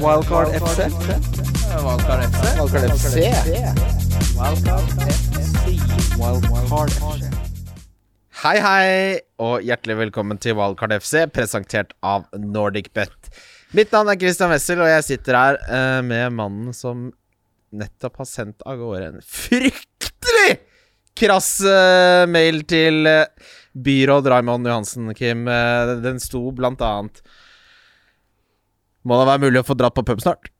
Wildcard 0.00 0.48
FC. 0.48 0.78
Wildcard 1.84 2.20
FC. 2.32 2.44
Wildcard 2.58 2.84
FC. 2.88 3.16
Wildcard 6.16 6.90
FC. 6.90 7.26
Hei, 8.40 8.54
hei, 8.64 9.20
og 9.44 9.60
hjertelig 9.60 9.98
velkommen 9.98 10.40
til 10.40 10.56
Wildcard 10.56 10.94
FC, 11.02 11.26
presentert 11.28 11.92
av 12.00 12.24
NordicBet. 12.32 13.28
Mitt 13.76 13.92
navn 13.92 14.08
er 14.08 14.16
Christian 14.22 14.48
Wessel, 14.54 14.80
og 14.80 14.88
jeg 14.88 15.04
sitter 15.04 15.36
her 15.36 15.60
uh, 15.68 16.00
med 16.06 16.32
mannen 16.38 16.72
som 16.72 17.10
nettopp 17.68 18.22
har 18.22 18.30
sendt 18.30 18.64
av 18.64 18.80
gårde 18.80 19.04
en 19.10 19.20
fryktelig 19.20 20.56
krass 21.20 21.58
uh, 21.60 22.24
mail 22.24 22.64
til 22.64 23.04
uh, 23.04 23.28
byråd 23.76 24.32
Raymond 24.32 24.72
Johansen, 24.72 25.12
Kim. 25.12 25.44
Den 26.00 26.24
sto 26.24 26.46
blant 26.56 26.80
annet 26.88 27.20
Må 29.06 29.16
det 29.20 29.28
være 29.30 29.44
mulig 29.46 29.62
å 29.62 29.66
få 29.66 29.76
dratt 29.78 29.96
på 29.96 30.04
pub 30.06 30.20
snart? 30.22 30.50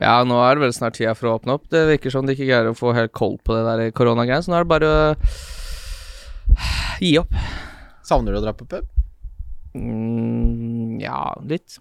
Ja, 0.00 0.20
nå 0.24 0.36
er 0.44 0.56
det 0.56 0.64
vel 0.64 0.74
snart 0.76 0.96
tida 0.98 1.14
for 1.16 1.30
å 1.30 1.34
åpne 1.38 1.56
opp. 1.56 1.66
Det 1.72 1.82
virker 1.88 2.12
som 2.12 2.26
de 2.26 2.34
ikke 2.36 2.48
greier 2.48 2.70
å 2.70 2.76
få 2.76 2.92
helt 2.96 3.14
koll 3.16 3.36
på 3.44 3.56
det 3.56 3.64
der 3.66 3.94
koronagreiene, 3.96 4.44
så 4.44 4.52
nå 4.52 4.58
er 4.58 4.66
det 4.66 4.72
bare 4.72 4.90
å 4.92 4.96
gi 7.00 7.14
opp. 7.20 7.34
Savner 8.06 8.34
du 8.34 8.40
å 8.40 8.44
dra 8.44 8.54
på 8.56 8.68
pub? 8.68 8.86
Mm, 9.74 11.00
ja, 11.02 11.22
litt. 11.48 11.78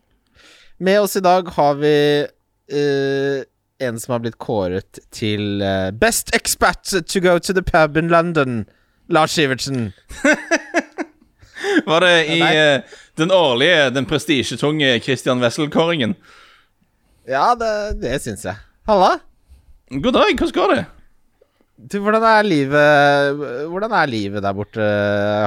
Med 0.80 1.02
oss 1.04 1.18
i 1.20 1.23
dag 1.26 1.49
har 1.55 1.80
vi 1.82 1.96
uh, 2.23 3.40
en 3.80 3.99
som 3.99 4.16
har 4.16 4.23
blitt 4.23 4.40
kåret 4.40 5.02
til 5.16 5.63
uh, 5.63 5.90
Best 5.96 6.32
expat 6.35 6.94
to 7.04 7.23
go 7.23 7.38
to 7.40 7.55
the 7.55 7.66
pub 7.66 7.98
in 7.98 8.12
London. 8.12 8.66
Lars 9.10 9.35
Sivertsen. 9.35 9.91
Var 11.86 12.06
det 12.06 12.14
i 12.36 12.40
eh, 12.44 13.00
den 13.20 13.32
årlige, 13.32 13.90
den 13.96 14.08
prestisjetunge 14.10 15.00
Christian 15.04 15.42
Wessel-kåringen? 15.44 16.16
Ja, 17.30 17.52
det, 17.55 17.74
det 18.02 18.16
syns 18.24 18.46
jeg. 18.48 18.58
Halla. 18.90 19.18
God 19.90 20.16
dag, 20.16 20.32
hvordan 20.34 20.55
går 20.55 20.74
det? 20.76 20.86
Du, 21.80 21.99
hvordan 22.04 22.26
er 22.27 22.44
livet 22.44 23.38
Hvordan 23.71 23.94
er 23.96 24.10
livet 24.12 24.44
der 24.44 24.55
borte? 24.55 24.88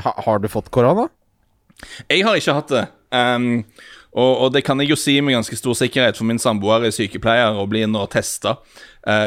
Ha, 0.05 0.13
har 0.25 0.41
du 0.41 0.49
fått 0.49 0.71
korona? 0.73 1.09
Jeg 2.09 2.25
har 2.25 2.39
ikke 2.39 2.55
hatt 2.57 2.73
det. 2.73 2.87
Um, 3.13 3.65
og, 4.13 4.31
og 4.45 4.49
det 4.55 4.63
kan 4.65 4.81
jeg 4.81 4.93
jo 4.93 4.99
si 5.01 5.19
med 5.25 5.37
ganske 5.37 5.57
stor 5.59 5.77
sikkerhet, 5.77 6.19
for 6.19 6.29
min 6.29 6.41
samboer 6.41 6.87
er 6.87 6.95
sykepleier 6.95 7.57
og 7.59 7.71
blir 7.73 7.89
nå 7.91 8.05
testa 8.13 8.59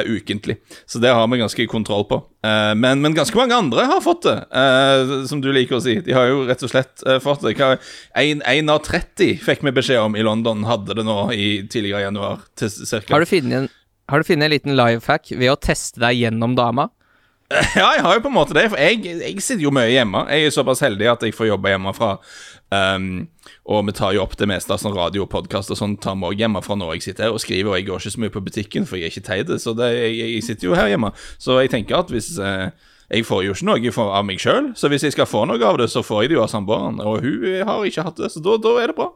ukentlig. 0.06 0.56
Så 0.88 1.02
det 1.04 1.12
har 1.12 1.28
vi 1.28 1.38
ganske 1.42 1.68
kontroll 1.68 2.06
på. 2.08 2.22
Uh, 2.46 2.72
men, 2.80 3.02
men 3.04 3.16
ganske 3.18 3.36
mange 3.36 3.56
andre 3.58 3.84
har 3.90 4.04
fått 4.04 4.24
det, 4.24 4.36
uh, 4.56 5.26
som 5.28 5.42
du 5.44 5.50
liker 5.52 5.80
å 5.80 5.84
si. 5.84 5.98
De 6.06 6.16
har 6.16 6.30
jo 6.30 6.46
rett 6.48 6.64
og 6.64 6.72
slett 6.72 7.04
fått 7.24 7.44
det. 7.44 7.56
Én 8.16 8.72
av 8.72 8.84
30 8.88 9.42
fikk 9.44 9.66
vi 9.68 9.76
beskjed 9.76 10.04
om 10.06 10.16
i 10.16 10.24
London 10.24 10.64
hadde 10.70 10.96
det 10.96 11.08
nå 11.08 11.20
i 11.36 11.48
tidligere 11.68 12.08
januar. 12.08 12.46
Til 12.56 12.72
cirka. 12.72 13.12
Har 13.14 13.26
du 13.26 13.30
funnet 13.30 13.66
en, 13.66 13.72
har 14.12 14.22
du 14.22 14.28
funnet 14.28 14.48
en 14.48 14.56
liten 14.56 14.78
life 14.78 15.12
hack 15.12 15.32
ved 15.34 15.52
å 15.52 15.60
teste 15.60 16.04
deg 16.04 16.24
gjennom 16.24 16.56
dama? 16.58 16.90
Ja, 17.78 17.92
jeg 17.94 18.02
har 18.06 18.18
jo 18.18 18.24
på 18.26 18.32
en 18.32 18.38
måte 18.40 18.56
det, 18.58 18.70
for 18.74 18.82
jeg, 18.82 19.04
jeg 19.06 19.42
sitter 19.44 19.68
jo 19.68 19.74
mye 19.76 19.92
hjemme. 19.92 20.26
Jeg 20.34 20.48
er 20.48 20.54
såpass 20.56 20.82
heldig 20.86 21.10
at 21.12 21.26
jeg 21.26 21.36
får 21.36 21.52
jobbe 21.52 21.74
hjemmefra. 21.74 22.16
Um, 22.74 23.28
og 23.66 23.86
vi 23.88 23.94
tar 23.98 24.14
jo 24.14 24.22
opp 24.22 24.36
det 24.38 24.46
meste 24.50 24.70
av 24.74 24.82
sånn 24.82 24.94
radio 24.94 25.24
og 25.26 25.32
podkast 25.32 25.72
og 25.74 25.80
sånn 25.80 25.96
tar 25.98 26.14
vi 26.20 26.28
hjemme 26.28 26.42
hjemmefra 26.42 26.76
når 26.78 26.96
jeg 26.96 27.06
sitter 27.08 27.26
her 27.26 27.38
og 27.38 27.42
skriver, 27.42 27.72
og 27.72 27.80
jeg 27.80 27.88
går 27.88 28.04
ikke 28.04 28.14
så 28.14 28.22
mye 28.22 28.34
på 28.36 28.44
butikken, 28.46 28.86
for 28.86 29.00
jeg 29.00 29.10
er 29.10 29.14
ikke 29.14 29.26
teit, 29.26 29.54
så 29.62 29.74
det, 29.78 29.88
jeg, 29.96 30.20
jeg 30.22 30.44
sitter 30.46 30.70
jo 30.70 30.78
her 30.78 30.92
hjemme. 30.92 31.10
Så 31.42 31.58
jeg 31.64 31.72
tenker 31.74 31.98
at 31.98 32.14
hvis 32.14 32.36
eh, 32.38 32.70
Jeg 33.06 33.26
får 33.26 33.44
jo 33.46 33.54
ikke 33.54 33.66
noe 33.70 34.06
av 34.18 34.24
meg 34.26 34.40
sjøl, 34.42 34.72
så 34.74 34.90
hvis 34.90 35.04
jeg 35.06 35.14
skal 35.14 35.28
få 35.30 35.44
noe 35.46 35.62
av 35.62 35.78
det, 35.78 35.86
så 35.94 36.02
får 36.02 36.24
jeg 36.24 36.32
det 36.32 36.40
jo 36.40 36.46
av 36.46 36.50
samboeren, 36.50 36.98
og 37.02 37.22
hun 37.22 37.44
har 37.70 37.86
ikke 37.86 38.06
hatt 38.06 38.18
det, 38.18 38.32
så 38.34 38.42
da, 38.42 38.56
da 38.58 38.72
er 38.82 38.90
det 38.90 38.96
bra. 38.98 39.12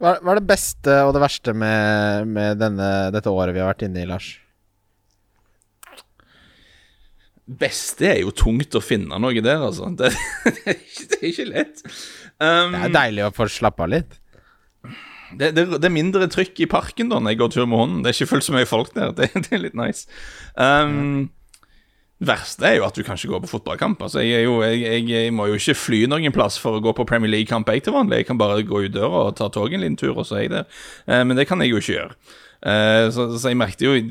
Hva 0.00 0.16
er 0.18 0.40
det 0.40 0.48
beste 0.48 0.94
og 1.06 1.12
det 1.14 1.20
verste 1.22 1.52
med, 1.54 2.30
med 2.32 2.56
denne, 2.58 2.88
dette 3.12 3.30
året 3.30 3.54
vi 3.54 3.60
har 3.60 3.68
vært 3.68 3.84
inne 3.86 4.00
i, 4.00 4.08
Lars? 4.08 4.32
Beste 7.44 8.08
er 8.08 8.22
jo 8.22 8.32
tungt 8.32 8.74
å 8.78 8.82
finne 8.82 9.20
noe 9.20 9.44
der, 9.44 9.60
altså. 9.68 9.92
Det, 9.98 10.12
det, 10.46 10.56
er, 10.64 10.80
ikke, 10.80 11.06
det 11.12 11.20
er 11.20 11.28
ikke 11.28 11.48
lett. 11.52 11.84
Um, 12.42 12.74
Det 12.74 12.88
er 12.88 12.96
deilig 12.96 13.26
å 13.28 13.34
få 13.36 13.46
slappe 13.50 13.84
av 13.84 13.92
litt. 13.92 14.18
Det, 15.38 15.52
det, 15.56 15.64
det 15.78 15.88
er 15.88 15.94
mindre 15.94 16.26
trykk 16.28 16.64
i 16.64 16.68
parken 16.68 17.08
da 17.08 17.20
når 17.22 17.32
jeg 17.32 17.40
går 17.42 17.52
tur 17.54 17.68
med 17.68 17.78
hunden. 17.80 18.00
Det 18.02 18.10
er 18.10 18.18
ikke 18.18 18.32
fullt 18.34 18.48
så 18.48 18.56
mye 18.56 18.68
folk 18.68 18.90
der. 18.96 19.14
Det, 19.16 19.30
det 19.46 19.54
er 19.54 19.62
litt 19.62 19.78
nice. 19.78 20.04
Um, 20.56 21.30
det 22.22 22.28
verste 22.28 22.68
er 22.68 22.76
jo 22.76 22.84
at 22.86 22.94
du 22.94 23.02
kan 23.02 23.18
ikke 23.18 23.32
gå 23.32 23.40
på 23.44 23.50
fotballkamp. 23.50 24.02
Altså, 24.04 24.20
jeg, 24.22 24.42
er 24.42 24.44
jo, 24.46 24.60
jeg, 24.62 24.82
jeg, 24.84 25.08
jeg 25.10 25.32
må 25.34 25.48
jo 25.50 25.58
ikke 25.58 25.78
fly 25.78 26.04
noen 26.10 26.34
plass 26.34 26.58
for 26.62 26.78
å 26.78 26.84
gå 26.84 26.92
på 26.94 27.06
Premier 27.08 27.32
League-kamp 27.32 27.70
jeg 27.72 27.82
til 27.86 27.96
vanlig. 27.96 28.20
Jeg 28.22 28.30
kan 28.30 28.38
bare 28.38 28.62
gå 28.66 28.84
ut 28.84 28.94
døra 28.94 29.26
og 29.28 29.36
ta 29.40 29.48
toget 29.50 29.80
en 29.80 29.86
liten 29.86 29.98
tur, 29.98 30.14
og 30.14 30.28
så 30.28 30.38
er 30.38 30.46
jeg 30.46 30.54
der. 30.54 30.80
Uh, 31.08 31.22
men 31.26 31.38
det 31.38 31.48
kan 31.50 31.62
jeg 31.64 31.72
jo 31.72 31.82
ikke 31.82 31.96
gjøre. 31.96 32.18
Eh, 32.62 33.08
så, 33.10 33.24
så 33.34 33.50
jeg 33.50 33.58
merket 33.58 33.80
jo 33.82 33.90
i, 33.98 34.02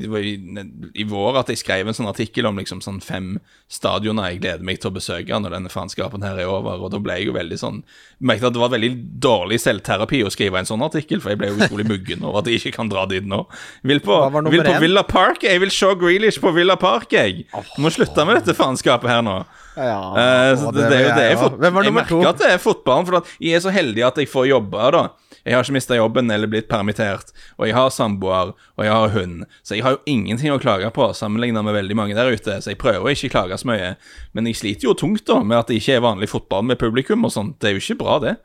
i, 0.92 1.04
vår 1.08 1.38
at 1.40 1.48
jeg 1.48 1.62
skrev 1.62 1.88
en 1.88 1.96
sånn 1.96 2.10
artikkel 2.10 2.44
om 2.44 2.58
liksom 2.60 2.82
sånn 2.84 2.98
fem 3.00 3.38
stadioner 3.72 4.28
jeg 4.28 4.42
gleder 4.42 4.66
meg 4.68 4.82
til 4.82 4.90
å 4.90 4.96
besøke 4.98 5.38
når 5.40 5.56
denne 5.56 5.72
faenskapen 5.72 6.26
her 6.26 6.36
er 6.36 6.50
over, 6.52 6.84
og 6.84 6.92
da 6.92 7.00
ble 7.00 7.16
jeg 7.16 7.30
jo 7.30 7.36
veldig 7.38 7.58
sånn 7.62 7.80
Merket 8.20 8.50
at 8.50 8.56
det 8.58 8.60
var 8.60 8.74
veldig 8.74 8.92
dårlig 9.24 9.56
selvterapi 9.62 10.20
å 10.26 10.34
skrive 10.34 10.60
en 10.60 10.68
sånn 10.68 10.84
artikkel, 10.84 11.22
for 11.24 11.32
jeg 11.32 11.40
ble 11.40 11.48
jo 11.48 11.62
utrolig 11.64 11.88
muggen 11.88 12.28
over 12.28 12.42
at 12.42 12.52
jeg 12.52 12.60
ikke 12.60 12.76
kan 12.76 12.92
dra 12.92 13.06
dit 13.08 13.24
nå. 13.24 13.40
Vil 13.88 14.04
på, 14.04 14.20
vil 14.52 14.66
på? 14.68 14.76
Villa 14.84 15.02
Park, 15.08 15.48
jeg 15.48 15.62
vil 15.64 15.72
se 15.72 15.88
Grealish 15.98 16.42
på 16.42 16.52
Villa 16.52 16.76
Park, 16.76 17.16
jeg. 17.16 17.46
Må 17.80 17.90
slutte 17.94 18.28
med 18.28 18.42
dette 18.42 18.54
faenskapet 18.58 19.10
her 19.10 19.24
nå. 19.24 19.40
Ja, 19.76 20.54
så 20.58 20.70
det, 20.74 20.86
det, 20.90 20.96
er 20.98 21.04
jo 21.04 21.12
det 21.16 21.26
jeg 21.26 21.36
er 21.38 21.94
merker 21.94 22.28
at 22.28 22.40
det 22.42 22.50
er 22.52 22.60
fotballen, 22.60 23.06
for 23.08 23.22
at 23.22 23.30
jeg 23.40 23.56
er 23.56 23.62
så 23.64 23.72
heldig 23.72 24.04
at 24.04 24.20
jeg 24.20 24.28
får 24.28 24.50
jobbe, 24.50 24.88
da. 24.94 25.04
Jeg 25.42 25.56
har 25.56 25.64
ikke 25.64 25.74
mista 25.74 25.96
jobben 25.98 26.30
eller 26.30 26.50
blitt 26.50 26.68
permittert, 26.70 27.32
og 27.58 27.66
jeg 27.66 27.74
har 27.74 27.88
samboer, 27.90 28.52
og 28.78 28.84
jeg 28.86 28.92
har 28.94 29.14
hund, 29.16 29.46
så 29.66 29.74
jeg 29.74 29.82
har 29.86 29.96
jo 29.96 30.02
ingenting 30.12 30.54
å 30.54 30.60
klage 30.62 30.90
på 30.94 31.08
sammenlignet 31.18 31.66
med 31.66 31.74
veldig 31.74 31.96
mange 31.98 32.18
der 32.18 32.30
ute, 32.30 32.60
så 32.62 32.70
jeg 32.74 32.78
prøver 32.82 33.08
å 33.08 33.14
ikke 33.14 33.32
klage 33.32 33.58
så 33.58 33.72
mye. 33.72 33.94
Men 34.36 34.46
jeg 34.50 34.60
sliter 34.60 34.90
jo 34.90 34.98
tungt 34.98 35.26
da 35.26 35.40
med 35.42 35.58
at 35.58 35.72
det 35.72 35.80
ikke 35.80 35.96
er 35.98 36.04
vanlig 36.04 36.30
fotball 36.30 36.68
med 36.68 36.78
publikum 36.78 37.26
og 37.26 37.34
sånt. 37.34 37.58
Det 37.58 37.72
er 37.72 37.78
jo 37.78 37.82
ikke 37.82 37.98
bra, 38.04 38.20
det. 38.22 38.36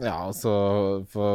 Ja, 0.00 0.14
og 0.26 0.32
så 0.34 0.52
få 1.12 1.26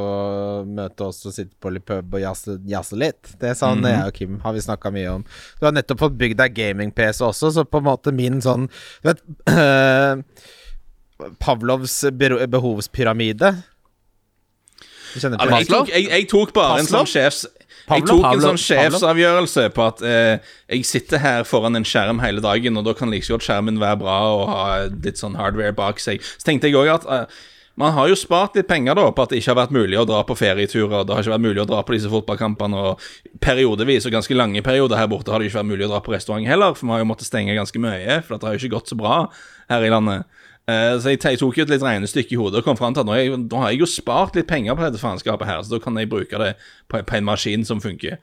møte 0.68 1.06
oss 1.06 1.22
og 1.30 1.34
sitte 1.36 1.54
på 1.62 1.70
litt 1.72 1.86
pub 1.88 2.16
og 2.18 2.20
jazze, 2.24 2.58
jazze 2.68 2.98
litt. 2.98 3.36
Det 3.40 3.54
sa 3.56 3.74
Mhm. 3.76 3.84
jeg 3.86 4.08
og 4.08 4.14
Kim, 4.14 4.40
har 4.44 4.54
vi 4.54 4.60
snakka 4.66 4.92
mye 4.92 5.12
om. 5.14 5.24
Du 5.60 5.66
har 5.68 5.72
nettopp 5.74 6.00
fått 6.00 6.18
bygd 6.18 6.38
deg 6.38 6.54
gaming-PC 6.56 7.22
også, 7.22 7.52
så 7.54 7.64
på 7.64 7.78
en 7.78 7.84
måte 7.86 8.12
min 8.14 8.42
sånn 8.42 8.68
Du 9.04 9.08
vet 9.14 9.22
Pavlovs 11.40 12.04
behovspyramide. 12.50 13.54
Du 15.14 15.20
kjenner 15.22 15.38
til 15.40 15.54
Altså, 15.54 15.86
jeg, 15.88 15.94
jeg, 15.94 16.10
jeg 16.12 16.28
tok 16.30 16.52
bare 16.54 16.80
en 16.84 16.90
sånn 16.90 17.08
sjefs... 17.10 17.46
Jeg 17.88 18.04
Pavlov? 18.04 18.20
tok 18.20 18.26
en 18.34 18.42
sånn 18.44 18.58
sjefsavgjørelse 18.60 19.70
på 19.72 19.84
at 19.88 20.02
eh, 20.04 20.40
jeg 20.74 20.84
sitter 20.90 21.22
her 21.24 21.46
foran 21.48 21.78
en 21.80 21.86
skjerm 21.88 22.20
hele 22.20 22.42
dagen, 22.44 22.76
og 22.76 22.84
da 22.84 22.92
kan 22.98 23.10
like 23.14 23.30
godt 23.32 23.46
skjermen 23.48 23.80
være 23.80 24.02
bra 24.02 24.18
og 24.34 24.50
ha 24.52 24.66
litt 24.92 25.22
sånn 25.22 25.38
hardware 25.40 25.72
bak 25.78 26.02
seg. 26.04 26.20
Så 26.36 26.44
tenkte 26.50 26.68
jeg 26.68 26.76
òg 26.76 26.92
at 26.98 27.08
eh, 27.08 27.38
man 27.78 27.94
har 27.94 28.08
jo 28.10 28.16
spart 28.18 28.56
litt 28.58 28.68
penger 28.70 28.98
da 28.98 29.06
på 29.14 29.24
at 29.24 29.30
det 29.30 29.38
ikke 29.38 29.52
har 29.52 29.60
vært 29.60 29.76
mulig 29.76 30.00
å 30.02 30.06
dra 30.10 30.24
på 30.26 30.36
ferieturer. 30.38 31.04
Det 31.06 31.14
har 31.14 31.22
ikke 31.22 31.36
vært 31.36 31.46
mulig 31.46 31.62
å 31.62 31.68
dra 31.70 31.84
på 31.86 31.94
disse 31.94 32.10
fotballkampene. 32.10 32.80
Og 32.82 33.38
periodevis, 33.44 34.08
og 34.10 34.16
ganske 34.16 34.38
lange 34.38 34.64
perioder 34.66 34.98
her 34.98 35.10
borte, 35.12 35.30
har 35.30 35.44
det 35.44 35.52
ikke 35.52 35.60
vært 35.60 35.70
mulig 35.70 35.86
å 35.86 35.92
dra 35.92 36.02
på 36.02 36.16
restaurant 36.16 36.50
heller. 36.50 36.74
For 36.74 36.90
vi 36.90 36.96
har 36.96 37.04
jo 37.04 37.10
måttet 37.12 37.30
stenge 37.30 37.54
ganske 37.58 37.82
mye, 37.84 38.18
for 38.26 38.38
det 38.42 38.50
har 38.50 38.58
jo 38.58 38.64
ikke 38.64 38.74
gått 38.80 38.90
så 38.94 38.98
bra 38.98 39.20
her 39.70 39.86
i 39.86 39.94
landet. 39.94 40.26
Eh, 40.68 40.98
så 40.98 41.14
jeg, 41.14 41.22
tok 41.22 41.62
jo 41.62 41.68
et 41.68 41.72
litt 41.72 41.86
regnestykke 41.86 42.34
i 42.34 42.42
hodet 42.42 42.60
og 42.60 42.66
kom 42.68 42.76
fram 42.80 42.98
til 42.98 43.06
at 43.06 43.08
nå, 43.08 43.14
jeg, 43.16 43.38
nå 43.46 43.62
har 43.62 43.72
jeg 43.72 43.86
jo 43.86 43.88
spart 43.88 44.36
litt 44.36 44.50
penger 44.50 44.76
på 44.76 44.84
dette 44.84 45.00
faenskapet 45.00 45.48
her, 45.48 45.62
så 45.64 45.78
da 45.78 45.80
kan 45.86 45.96
jeg 45.96 46.10
bruke 46.12 46.42
det 46.42 46.50
på, 46.92 47.00
på 47.00 47.20
en 47.20 47.30
maskin 47.30 47.64
som 47.68 47.80
funker. 47.84 48.18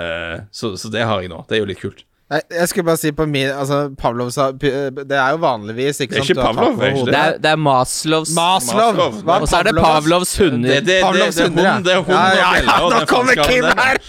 Eh, 0.00 0.36
så, 0.50 0.72
så 0.80 0.90
det 0.90 1.04
har 1.06 1.20
jeg 1.20 1.30
nå. 1.30 1.44
Det 1.46 1.60
er 1.60 1.62
jo 1.62 1.68
litt 1.68 1.84
kult. 1.84 2.02
Nei, 2.26 2.40
jeg 2.50 2.68
skulle 2.72 2.82
bare 2.88 2.98
si 2.98 3.12
på 3.14 3.22
min 3.30 3.52
Altså, 3.54 3.76
Pavlov 3.94 4.32
sa 4.34 4.48
Det 4.50 4.70
er 5.14 5.34
jo 5.36 5.38
vanligvis 5.44 6.00
ikke 6.02 6.16
Det 6.16 6.18
er 6.18 6.24
sant, 6.24 6.32
ikke 6.32 6.46
Pavlov, 6.48 6.80
er 6.82 6.96
ikke. 6.96 7.04
Det 7.06 7.18
er, 7.20 7.36
det 7.44 7.50
er 7.52 7.60
Maslovs 7.62 8.32
Maslov! 8.34 8.96
Maslov. 8.98 9.42
Og 9.42 9.46
så 9.46 9.60
er 9.60 9.68
det 9.68 9.74
Pavlovs? 9.76 10.00
Pavlovs 10.00 10.32
hunder. 10.40 10.72
Det, 10.72 10.80
det, 10.88 10.96
det, 11.04 11.20
det, 11.20 11.36
det, 11.36 11.36
det 11.36 11.44
er 11.44 11.52
hunder, 11.52 11.84
det 11.86 11.92
er 11.94 12.00
hun 12.02 12.14
ja, 12.16 12.24
ja, 12.34 12.48
ja, 12.64 12.78
og 12.82 12.94
nå 12.96 13.02
kommer 13.06 13.38
Kim 13.46 13.68
her! 13.78 14.00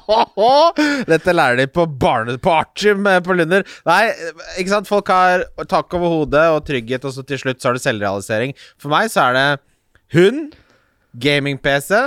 Dette 1.12 1.34
lærer 1.36 1.60
de 1.60 1.66
på 1.68 1.84
barne... 2.00 2.38
På 2.42 2.54
eh, 2.56 3.18
på 3.26 3.36
Lunder. 3.36 3.66
Nei, 3.88 4.00
ikke 4.60 4.72
sant. 4.72 4.88
Folk 4.88 5.12
har 5.12 5.44
tak 5.68 5.92
over 5.98 6.08
hodet 6.08 6.46
og 6.54 6.62
trygghet, 6.68 7.04
og 7.04 7.12
så 7.12 7.24
til 7.26 7.40
slutt 7.42 7.60
så 7.60 7.68
har 7.68 7.76
du 7.76 7.82
selvrealisering. 7.84 8.56
For 8.80 8.92
meg 8.92 9.12
så 9.12 9.28
er 9.28 9.36
det 9.36 9.46
hund, 10.16 10.56
gaming-PC 11.20 12.00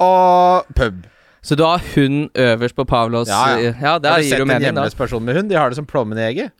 og 0.00 0.68
pub. 0.76 1.06
Så 1.42 1.56
du 1.56 1.62
har 1.64 1.80
hund 1.94 2.28
øverst 2.36 2.76
på 2.76 2.84
Pavlos 2.88 3.28
Ja, 3.30 3.56
ja. 3.58 3.72
ja 3.80 3.92
det 3.98 4.10
har 4.10 4.18
du 4.20 4.24
gir 4.26 4.34
sett 4.34 4.40
en 4.44 4.48
mening, 4.50 4.66
da. 4.74 4.82
hjemløs 4.84 4.96
person 4.98 5.24
med 5.24 5.36
hund? 5.38 5.48
De 5.50 5.56
har 5.56 5.70
det 5.72 5.78
som 5.80 5.86
plommen 5.88 6.18
i 6.20 6.26
egget. 6.26 6.52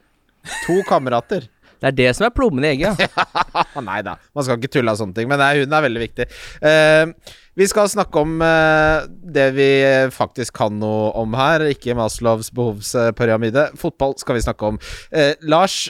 To 0.67 0.79
kamerater. 0.89 1.49
Det 1.81 1.89
er 1.89 1.97
det 1.97 2.09
som 2.17 2.27
er 2.27 2.33
plommen 2.37 2.65
i 2.65 2.71
egget, 2.75 3.01
ja. 3.01 3.25
Nei 3.89 4.01
da, 4.05 4.15
man 4.37 4.45
skal 4.45 4.59
ikke 4.61 4.69
tulle 4.73 4.93
av 4.93 4.99
sånne 5.01 5.17
ting. 5.17 5.29
Men 5.31 5.41
nei, 5.41 5.51
hunden 5.63 5.77
er 5.79 5.85
veldig 5.87 6.03
viktig. 6.03 6.27
Eh, 6.71 7.37
vi 7.61 7.69
skal 7.69 7.89
snakke 7.93 8.21
om 8.21 8.35
eh, 8.45 9.07
det 9.37 9.47
vi 9.57 9.69
faktisk 10.13 10.57
kan 10.61 10.77
noe 10.81 11.09
om 11.21 11.37
her, 11.41 11.65
ikke 11.73 11.97
Maslows 11.97 12.53
behovspyramide. 12.57 13.71
Fotball 13.81 14.17
skal 14.21 14.37
vi 14.37 14.45
snakke 14.45 14.73
om. 14.75 14.81
Eh, 15.13 15.33
Lars, 15.49 15.87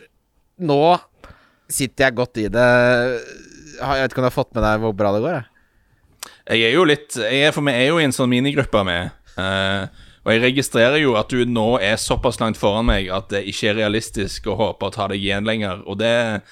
nå 0.62 0.80
sitter 1.70 2.08
jeg 2.08 2.18
godt 2.22 2.38
i 2.42 2.48
det. 2.54 2.68
Har- 3.80 3.96
Jeg 3.98 4.06
vet 4.06 4.12
ikke 4.14 4.22
om 4.22 4.26
du 4.26 4.30
har 4.30 4.38
fått 4.38 4.54
med 4.54 4.62
deg 4.66 4.82
hvor 4.86 4.94
bra 4.98 5.12
det 5.14 5.22
går? 5.26 5.38
Jeg. 5.40 5.49
Jeg 6.50 6.66
er 6.66 6.74
jo 6.74 6.86
litt 6.88 7.14
jeg 7.14 7.54
For 7.54 7.62
vi 7.66 7.74
er 7.74 7.90
jo 7.92 7.98
i 8.00 8.06
en 8.08 8.14
sånn 8.14 8.30
minigruppe 8.32 8.82
med. 8.86 9.12
Uh, 9.38 9.86
og 10.20 10.34
jeg 10.34 10.42
registrerer 10.42 10.98
jo 11.00 11.14
at 11.16 11.30
du 11.32 11.46
nå 11.48 11.78
er 11.80 12.00
såpass 12.00 12.40
langt 12.42 12.58
foran 12.60 12.88
meg 12.90 13.08
at 13.14 13.30
det 13.32 13.46
ikke 13.48 13.70
er 13.70 13.78
realistisk 13.78 14.50
å 14.50 14.56
håpe 14.58 14.90
å 14.90 14.92
ta 14.92 15.06
deg 15.08 15.22
igjen 15.22 15.48
lenger. 15.48 15.80
Og 15.88 16.00
det 16.02 16.42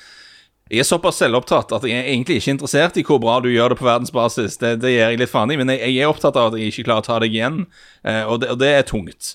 Jeg 0.68 0.82
er 0.82 0.84
såpass 0.84 1.16
selvopptatt 1.16 1.72
at 1.72 1.84
jeg 1.88 1.96
er 1.96 2.10
egentlig 2.12 2.38
ikke 2.38 2.52
interessert 2.52 2.96
i 3.00 3.04
hvor 3.04 3.20
bra 3.20 3.38
du 3.40 3.48
gjør 3.48 3.72
det 3.72 3.78
på 3.80 3.86
verdensbasis. 3.88 4.58
Det, 4.60 4.74
det 4.82 4.90
gir 4.92 5.00
jeg 5.00 5.20
litt 5.20 5.32
faen 5.32 5.52
i, 5.52 5.56
men 5.56 5.72
jeg, 5.72 5.80
jeg 5.80 6.04
er 6.04 6.12
opptatt 6.12 6.36
av 6.36 6.50
at 6.50 6.58
jeg 6.60 6.72
ikke 6.72 6.84
klarer 6.90 7.04
å 7.04 7.08
ta 7.08 7.16
deg 7.24 7.32
igjen, 7.32 7.62
uh, 8.04 8.24
og, 8.28 8.42
det, 8.42 8.50
og 8.52 8.58
det 8.60 8.72
er 8.76 8.84
tungt. 8.88 9.30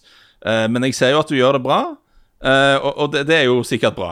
Uh, 0.45 0.69
men 0.69 0.85
jeg 0.85 0.97
ser 0.97 1.15
jo 1.15 1.23
at 1.23 1.33
du 1.33 1.37
gjør 1.37 1.57
det 1.57 1.63
bra, 1.65 1.79
eh, 2.45 2.75
og, 2.77 2.91
og 2.93 3.15
det, 3.15 3.23
det 3.31 3.39
er 3.39 3.47
jo 3.49 3.63
sikkert 3.65 3.97
bra. 3.97 4.11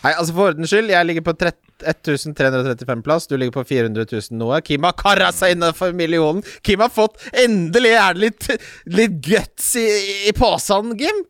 Nei, 0.00 0.14
altså 0.14 0.32
For 0.32 0.54
ordens 0.54 0.72
skyld, 0.72 0.88
jeg 0.94 1.08
ligger 1.10 1.28
på 1.28 1.36
13 1.36 1.69
1335 1.86 3.02
plass. 3.06 3.26
Du 3.30 3.36
ligger 3.36 3.52
på 3.60 3.64
400 3.64 4.06
000 4.10 4.38
noe. 4.40 4.60
Kim 4.66 4.86
har 4.88 4.96
kara 4.98 5.30
seg 5.34 5.56
innenfor 5.56 5.94
millionen. 5.96 6.44
Kim 6.66 6.82
har 6.84 6.92
fått 6.92 7.20
Endelig 7.44 7.92
er 7.96 8.16
det 8.16 8.24
litt, 8.26 8.48
litt 8.90 9.20
guts 9.24 9.74
i, 9.80 9.86
i 10.30 10.34
posen, 10.36 10.94
Kim. 11.00 11.24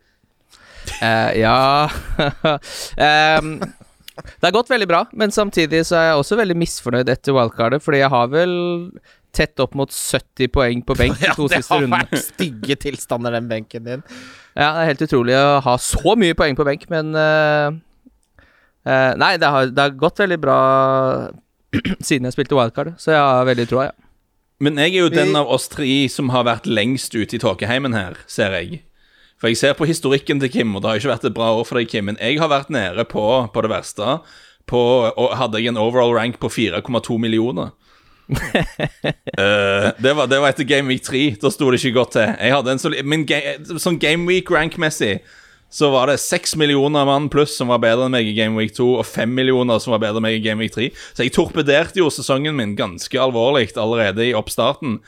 Uh, 1.01 1.31
ja 1.37 1.87
um, 3.39 3.51
Det 3.61 4.47
har 4.47 4.53
gått 4.53 4.71
veldig 4.73 4.89
bra, 4.91 5.05
men 5.17 5.33
samtidig 5.33 5.85
så 5.89 5.97
er 5.99 6.07
jeg 6.11 6.21
også 6.23 6.39
veldig 6.41 6.57
misfornøyd 6.61 7.09
etter 7.13 7.37
wildcardet, 7.37 7.85
fordi 7.85 8.03
jeg 8.03 8.13
har 8.13 8.31
vel 8.33 8.55
tett 9.37 9.61
opp 9.63 9.77
mot 9.79 9.93
70 9.93 10.51
poeng 10.53 10.83
på 10.83 10.97
benk 10.99 11.21
de 11.21 11.29
Ja, 11.29 11.37
to 11.39 11.47
det 11.49 11.61
siste 11.61 11.77
har 11.77 11.85
rundene. 11.85 12.03
vært 12.03 12.25
stygge 12.25 12.77
tilstander, 12.83 13.37
den 13.37 13.49
benken 13.51 13.87
din. 13.87 14.03
Ja, 14.57 14.73
det 14.75 14.83
er 14.83 14.91
helt 14.91 15.05
utrolig 15.07 15.37
å 15.39 15.61
ha 15.65 15.77
så 15.81 16.17
mye 16.19 16.37
poeng 16.37 16.59
på 16.59 16.67
benk, 16.67 16.89
men 16.91 17.15
eh, 17.17 17.79
eh, 18.87 19.13
Nei, 19.21 19.35
det 19.41 19.51
har, 19.51 19.73
det 19.73 19.87
har 19.87 19.97
gått 19.99 20.23
veldig 20.23 20.39
bra 20.43 20.61
siden 22.07 22.29
jeg 22.29 22.37
spilte 22.37 22.59
wildcard, 22.59 22.95
så 23.01 23.15
jeg 23.15 23.25
har 23.25 23.49
veldig 23.49 23.67
troa, 23.71 23.91
ja. 23.91 23.97
Men 24.61 24.77
jeg 24.77 24.93
er 24.93 25.07
jo 25.07 25.13
den 25.13 25.33
av 25.41 25.49
oss 25.49 25.71
tre 25.73 25.89
som 26.13 26.29
har 26.35 26.45
vært 26.45 26.67
lengst 26.69 27.15
ute 27.17 27.39
i 27.39 27.41
tåkeheimen 27.41 27.95
her, 27.97 28.19
ser 28.29 28.53
jeg. 28.59 28.83
For 29.41 29.49
jeg 29.49 29.57
ser 29.57 29.77
på 29.79 29.89
historikken 29.89 30.41
til 30.43 30.51
Kim, 30.53 30.75
og 30.77 30.83
det 30.83 30.91
har 30.91 31.01
ikke 31.01 31.13
vært 31.15 31.25
et 31.31 31.37
bra 31.37 31.49
år 31.57 31.65
for 31.65 31.81
deg, 31.81 31.89
Kim, 31.89 32.11
men 32.11 32.19
jeg 32.21 32.37
har 32.43 32.51
vært 32.53 32.69
nede 32.69 33.07
på, 33.09 33.25
på 33.55 33.63
det 33.65 33.71
verste, 33.73 34.19
på, 34.69 34.81
og 35.09 35.37
hadde 35.41 35.63
jeg 35.63 35.73
en 35.73 35.81
overall 35.81 36.13
rank 36.13 36.37
på 36.43 36.51
4,2 36.53 37.17
millioner. 37.23 37.73
uh, 38.31 39.89
det, 40.05 40.13
var, 40.13 40.29
det 40.29 40.43
var 40.45 40.53
etter 40.53 40.69
Game 40.69 40.93
Week 40.93 41.01
3. 41.09 41.41
Da 41.41 41.49
sto 41.51 41.71
det 41.73 41.81
ikke 41.81 41.97
godt 41.97 42.19
til. 42.19 42.29
Jeg 42.37 42.53
hadde 42.53 42.77
en 42.77 42.83
solid, 42.83 43.09
men 43.09 43.25
ga, 43.27 43.41
sånn 43.81 43.97
Game 44.03 44.29
Week-rank-messig 44.29 45.23
så 45.71 45.91
var 45.95 46.11
det 46.11 46.19
6 46.19 46.57
millioner 46.59 47.07
mann 47.07 47.29
pluss 47.31 47.55
som 47.57 47.71
var 47.71 47.81
bedre 47.83 48.09
enn 48.09 48.15
meg 48.15 48.27
i 48.27 48.35
Game 48.35 48.59
Week 48.59 48.75
2, 48.75 48.89
og 49.01 49.07
5 49.07 49.35
millioner 49.39 49.79
som 49.83 49.95
var 49.95 50.03
bedre 50.03 50.19
enn 50.19 50.27
meg 50.27 50.41
i 50.41 50.45
Game 50.45 50.63
Week 50.63 50.75
3. 50.75 50.91
Så 51.15 51.27
jeg 51.27 51.35
torpederte 51.37 52.03
jo 52.03 52.11
sesongen 52.11 52.59
min 52.59 52.75
ganske 52.79 53.21
alvorlig 53.23 53.71
allerede 53.79 54.27
i 54.27 54.35
oppstarten. 54.37 54.99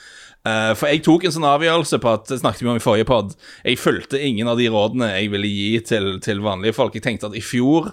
Uh, 0.42 0.72
for 0.74 0.90
jeg 0.90 1.04
tok 1.06 1.26
en 1.26 1.34
sånn 1.36 1.46
avgjørelse 1.46 2.00
på 2.02 2.08
at 2.10 2.24
Det 2.26 2.40
snakket 2.40 2.64
vi 2.64 2.70
om 2.72 2.78
i 2.78 2.82
forrige 2.82 3.06
pod. 3.06 3.36
Jeg 3.62 3.78
fulgte 3.78 4.18
ingen 4.18 4.50
av 4.50 4.58
de 4.58 4.66
rådene 4.74 5.12
jeg 5.12 5.30
ville 5.34 5.50
gi 5.50 5.68
til, 5.86 6.16
til 6.22 6.42
vanlige 6.42 6.74
folk. 6.78 6.96
Jeg 6.98 7.06
tenkte 7.06 7.30
at 7.30 7.38
i 7.38 7.44
fjor 7.44 7.92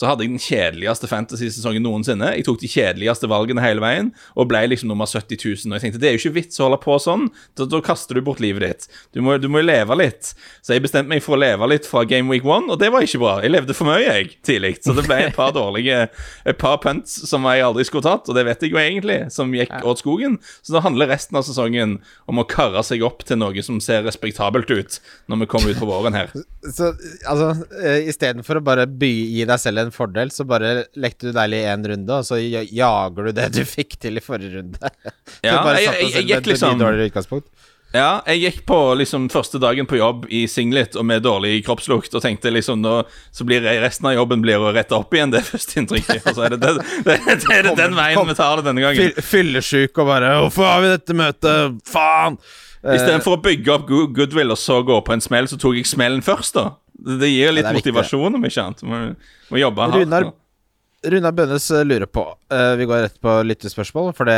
så 0.00 0.08
hadde 0.08 0.24
jeg 0.24 0.32
den 0.32 0.40
kjedeligste 0.40 1.08
fantasy-sesongen 1.10 1.84
noensinne. 1.84 2.30
Jeg 2.38 2.46
tok 2.46 2.62
de 2.62 2.70
kjedeligste 2.72 3.28
valgene 3.28 3.60
hele 3.60 3.82
veien 3.84 4.06
og 4.32 4.48
ble 4.48 4.62
liksom 4.70 4.88
nummer 4.88 5.04
70 5.10 5.36
000. 5.36 5.68
Og 5.68 5.76
jeg 5.76 5.84
tenkte 5.84 6.00
det 6.00 6.08
er 6.08 6.14
jo 6.16 6.22
ikke 6.22 6.36
vits 6.38 6.60
å 6.60 6.66
holde 6.66 6.78
på 6.80 6.96
sånn. 7.04 7.26
Da, 7.58 7.66
da 7.68 7.82
kaster 7.84 8.16
du 8.16 8.22
bort 8.24 8.40
livet 8.40 8.64
ditt. 8.64 8.88
Du 9.12 9.20
må, 9.24 9.36
du 9.36 9.50
må 9.52 9.60
jo 9.60 9.68
leve 9.68 9.98
litt. 10.00 10.32
Så 10.64 10.72
jeg 10.72 10.86
bestemte 10.86 11.12
meg 11.12 11.20
for 11.24 11.36
å 11.36 11.40
leve 11.42 11.68
litt 11.68 11.88
fra 11.88 12.06
Game 12.08 12.32
Week 12.32 12.46
1, 12.46 12.70
og 12.72 12.80
det 12.80 12.88
var 12.94 13.04
ikke 13.04 13.20
bra. 13.20 13.34
Jeg 13.44 13.52
levde 13.52 13.76
for 13.76 13.90
mye, 13.90 14.00
jeg, 14.06 14.30
tidlig. 14.46 14.72
Så 14.80 14.96
det 14.96 15.04
ble 15.04 15.18
et 15.26 15.36
par 15.36 15.52
dårlige 15.56 16.06
Et 16.48 16.56
par 16.56 16.78
punts 16.80 17.12
som 17.28 17.44
jeg 17.50 17.64
aldri 17.66 17.84
skulle 17.84 18.06
tatt, 18.06 18.28
og 18.30 18.36
det 18.36 18.46
vet 18.48 18.64
jeg 18.64 18.72
jo 18.72 18.80
egentlig, 18.80 19.18
som 19.34 19.52
gikk 19.52 19.74
åt 19.84 20.00
skogen. 20.00 20.38
Så 20.64 20.72
da 20.72 20.80
handler 20.86 21.12
resten 21.12 21.36
av 21.36 21.44
sesongen 21.44 21.98
om 22.30 22.40
å 22.40 22.46
karre 22.48 22.80
seg 22.86 23.04
opp 23.04 23.26
til 23.28 23.42
noe 23.42 23.64
som 23.66 23.82
ser 23.84 24.06
respektabelt 24.06 24.72
ut 24.72 24.96
når 25.28 25.42
vi 25.42 25.50
kommer 25.52 25.74
ut 25.74 25.82
på 25.82 25.90
våren 25.90 26.16
her. 26.16 26.32
Så 26.76 26.92
altså, 27.28 27.52
uh, 27.76 28.00
istedenfor 28.08 28.60
å 28.60 28.64
bare 28.64 28.86
by, 28.88 29.12
gi 29.36 29.44
deg 29.48 29.60
selv 29.60 29.84
en 29.84 29.89
fordel, 29.94 30.30
så 30.34 30.44
bare 30.48 30.84
lekte 30.96 31.30
du 31.30 31.32
deilig 31.36 31.62
i 31.64 31.70
én 31.72 31.86
runde, 31.92 32.10
og 32.20 32.24
så 32.28 32.38
jager 32.40 33.30
du 33.30 33.32
det 33.32 33.48
du 33.56 33.62
fikk 33.64 33.98
til 34.00 34.16
i 34.16 34.20
forrige 34.24 34.56
runde. 34.58 34.78
Ja, 35.42 35.62
jeg- 35.74 35.84
jeg- 35.86 36.12
jeg 36.12 36.26
gikk 36.28 36.46
liksom-. 36.54 36.78
Ja, 37.92 38.20
jeg 38.24 38.38
gikk 38.44 38.58
på 38.66 38.76
liksom 38.94 39.24
første 39.32 39.58
dagen 39.58 39.84
på 39.90 39.96
jobb 39.98 40.26
i 40.30 40.44
singlet 40.46 40.94
og 40.94 41.04
med 41.08 41.24
dårlig 41.24 41.64
kroppslukt 41.66 42.14
og 42.14 42.22
tenkte 42.22 42.52
liksom 42.54 42.78
nå 42.84 43.00
så 43.34 43.42
blir 43.44 43.64
jeg, 43.66 43.80
resten 43.82 44.06
av 44.06 44.14
jobben 44.14 44.40
blir 44.44 44.62
å 44.62 44.70
rette 44.72 44.94
opp 44.94 45.10
igjen 45.12 45.32
det 45.34 45.42
førsteinntrykket. 45.48 46.22
Og 46.30 46.36
så 46.38 46.44
er 46.46 46.54
det, 46.54 46.60
det, 46.62 46.74
det, 47.08 47.16
det, 47.26 47.50
er 47.50 47.74
den 47.74 47.96
veien 47.98 48.28
vi 48.30 48.34
tar 48.38 48.60
det 48.62 48.68
denne 48.70 48.80
gangen. 48.84 49.10
Fyll- 49.10 49.26
Fyllesjuk 49.32 49.98
og 49.98 50.06
bare 50.06 50.30
'Hvorfor 50.38 50.70
har 50.70 50.80
vi 50.86 50.92
dette 50.94 51.18
møtet? 51.18 51.80
Faen!' 51.90 52.38
Eh, 52.82 52.96
Istedenfor 52.96 53.36
å 53.36 53.42
bygge 53.44 53.72
opp 53.74 53.88
goodwill 53.88 54.54
og 54.54 54.60
så 54.60 54.80
gå 54.86 55.00
på 55.04 55.12
en 55.16 55.24
smell, 55.24 55.48
så 55.50 55.58
tok 55.60 55.76
jeg 55.80 55.88
smellen 55.90 56.24
først, 56.24 56.56
da. 56.56 56.70
Det, 57.00 57.28
gir 57.32 57.52
litt 57.52 57.64
Ja, 57.64 57.72
det 57.72 57.80
motivasjon, 57.80 58.36
om 58.36 58.44
ikke 58.44 58.66
annet. 58.66 58.84
Må, 58.84 59.00
må 59.52 59.60
jobbe 59.60 59.86
hardt. 59.86 60.02
Runar. 60.02 60.30
Runar 61.00 61.32
Bønnes 61.32 61.64
eh, 61.72 61.80
lurer 61.86 62.04
på 62.12 62.20
uh, 62.28 62.74
Vi 62.76 62.84
går 62.84 62.98
rett 63.06 63.14
på 63.24 63.32
lyttespørsmål, 63.48 64.10
for 64.12 64.28
det, 64.28 64.34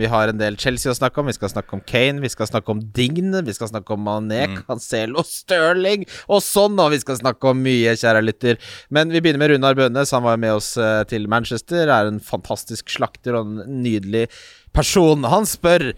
vi 0.00 0.08
har 0.08 0.30
en 0.30 0.38
del 0.40 0.56
Chelsea 0.56 0.88
å 0.88 0.96
snakke 0.96 1.20
om. 1.20 1.28
Vi 1.28 1.34
skal 1.36 1.50
snakke 1.52 1.76
om 1.76 1.82
Kane, 1.84 2.22
vi 2.24 2.30
skal 2.32 2.48
snakke 2.48 2.72
om 2.72 2.80
Dign, 2.96 3.34
vi 3.44 3.52
skal 3.52 3.68
snakke 3.68 3.92
om 3.92 4.06
Mané, 4.08 4.46
Mm. 4.52 4.62
Cancelo, 4.64 5.20
Sterling 5.28 6.06
og 6.32 6.40
sånn, 6.44 6.80
og 6.80 6.94
vi 6.94 7.02
skal 7.02 7.20
snakke 7.20 7.52
om 7.52 7.60
mye, 7.60 7.92
kjære 8.00 8.24
lytter. 8.24 8.56
Men 8.88 9.12
vi 9.12 9.20
begynner 9.20 9.44
med 9.44 9.52
Runar 9.52 9.76
Bønnes. 9.76 10.14
Han 10.16 10.24
var 10.24 10.40
med 10.40 10.56
oss 10.56 10.72
uh, 10.80 11.04
til 11.08 11.28
Manchester, 11.28 11.92
er 11.92 12.08
en 12.08 12.22
fantastisk 12.24 12.88
slakter 12.88 13.36
og 13.36 13.52
en 13.52 13.82
nydelig 13.84 14.30
person. 14.72 15.28
Han 15.28 15.44
spør 15.48 15.90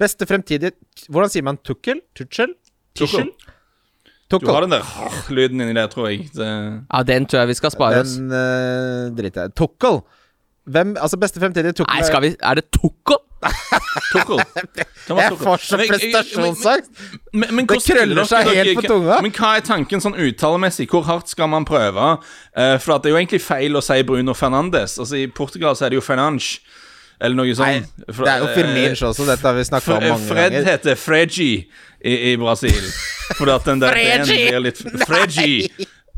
Beste 0.00 0.26
fremtidige 0.28 0.72
Hvordan 1.08 1.32
sier 1.32 1.44
man 1.46 1.58
Tukkel? 1.64 2.00
Tuchel? 2.16 2.54
Tuchel. 2.96 3.30
Du 4.30 4.38
har 4.46 4.62
den 4.62 4.70
der 4.70 4.86
lyden 5.34 5.60
inni 5.60 5.74
der, 5.74 5.88
tror 5.90 6.08
jeg. 6.08 6.28
Det, 6.34 6.46
Ja, 6.92 7.02
den 7.02 7.26
tror 7.26 7.42
jeg 7.42 7.48
vi 7.50 7.54
skal 7.58 7.72
spare 7.74 8.00
oss. 8.04 8.14
Den 8.14 8.30
uh, 8.30 9.10
driter 9.16 9.48
jeg. 9.48 9.54
Tukkel. 9.58 10.00
Hvem 10.70 10.96
Altså, 11.00 11.16
beste 11.18 11.40
fremtidige 11.40 11.72
Tukkel 11.72 11.96
Nei, 11.96 12.04
skal 12.06 12.22
vi 12.22 12.36
Er 12.36 12.54
det 12.60 12.68
tukkel? 12.70 13.18
Tukkel. 14.12 14.40
Jeg 15.08 15.36
får 15.40 15.62
så 15.64 15.78
prestasjonsangst! 15.80 16.90
Det 17.32 17.78
krøller 17.86 18.28
seg 18.28 18.44
dere- 18.46 18.56
helt 18.60 18.76
på 18.78 18.84
tunga. 18.84 19.16
Men 19.24 19.32
hva 19.34 19.54
er 19.56 19.64
tanken 19.64 20.02
sånn 20.04 20.14
uttalemessig? 20.20 20.86
Hvor 20.92 21.06
hardt 21.08 21.32
skal 21.32 21.48
man 21.50 21.64
prøve? 21.66 22.10
Uh, 22.52 22.76
for 22.78 22.94
at 22.94 23.02
det 23.02 23.10
er 23.10 23.16
jo 23.16 23.20
egentlig 23.22 23.40
feil 23.42 23.78
å 23.80 23.82
si 23.82 23.96
Bruno 24.06 24.36
Fernandes. 24.36 24.98
Altså 25.00 25.22
I 25.22 25.26
Portugal 25.26 25.74
så 25.74 25.88
er 25.88 25.94
det 25.94 25.98
jo 25.98 26.04
Fernange, 26.04 26.60
eller 27.20 27.36
noe 27.36 27.54
Nei, 27.60 27.82
det 28.08 28.26
er 28.32 28.38
jo 28.42 28.50
Firminch 28.56 29.02
også, 29.04 29.26
dette 29.28 29.46
har 29.46 29.54
vi 29.58 29.64
snakka 29.68 29.96
om 29.98 30.04
mange 30.08 30.26
Fred 30.28 30.52
ganger. 30.52 30.68
heter 30.72 30.94
Fregi 30.96 31.52
i, 32.00 32.14
i 32.32 32.36
Brasil. 32.40 32.80
Fordi 33.38 33.52
at 33.54 33.64
den 33.68 33.80
der 33.82 33.92
Fregi! 33.92 34.38
blir 34.48 34.60
litt 34.70 34.84
Fregi. 35.06 35.54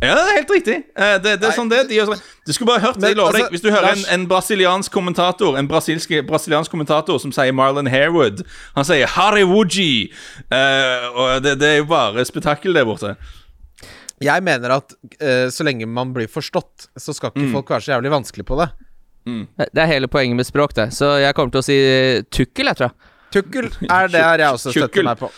Ja, 0.02 0.16
det 0.18 0.22
er 0.22 0.36
helt 0.40 0.50
riktig. 0.50 0.76
Eh, 0.98 1.16
Det, 1.22 1.32
det 1.38 1.46
er 1.46 1.52
sånn 1.54 1.68
det 1.70 1.84
de 1.90 1.94
gjør. 1.94 2.08
sånn. 2.14 2.22
Du 2.46 2.50
skulle 2.52 2.72
bare 2.72 2.82
hørt 2.82 2.96
det, 2.98 3.12
jeg 3.12 3.18
lover 3.20 3.36
deg, 3.36 3.42
altså, 3.44 3.52
Hvis 3.54 3.62
du 3.62 3.68
hører 3.70 3.92
en, 3.92 4.00
en 4.16 4.24
brasiliansk 4.26 4.90
kommentator 4.90 5.54
En 5.60 5.68
brasilsk, 5.70 6.10
brasiliansk 6.26 6.70
kommentator 6.74 7.20
som 7.22 7.30
sier 7.30 7.54
Marlon 7.54 7.86
Harewood 7.86 8.42
Han 8.74 8.84
sier 8.88 9.06
Harewuji. 9.06 10.10
Uh, 10.50 11.38
det, 11.44 11.54
det 11.62 11.68
er 11.68 11.78
jo 11.84 11.86
bare 11.92 12.24
spetakkel 12.26 12.74
der 12.74 12.84
borte. 12.88 13.14
Jeg 14.22 14.42
mener 14.46 14.74
at 14.80 14.92
uh, 15.22 15.46
så 15.54 15.64
lenge 15.66 15.86
man 15.86 16.10
blir 16.14 16.26
forstått, 16.30 16.88
så 16.98 17.14
skal 17.14 17.30
Mm. 17.34 17.44
ikke 17.46 17.52
folk 17.60 17.70
være 17.76 17.86
så 17.86 17.92
jævlig 17.94 18.10
vanskelig 18.12 18.44
på 18.46 18.58
det. 18.58 18.68
Det 19.24 19.82
er 19.82 19.86
hele 19.90 20.08
poenget 20.10 20.36
med 20.36 20.46
språk, 20.48 20.74
det. 20.74 20.88
Så 20.96 21.12
jeg 21.22 21.34
kommer 21.38 21.54
til 21.54 21.62
å 21.62 21.66
si 21.66 21.76
Tukkel, 22.34 22.70
jeg 22.72 22.80
tror. 22.80 22.94
Tukkel 23.32 23.68
er 23.88 24.10
det 24.12 24.22
her 24.22 24.42
jeg 24.44 24.58
også 24.58 24.72
støtter 24.74 25.06
meg 25.06 25.20
på. 25.20 25.30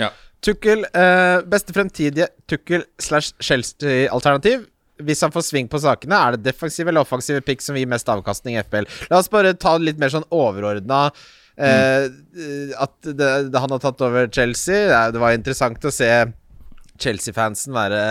Ja. 0.00 0.08
Tukkel, 0.42 0.84
eh, 0.90 1.40
beste 1.46 1.74
fremtidige 1.76 2.28
Tukkel 2.50 2.86
slash 2.98 3.34
Chelsea-alternativ. 3.38 4.64
Hvis 5.02 5.22
han 5.24 5.32
får 5.34 5.44
sving 5.46 5.68
på 5.70 5.78
sakene, 5.82 6.14
er 6.18 6.36
det 6.36 6.44
defensive 6.50 6.90
eller 6.90 7.02
offensive 7.06 7.40
pick 7.46 7.62
som 7.62 7.76
gir 7.78 7.88
mest 7.90 8.08
avkastning 8.10 8.56
i 8.56 8.62
FPL. 8.62 8.88
La 9.10 9.18
oss 9.22 9.30
bare 9.30 9.54
ta 9.54 9.76
det 9.78 9.88
litt 9.90 10.02
mer 10.02 10.12
sånn 10.12 10.26
overordna. 10.30 11.04
Eh, 11.56 12.08
At 12.80 12.94
det, 13.04 13.30
det, 13.52 13.58
han 13.58 13.70
har 13.74 13.82
tatt 13.82 14.00
over 14.02 14.28
Chelsea. 14.32 14.86
Det, 14.88 15.00
det 15.16 15.22
var 15.22 15.36
interessant 15.36 15.84
å 15.84 15.92
se 15.94 16.10
Chelsea-fansen 17.02 17.74
være 17.74 18.02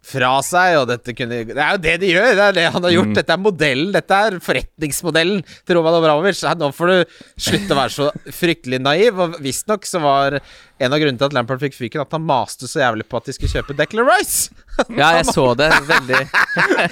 fra 0.00 0.30
seg, 0.44 0.78
og 0.80 0.86
dette 0.88 1.12
kunne 1.16 1.42
Det 1.50 1.60
er 1.60 1.74
jo 1.76 1.82
det 1.84 1.94
de 2.02 2.10
gjør! 2.14 2.30
Det 2.38 2.44
er 2.46 2.56
det 2.56 2.66
han 2.72 2.86
har 2.86 2.94
gjort. 2.94 3.12
Dette 3.18 3.34
er 3.34 3.42
modellen. 3.42 3.92
Dette 3.94 4.20
er 4.26 4.38
forretningsmodellen 4.44 5.42
til 5.44 5.76
Roman 5.76 5.98
Obramovic. 5.98 6.40
Nå 6.60 6.70
får 6.76 6.92
du 6.92 7.18
slutte 7.48 7.76
å 7.76 7.80
være 7.82 7.94
så 7.96 8.08
fryktelig 8.40 8.80
naiv. 8.82 9.20
Og 9.20 9.36
visstnok 9.44 9.86
så 9.88 10.00
var 10.02 10.38
en 10.80 10.94
av 10.96 11.00
grunnene 11.02 11.20
til 11.20 11.26
at 11.28 11.34
Lampard 11.36 11.60
fikk 11.60 11.74
fyken, 11.76 12.00
at 12.02 12.14
han 12.16 12.22
maste 12.24 12.64
så 12.70 12.80
jævlig 12.80 13.04
på 13.10 13.18
at 13.20 13.26
de 13.28 13.34
skulle 13.36 13.52
kjøpe 13.52 13.76
Declan 13.78 14.08
Rice. 14.08 14.50
Ja, 14.96 15.10
jeg 15.18 15.26
så 15.28 15.42
det 15.58 15.66
veldig 15.84 16.18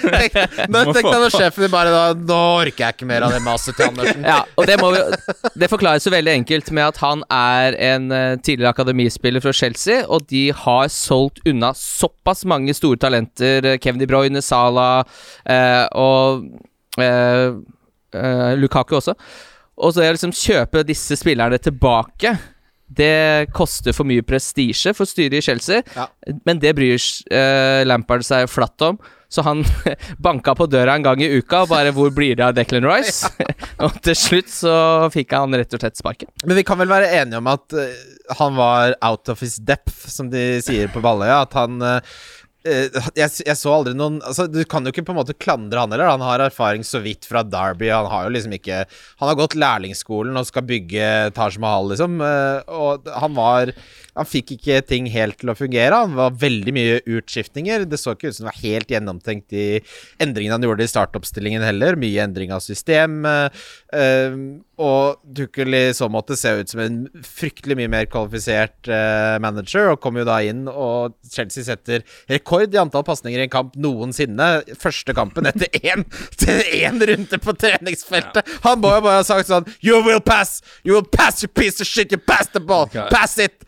Tenk- 0.03 0.35
Nå 0.73 0.81
tenkte 0.93 1.13
han 1.15 1.23
og 1.25 1.31
sjefen 1.33 1.63
din 1.63 1.71
bare 1.73 1.89
da 1.89 2.01
Nå 2.13 2.35
orker 2.59 2.83
jeg 2.83 2.93
ikke 2.97 3.07
mer 3.09 3.23
av 3.25 3.31
det 3.33 3.39
maset 3.41 3.73
til 3.79 3.87
Andersen. 3.87 4.21
Ja, 4.29 4.43
og 4.59 4.67
det, 4.69 4.75
må 4.81 4.91
vi, 4.93 4.99
det 5.63 5.69
forklares 5.71 6.05
jo 6.05 6.13
veldig 6.13 6.35
enkelt 6.41 6.69
med 6.75 6.85
at 6.91 6.99
han 7.01 7.23
er 7.33 7.77
en 7.95 8.05
eh, 8.13 8.35
tidligere 8.45 8.75
akademispiller 8.75 9.41
fra 9.41 9.55
Chelsea, 9.57 10.03
og 10.05 10.27
de 10.29 10.43
har 10.53 10.91
solgt 10.93 11.41
unna 11.49 11.71
såpass 11.77 12.45
mange 12.45 12.75
store 12.77 12.99
talenter. 13.01 13.65
eh, 13.73 13.79
Kevin 13.81 14.03
De 14.03 14.09
Bruyne, 14.11 14.43
Salah 14.45 15.01
eh, 15.49 15.87
og 15.97 16.45
eh, 17.01 17.57
eh, 18.13 18.53
Lukaku 18.59 18.99
også. 18.99 19.17
Og 19.79 19.95
så 19.95 20.03
å 20.05 20.13
liksom 20.13 20.35
kjøpe 20.35 20.85
disse 20.85 21.17
spillerne 21.17 21.57
tilbake 21.63 22.35
det 22.89 23.51
koster 23.53 23.93
for 23.93 24.07
mye 24.09 24.23
prestisje 24.25 24.93
for 24.97 25.05
styret 25.09 25.37
i 25.39 25.45
Chelsea, 25.45 25.83
Ja. 25.95 26.07
men 26.45 26.59
det 26.59 26.73
bryr 26.75 26.97
uh, 26.97 27.85
Lampard 27.85 28.25
seg 28.25 28.49
flatt 28.49 28.81
om. 28.81 28.97
Så 29.29 29.43
han 29.45 29.61
banka 30.25 30.55
på 30.57 30.65
døra 30.65 30.95
en 30.97 31.05
gang 31.05 31.21
i 31.21 31.27
uka 31.37 31.61
og 31.61 31.69
bare 31.69 31.91
'Hvor 31.93 32.09
blir 32.09 32.33
det 32.35 32.45
av 32.47 32.55
Declan 32.57 32.87
Rice?' 32.89 33.29
og 33.85 33.99
til 34.01 34.15
slutt 34.17 34.49
så 34.49 34.73
fikk 35.13 35.35
han 35.37 35.53
rett 35.53 35.73
og 35.77 35.83
slett 35.83 36.01
sparken. 36.01 36.31
Men 36.45 36.57
vi 36.57 36.63
kan 36.65 36.79
vel 36.81 36.89
være 36.89 37.11
enige 37.21 37.37
om 37.37 37.47
at 37.47 37.77
uh, 37.77 37.85
han 38.39 38.57
var 38.57 38.95
out 39.05 39.29
of 39.29 39.39
his 39.45 39.57
depth, 39.61 40.09
som 40.09 40.29
de 40.33 40.57
sier 40.65 40.89
på 40.89 41.01
Balløya. 41.01 41.43
At 41.45 41.53
han 41.57 41.81
eh, 41.81 42.01
jeg, 42.69 43.29
jeg 43.45 43.57
så 43.57 43.71
aldri 43.73 43.93
noen 43.97 44.19
altså, 44.25 44.45
Du 44.51 44.59
kan 44.69 44.85
jo 44.85 44.93
ikke 44.93 45.03
på 45.07 45.13
en 45.13 45.19
måte 45.19 45.35
klandre 45.37 45.81
han 45.81 45.93
heller. 45.93 46.11
Han 46.11 46.23
har 46.25 46.43
erfaring 46.45 46.85
så 46.87 47.01
vidt 47.03 47.27
fra 47.29 47.43
Derby. 47.45 47.89
Han 47.91 48.09
har 48.11 48.27
jo 48.27 48.33
liksom 48.35 48.55
ikke 48.57 48.83
Han 49.21 49.31
har 49.31 49.39
gått 49.39 49.57
lærlingsskolen 49.59 50.37
og 50.39 50.47
skal 50.49 50.67
bygge 50.69 51.09
Taj 51.37 51.59
Mahal, 51.61 51.91
liksom. 51.93 52.19
eh, 52.25 52.71
Og 52.79 53.09
han 53.23 53.35
var 53.37 53.73
Han 54.19 54.29
fikk 54.29 54.55
ikke 54.57 54.81
ting 54.87 55.09
helt 55.13 55.39
til 55.39 55.51
å 55.53 55.57
fungere. 55.57 56.03
Han 56.05 56.17
var 56.17 56.37
veldig 56.39 56.73
mye 56.75 57.01
utskiftninger. 57.07 57.85
Det 57.89 57.99
så 58.01 58.15
ikke 58.15 58.31
ut 58.31 58.37
som 58.37 58.47
det 58.47 58.51
var 58.53 58.63
helt 58.63 58.91
gjennomtenkt 58.91 59.55
i 59.55 59.67
endringene 60.19 60.57
han 60.57 60.65
gjorde 60.65 60.83
i 60.83 60.91
startoppstillingen 60.91 61.63
heller. 61.63 61.95
Mye 61.99 62.25
endring 62.25 62.51
av 62.51 62.63
system. 62.65 63.21
Eh, 64.79 64.85
eh, 64.85 64.89
og 64.89 65.35
Tukkel 65.35 65.75
i 65.75 65.83
så 65.93 66.09
måte 66.11 66.37
ser 66.39 66.61
ut 66.61 66.71
som 66.71 66.81
en 66.83 66.97
fryktelig 67.25 67.77
mye 67.79 67.91
mer 67.91 68.07
kvalifisert 68.09 68.89
uh, 68.89 69.37
manager, 69.43 69.91
og 69.93 70.01
kommer 70.01 70.23
jo 70.23 70.29
da 70.29 70.39
inn, 70.47 70.65
og 70.67 71.15
Chelsea 71.29 71.63
setter 71.67 72.05
rekord 72.31 72.73
i 72.73 72.81
antall 72.81 73.05
pasninger 73.07 73.39
i 73.39 73.47
en 73.47 73.53
kamp 73.53 73.75
noensinne. 73.75 74.49
Første 74.79 75.15
kampen 75.17 75.49
etter 75.49 75.67
én, 75.83 76.05
én 76.83 76.99
runde 77.11 77.41
på 77.43 77.55
treningsfeltet. 77.59 78.47
Han 78.65 78.81
må 78.83 78.95
jo 78.97 79.05
bare 79.07 79.21
ha 79.21 79.27
sagt 79.27 79.49
sånn 79.49 79.67
You 79.83 80.01
will 80.05 80.21
pass! 80.23 80.61
You 80.83 80.95
will 80.95 81.07
pass, 81.07 81.43
you 81.43 81.49
piece 81.49 81.81
of 81.81 81.87
shit! 81.87 82.11
You 82.11 82.19
pass 82.19 82.51
the 82.53 82.63
ball! 82.63 82.87
Pass 83.11 83.37
it! 83.37 83.63
Ja, 83.63 83.67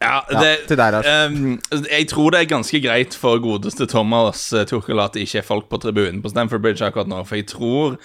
Ja, 0.00 0.24
det, 0.40 0.78
deg 0.78 0.92
Lars. 0.94 1.06
ehm, 1.06 1.58
jeg 1.90 2.08
tror 2.08 2.32
det 2.32 2.40
er 2.40 2.48
ganske 2.48 2.80
greit 2.80 3.14
for 3.14 3.36
godeste 3.38 3.84
Thomas 3.86 4.46
uh, 4.56 4.64
Tuchel 4.64 5.00
at 5.02 5.12
det 5.12 5.26
ikke 5.26 5.42
er 5.42 5.44
folk 5.44 5.68
på 5.68 5.76
tribunen 5.82 6.22
på 6.24 6.32
Stamford 6.32 6.62
Bridge 6.64 6.84
akkurat 6.86 7.10
nå, 7.10 7.20
for 7.28 7.36
jeg 7.36 7.50
tror 7.52 7.98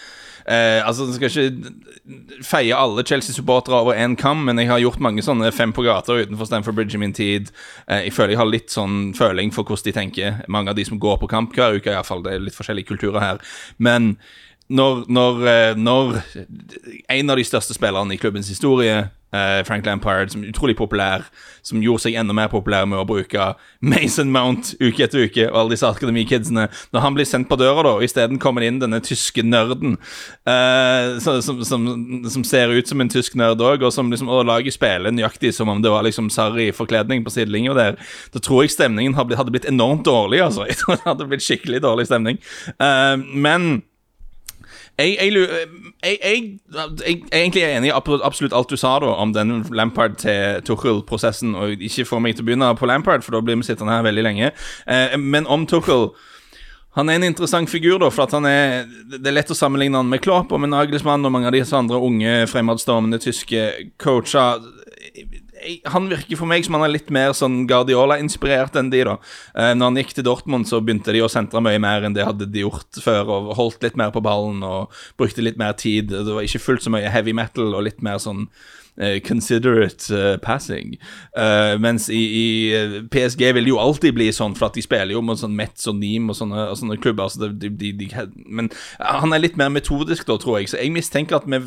eh, 0.48 0.82
Altså, 0.86 1.08
jeg 1.10 1.18
skal 1.18 1.30
ikke 1.30 2.44
feie 2.46 2.78
alle 2.78 3.04
Chelsea-supportere 3.08 3.82
over 3.82 3.98
én 3.98 4.16
kam, 4.20 4.46
men 4.46 4.60
jeg 4.62 4.70
har 4.70 4.82
gjort 4.84 5.02
mange 5.04 5.24
sånne 5.26 5.52
fem 5.56 5.74
på 5.74 5.86
gata 5.86 6.18
utenfor 6.22 6.50
Stamford 6.50 6.78
Bridge 6.78 6.98
i 6.98 7.02
min 7.02 7.14
tid. 7.14 7.52
Eh, 7.88 8.06
jeg 8.08 8.16
føler 8.16 8.36
jeg 8.36 8.42
har 8.44 8.52
litt 8.52 8.74
sånn 8.74 9.14
føling 9.18 9.54
for 9.56 9.68
hvordan 9.68 9.90
de 9.90 9.96
tenker. 10.00 10.42
Mange 10.48 10.72
av 10.72 10.80
de 10.80 10.86
som 10.88 11.02
går 11.02 11.20
på 11.22 11.32
kamp 11.32 11.56
hver 11.56 11.80
uke, 11.80 11.94
I 11.94 12.06
fall. 12.06 12.24
Det 12.26 12.34
er 12.34 12.46
litt 12.46 12.58
forskjellige 12.58 12.92
kulturer 12.94 13.24
her. 13.24 13.42
Men 13.78 14.16
når, 14.68 15.06
når, 15.14 15.44
eh, 15.50 15.76
når 15.78 16.16
en 17.10 17.30
av 17.30 17.38
de 17.38 17.46
største 17.46 17.76
spillerne 17.78 18.16
i 18.16 18.22
klubbens 18.22 18.50
historie, 18.50 19.10
Frank 19.68 19.86
Lampard, 19.86 20.32
som 20.34 20.44
er 20.44 20.52
utrolig 20.52 20.76
populær, 20.78 21.26
som 21.66 21.82
gjorde 21.84 22.06
seg 22.06 22.18
enda 22.20 22.36
mer 22.36 22.50
populær 22.52 22.86
med 22.90 23.02
å 23.02 23.08
bruke 23.08 23.52
Mason 23.86 24.32
Mount 24.34 24.74
uke 24.80 25.06
etter 25.06 25.26
uke, 25.26 25.48
og 25.50 25.60
alle 25.60 25.76
disse 25.76 25.88
akademikidsene 25.88 26.68
Når 26.94 27.04
han 27.04 27.16
blir 27.18 27.28
sendt 27.28 27.50
på 27.50 27.58
døra, 27.60 27.84
da, 27.86 27.96
og 27.98 28.06
isteden 28.06 28.40
kommer 28.42 28.64
det 28.64 28.72
inn 28.72 28.82
denne 28.84 29.02
tyske 29.04 29.44
nerden, 29.46 29.98
uh, 30.50 31.18
som, 31.24 31.64
som, 31.66 31.88
som 32.30 32.46
ser 32.48 32.74
ut 32.74 32.90
som 32.90 33.02
en 33.02 33.12
tysk 33.12 33.38
nerd 33.40 33.64
òg, 33.64 33.86
og 33.86 33.94
som 33.94 34.12
liksom, 34.14 34.30
og 34.32 34.46
lager 34.50 34.74
spillet 34.74 35.16
nøyaktig 35.16 35.54
som 35.56 35.72
om 35.72 35.82
det 35.84 35.94
var 35.94 36.06
liksom 36.08 36.30
sarri 36.34 36.70
forkledning 36.76 37.26
på 37.26 37.34
sidelinja 37.34 37.76
der, 37.78 38.00
da 38.34 38.44
tror 38.44 38.66
jeg 38.66 38.76
stemningen 38.76 39.18
hadde 39.18 39.52
blitt 39.52 39.70
enormt 39.70 40.06
dårlig, 40.08 40.44
altså. 40.46 40.66
Jeg 40.70 40.82
tror 40.82 40.98
det 40.98 41.08
hadde 41.08 41.28
blitt 41.30 41.46
skikkelig 41.46 41.82
dårlig 41.84 42.08
stemning. 42.10 42.40
Uh, 42.82 43.16
men 43.34 43.84
jeg, 44.98 45.16
jeg 46.04 47.22
egentlig 47.32 47.64
er 47.64 47.78
enig 47.78 47.92
i 47.92 47.96
absolutt 47.96 48.54
alt 48.56 48.70
du 48.72 48.78
sa 48.80 48.98
da 49.04 49.16
om 49.16 49.34
den 49.36 49.64
Lampard 49.76 50.20
til 50.22 50.62
Tuchel-prosessen. 50.68 51.56
Og 51.56 51.82
ikke 51.82 52.08
få 52.08 52.22
meg 52.24 52.38
til 52.38 52.46
å 52.46 52.50
begynne 52.52 52.72
på 52.80 52.90
Lampard, 52.90 53.26
for 53.26 53.36
da 53.36 53.44
blir 53.44 53.60
vi 53.60 53.68
sittende 53.68 53.96
her 53.96 54.06
veldig 54.06 54.26
lenge. 54.26 54.54
Eh, 54.88 55.18
men 55.20 55.48
om 55.48 55.68
Tuchel 55.70 56.10
han 56.96 57.10
er 57.12 57.18
en 57.20 57.28
interessant 57.28 57.68
figur, 57.68 57.98
da, 58.00 58.08
for 58.08 58.24
at 58.24 58.34
han 58.38 58.46
er 58.48 58.86
Det 58.88 59.28
er 59.28 59.36
lett 59.36 59.52
å 59.52 59.58
sammenligne 59.58 60.00
han 60.00 60.08
med 60.08 60.22
Klopp 60.24 60.54
og 60.56 60.62
med 60.64 60.72
Nagelsmann 60.72 61.28
og 61.28 61.34
mange 61.36 61.50
av 61.50 61.56
disse 61.56 61.76
andre 61.76 62.00
unge, 62.00 62.46
fremadstormende 62.48 63.20
tyske 63.20 63.66
coacher. 64.00 64.64
Han 65.94 66.10
virker 66.12 66.40
for 66.40 66.50
meg 66.50 66.66
som 66.66 66.78
han 66.78 66.86
er 66.88 66.94
litt 66.94 67.12
mer 67.14 67.34
sånn 67.38 67.64
Guardiola-inspirert 67.70 68.78
enn 68.80 68.92
de, 68.94 69.04
da. 69.08 69.18
Eh, 69.56 69.74
når 69.78 69.92
han 69.92 70.00
gikk 70.02 70.16
til 70.18 70.28
Dortmund, 70.28 70.70
så 70.70 70.82
begynte 70.84 71.16
de 71.16 71.24
å 71.26 71.32
sentre 71.32 71.64
mye 71.64 71.82
mer 71.82 72.06
enn 72.06 72.16
det 72.16 72.28
hadde 72.28 72.50
de 72.52 72.66
gjort 72.66 73.02
før, 73.04 73.32
og 73.36 73.54
holdt 73.60 73.86
litt 73.86 74.00
mer 74.00 74.14
på 74.16 74.24
ballen 74.26 74.64
og 74.66 74.94
brukte 75.20 75.46
litt 75.46 75.60
mer 75.62 75.78
tid. 75.80 76.14
Det 76.14 76.26
var 76.32 76.46
ikke 76.48 76.64
fullt 76.64 76.86
så 76.86 76.94
mye 76.94 77.12
heavy 77.12 77.36
metal 77.36 77.74
og 77.74 77.86
litt 77.88 78.04
mer 78.06 78.22
sånn 78.22 78.48
considerate 79.28 80.10
eh, 80.16 80.38
passing. 80.38 80.96
Eh, 81.38 81.80
mens 81.80 82.10
i, 82.10 82.16
i 82.16 82.76
eh, 82.76 82.94
PSG 83.12 83.44
vil 83.58 83.68
jo 83.68 83.80
alltid 83.80 84.16
bli 84.16 84.30
sånn, 84.34 84.56
for 84.56 84.70
at 84.70 84.78
de 84.78 84.84
spiller 84.86 85.16
jo 85.16 85.24
mot 85.26 85.40
sånn 85.40 85.56
Metz 85.56 85.88
og 85.92 85.98
Neem 86.00 86.30
og 86.32 86.38
sånne, 86.40 86.70
og 86.72 86.80
sånne 86.80 86.98
klubber. 87.04 87.28
Så 87.32 87.44
det, 87.44 87.74
de, 87.82 87.92
de, 88.00 88.08
men 88.48 88.70
han 89.00 89.36
er 89.36 89.44
litt 89.44 89.60
mer 89.60 89.74
metodisk, 89.74 90.24
da, 90.30 90.38
tror 90.40 90.62
jeg. 90.62 90.72
Så 90.72 90.80
jeg 90.80 90.94
mistenker 90.96 91.42
at 91.42 91.48
vi 91.50 91.60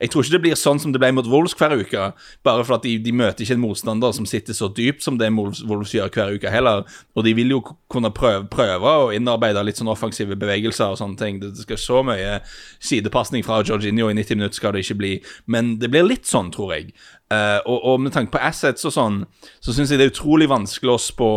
Jeg 0.00 0.10
tror 0.10 0.24
ikke 0.24 0.34
det 0.36 0.42
blir 0.42 0.58
sånn 0.58 0.78
som 0.82 0.92
det 0.94 1.00
ble 1.02 1.10
mot 1.14 1.26
Wolves 1.26 1.56
hver 1.58 1.74
uke, 1.78 2.12
bare 2.46 2.64
for 2.64 2.78
at 2.78 2.86
de, 2.86 2.96
de 3.02 3.12
møter 3.14 3.44
ikke 3.44 3.56
en 3.58 3.64
motstander 3.64 4.14
som 4.14 4.26
sitter 4.28 4.54
så 4.54 4.70
dypt 4.70 5.02
som 5.02 5.18
det 5.18 5.30
Wolves, 5.34 5.64
Wolves 5.66 5.94
gjør 5.94 6.10
hver 6.14 6.34
uke 6.38 6.52
heller. 6.52 6.86
Og 7.18 7.26
de 7.26 7.34
vil 7.34 7.56
jo 7.56 7.62
kunne 7.90 8.12
prøve, 8.14 8.46
prøve 8.52 8.94
å 9.02 9.10
innarbeide 9.14 9.64
litt 9.66 9.80
sånn 9.80 9.90
offensive 9.90 10.38
bevegelser 10.38 10.94
og 10.94 11.00
sånne 11.02 11.18
ting. 11.18 11.42
Det, 11.42 11.52
det 11.56 11.66
skal 11.66 11.82
så 11.82 12.02
mye 12.06 12.38
sidepasning 12.78 13.46
fra 13.46 13.60
Jorginho 13.66 14.10
i 14.12 14.16
90 14.16 14.38
minutter 14.38 14.58
skal 14.58 14.74
det 14.74 14.84
ikke 14.86 14.98
bli, 14.98 15.12
men 15.50 15.76
det 15.82 15.90
blir 15.92 16.06
litt 16.06 16.28
sånn, 16.28 16.52
tror 16.54 16.67
jeg. 16.67 16.67
Eh, 16.74 17.58
og, 17.64 17.78
og 17.92 18.00
med 18.00 18.14
tanke 18.14 18.32
på 18.34 18.40
assets 18.42 18.86
og 18.88 18.94
sånn, 18.94 19.18
så 19.60 19.74
syns 19.74 19.92
jeg 19.92 20.00
det 20.00 20.08
er 20.08 20.14
utrolig 20.14 20.48
vanskelig 20.50 20.94
å 20.94 21.02
spå 21.02 21.32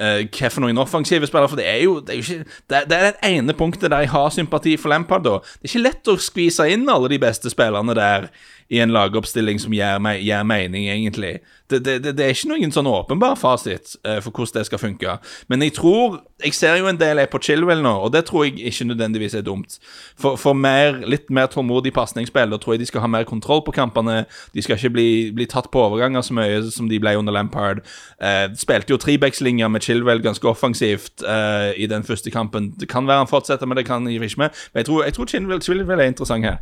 uh, 0.00 0.20
hva 0.24 0.50
for 0.52 0.64
noen 0.64 0.80
offensive 0.80 1.28
for 1.28 1.58
det 1.58 1.66
er 1.68 1.82
jo 1.84 1.98
det 2.00 2.14
er, 2.14 2.20
jo 2.20 2.24
ikke, 2.24 2.56
det, 2.70 2.80
det 2.88 2.98
er 2.98 3.06
det 3.10 3.32
ene 3.32 3.56
punktet 3.56 3.90
der 3.92 4.06
jeg 4.06 4.12
har 4.14 4.32
sympati 4.32 4.76
for 4.80 4.92
Lampard. 4.92 5.26
da. 5.26 5.38
Det 5.60 5.68
er 5.68 5.72
ikke 5.72 5.86
lett 5.86 6.12
å 6.12 6.16
skvise 6.20 6.68
inn 6.72 6.88
alle 6.88 7.12
de 7.12 7.20
beste 7.22 7.52
spillerne 7.52 7.96
der 7.98 8.30
i 8.72 8.80
en 8.80 8.92
lagoppstilling 8.92 9.58
som 9.60 9.72
gir, 9.76 9.98
me 10.00 10.14
gir 10.16 10.44
mening, 10.48 10.86
egentlig. 10.88 11.40
Det, 11.68 11.84
det, 11.84 11.98
det, 12.04 12.24
er 12.24 12.32
ikke 12.32 12.48
noen 12.48 12.72
sånn 12.72 12.88
åpenbar 12.88 13.34
fasit 13.36 13.98
uh, 14.06 14.16
for 14.24 14.32
hvordan 14.32 14.58
det 14.58 14.68
skal 14.68 14.80
funke. 14.80 15.16
Men 15.52 15.64
jeg 15.64 15.74
tror 15.76 16.22
Jeg 16.42 16.56
ser 16.58 16.74
jo 16.80 16.88
en 16.90 16.98
del 16.98 17.20
er 17.22 17.28
på 17.30 17.38
Chilwell 17.38 17.84
nå, 17.84 17.90
og 18.02 18.10
det 18.10 18.24
tror 18.26 18.48
jeg 18.48 18.56
ikke 18.66 18.88
nødvendigvis 18.88 19.36
er 19.38 19.44
dumt. 19.46 19.76
For, 20.18 20.34
for 20.40 20.58
mer, 20.58 20.96
litt 21.06 21.30
mer 21.30 21.46
tålmodig 21.46 21.92
pasningsspill, 21.94 22.50
da 22.50 22.58
tror 22.58 22.74
jeg 22.74 22.82
de 22.82 22.88
skal 22.90 23.04
ha 23.04 23.10
mer 23.12 23.28
kontroll 23.28 23.62
på 23.62 23.76
kampene. 23.76 24.24
De 24.50 24.64
skal 24.64 24.74
ikke 24.74 24.90
bli, 24.96 25.06
bli 25.36 25.46
tatt 25.46 25.70
på 25.70 25.84
overganger 25.84 26.24
så 26.26 26.34
mye 26.34 26.58
som 26.74 26.90
de 26.90 26.98
ble 26.98 27.14
under 27.20 27.36
Lampard. 27.36 27.84
Uh, 28.18 28.50
spilte 28.58 28.90
jo 28.90 28.98
trebackslinja 28.98 29.70
med 29.70 29.86
Chilwell 29.86 30.24
ganske 30.24 30.50
offensivt 30.50 31.22
uh, 31.22 31.70
i 31.78 31.86
den 31.86 32.02
første 32.02 32.34
kampen. 32.34 32.72
Det 32.80 32.90
kan 32.90 33.06
være 33.06 33.22
han 33.22 33.30
fortsetter, 33.30 33.70
men 33.70 33.78
det 33.78 33.86
kan 33.86 34.10
jeg 34.10 34.18
ikke 34.18 34.48
med. 34.48 34.62
Men 34.72 34.82
jeg 34.82 34.90
tror, 34.90 35.06
tror 35.14 35.30
Chilwell, 35.36 35.62
Chilwell 35.62 36.00
er 36.00 36.10
interessant 36.10 36.50
her. 36.50 36.58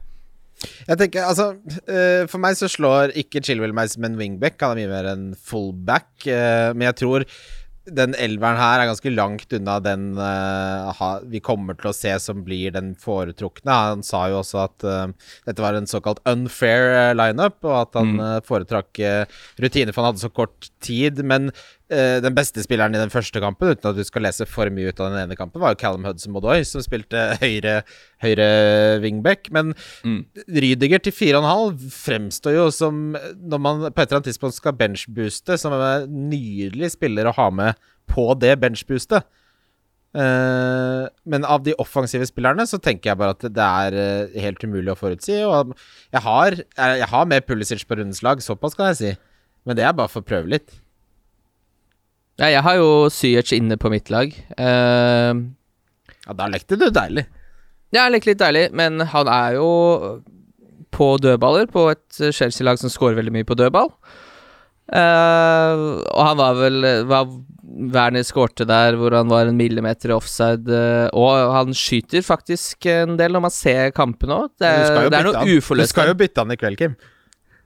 Jeg 0.60 0.98
tenker, 1.00 1.24
altså 1.24 1.52
uh, 1.54 2.26
For 2.30 2.40
meg 2.42 2.58
så 2.58 2.68
slår 2.70 3.14
ikke 3.18 3.42
Chilwell 3.44 3.74
meg 3.76 3.92
som 3.92 4.04
en 4.06 4.18
wingback. 4.20 4.60
Han 4.60 4.76
er 4.76 4.90
mye 4.90 4.92
mer 4.92 5.08
en 5.14 5.24
fullback. 5.34 6.12
Uh, 6.26 6.70
men 6.76 6.90
jeg 6.90 7.02
tror 7.04 7.26
den 7.90 8.12
elveren 8.20 8.60
her 8.60 8.82
er 8.82 8.90
ganske 8.90 9.10
langt 9.10 9.54
unna 9.56 9.78
den 9.82 10.12
uh, 10.20 10.90
ha, 10.94 11.08
vi 11.26 11.40
kommer 11.42 11.74
til 11.78 11.88
å 11.90 11.94
se 11.96 12.12
som 12.22 12.44
blir 12.46 12.74
den 12.76 12.92
foretrukne. 13.00 13.72
Han 13.72 14.04
sa 14.06 14.26
jo 14.30 14.42
også 14.42 14.60
at 14.66 14.86
dette 15.48 15.64
var 15.64 15.78
en 15.78 15.88
såkalt 15.90 16.20
unfair 16.28 17.16
lineup, 17.16 17.58
og 17.64 17.76
at 17.80 17.96
han 17.98 18.20
eh, 18.20 18.36
foretrakk 18.46 19.00
rutiner 19.60 19.94
for 19.96 20.04
han 20.04 20.12
hadde 20.12 20.22
så 20.22 20.30
kort 20.32 20.68
tid. 20.84 21.24
Men 21.26 21.50
den 21.90 22.36
beste 22.36 22.62
spilleren 22.62 22.94
i 22.94 23.00
den 23.00 23.10
første 23.10 23.40
kampen, 23.42 23.72
uten 23.72 23.88
at 23.90 23.96
du 23.98 24.04
skal 24.06 24.22
lese 24.22 24.46
for 24.46 24.70
mye 24.70 24.92
ut 24.92 25.00
av 25.02 25.10
den 25.10 25.24
ene 25.24 25.38
kampen, 25.38 25.58
var 25.62 25.74
jo 25.74 25.80
Callum 25.80 26.06
Hudson-Modoy, 26.06 26.62
som 26.68 26.84
spilte 26.84 27.24
høyre, 27.42 27.80
høyre 28.22 28.46
wingback. 29.02 29.50
Men 29.54 29.74
Rydiger 30.46 31.02
til 31.02 31.16
4,5 31.16 31.82
fremstår 31.96 32.56
jo 32.56 32.68
som, 32.74 33.02
når 33.16 33.64
man 33.64 33.84
på 33.88 33.90
et 33.90 34.06
eller 34.06 34.20
annet 34.20 34.30
tidspunkt 34.30 34.58
skal 34.60 34.78
benchbooste, 34.78 35.58
som 35.58 35.74
en 35.74 36.06
nydelig 36.30 36.94
spiller 36.94 37.26
å 37.26 37.36
ha 37.40 37.50
med 37.50 37.90
på 38.10 38.30
det 38.38 38.54
benchboostet. 38.62 39.26
Eh, 40.10 41.04
men 41.30 41.44
av 41.46 41.62
de 41.62 41.76
offensive 41.78 42.26
spillerne 42.26 42.64
så 42.66 42.80
tenker 42.82 43.12
jeg 43.12 43.20
bare 43.20 43.36
at 43.36 43.44
det 43.46 43.66
er 43.66 43.98
eh, 44.00 44.38
helt 44.42 44.62
umulig 44.64 44.92
å 44.92 44.98
forutsi. 44.98 45.38
Og 45.46 45.74
jeg 46.10 46.24
har, 46.26 46.58
jeg 46.98 47.10
har 47.12 47.28
med 47.30 47.46
Pulisic 47.46 47.86
på 47.86 47.98
rundens 47.98 48.22
lag, 48.26 48.42
såpass 48.42 48.78
kan 48.78 48.90
jeg 48.90 49.00
si. 49.00 49.12
Men 49.68 49.78
det 49.78 49.86
er 49.86 49.96
bare 49.96 50.10
for 50.10 50.24
å 50.24 50.30
prøve 50.30 50.50
litt. 50.56 50.79
Ja, 52.40 52.48
jeg 52.48 52.62
har 52.64 52.78
jo 52.80 52.90
Syech 53.12 53.52
inne 53.52 53.76
på 53.76 53.90
mitt 53.92 54.08
lag. 54.12 54.32
Uh, 54.56 55.44
Ja, 56.26 56.36
da 56.36 56.46
lekte 56.52 56.78
du 56.78 56.88
deilig. 56.94 57.26
Ja, 57.90 58.06
litt, 58.12 58.26
litt 58.28 58.38
deilig, 58.38 58.68
men 58.76 59.02
han 59.10 59.28
er 59.28 59.56
jo 59.56 59.70
på 60.94 61.14
dødballer 61.22 61.66
på 61.70 61.88
et 61.90 62.20
Chelsea-lag 62.34 62.78
som 62.78 62.92
scorer 62.92 63.16
veldig 63.18 63.32
mye 63.34 63.48
på 63.48 63.56
dødball. 63.58 63.90
Uh, 64.90 66.00
og 66.10 66.20
han 66.22 66.38
var 66.38 66.56
vel 66.58 66.86
var 67.06 67.28
Werner 67.94 68.24
skårte 68.26 68.64
der 68.66 68.96
hvor 68.98 69.14
han 69.14 69.28
var 69.30 69.46
en 69.46 69.58
millimeter 69.58 70.14
offside, 70.16 70.66
Uh, 70.66 71.06
og 71.18 71.52
han 71.54 71.74
skyter 71.76 72.24
faktisk 72.26 72.86
en 72.90 73.16
del 73.18 73.34
når 73.34 73.46
man 73.48 73.54
ser 73.54 73.94
kampen 73.96 74.32
òg. 74.34 74.50
Det, 74.58 74.70
det 75.10 75.20
er 75.20 75.28
noe 75.28 75.58
uforløst. 75.58 75.90
Du 75.90 75.96
skal 75.96 76.10
jo 76.10 76.18
bytte 76.18 76.42
han 76.42 76.54
i 76.54 76.58
kveld, 76.58 76.78
Kim. 76.80 76.98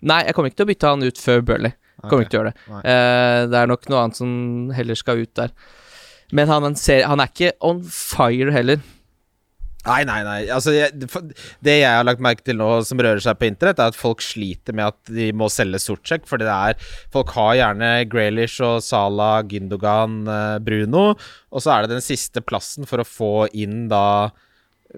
Nei, 0.04 0.22
jeg 0.26 0.36
kommer 0.36 0.52
ikke 0.52 0.60
til 0.60 0.68
å 0.68 0.72
bytte 0.72 0.92
han 0.92 1.04
ut 1.04 1.20
før 1.20 1.44
Burley. 1.48 1.76
Kommer 2.08 2.24
okay. 2.24 2.28
ikke 2.28 2.34
til 2.34 2.40
å 2.40 2.44
gjøre 2.44 2.54
det. 2.54 2.82
Eh, 2.94 3.40
det 3.52 3.60
er 3.62 3.72
nok 3.72 3.88
noe 3.90 4.02
annet 4.02 4.20
som 4.20 4.34
heller 4.76 5.00
skal 5.00 5.24
ut 5.24 5.34
der. 5.40 5.54
Men 6.34 6.50
han, 6.50 6.64
han, 6.66 6.76
ser, 6.78 7.04
han 7.08 7.22
er 7.22 7.30
ikke 7.30 7.54
on 7.64 7.82
fire 7.88 8.54
heller. 8.54 8.82
Nei, 9.84 9.98
nei, 10.08 10.20
nei. 10.24 10.38
Altså, 10.48 10.72
jeg, 10.72 10.96
det- 10.96 11.74
jeg 11.82 11.84
har 11.84 12.06
lagt 12.08 12.22
merke 12.24 12.40
til 12.46 12.56
nå 12.56 12.68
som 12.88 13.00
rører 13.04 13.20
seg 13.20 13.36
på 13.36 13.50
internett, 13.50 13.82
er 13.82 13.92
at 13.92 13.98
folk 13.98 14.22
sliter 14.24 14.72
med 14.72 14.94
at 14.94 15.12
de 15.12 15.26
må 15.36 15.50
selge 15.52 15.82
sortsjekk, 15.82 16.24
fordi 16.30 16.46
det 16.48 16.54
er 16.70 16.78
Folk 17.12 17.34
har 17.36 17.52
gjerne 17.58 17.90
Graylish 18.08 18.64
og 18.64 18.80
Salah, 18.82 19.42
Gündogan, 19.44 20.22
eh, 20.24 20.56
Bruno, 20.64 21.10
og 21.52 21.60
så 21.60 21.74
er 21.74 21.84
det 21.84 21.98
den 21.98 22.06
siste 22.06 22.40
plassen 22.40 22.88
for 22.88 23.02
å 23.02 23.08
få 23.08 23.32
inn 23.52 23.88
da 23.92 24.30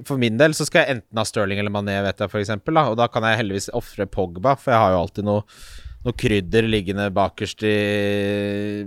For 0.04 0.20
min 0.20 0.38
del 0.38 0.54
så 0.54 0.66
skal 0.68 0.84
jeg 0.84 0.98
enten 0.98 1.18
ha 1.18 1.24
Sterling 1.24 1.58
eller 1.58 1.72
Mané, 1.74 1.98
vet 2.04 2.22
jeg, 2.22 2.30
for 2.30 2.38
eksempel, 2.38 2.76
da, 2.78 2.86
og 2.92 2.98
da 3.00 3.08
kan 3.10 3.24
jeg 3.26 3.40
heldigvis 3.40 3.70
ofre 3.74 4.06
Pogba, 4.06 4.54
for 4.60 4.70
jeg 4.70 4.82
har 4.84 4.94
jo 4.94 5.02
alltid 5.02 5.26
noe 5.26 5.42
noe 6.06 6.16
krydder 6.16 6.68
liggende 6.70 7.08
bakerst 7.14 7.64
i 7.66 7.76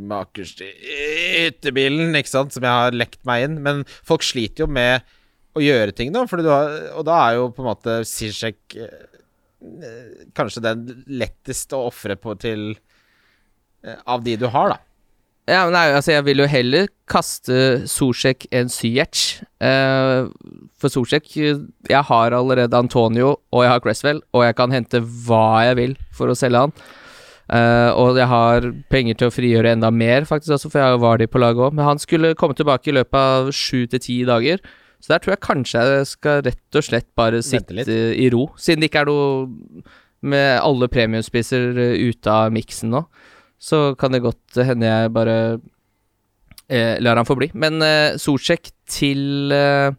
Bakerst 0.10 0.64
i 0.64 0.70
hyttebilen, 1.50 2.16
ikke 2.16 2.32
sant, 2.32 2.56
som 2.56 2.66
jeg 2.66 2.72
har 2.72 2.96
lekt 2.96 3.22
meg 3.28 3.48
inn. 3.48 3.60
Men 3.66 3.86
folk 4.08 4.26
sliter 4.26 4.66
jo 4.66 4.72
med 4.72 5.06
å 5.58 5.64
gjøre 5.64 5.96
ting, 5.98 6.14
da, 6.16 6.24
og 6.24 7.06
da 7.08 7.22
er 7.26 7.40
jo 7.40 7.50
på 7.54 7.64
en 7.64 7.72
måte 7.72 7.96
Zizek 8.08 8.78
eh, 8.78 10.28
kanskje 10.38 10.64
den 10.64 10.86
letteste 11.20 11.76
å 11.76 11.90
ofre 11.90 12.16
på 12.22 12.36
til 12.40 12.70
eh, 13.84 13.98
Av 14.06 14.24
de 14.24 14.38
du 14.40 14.48
har, 14.54 14.76
da. 14.76 14.80
Ja, 15.50 15.64
nei, 15.74 15.88
altså 15.98 16.14
Jeg 16.14 16.28
vil 16.28 16.44
jo 16.44 16.48
heller 16.50 16.90
kaste 17.10 17.82
Zuzek 17.90 18.46
enn 18.54 18.70
Ziyech. 18.70 19.42
Eh, 19.58 20.30
for 20.78 20.94
Zuzek 20.94 21.32
Jeg 21.34 22.04
har 22.12 22.38
allerede 22.38 22.78
Antonio, 22.78 23.40
og 23.50 23.66
jeg 23.66 23.74
har 23.74 23.84
Cresswell, 23.84 24.22
og 24.30 24.46
jeg 24.46 24.58
kan 24.60 24.76
hente 24.76 25.02
hva 25.02 25.66
jeg 25.66 25.80
vil 25.82 25.98
for 26.14 26.30
å 26.30 26.38
selge 26.38 26.68
han. 26.68 26.76
Eh, 27.50 27.92
og 27.98 28.20
jeg 28.20 28.30
har 28.30 28.68
penger 28.94 29.18
til 29.18 29.30
å 29.30 29.34
frigjøre 29.34 29.72
enda 29.74 29.90
mer, 29.94 30.28
faktisk 30.30 30.54
også, 30.58 30.70
for 30.74 30.84
jeg 30.84 31.02
var 31.02 31.22
de 31.22 31.30
på 31.30 31.42
laget 31.42 31.66
òg. 31.70 31.78
Men 31.78 31.88
han 31.88 32.02
skulle 32.02 32.36
komme 32.38 32.58
tilbake 32.58 32.92
i 32.92 32.98
løpet 33.00 33.18
av 33.20 33.50
sju 33.56 33.88
til 33.90 34.04
ti 34.04 34.20
dager. 34.28 34.62
Så 35.00 35.14
der 35.14 35.24
tror 35.24 35.34
jeg 35.34 35.46
kanskje 35.46 35.86
jeg 35.88 36.08
skal 36.12 36.44
rett 36.46 36.78
og 36.78 36.86
slett 36.86 37.08
bare 37.18 37.42
sitte 37.46 37.76
litt. 37.76 37.88
i 37.90 38.28
ro, 38.34 38.50
siden 38.60 38.84
det 38.84 38.90
ikke 38.92 39.06
er 39.06 39.10
noe 39.10 39.84
med 40.20 40.60
alle 40.60 40.90
premiumspisser 40.92 41.78
eh, 41.80 42.10
ute 42.12 42.32
av 42.34 42.52
miksen 42.54 42.92
nå. 42.94 43.06
Så 43.60 43.94
kan 44.00 44.12
det 44.12 44.24
godt 44.24 44.60
hende 44.64 44.88
jeg 44.88 45.14
bare 45.16 45.38
eh, 46.68 47.00
lar 47.00 47.20
han 47.20 47.28
få 47.28 47.38
bli. 47.40 47.50
Men 47.56 47.82
eh, 47.84 48.20
Solsjek 48.20 48.72
til 48.92 49.56
eh, 49.56 49.96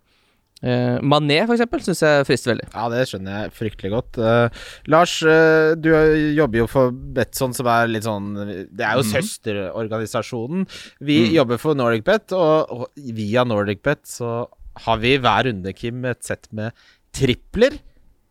eh, 0.62 0.96
Mané, 1.02 1.40
for 1.46 1.56
eksempel, 1.56 1.82
syns 1.84 2.02
jeg 2.04 2.26
frister 2.28 2.52
veldig. 2.52 2.68
Ja, 2.74 2.86
det 2.92 3.02
skjønner 3.10 3.36
jeg 3.36 3.54
fryktelig 3.56 3.90
godt. 3.94 4.20
Uh, 4.20 4.62
Lars, 4.92 5.16
uh, 5.24 5.72
du 5.78 5.90
jobber 6.36 6.62
jo 6.62 6.68
for 6.70 6.94
Betson, 7.16 7.56
som 7.56 7.68
er 7.70 7.90
litt 7.90 8.06
sånn 8.06 8.32
Det 8.68 8.86
er 8.86 8.98
jo 8.98 9.06
søsterorganisasjonen. 9.10 10.66
Vi 11.06 11.20
jobber 11.36 11.60
for 11.62 11.78
NordicBet, 11.78 12.34
og, 12.36 12.72
og 12.72 13.12
via 13.16 13.46
NordicBet 13.48 14.04
så 14.08 14.42
har 14.86 15.00
vi 15.02 15.16
hver 15.20 15.48
runde, 15.50 15.74
Kim, 15.76 16.04
et 16.08 16.22
sett 16.24 16.48
med 16.56 16.76
tripler. 17.16 17.80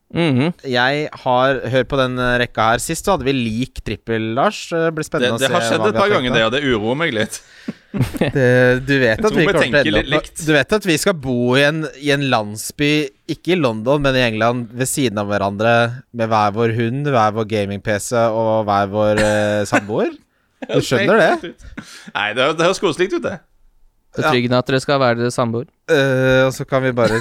Mhm. 0.09 0.55
Jeg 0.65 1.09
har 1.21 1.59
Hør 1.69 1.83
på 1.85 1.97
den 1.99 2.17
rekka 2.41 2.71
her. 2.71 2.81
Sist 2.81 3.05
så 3.05 3.13
hadde 3.13 3.27
vi 3.27 3.35
lik 3.35 3.83
trippel, 3.85 4.33
Lars. 4.37 4.63
Det 4.71 4.89
blir 4.97 5.05
spennende 5.05 5.37
det 5.37 5.51
å 5.51 5.53
har 5.53 5.65
se 5.65 5.75
skjedd 5.75 5.91
et 5.91 5.99
par 5.99 6.09
ganger, 6.09 6.33
det, 6.33 6.45
og 6.47 6.55
det 6.55 6.63
uroer 6.65 6.97
meg 6.97 7.13
litt. 7.13 7.41
Det, 8.35 8.85
du 8.85 8.93
vet 9.01 9.17
at 9.17 9.33
vi 9.33 9.45
kommer 9.49 9.81
til 9.81 9.97
å 9.97 10.01
ende 10.03 10.19
opp. 10.19 10.27
Du 10.37 10.51
vet 10.53 10.73
at 10.77 10.85
vi 10.85 10.97
skal 11.01 11.15
bo 11.17 11.55
i 11.57 11.63
en, 11.65 11.83
i 11.97 12.11
en 12.13 12.27
landsby, 12.29 12.91
ikke 13.33 13.55
i 13.55 13.59
London, 13.59 14.03
men 14.05 14.17
i 14.17 14.23
England, 14.27 14.69
ved 14.77 14.89
siden 14.91 15.17
av 15.21 15.29
hverandre, 15.31 15.73
med 16.13 16.29
hver 16.29 16.53
vår 16.53 16.75
hund, 16.77 17.09
hver 17.09 17.33
vår 17.37 17.49
gaming-PC 17.49 18.13
og 18.29 18.67
hver 18.69 18.91
vår 18.93 19.23
eh, 19.25 19.61
samboer? 19.69 20.13
Du 20.59 20.81
skjønner 20.83 21.15
det? 21.15 21.53
Nei, 22.11 22.25
det, 22.35 22.49
det 22.59 22.65
høres 22.67 22.81
koselig 22.83 23.07
ut, 23.13 23.21
det. 23.23 23.37
Betryggende 24.17 24.57
at 24.59 24.67
dere 24.67 24.79
skal 24.81 24.99
være 25.01 25.29
samboer. 25.31 25.67
Uh, 25.89 26.47
og 26.47 26.53
så 26.55 26.65
kan 26.67 26.81
vi 26.83 26.91
bare 26.97 27.19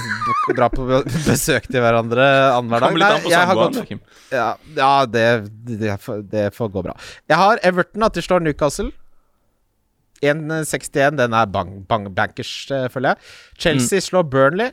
dra 0.57 0.67
på 0.73 0.85
besøk 1.29 1.69
til 1.69 1.83
hverandre 1.83 2.25
annenhver 2.57 2.83
dag. 2.83 2.97
Nei, 2.99 3.31
jeg 3.31 3.49
har 3.51 3.59
gått 3.59 3.93
Ja, 4.33 4.47
ja 4.75 4.93
det, 5.07 5.25
det, 5.69 5.93
får- 6.03 6.23
det 6.31 6.47
får 6.57 6.71
gå 6.73 6.83
bra. 6.89 6.95
Jeg 7.29 7.39
har 7.39 7.61
Everton 7.63 8.07
at 8.09 8.17
de 8.17 8.25
slår 8.25 8.43
Newcastle. 8.43 8.89
1,61. 10.23 11.17
Den 11.17 11.33
er 11.33 11.45
bang, 11.45 11.87
bang, 11.87 12.09
bankers, 12.15 12.51
eh, 12.71 12.87
føler 12.91 13.15
jeg. 13.15 13.17
Chelsea 13.57 13.99
slår 14.03 14.29
Burnley. 14.29 14.71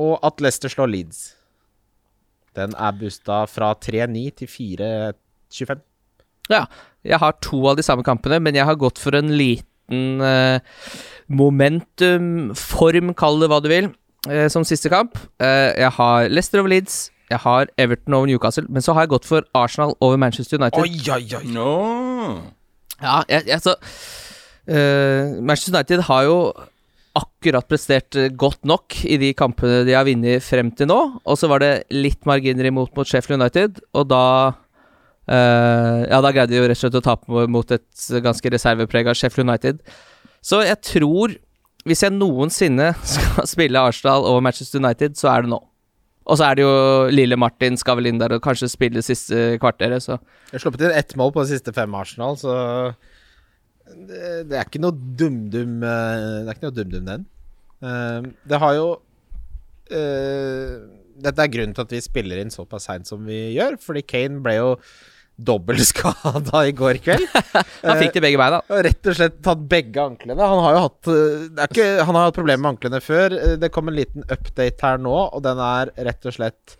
Og 0.00 0.18
at 0.24 0.40
Leicester 0.40 0.72
slår 0.72 0.88
Leeds. 0.90 1.34
Den 2.56 2.74
er 2.78 2.96
boosta 2.98 3.44
fra 3.46 3.74
3,9 3.74 4.30
til 4.40 4.48
4,25. 4.50 5.82
Ja, 6.50 6.64
jeg 7.06 7.20
har 7.22 7.36
to 7.44 7.60
av 7.70 7.78
de 7.78 7.84
samme 7.86 8.04
kampene, 8.06 8.40
men 8.42 8.56
jeg 8.58 8.66
har 8.66 8.78
gått 8.80 8.98
for 8.98 9.14
en 9.14 9.30
liten 9.38 10.24
eh, 10.24 10.58
momentum, 11.30 12.50
form, 12.58 13.14
kall 13.14 13.38
det 13.42 13.50
hva 13.52 13.60
du 13.62 13.68
vil, 13.70 13.92
eh, 14.28 14.48
som 14.50 14.66
siste 14.66 14.90
kamp. 14.90 15.18
Eh, 15.38 15.78
jeg 15.78 15.94
har 15.98 16.30
Leicester 16.32 16.62
over 16.62 16.74
Leeds, 16.74 17.10
jeg 17.30 17.38
har 17.44 17.70
Everton 17.78 18.14
over 18.18 18.26
Newcastle, 18.26 18.66
men 18.68 18.82
så 18.82 18.96
har 18.96 19.06
jeg 19.06 19.14
gått 19.14 19.28
for 19.28 19.46
Arsenal 19.54 19.94
over 20.00 20.18
Manchester 20.18 20.58
United. 20.58 20.80
Oi, 20.82 20.98
oi, 21.14 21.22
oi. 21.38 21.44
Nå. 21.54 21.70
Ja, 23.00 23.20
jeg, 23.30 23.46
jeg, 23.48 23.62
så 23.64 23.76
uh, 23.76 25.40
Manchester 25.40 25.74
United 25.76 26.04
har 26.08 26.26
jo 26.28 26.36
akkurat 27.18 27.66
prestert 27.66 28.14
eh, 28.14 28.30
godt 28.30 28.60
nok 28.68 28.94
i 29.02 29.16
de 29.18 29.32
kampene 29.34 29.80
de 29.86 29.96
har 29.96 30.06
vunnet 30.06 30.44
frem 30.46 30.70
til 30.76 30.86
nå. 30.90 30.98
Og 31.24 31.38
så 31.38 31.48
var 31.50 31.62
det 31.62 31.72
litt 31.90 32.22
marginer 32.28 32.68
imot 32.70 32.94
mot 32.96 33.08
Sheffield 33.08 33.40
United, 33.40 33.80
og 33.98 34.06
da 34.12 34.24
uh, 34.54 35.98
Ja, 36.06 36.20
da 36.22 36.30
greide 36.30 36.52
de 36.52 36.60
jo 36.60 36.68
rett 36.68 36.78
og 36.78 36.84
slett 36.84 37.00
å 37.00 37.04
tape 37.04 37.46
mot 37.50 37.74
et 37.74 38.06
ganske 38.22 38.54
reserveprega 38.54 39.14
Sheffield 39.16 39.48
United. 39.48 39.82
Så 40.40 40.62
jeg 40.64 40.78
tror, 40.86 41.34
hvis 41.88 42.04
jeg 42.06 42.14
noensinne 42.14 42.92
skal 43.14 43.50
spille 43.50 43.82
Arsenal 43.90 44.28
over 44.28 44.46
Manchester 44.46 44.82
United, 44.82 45.18
så 45.18 45.32
er 45.34 45.46
det 45.46 45.54
nå. 45.56 45.60
Og 46.30 46.38
så 46.38 46.46
er 46.46 46.58
det 46.58 46.62
jo 46.62 46.74
lille 47.10 47.38
Martin 47.40 47.78
skal 47.80 47.98
vel 47.98 48.10
inn 48.10 48.20
der 48.20 48.36
og 48.36 48.44
kanskje 48.44 48.70
spille 48.70 49.02
siste 49.02 49.56
kvarteret, 49.62 50.04
så 50.04 50.14
Jeg 50.14 50.58
har 50.58 50.62
sluppet 50.64 50.84
inn 50.86 50.94
ett 50.94 51.16
mål 51.18 51.32
på 51.34 51.42
de 51.42 51.56
siste 51.56 51.74
fem 51.74 51.96
Arsenal, 51.98 52.38
så 52.38 52.54
det, 53.90 54.54
er 54.54 54.66
ikke 54.66 54.82
noe 54.82 54.94
dum-dum 54.94 55.80
eh, 55.82 56.24
Det 56.44 56.46
er 56.46 56.54
ikke 56.54 56.68
noe 56.68 56.76
dum-dum, 56.76 57.06
den. 57.08 57.24
Eh, 57.82 58.28
det 58.52 58.60
har 58.62 58.76
jo 58.76 58.88
eh, 59.90 60.76
Dette 61.20 61.44
er 61.44 61.52
grunnen 61.52 61.74
til 61.76 61.88
at 61.88 61.94
vi 61.96 62.02
spiller 62.04 62.40
inn 62.40 62.54
såpass 62.54 62.86
seint 62.86 63.10
som 63.10 63.26
vi 63.26 63.40
gjør, 63.56 63.80
fordi 63.82 64.04
Kane 64.06 64.38
ble 64.44 64.54
jo 64.56 64.68
dobbeltskada 65.46 66.62
i 66.68 66.72
går 66.76 66.98
kveld. 67.04 67.26
Han 67.86 67.98
fikk 68.00 68.16
de 68.18 68.22
begge 68.26 68.40
beina. 68.40 68.60
Og 68.68 68.82
rett 68.86 69.10
og 69.10 69.16
slett 69.18 69.38
tatt 69.46 69.66
begge 69.70 70.02
anklene. 70.02 70.40
Han 70.52 70.62
har 70.64 70.76
jo 70.76 70.82
hatt 70.86 71.10
eh, 71.12 71.44
det 71.56 71.64
er 71.66 71.70
ikke, 71.74 71.88
Han 72.08 72.18
har 72.18 72.28
hatt 72.28 72.38
problemer 72.38 72.64
med 72.66 72.72
anklene 72.76 73.00
før. 73.04 73.36
Eh, 73.38 73.56
Det 73.62 73.72
kom 73.74 73.88
en 73.92 73.96
liten 73.98 74.26
update 74.28 74.84
her 74.86 75.00
nå, 75.02 75.14
og 75.30 75.44
den 75.46 75.62
er 75.64 75.92
rett 76.10 76.28
og 76.30 76.36
slett 76.36 76.76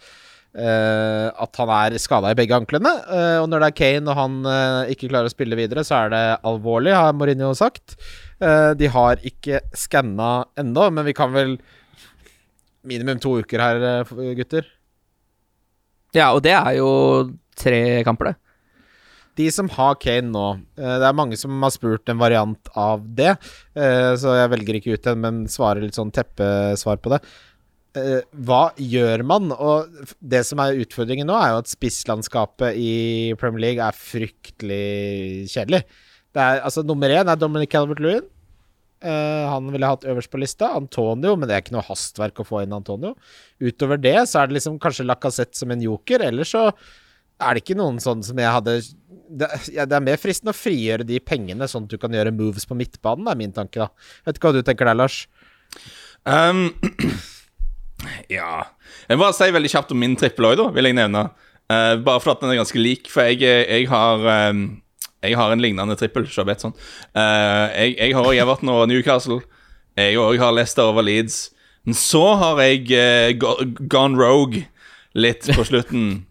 eh, 0.56 1.26
at 1.30 1.60
han 1.62 1.72
er 1.76 1.98
skada 2.02 2.32
i 2.34 2.38
begge 2.38 2.56
anklene. 2.58 2.92
Eh, 3.08 3.36
og 3.42 3.48
når 3.52 3.64
det 3.64 3.70
er 3.72 3.78
Kane 3.80 4.10
og 4.14 4.18
han 4.18 4.38
eh, 4.50 4.94
ikke 4.96 5.10
klarer 5.12 5.30
å 5.30 5.34
spille 5.34 5.58
videre, 5.58 5.84
så 5.86 6.04
er 6.04 6.14
det 6.14 6.24
alvorlig, 6.50 6.94
har 6.96 7.14
Mourinho 7.16 7.52
sagt. 7.58 7.96
Eh, 8.42 8.72
de 8.80 8.90
har 8.94 9.22
ikke 9.26 9.62
skanna 9.76 10.32
ennå, 10.60 10.90
men 10.94 11.06
vi 11.08 11.16
kan 11.16 11.32
vel 11.36 11.58
Minimum 12.80 13.18
to 13.20 13.34
uker 13.42 13.60
her, 13.60 13.82
eh, 14.00 14.34
gutter. 14.38 14.64
Ja, 16.16 16.30
og 16.34 16.40
det 16.42 16.54
er 16.56 16.78
jo 16.78 16.86
tre 17.60 18.00
kamper, 18.08 18.30
det. 18.32 18.36
De 19.38 19.46
som 19.54 19.68
har 19.72 19.98
Kane 20.02 20.30
nå 20.32 20.46
eh, 20.78 20.96
Det 21.00 21.06
er 21.06 21.16
mange 21.16 21.38
som 21.38 21.62
har 21.62 21.72
spurt 21.74 22.10
en 22.10 22.20
variant 22.20 22.72
av 22.78 23.04
det, 23.18 23.36
eh, 23.78 24.10
så 24.18 24.34
jeg 24.38 24.50
velger 24.54 24.80
ikke 24.80 24.96
ut 24.96 25.06
en, 25.12 25.22
men 25.22 25.44
svarer 25.50 25.84
litt 25.84 25.98
sånn 25.98 26.12
teppesvar 26.14 27.00
på 27.02 27.14
det. 27.14 27.20
Eh, 27.98 28.26
hva 28.46 28.62
gjør 28.78 29.24
man? 29.26 29.54
Og 29.54 30.02
det 30.20 30.42
som 30.48 30.62
er 30.62 30.78
utfordringen 30.82 31.30
nå, 31.30 31.38
er 31.38 31.54
jo 31.54 31.62
at 31.62 31.70
spisslandskapet 31.70 32.78
i 32.78 32.92
Premier 33.40 33.68
League 33.68 33.86
er 33.86 33.96
fryktelig 33.96 35.48
kjedelig. 35.54 35.84
Det 36.30 36.42
er, 36.42 36.60
altså 36.66 36.84
Nummer 36.86 37.10
én 37.10 37.30
er 37.30 37.38
Dominic 37.38 37.72
Calvert-Lewin. 37.72 38.28
Han 39.00 39.70
ville 39.72 39.88
hatt 39.88 40.04
øverst 40.04 40.28
på 40.28 40.38
lista. 40.38 40.68
Antonio, 40.76 41.32
men 41.32 41.48
det 41.48 41.54
er 41.56 41.62
ikke 41.64 41.72
noe 41.72 41.86
hastverk 41.86 42.42
å 42.42 42.44
få 42.44 42.60
inn 42.62 42.74
Antonio. 42.76 43.14
Utover 43.56 43.98
det 43.98 44.18
så 44.28 44.42
er 44.42 44.50
det 44.50 44.58
liksom 44.58 44.76
kanskje 44.82 45.06
Lacassette 45.08 45.56
som 45.56 45.72
en 45.72 45.82
joker, 45.82 46.20
ellers 46.28 46.52
så 46.52 46.66
er 47.40 47.56
det 47.56 47.64
ikke 47.64 47.78
noen 47.78 48.00
sånn 48.02 48.24
som 48.26 48.38
jeg 48.40 48.52
hadde 48.52 48.80
det, 49.30 49.48
ja, 49.74 49.86
det 49.86 49.94
er 49.96 50.04
mer 50.04 50.18
fristende 50.20 50.54
å 50.54 50.58
frigjøre 50.58 51.06
de 51.06 51.20
pengene, 51.22 51.68
sånn 51.70 51.86
at 51.86 51.92
du 51.92 52.00
kan 52.02 52.14
gjøre 52.14 52.32
moves 52.34 52.66
på 52.66 52.76
midtbanen, 52.78 53.28
er 53.30 53.38
min 53.38 53.54
tanke, 53.54 53.84
da. 53.84 54.10
Vet 54.26 54.38
ikke 54.38 54.50
hva 54.50 54.58
du 54.58 54.66
tenker 54.66 54.90
der, 54.90 54.98
Lars? 54.98 55.22
Um, 56.26 56.66
ja 58.28 58.66
Jeg 59.06 59.16
må 59.16 59.22
bare 59.22 59.36
si 59.36 59.46
veldig 59.54 59.70
kjapt 59.72 59.94
om 59.94 60.02
min 60.02 60.16
trippel 60.18 60.50
òg, 60.50 60.56
da, 60.58 60.66
vil 60.74 60.90
jeg 60.90 60.98
nevne. 60.98 61.28
Uh, 61.70 61.94
bare 62.02 62.22
for 62.22 62.34
at 62.34 62.42
den 62.42 62.50
er 62.50 62.58
ganske 62.58 62.80
lik. 62.80 63.06
For 63.12 63.30
jeg, 63.30 63.44
jeg 63.46 63.86
har 63.90 64.26
um, 64.50 64.64
Jeg 65.22 65.36
har 65.38 65.52
en 65.52 65.62
lignende 65.62 65.94
trippel. 66.00 66.26
Se 66.26 66.42
Betson. 66.44 66.74
Uh, 67.14 67.70
jeg, 67.70 67.94
jeg 68.00 68.16
har 68.16 68.32
Everton 68.34 68.72
og 68.74 68.88
Newcastle. 68.90 69.38
Jeg 69.98 70.18
òg 70.18 70.40
har 70.42 70.54
Leicester 70.56 70.90
over 70.90 71.06
Leeds. 71.06 71.52
Men 71.86 71.94
så 71.94 72.24
har 72.40 72.58
jeg 72.64 72.90
uh, 72.90 73.62
gone 73.86 74.18
rogue 74.18 74.64
litt 75.14 75.46
på 75.54 75.66
slutten. 75.68 76.24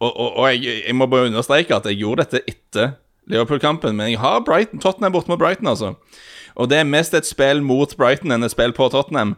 Og, 0.00 0.10
og, 0.12 0.36
og 0.36 0.48
jeg, 0.52 0.82
jeg, 0.86 0.94
må 0.94 1.06
bare 1.06 1.30
understreke 1.30 1.76
at 1.76 1.86
jeg 1.88 2.00
gjorde 2.00 2.24
dette 2.24 2.42
etter 2.50 2.96
Liverpool-kampen. 3.26 3.96
Men 3.96 4.12
jeg 4.12 4.20
har 4.20 4.44
Brighton, 4.44 4.80
Tottenham 4.80 5.12
borte 5.12 5.30
mot 5.32 5.40
Brighton, 5.40 5.70
altså. 5.72 5.94
Og 6.56 6.70
det 6.70 6.78
er 6.80 6.88
mest 6.88 7.14
et 7.14 7.28
spill 7.28 7.60
mot 7.64 7.90
Brighton 7.96 8.32
enn 8.32 8.46
et 8.46 8.52
spill 8.52 8.72
på 8.76 8.88
Tottenham. 8.92 9.34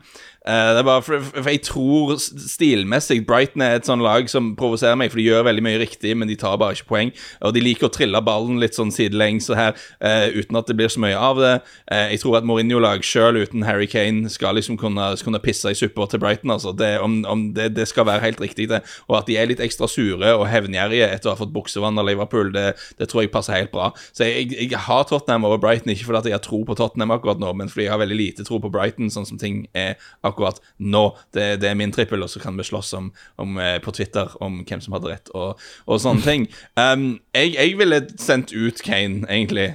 Uh, 0.46 0.70
det 0.72 0.80
er 0.80 0.86
bare 0.86 1.02
for, 1.02 1.20
for, 1.20 1.48
Jeg 1.50 1.62
tror 1.66 2.14
stilmessig 2.18 3.26
Brighton 3.26 3.62
er 3.64 3.78
et 3.78 3.88
sånn 3.88 4.02
lag 4.04 4.28
som 4.30 4.52
provoserer 4.56 4.96
meg, 4.96 5.10
for 5.10 5.20
de 5.20 5.26
gjør 5.26 5.44
veldig 5.48 5.64
mye 5.66 5.80
riktig, 5.82 6.14
men 6.16 6.30
de 6.30 6.38
tar 6.38 6.56
bare 6.60 6.76
ikke 6.76 6.88
poeng. 6.92 7.10
Og 7.44 7.52
de 7.56 7.62
liker 7.64 7.88
å 7.88 7.92
trille 7.92 8.22
ballen 8.24 8.60
litt 8.62 8.78
sånn 8.78 8.92
sidelengs 8.94 9.50
her, 9.58 9.76
uh, 10.00 10.28
uten 10.32 10.60
at 10.60 10.70
det 10.70 10.78
blir 10.78 10.92
så 10.92 11.02
mye 11.02 11.18
av 11.18 11.40
det. 11.42 11.54
Uh, 11.90 12.06
jeg 12.14 12.22
tror 12.22 12.38
at 12.38 12.48
Mourinho-lag 12.48 13.04
sjøl 13.04 13.40
uten 13.42 13.66
Harry 13.66 13.88
Kane 13.90 14.30
skal 14.32 14.56
liksom 14.56 14.78
kunne, 14.80 15.10
kunne 15.24 15.42
pisse 15.42 15.74
i 15.74 15.78
suppa 15.78 16.06
til 16.08 16.22
Brighton. 16.22 16.54
altså. 16.54 16.72
Det, 16.78 16.94
om, 17.02 17.18
om 17.28 17.44
det, 17.56 17.72
det, 17.76 17.88
skal 17.90 18.08
være 18.08 18.24
helt 18.24 18.40
riktig, 18.40 18.70
det. 18.72 18.80
Og 19.08 19.18
at 19.20 19.28
de 19.28 19.36
er 19.40 19.50
litt 19.50 19.62
ekstra 19.64 19.88
sure 19.90 20.32
og 20.36 20.46
hevngjerrige 20.48 21.10
etter 21.12 21.32
å 21.32 21.34
ha 21.34 21.40
fått 21.42 21.52
buksevann 21.54 21.98
av 22.00 22.08
Liverpool, 22.08 22.54
det, 22.54 22.72
det, 23.00 23.10
tror 23.10 23.26
jeg 23.26 23.34
passer 23.34 23.58
helt 23.58 23.74
bra. 23.74 23.90
Så 24.16 24.24
jeg, 24.28 24.48
jeg, 24.54 24.70
jeg 24.72 24.84
har 24.86 25.04
Tottenham 25.08 25.48
over 25.48 25.60
Brighton, 25.60 25.92
ikke 25.92 26.08
fordi 26.08 26.32
jeg 26.32 26.38
har 26.38 26.46
tro 26.46 26.62
på 26.64 26.78
Tottenham 26.78 27.12
akkurat 27.18 27.42
nå, 27.42 27.52
men 27.58 27.68
fordi 27.72 27.88
jeg 27.88 27.96
har 27.96 28.02
veldig 28.06 28.20
lite 28.22 28.48
tro 28.48 28.62
på 28.62 28.72
Brighton, 28.72 29.12
sånn 29.12 29.28
som 29.28 29.40
ting 29.40 29.66
er 29.76 29.98
akkurat 30.22 30.27
akkurat 30.28 30.60
nå. 30.78 31.04
Det, 31.34 31.48
det 31.62 31.70
er 31.70 31.78
min 31.78 31.92
trippel, 31.94 32.22
og 32.22 32.30
så 32.30 32.42
kan 32.42 32.56
vi 32.58 32.66
slåss 32.66 32.94
om, 32.98 33.10
om, 33.40 33.58
eh, 33.62 33.78
på 33.82 33.94
Twitter 33.96 34.30
om 34.44 34.60
hvem 34.68 34.82
som 34.84 34.96
hadde 34.96 35.12
rett, 35.12 35.32
og, 35.34 35.60
og 35.86 36.00
sånne 36.02 36.24
ting. 36.30 36.48
Um, 36.78 37.10
jeg, 37.36 37.54
jeg, 37.56 37.76
ville 37.80 38.02
sendt 38.20 38.54
ut 38.54 38.82
Kane, 38.84 39.24
egentlig. 39.28 39.72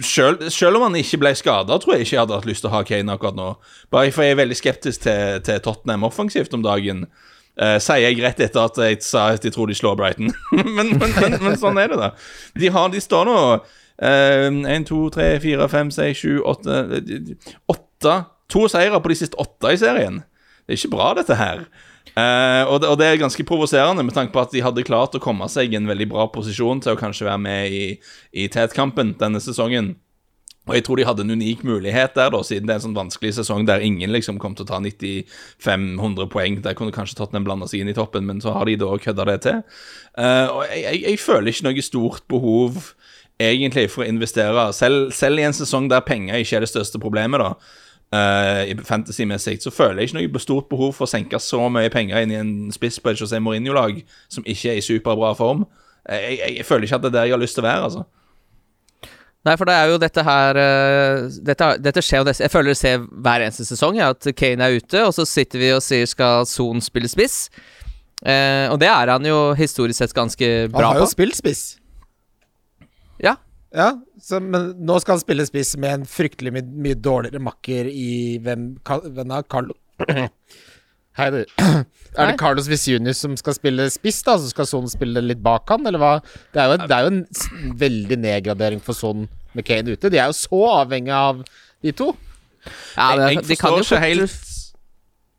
Selv, 0.00 0.46
selv 0.48 0.78
om 0.78 0.86
han 0.86 0.96
ikke 0.96 1.20
ble 1.20 1.34
skada, 1.36 1.76
tror 1.76 1.96
jeg 1.96 2.06
ikke 2.06 2.14
jeg 2.14 2.22
hadde 2.22 2.40
hatt 2.40 2.48
lyst 2.48 2.64
til 2.64 2.72
å 2.72 2.76
ha 2.78 2.82
Kane 2.88 3.14
akkurat 3.14 3.36
nå. 3.36 3.52
Bare 3.92 4.14
for 4.14 4.24
jeg 4.24 4.36
er 4.36 4.40
veldig 4.40 4.56
skeptisk 4.56 5.04
til, 5.04 5.38
til 5.44 5.62
Tottenham 5.64 6.06
offensivt 6.08 6.56
om 6.56 6.64
dagen. 6.64 7.04
Uh, 7.54 7.76
sier 7.78 8.02
jeg 8.02 8.18
rett 8.18 8.40
etter 8.42 8.64
at 8.64 8.78
jeg 8.82 8.98
sa 9.06 9.28
at 9.30 9.44
jeg 9.46 9.54
tror 9.54 9.70
de 9.70 9.76
slår 9.78 9.98
Brighton. 10.00 10.32
men, 10.76 10.96
men, 10.96 11.12
men, 11.20 11.38
men, 11.38 11.58
sånn 11.60 11.78
er 11.78 11.92
det, 11.92 12.00
da. 12.00 12.12
De, 12.58 12.70
har, 12.74 12.88
de 12.90 13.02
står 13.02 13.28
nå 13.30 13.38
én, 14.02 14.84
to, 14.88 15.08
tre, 15.14 15.38
fire, 15.38 15.68
fem, 15.70 15.90
seks, 15.94 16.24
sju, 16.24 16.40
åtte 16.42 16.80
Åtte 17.70 18.16
To 18.52 18.68
seire 18.68 19.00
på 19.00 19.12
de 19.12 19.18
siste 19.18 19.38
åtte 19.40 19.72
i 19.72 19.80
serien. 19.80 20.22
Det 20.64 20.74
er 20.74 20.80
ikke 20.80 20.94
bra, 20.96 21.10
dette 21.16 21.36
her. 21.38 21.66
Uh, 22.14 22.62
og, 22.70 22.78
det, 22.80 22.88
og, 22.88 22.98
det, 23.00 23.06
er 23.08 23.18
ganske 23.18 23.44
provoserende 23.48 24.04
med 24.06 24.14
tanke 24.14 24.30
på 24.34 24.42
at 24.44 24.52
de 24.54 24.62
hadde 24.62 24.84
klart 24.86 25.16
å 25.16 25.22
komme 25.22 25.48
seg 25.50 25.72
i 25.72 25.78
en 25.80 25.88
veldig 25.88 26.06
bra 26.12 26.28
posisjon 26.30 26.82
til 26.84 26.94
å 26.94 27.00
kanskje 27.00 27.26
være 27.26 27.42
med 27.42 27.74
i, 27.74 27.84
i 28.38 28.46
Tet-kampen 28.52 29.16
denne 29.18 29.40
sesongen. 29.42 29.94
Og 30.64 30.78
jeg 30.78 30.84
tror 30.86 30.96
de 30.96 31.04
hadde 31.04 31.24
en 31.26 31.34
unik 31.34 31.64
mulighet 31.66 32.14
der, 32.16 32.30
da, 32.32 32.40
siden 32.46 32.68
det 32.68 32.72
er 32.72 32.78
en 32.78 32.86
sånn 32.86 32.96
vanskelig 32.96 33.34
sesong 33.36 33.66
der 33.68 33.82
ingen 33.84 34.14
liksom 34.14 34.38
kom 34.40 34.54
til 34.56 34.64
å 34.64 34.70
ta 34.70 34.78
9500 34.80 36.30
poeng. 36.32 36.60
Der 36.64 36.76
kunne 36.78 36.94
kanskje 36.94 37.18
Tottenham 37.18 37.44
blanda 37.44 37.68
seg 37.68 37.82
inn 37.82 37.92
i 37.92 37.96
toppen, 37.96 38.24
men 38.28 38.40
så 38.40 38.54
har 38.54 38.70
de 38.70 38.78
da 38.80 38.88
kødda 38.94 39.28
det 39.28 39.38
til. 39.44 39.60
Uh, 40.16 40.48
og 40.54 40.62
jeg, 40.70 40.84
jeg, 40.86 41.02
jeg, 41.04 41.20
føler 41.20 41.50
ikke 41.50 41.68
noe 41.68 41.84
stort 41.84 42.24
behov 42.32 42.94
egentlig 43.42 43.90
for 43.90 44.06
å 44.06 44.08
investere, 44.08 44.70
selv, 44.72 45.10
selv 45.12 45.42
i 45.42 45.48
en 45.48 45.56
sesong 45.56 45.90
der 45.90 46.06
penger 46.06 46.38
ikke 46.40 46.60
er 46.60 46.64
det 46.64 46.70
største 46.70 47.02
problemet, 47.02 47.42
da 47.42 47.82
uh, 48.14 48.84
fantasy-messig, 48.86 49.58
så 49.62 49.72
føler 49.74 50.02
jeg 50.02 50.10
ikke 50.12 50.20
noe 50.22 50.42
stort 50.42 50.68
behov 50.70 50.94
for 50.96 51.06
å 51.06 51.10
senke 51.10 51.40
så 51.42 51.60
mye 51.72 51.92
penger 51.92 52.24
inn 52.24 52.34
i 52.34 52.40
en 52.40 52.52
spiss 52.74 53.00
på 53.02 53.12
et 53.12 53.20
José 53.20 53.40
Mourinho-lag 53.42 54.00
som 54.32 54.46
ikke 54.46 54.72
er 54.72 54.80
i 54.80 54.84
superbra 54.84 55.34
form. 55.38 55.66
Jeg, 56.08 56.38
jeg, 56.38 56.58
jeg, 56.58 56.66
føler 56.68 56.86
ikke 56.86 57.00
at 57.00 57.06
det 57.06 57.10
er 57.12 57.16
der 57.18 57.28
jeg 57.28 57.36
har 57.36 57.42
lyst 57.42 57.58
til 57.58 57.64
å 57.64 57.68
være, 57.68 57.88
altså. 57.90 58.04
Nei, 59.44 59.58
for 59.60 59.68
det 59.68 59.76
er 59.76 59.90
jo 59.92 60.00
dette 60.00 60.24
her 60.24 60.56
uh, 60.56 61.24
dette, 61.44 61.66
dette, 61.84 62.00
skjer 62.00 62.22
jo 62.22 62.32
Jeg 62.32 62.52
føler 62.52 62.72
det 62.72 62.80
skjer 62.80 63.02
hver 63.04 63.44
eneste 63.44 63.66
sesong, 63.68 63.98
ja, 64.00 64.12
at 64.14 64.28
Kane 64.38 64.64
er 64.64 64.78
ute, 64.80 65.04
og 65.04 65.12
så 65.16 65.26
sitter 65.28 65.60
vi 65.60 65.72
og 65.76 65.82
sier 65.84 66.08
skal 66.08 66.48
Son 66.48 66.80
spille 66.84 67.10
spiss. 67.12 67.48
Eh, 68.24 68.70
og 68.72 68.78
det 68.80 68.88
er 68.88 69.10
han 69.12 69.26
jo 69.28 69.52
historisk 69.58 70.00
sett 70.00 70.14
ganske 70.16 70.46
bra 70.70 70.78
på. 70.78 70.80
Han 70.80 70.96
har 70.96 71.02
jo 71.02 71.10
spilt 71.10 71.36
spiss. 71.36 71.64
Ja, 73.20 73.36
ja, 73.74 73.88
så, 74.22 74.38
men 74.40 74.72
nå 74.86 74.98
skal 75.02 75.16
han 75.16 75.24
spille 75.24 75.46
spiss 75.48 75.74
med 75.80 75.98
en 75.98 76.06
fryktelig 76.08 76.52
mye, 76.54 76.68
mye 76.86 76.98
dårligere 76.98 77.42
makker 77.42 77.90
i 77.90 78.38
hvem, 78.44 78.70
hvem 78.84 79.34
er 79.34 79.50
Carlo 79.50 79.76
Hei, 81.18 81.28
du. 81.30 81.42
Er 82.18 82.30
det 82.30 82.38
Carlos 82.40 82.66
Visunius 82.70 83.20
som 83.22 83.36
skal 83.38 83.54
spille 83.54 83.86
spiss, 83.90 84.20
da? 84.26 84.34
Så 84.38 84.50
skal 84.50 84.66
Son 84.66 84.86
spille 84.90 85.22
litt 85.22 85.42
bak 85.42 85.70
han, 85.70 85.86
eller 85.86 86.02
hva? 86.02 86.14
Det 86.54 86.62
er 86.62 86.72
jo, 86.72 86.78
det 86.82 86.96
er 86.96 87.06
jo 87.06 87.12
en 87.12 87.76
veldig 87.78 88.18
nedgradering 88.22 88.82
for 88.82 88.98
Son 88.98 89.28
med 89.54 89.66
Kane 89.66 89.94
ute. 89.94 90.10
De 90.10 90.18
er 90.18 90.30
jo 90.30 90.36
så 90.38 90.60
avhengig 90.72 91.14
av 91.14 91.44
de 91.82 91.94
to. 91.94 92.12
Ja, 92.96 93.12
det, 93.14 93.28
jeg, 93.28 93.44
jeg 93.44 93.60
forstår 93.62 93.82
ikke 93.84 94.02
helt 94.02 94.42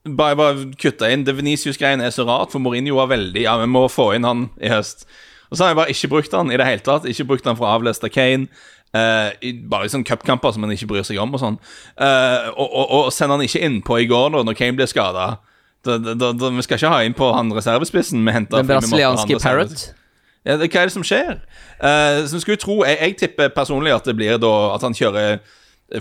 bare, 0.06 0.36
bare 0.38 0.68
kutte 0.80 1.10
inn. 1.12 1.26
Det 1.26 1.36
Venicius-greiene 1.38 2.06
er 2.08 2.14
så 2.14 2.26
rart, 2.28 2.52
for 2.54 2.64
Mourinho 2.64 3.00
var 3.00 3.10
veldig 3.12 3.46
Ja, 3.46 3.58
vi 3.62 3.70
må 3.70 3.86
få 3.92 4.12
inn 4.16 4.28
han 4.28 4.50
i 4.62 4.70
høst. 4.72 5.08
Og 5.50 5.58
så 5.58 5.64
har 5.64 5.74
jeg 5.74 5.80
bare 5.80 5.94
ikke 5.94 6.12
brukt 6.12 6.34
han 6.34 6.52
i 6.52 6.58
det 6.60 6.68
hele 6.68 6.86
tatt. 6.86 7.08
Ikke 7.10 7.28
brukt 7.32 7.48
han 7.48 7.58
for 7.58 7.68
å 7.68 7.76
avleste 7.78 8.10
Kane. 8.14 8.48
Uh, 8.96 9.34
bare 9.70 9.90
i 9.90 9.92
sånne 9.92 10.08
cupkamper 10.08 10.54
som 10.56 10.64
han 10.64 10.72
ikke 10.72 10.88
bryr 10.88 11.04
seg 11.04 11.20
om, 11.20 11.34
og 11.36 11.42
sånn. 11.42 11.58
Uh, 12.00 12.54
og, 12.56 12.70
og, 12.70 12.86
og 13.00 13.12
sender 13.14 13.36
han 13.36 13.46
ikke 13.48 13.64
innpå 13.68 14.00
i 14.04 14.08
går, 14.10 14.32
da, 14.36 14.46
når 14.48 14.58
Kane 14.60 14.78
blir 14.80 14.90
skada. 14.90 15.36
Vi 15.86 16.66
skal 16.66 16.80
ikke 16.80 16.94
ha 16.94 17.04
inn 17.06 17.18
på 17.18 17.28
han 17.36 17.52
reservespissen. 17.54 18.24
Den 18.26 18.70
brasilianske 18.70 19.42
Parrot? 19.44 19.90
Ja, 20.46 20.56
hva 20.62 20.66
er 20.70 20.90
det 20.90 20.94
som 20.94 21.06
skjer? 21.06 21.40
Uh, 21.82 22.24
så 22.30 22.40
skulle 22.40 22.62
tro, 22.62 22.80
jeg, 22.86 22.98
jeg, 23.02 23.18
tipper 23.20 23.54
personlig 23.54 23.94
at 23.94 24.06
det 24.06 24.14
blir 24.16 24.38
da 24.40 24.52
At 24.76 24.86
han 24.86 24.94
kjører 24.96 25.40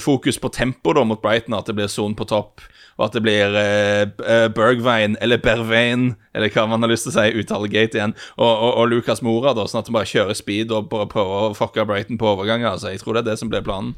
fokus 0.01 0.39
på 0.41 0.49
tempo 0.53 0.95
da 0.97 1.03
mot 1.05 1.21
Brighton, 1.21 1.57
at 1.57 1.67
det 1.69 1.75
blir 1.77 1.91
son 1.93 2.15
på 2.17 2.27
topp 2.29 2.63
og 2.97 3.07
at 3.09 3.17
det 3.17 3.23
blir 3.25 3.57
uh, 3.57 4.47
Bergveien, 4.55 5.17
eller 5.25 5.41
Bervein, 5.43 6.13
eller 6.35 6.53
hva 6.55 6.67
man 6.71 6.85
har 6.85 6.93
lyst 6.93 7.09
til 7.09 7.15
å 7.15 7.17
si, 7.17 7.43
uttale 7.43 7.71
gate 7.73 7.99
igjen, 7.99 8.15
og, 8.37 8.51
og, 8.51 8.71
og 8.71 8.89
Lucas 8.93 9.23
Mora, 9.25 9.55
da, 9.57 9.67
sånn 9.71 9.83
at 9.83 9.91
han 9.91 9.99
bare 9.99 10.11
kjører 10.11 10.39
speed 10.39 10.75
og 10.75 10.93
prøver 10.93 11.51
å 11.51 11.57
fucke 11.59 11.87
Brighton 11.89 12.21
på 12.21 12.31
overganger. 12.35 12.75
Altså, 12.75 12.93
jeg 12.93 13.03
tror 13.03 13.19
det 13.19 13.25
er 13.25 13.33
det 13.33 13.41
som 13.43 13.51
blir 13.53 13.65
planen. 13.67 13.95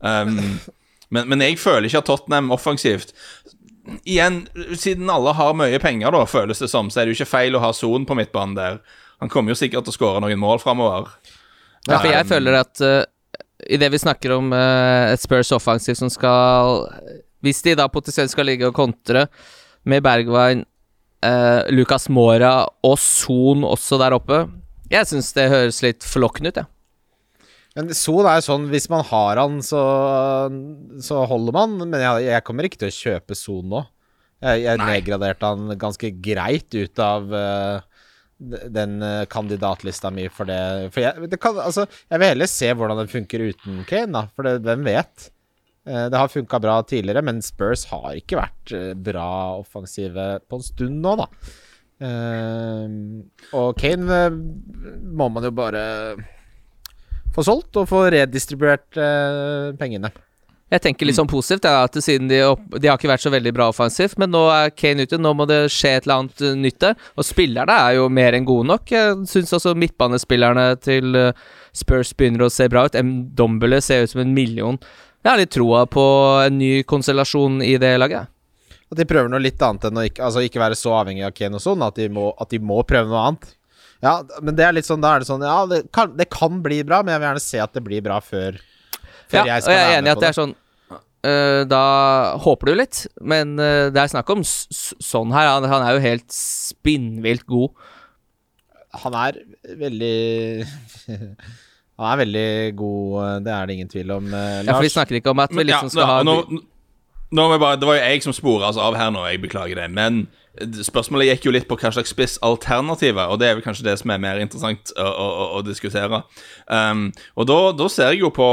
Um, 0.00 0.58
men, 1.10 1.26
men, 1.28 1.42
jeg 1.44 1.58
føler 1.60 1.88
ikke 1.88 2.00
at 2.00 2.08
Tottenham 2.08 2.54
offensivt 2.54 3.10
Igjen, 4.06 4.44
siden 4.78 5.08
alle 5.10 5.32
har 5.34 5.54
mye 5.56 5.78
penger, 5.82 6.12
da, 6.14 6.20
føles 6.28 6.60
det 6.62 6.68
som, 6.70 6.90
så 6.92 7.00
er 7.00 7.08
det 7.08 7.14
jo 7.14 7.22
ikke 7.22 7.32
feil 7.32 7.56
å 7.56 7.62
ha 7.64 7.70
Son 7.74 8.04
på 8.06 8.14
midtbanen 8.14 8.52
der. 8.54 8.76
Han 9.24 9.32
kommer 9.32 9.50
jo 9.50 9.58
sikkert 9.58 9.88
til 9.88 9.94
å 9.94 9.96
skåre 9.96 10.20
noen 10.22 10.38
mål 10.38 10.60
framover. 10.62 11.08
Ja, 11.88 11.96
for 11.96 12.10
jeg 12.12 12.28
føler 12.28 12.58
at 12.60 12.82
uh, 12.84 13.02
idet 13.72 13.88
vi 13.90 14.00
snakker 14.02 14.36
om 14.36 14.52
uh, 14.52 15.10
et 15.10 15.24
Spurs 15.24 15.50
offensiv 15.56 15.96
som 15.98 16.12
skal 16.12 16.84
hvis 17.44 17.62
de 17.66 17.76
da 17.78 17.88
potensielt 17.92 18.32
skal 18.32 18.48
ligge 18.48 18.68
og 18.68 18.76
kontre 18.76 19.26
med 19.88 20.04
Bergwijn, 20.04 20.64
eh, 21.24 21.62
Lucas 21.72 22.08
Mora 22.12 22.66
og 22.84 22.98
Son 23.00 23.64
også 23.64 24.00
der 24.00 24.16
oppe 24.16 24.44
Jeg 24.90 25.08
syns 25.08 25.32
det 25.36 25.50
høres 25.52 25.80
litt 25.84 26.04
forlokkende 26.04 26.50
ut, 26.50 26.60
jeg. 26.60 26.66
Ja. 26.66 26.76
Men 27.78 27.92
Son 27.94 28.26
er 28.26 28.40
jo 28.40 28.46
sånn, 28.48 28.66
hvis 28.72 28.88
man 28.90 29.04
har 29.06 29.38
han, 29.38 29.60
så, 29.62 29.80
så 31.06 31.22
holder 31.30 31.54
man. 31.54 31.76
Men 31.84 32.02
jeg, 32.02 32.26
jeg, 32.26 32.44
kommer 32.46 32.66
ikke 32.66 32.80
til 32.82 32.90
å 32.90 32.96
kjøpe 32.96 33.38
Son 33.38 33.70
nå. 33.70 33.84
Jeg, 34.42 34.64
jeg 34.64 34.80
nedgraderte 34.80 35.52
han 35.52 35.76
ganske 35.78 36.10
greit 36.24 36.74
ut 36.74 37.02
av 37.04 37.28
uh, 37.30 38.06
den 38.40 38.96
uh, 39.04 39.26
kandidatlista 39.30 40.10
mi 40.14 40.26
for 40.32 40.50
det. 40.50 40.90
For 40.94 41.04
jeg, 41.04 41.30
det 41.30 41.38
kan, 41.42 41.60
altså, 41.62 41.84
jeg 42.10 42.22
vil 42.22 42.32
heller 42.32 42.50
se 42.50 42.72
hvordan 42.72 43.02
det 43.02 43.12
funker 43.12 43.46
uten 43.52 43.84
Kane, 43.88 44.10
da. 44.16 44.24
For 44.34 44.48
det, 44.48 44.56
hvem 44.66 44.82
vet? 44.88 45.30
Eh, 45.88 46.06
det 46.10 46.16
har 46.16 46.28
funka 46.28 46.58
bra 46.60 46.82
tidligere, 46.82 47.22
men 47.22 47.42
Spurs 47.42 47.86
har 47.90 48.12
ikke 48.18 48.40
vært 48.40 48.72
eh, 48.76 48.92
bra 48.94 49.56
offensive 49.60 50.38
på 50.48 50.60
en 50.60 50.64
stund 50.66 51.00
nå, 51.00 51.16
da. 51.22 51.28
Eh, 52.04 52.96
og 53.56 53.76
Kane 53.80 54.22
må 54.30 55.30
man 55.32 55.48
jo 55.48 55.52
bare 55.56 55.84
få 57.34 57.46
solgt 57.46 57.78
og 57.80 57.88
få 57.88 58.08
redistribuert 58.12 58.90
pengene. 59.78 60.10
Jeg 60.70 60.82
tenker 60.84 61.06
litt 61.06 61.16
sånn 61.16 61.30
positivt, 61.30 61.64
ja, 61.66 61.82
at 61.86 61.96
siden 61.98 62.28
de, 62.30 62.44
opp, 62.46 62.62
de, 62.76 62.86
har 62.86 62.98
ikke 62.98 63.10
vært 63.10 63.24
så 63.24 63.32
veldig 63.32 63.52
bra 63.56 63.68
offensivt, 63.72 64.14
men 64.22 64.30
nå 64.30 64.44
er 64.54 64.70
Kane 64.70 65.06
ute, 65.06 65.18
nå 65.18 65.32
må 65.34 65.46
det 65.50 65.64
skje 65.74 65.96
et 65.96 66.06
eller 66.06 66.20
annet 66.20 66.44
nytt 66.60 66.78
der. 66.84 66.98
Og 67.18 67.26
spillerne 67.26 67.74
er 67.74 67.96
jo 67.96 68.04
mer 68.12 68.36
enn 68.38 68.46
gode 68.46 68.68
nok. 68.68 68.92
Jeg 68.94 69.16
syns 69.30 69.54
også 69.56 69.74
midtbanespillerne 69.78 70.68
til 70.82 71.18
Spurs 71.74 72.12
begynner 72.14 72.46
å 72.46 72.52
se 72.54 72.68
bra 72.70 72.84
ut. 72.86 72.98
M. 72.98 73.32
Dombele 73.34 73.80
ser 73.82 74.06
ut 74.06 74.14
som 74.14 74.22
en 74.22 74.34
million. 74.36 74.78
Jeg 75.20 75.28
har 75.28 75.40
litt 75.40 75.52
troa 75.52 75.84
på 75.90 76.02
en 76.46 76.56
ny 76.56 76.82
konstellasjon 76.88 77.60
i 77.64 77.74
det 77.80 77.92
laget. 78.00 78.30
At 78.90 78.98
de 78.98 79.06
prøver 79.06 79.28
noe 79.30 79.42
litt 79.42 79.60
annet 79.62 79.84
enn 79.86 80.00
å 80.00 80.04
ikke, 80.08 80.22
altså 80.26 80.42
ikke 80.42 80.62
være 80.62 80.78
så 80.78 80.94
avhengig 80.98 81.26
av 81.28 81.34
Kane 81.36 81.58
og 81.58 81.62
sånn, 81.62 81.84
at, 81.86 82.00
at, 82.00 82.48
de 82.50 82.58
må 82.64 82.80
prøve 82.88 83.12
noe 83.12 83.26
annet. 83.28 83.52
Ja, 84.00 84.14
men 84.40 84.56
det 84.56 84.64
er 84.64 84.74
litt 84.74 84.88
sånn, 84.88 85.02
da 85.04 85.12
er 85.12 85.20
det 85.20 85.28
sånn 85.28 85.42
Ja, 85.44 85.58
det 85.68 85.82
kan, 85.92 86.14
det 86.16 86.30
kan 86.32 86.62
bli 86.64 86.80
bra, 86.88 87.02
men 87.04 87.12
jeg 87.12 87.20
vil 87.20 87.28
gjerne 87.28 87.44
se 87.44 87.60
at 87.60 87.76
det 87.76 87.84
blir 87.84 88.02
bra 88.02 88.16
før, 88.24 88.56
før 89.28 89.42
ja, 89.42 89.58
jeg 89.58 89.66
skal 89.66 89.76
være 89.76 89.76
med 89.76 89.76
på 89.76 89.76
det. 89.76 89.76
Ja, 89.76 89.76
og 89.76 89.76
Jeg 89.76 89.84
er 89.84 89.98
enig 89.98 90.08
i 90.08 90.14
at 90.14 90.24
det 90.24 90.30
er 90.30 90.38
sånn 90.38 90.54
uh, 90.96 91.62
Da 91.68 91.84
håper 92.46 92.70
du 92.70 92.74
litt, 92.80 93.02
men 93.20 93.54
uh, 93.60 93.92
det 93.92 94.00
er 94.00 94.12
snakk 94.16 94.32
om 94.32 94.44
sånn 94.48 95.36
her. 95.36 95.52
Han, 95.52 95.68
han 95.68 95.84
er 95.84 95.98
jo 95.98 96.04
helt 96.08 96.28
spinnvilt 96.34 97.44
god. 97.50 97.76
Han 99.04 99.20
er 99.20 99.42
veldig 99.84 100.16
Han 102.00 102.12
er 102.14 102.20
veldig 102.24 102.76
god, 102.80 103.06
eh, 103.24 103.38
det 103.44 103.52
er 103.54 103.66
det 103.70 103.74
ingen 103.78 103.88
tvil 103.92 104.10
om. 104.16 104.28
eh, 104.34 104.62
Ja, 104.64 104.72
for 104.74 104.82
vi 104.86 104.92
snakker 104.92 105.20
ikke 105.20 105.30
om 105.34 105.40
at 105.44 105.52
vi 105.54 105.64
liksom 105.68 105.90
skal 105.92 106.06
ha 106.08 106.20
nå, 106.26 106.36
nå 106.50 106.60
nå 107.30 107.58
bare, 107.62 107.76
Det 107.78 107.86
var 107.86 107.94
jo 107.94 108.02
jeg 108.02 108.22
som 108.24 108.32
spora 108.34 108.68
oss 108.72 108.76
av 108.80 108.96
her 108.98 109.10
nå, 109.14 109.20
jeg 109.30 109.38
beklager 109.44 109.78
det. 109.78 109.90
Men 109.94 110.24
spørsmålet 110.58 111.28
gikk 111.28 111.44
jo 111.46 111.52
litt 111.54 111.68
på 111.70 111.76
hva 111.78 111.92
slags 111.94 112.10
spissalternativer, 112.10 113.28
og 113.30 113.38
det 113.38 113.48
er 113.48 113.54
vel 113.54 113.62
kanskje 113.62 113.84
det 113.86 113.98
som 114.00 114.10
er 114.10 114.18
mer 114.18 114.40
interessant 114.42 114.90
å, 114.98 115.04
å, 115.06 115.26
å, 115.30 115.44
å 115.58 115.62
diskutere. 115.62 116.24
Um, 116.66 117.12
og 117.38 117.46
da, 117.46 117.58
da 117.78 117.86
ser 117.88 118.10
jeg 118.10 118.24
jo 118.24 118.32
på 118.34 118.48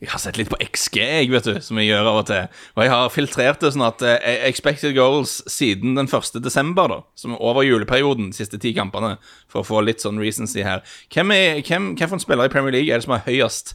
Jeg 0.00 0.08
har 0.14 0.20
sett 0.22 0.38
litt 0.40 0.48
på 0.48 0.56
XG, 0.64 0.96
jeg, 0.96 1.28
vet 1.28 1.44
du, 1.44 1.58
som 1.60 1.76
jeg 1.76 1.90
gjør 1.90 2.06
av 2.08 2.18
og 2.22 2.28
til. 2.30 2.60
Og 2.72 2.80
jeg 2.86 2.92
har 2.94 3.10
filtrert 3.12 3.60
det 3.60 3.70
sånn 3.74 3.84
at 3.84 4.00
eh, 4.08 4.46
expected 4.48 4.94
goals 4.96 5.34
siden 5.52 5.92
den 5.98 6.08
1. 6.08 6.38
desember, 6.40 6.88
da, 6.88 6.98
som 7.20 7.34
er 7.36 7.42
over 7.44 7.66
juleperioden, 7.66 8.30
de 8.32 8.40
siste 8.40 8.56
ti 8.62 8.72
kampene, 8.76 9.18
for 9.50 9.60
å 9.60 9.68
få 9.68 9.82
litt 9.84 10.00
sånn 10.00 10.20
recency 10.22 10.64
her. 10.64 10.80
Hvem, 11.12 11.34
er, 11.36 11.60
hvem, 11.68 11.92
hvem 12.00 12.08
for 12.08 12.16
en 12.16 12.24
spiller 12.24 12.48
i 12.48 12.54
Premier 12.54 12.78
League 12.78 12.88
er 12.88 13.02
det 13.02 13.04
som 13.04 13.12
har 13.18 13.26
høyest 13.28 13.74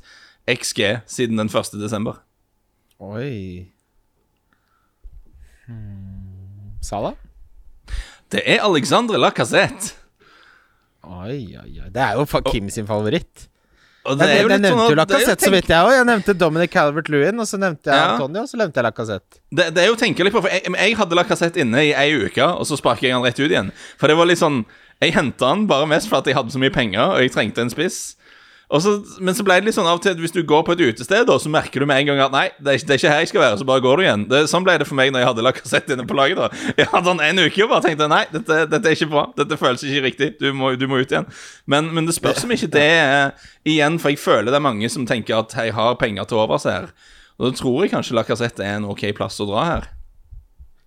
XG 0.49 0.81
siden 1.05 1.37
den 1.37 1.53
1. 1.53 1.77
desember? 1.77 2.17
Oi 3.05 3.69
hmm. 5.69 6.77
Sala? 6.81 7.13
Det 8.33 8.41
er 8.49 8.65
Alexandre 8.65 9.21
Lacassette. 9.21 9.93
Oi, 11.05 11.53
oi, 11.53 11.69
oi. 11.83 11.89
Det 11.93 12.01
er 12.01 12.17
jo 12.17 12.25
Kim 12.49 12.73
sin 12.73 12.89
favoritt. 12.89 13.45
Og 14.05 14.19
Jeg, 14.21 14.29
jeg, 14.37 14.45
litt 14.45 14.61
nevnte 14.61 14.69
sånn 14.71 14.81
jo 14.83 14.89
det 14.91 14.97
Lacassette, 15.01 15.45
så 15.47 15.51
vidt 15.53 15.69
jeg 15.73 15.85
òg. 15.85 15.91
Jeg 15.95 16.05
nevnte 16.09 16.35
Dominic 16.37 16.71
Calvert-Lewin, 16.75 17.39
og 17.41 17.47
så 17.49 17.57
nevnte 17.61 17.89
jeg 17.89 17.97
Ja. 17.97 18.11
Antonio, 18.13 18.43
og 18.45 18.49
så 18.51 18.59
nevnte 18.61 18.77
jeg 18.81 18.85
Lacassette. 18.85 19.39
Det, 19.49 19.65
det 19.73 19.83
er 19.83 19.87
jo 19.89 19.95
å 19.97 20.01
tenke 20.01 20.27
litt 20.27 20.35
på, 20.35 20.43
for 20.45 20.53
jeg, 20.53 20.61
jeg 20.69 20.97
hadde 20.99 21.17
Lacassette 21.17 21.61
inne 21.63 21.81
i 21.87 21.93
ei 21.97 22.11
uke, 22.27 22.45
og 22.45 22.67
så 22.69 22.77
sparket 22.77 23.09
jeg 23.09 23.15
han 23.17 23.25
rett 23.25 23.39
ut 23.41 23.49
igjen. 23.49 23.71
For 23.97 24.11
det 24.11 24.17
var 24.19 24.29
litt 24.29 24.41
sånn 24.41 24.63
Jeg 25.03 25.11
henta 25.11 25.49
han 25.51 25.65
bare 25.67 25.87
mest 25.91 26.07
for 26.07 26.21
at 26.21 26.29
jeg 26.29 26.37
hadde 26.37 26.53
så 26.53 26.61
mye 26.61 26.71
penger, 26.71 27.01
og 27.03 27.19
jeg 27.19 27.33
trengte 27.33 27.65
en 27.65 27.73
spiss. 27.73 28.15
Så, 28.65 28.91
men 29.21 29.35
så 29.37 29.43
ble 29.45 29.59
det 29.61 29.67
litt 29.67 29.75
sånn 29.77 29.85
av 29.85 29.99
og 29.99 30.01
til 30.01 30.15
at 30.15 30.17
hvis 30.19 30.33
du 30.33 30.39
går 30.43 30.63
på 30.65 30.73
et 30.73 30.79
utested, 30.81 31.29
så 31.29 31.49
merker 31.53 31.79
du 31.79 31.85
med 31.85 31.99
en 32.01 32.07
gang 32.09 32.21
at 32.25 32.31
nei, 32.33 32.45
det 32.57 32.71
er, 32.71 32.77
ikke- 32.79 32.87
det 32.89 32.93
er 32.95 32.97
ikke 33.01 33.11
her 33.13 33.19
jeg 33.21 33.29
skal 33.29 33.41
være, 33.43 33.57
så 33.61 33.65
bare 33.69 33.83
går 33.85 33.97
du 33.97 34.03
igjen. 34.03 34.23
Det, 34.31 34.39
sånn 34.49 34.63
ble 34.65 34.77
det 34.81 34.87
for 34.89 34.97
meg 34.97 35.11
når 35.13 35.21
jeg 35.21 35.27
hadde 35.29 35.43
lakassett 35.45 35.91
inne 35.93 36.05
på 36.09 36.17
laget. 36.17 36.35
da 36.41 36.73
Jeg 36.81 36.87
hadde 36.89 37.05
den 37.13 37.21
en 37.27 37.43
uke 37.45 37.63
og 37.63 37.69
bare 37.69 37.85
tenkte 37.85 38.07
nei, 38.09 38.23
dette, 38.33 38.57
dette 38.73 38.85
er 38.89 38.97
ikke 38.97 39.09
bra. 39.13 39.25
Dette 39.37 39.57
føles 39.61 39.83
ikke 39.85 40.03
riktig. 40.07 40.29
Du 40.41 40.47
må, 40.57 40.73
du 40.81 40.87
må 40.89 40.97
ut 41.03 41.11
igjen. 41.13 41.27
Men, 41.69 41.91
men 41.93 42.05
det 42.09 42.15
spørs 42.17 42.43
om 42.43 42.51
ikke 42.57 42.71
det 42.73 42.87
er 42.89 43.35
igjen, 43.69 43.99
for 44.01 44.09
jeg 44.09 44.19
føler 44.23 44.49
det 44.49 44.57
er 44.59 44.65
mange 44.65 44.89
som 44.89 45.05
tenker 45.05 45.37
at 45.43 45.53
jeg 45.53 45.73
har 45.77 45.95
penger 46.01 46.25
til 46.25 46.41
overs 46.41 46.65
her. 46.65 46.89
Og 47.37 47.51
da 47.51 47.57
tror 47.61 47.83
jeg 47.85 47.91
kanskje 47.93 48.15
lakassett 48.17 48.59
er 48.65 48.77
en 48.79 48.85
ok 48.89 49.05
plass 49.13 49.37
å 49.43 49.47
dra 49.49 49.65
her. 49.69 49.87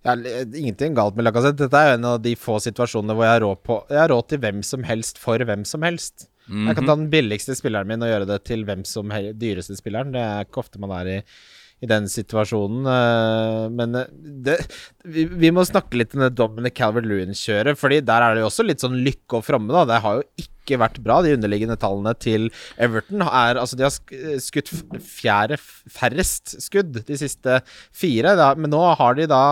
Ja, 0.07 0.13
ingenting 0.15 0.95
galt 0.95 1.15
med 1.15 1.25
lakassett. 1.27 1.57
Dette 1.59 1.75
er 1.79 1.93
jo 1.93 1.97
en 1.99 2.05
av 2.11 2.19
de 2.23 2.35
få 2.39 2.59
situasjonene 2.63 3.15
hvor 3.15 3.23
jeg 3.27 3.33
har 3.37 3.43
råd, 3.43 3.63
på, 3.67 3.79
jeg 3.91 3.99
har 4.03 4.11
råd 4.13 4.29
til 4.31 4.39
hvem 4.43 4.61
som 4.63 4.83
helst 4.87 5.19
for 5.21 5.39
hvem 5.47 5.63
som 5.67 5.83
helst. 5.87 6.27
Jeg 6.49 6.75
kan 6.79 6.85
ta 6.89 6.95
den 6.97 7.09
billigste 7.13 7.55
spilleren 7.57 7.87
min 7.87 8.01
og 8.03 8.09
gjøre 8.11 8.27
det 8.29 8.39
til 8.49 8.65
hvem 8.65 8.83
som 8.89 9.11
er 9.15 9.31
dyreste 9.37 9.77
spilleren. 9.77 10.11
Det 10.15 10.21
er 10.25 10.45
ikke 10.47 10.61
ofte 10.63 10.79
man 10.81 10.91
er 10.97 11.09
i, 11.13 11.17
i 11.85 11.87
den 11.87 12.07
situasjonen. 12.11 12.87
eh, 12.89 13.65
Men 13.69 13.95
eh, 13.95 14.07
det, 14.47 14.55
vi, 15.05 15.25
vi 15.29 15.51
må 15.55 15.63
snakke 15.67 15.99
litt 16.01 16.15
om 16.17 16.23
det 16.25 16.31
Dominic 16.39 16.75
Calvert-Lewin-kjøret, 16.79 17.77
Fordi 17.79 18.01
der 18.01 18.25
er 18.25 18.33
det 18.35 18.41
jo 18.43 18.49
også 18.49 18.65
litt 18.65 18.81
sånn 18.83 18.97
lykke 19.05 19.39
og 19.39 19.45
fromme, 19.47 19.71
da. 19.75 19.85
Det 19.93 20.01
har 20.03 20.19
jo 20.19 20.25
ikke 20.43 20.79
vært 20.81 20.99
bra. 21.05 21.19
De 21.25 21.35
underliggende 21.37 21.77
tallene 21.81 22.11
til 22.21 22.49
Everton 22.77 23.23
er 23.25 23.57
Altså, 23.61 23.77
de 23.79 23.87
har 23.87 23.95
skutt 24.43 24.69
f- 24.73 24.99
fjerde 25.21 25.57
færrest 25.61 26.57
skudd 26.61 26.99
de 27.07 27.17
siste 27.17 27.61
fire, 27.95 28.35
da, 28.37 28.51
men 28.55 28.69
nå 28.73 28.83
har 28.99 29.15
de 29.17 29.25
da 29.31 29.43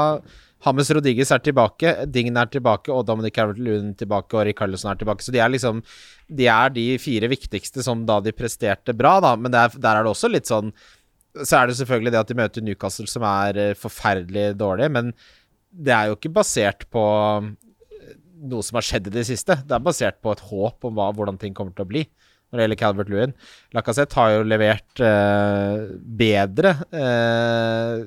Hames 0.66 0.90
Rodriguez 0.90 1.30
er 1.34 1.42
tilbake, 1.46 1.92
Dign 2.10 2.38
er 2.40 2.50
tilbake, 2.50 2.90
og 2.94 3.06
Dominic 3.06 3.36
Calvert-Lewin 3.38 3.92
tilbake, 3.98 4.34
og 4.34 4.48
Rikarlsson 4.48 4.92
er 4.92 5.00
tilbake. 5.00 5.26
Så 5.26 5.34
de 5.34 5.42
er 5.44 5.52
liksom 5.54 5.84
De 6.28 6.48
er 6.50 6.72
de 6.74 6.86
fire 7.00 7.30
viktigste 7.30 7.84
som 7.86 8.06
da 8.08 8.20
de 8.20 8.34
presterte 8.34 8.96
bra, 8.98 9.20
da. 9.24 9.36
Men 9.38 9.54
det 9.54 9.60
er, 9.60 9.78
der 9.78 10.00
er 10.00 10.08
det 10.08 10.14
også 10.14 10.32
litt 10.32 10.50
sånn 10.50 10.74
Så 11.38 11.60
er 11.60 11.68
det 11.70 11.78
selvfølgelig 11.78 12.16
det 12.16 12.24
at 12.24 12.32
de 12.32 12.40
møter 12.40 12.66
Newcastle, 12.66 13.08
som 13.08 13.26
er 13.30 13.58
eh, 13.62 13.78
forferdelig 13.78 14.56
dårlig, 14.58 14.90
men 14.90 15.14
det 15.70 15.94
er 15.94 16.08
jo 16.10 16.16
ikke 16.18 16.34
basert 16.34 16.88
på 16.90 17.04
eh, 17.38 18.16
noe 18.50 18.66
som 18.66 18.80
har 18.80 18.88
skjedd 18.88 19.12
i 19.12 19.14
det 19.20 19.28
siste. 19.30 19.60
Det 19.62 19.76
er 19.78 19.84
basert 19.86 20.18
på 20.26 20.34
et 20.34 20.42
håp 20.50 20.88
om 20.90 20.98
hva, 20.98 21.12
hvordan 21.14 21.38
ting 21.38 21.54
kommer 21.54 21.78
til 21.78 21.86
å 21.86 21.92
bli 21.92 22.08
når 22.48 22.60
det 22.60 22.64
gjelder 22.64 22.80
Calvert 22.80 23.12
Lewin. 23.12 23.36
Lacassette 23.76 24.16
har 24.16 24.32
jo 24.38 24.48
levert 24.48 25.02
eh, 25.04 25.84
bedre 26.22 26.74
eh, 26.96 28.06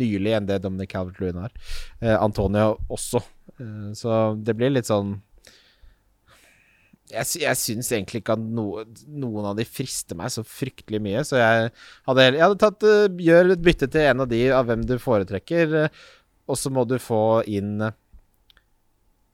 nylig 0.00 0.32
enn 0.38 0.48
det 0.48 0.62
Dominic 0.64 0.92
Calvert 0.94 1.20
Lewin 1.20 1.42
har. 1.44 1.54
Eh, 2.00 2.16
Antonio 2.16 2.78
også. 2.88 3.20
Eh, 3.58 3.90
så 3.98 4.34
det 4.40 4.56
blir 4.56 4.72
litt 4.72 4.88
sånn 4.88 5.18
Jeg, 7.12 7.28
jeg 7.44 7.58
syns 7.60 7.92
egentlig 7.92 8.22
ikke 8.22 8.34
at 8.38 8.42
no, 8.42 8.80
noen 9.12 9.50
av 9.50 9.58
de 9.58 9.66
frister 9.68 10.16
meg 10.18 10.32
så 10.32 10.42
fryktelig 10.48 11.02
mye, 11.04 11.20
så 11.28 11.36
jeg 11.38 11.68
hadde, 12.08 12.24
jeg 12.30 12.40
hadde 12.40 12.62
tatt 12.62 12.86
eh, 12.88 13.20
Gjør 13.28 13.52
et 13.52 13.66
bytte 13.68 13.90
til 13.92 14.08
en 14.08 14.24
av 14.24 14.30
de 14.32 14.40
av 14.56 14.70
hvem 14.70 14.86
du 14.88 14.96
foretrekker, 15.02 15.76
eh, 15.84 16.00
og 16.48 16.58
så 16.60 16.72
må 16.72 16.86
du 16.88 16.96
få 17.00 17.44
inn 17.52 17.84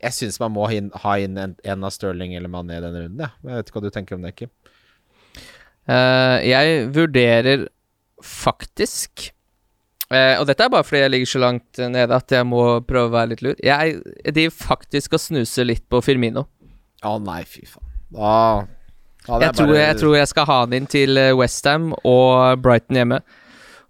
Jeg 0.00 0.16
syns 0.16 0.38
man 0.40 0.54
må 0.54 0.64
ha 0.66 1.16
inn, 1.20 1.36
en, 1.36 1.56
en 1.60 1.84
av 1.84 1.92
Stirling 1.92 2.32
eller 2.36 2.48
Mané 2.52 2.78
i 2.78 2.84
denne 2.84 3.02
runden, 3.04 3.20
ja. 3.20 3.30
Jeg 3.44 3.58
vet 3.58 3.68
ikke 3.68 3.80
hva 3.80 3.84
du 3.84 3.94
tenker 3.94 4.16
om 4.16 4.24
det, 4.24 4.32
Kim. 4.38 4.52
Uh, 5.90 6.38
jeg 6.44 6.88
vurderer 6.94 7.68
faktisk 8.24 9.30
Uh, 10.10 10.40
Og 10.40 10.46
dette 10.48 10.64
er 10.66 10.70
bare 10.72 10.82
fordi 10.82 11.04
jeg 11.04 11.10
ligger 11.12 11.28
så 11.30 11.38
langt 11.38 11.78
nede 11.78 12.16
at 12.16 12.32
jeg 12.34 12.46
må 12.50 12.80
prøve 12.82 13.06
å 13.06 13.12
være 13.14 13.30
litt 13.30 13.42
lur. 13.46 13.60
Jeg 13.62 14.00
driver 14.26 14.56
faktisk 14.58 15.12
og 15.14 15.22
snuser 15.22 15.68
litt 15.68 15.84
på 15.86 16.00
Firmino. 16.02 16.48
Å 17.06 17.12
nei, 17.22 17.44
fy 17.46 17.62
faen. 17.62 17.86
Ah, 18.18 18.64
hadde 19.28 19.46
Jeg 19.46 19.54
tror, 19.60 19.70
jeg 19.78 20.00
tror 20.00 20.16
jeg 20.18 20.30
skal 20.32 20.48
ha 20.50 20.56
han 20.64 20.74
inn 20.74 20.88
til 20.90 21.14
Westham 21.38 21.92
og 22.02 22.58
Brighton 22.58 22.98
hjemme. 22.98 23.20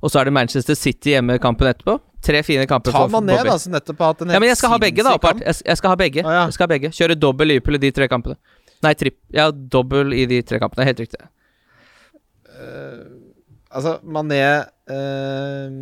Og 0.01 0.13
så 0.13 0.21
er 0.21 0.29
det 0.31 0.33
Manchester 0.37 0.77
City 0.79 1.15
hjemme 1.15 1.37
kampen 1.43 1.69
etterpå. 1.71 1.99
Tre 2.25 2.43
fine 2.45 2.67
kamper 2.69 2.93
Ta 2.93 3.07
Mané, 3.09 3.39
da, 3.47 3.57
som 3.61 3.73
nettopp 3.73 4.01
har 4.03 4.11
hatt 4.13 4.23
en 4.27 4.33
Ja, 4.35 4.41
men 4.43 4.51
jeg 4.51 4.59
skal 4.61 4.75
ha 4.75 4.79
begge, 4.81 5.05
da. 5.07 5.17
Jeg, 5.41 5.61
jeg 5.65 5.81
skal 5.81 5.93
ha 5.93 5.99
begge. 6.01 6.25
Ah, 6.25 6.35
ja. 6.37 6.43
Jeg 6.51 6.57
skal 6.57 6.67
ha 6.67 6.73
begge 6.75 6.91
Kjøre 6.93 7.17
dobbel 7.17 7.49
Liverpool 7.49 7.79
i 7.79 7.83
de 7.87 7.93
tre 7.97 8.09
kampene. 8.13 8.37
Nei, 8.85 8.93
tripp. 8.97 9.17
Ja, 9.33 9.49
dobbel 9.51 10.13
i 10.17 10.27
de 10.29 10.41
tre 10.45 10.61
kampene. 10.61 10.89
Helt 10.89 11.01
riktig. 11.01 11.21
Altså, 13.71 13.99
Mané 14.03 14.41
uh, 14.91 15.75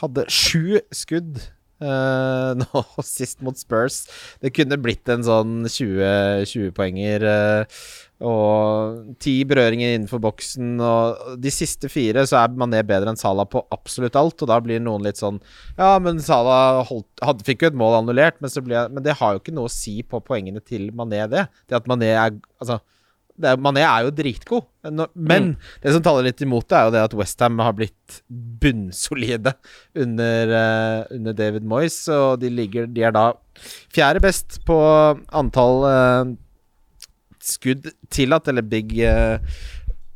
hadde 0.00 0.24
sju 0.32 0.80
skudd 0.94 1.42
uh, 1.82 2.52
nå 2.62 2.84
sist 3.04 3.42
mot 3.44 3.58
Spurs. 3.58 4.06
Det 4.42 4.54
kunne 4.56 4.80
blitt 4.80 5.08
en 5.12 5.24
sånn 5.26 5.66
20 5.66 6.46
20-poenger. 6.48 7.26
eh, 7.28 7.82
og 8.22 9.16
ti 9.22 9.34
berøringer 9.48 9.96
innenfor 9.96 10.22
boksen. 10.22 10.76
Og 10.82 11.40
de 11.42 11.52
siste 11.54 11.90
fire 11.92 12.24
så 12.28 12.38
er 12.42 12.54
Mané 12.58 12.82
bedre 12.86 13.12
enn 13.12 13.20
Salah 13.20 13.48
på 13.50 13.64
absolutt 13.74 14.18
alt. 14.18 14.38
Og 14.42 14.50
da 14.50 14.60
blir 14.62 14.82
noen 14.82 15.04
litt 15.06 15.20
sånn 15.20 15.40
Ja, 15.78 15.96
men 16.02 16.22
Salah 16.22 16.82
holdt, 16.88 17.10
hadde, 17.24 17.46
fikk 17.46 17.66
jo 17.66 17.72
et 17.72 17.78
mål 17.78 18.00
annullert, 18.02 18.38
men, 18.42 18.52
så 18.52 18.62
ble, 18.64 18.86
men 18.92 19.04
det 19.04 19.18
har 19.18 19.34
jo 19.34 19.42
ikke 19.42 19.56
noe 19.56 19.70
å 19.70 19.74
si 19.74 20.00
på 20.06 20.22
poengene 20.24 20.62
til 20.64 20.90
Mané, 20.96 21.24
det. 21.32 21.48
Det 21.66 21.80
at 21.82 21.90
Mané 21.90 22.14
er 22.14 22.40
Altså 22.62 22.80
det 23.42 23.54
Mané 23.62 23.82
er 23.84 24.06
jo 24.06 24.12
dritgod, 24.14 24.66
men, 24.84 25.06
men 25.16 25.46
det 25.82 25.94
som 25.94 26.02
taler 26.04 26.28
litt 26.28 26.42
imot 26.44 26.66
det, 26.68 26.78
er 26.78 26.86
jo 26.86 26.94
det 26.94 27.04
at 27.06 27.16
Westham 27.16 27.60
har 27.64 27.74
blitt 27.76 28.20
bunnsolide 28.62 29.54
under, 29.98 30.52
uh, 30.52 31.14
under 31.16 31.36
David 31.36 31.66
Moyes, 31.68 31.96
og 32.12 32.42
de, 32.42 32.52
ligger, 32.52 32.86
de 32.92 33.06
er 33.08 33.14
da 33.16 33.30
fjerde 33.92 34.22
best 34.22 34.60
på 34.68 34.76
antall 35.32 35.86
eh, 35.88 36.32
skudd 37.46 37.88
tillatt, 38.12 38.50
eller 38.50 38.66
big 38.66 38.98
eh, 39.04 39.38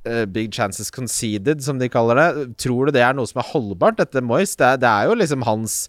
eh, 0.06 0.24
Big 0.30 0.52
chances 0.54 0.90
conceded, 0.90 1.62
som 1.64 1.80
de 1.80 1.90
kaller 1.92 2.20
det. 2.20 2.50
Tror 2.62 2.86
du 2.86 2.96
det 2.96 3.04
er 3.06 3.16
noe 3.16 3.28
som 3.28 3.42
er 3.42 3.50
holdbart, 3.52 3.98
dette 4.02 4.24
Moyes? 4.24 4.56
Det 4.58 4.76
det 4.82 4.90
er 4.90 5.10
jo 5.10 5.18
liksom 5.18 5.46
hans 5.46 5.86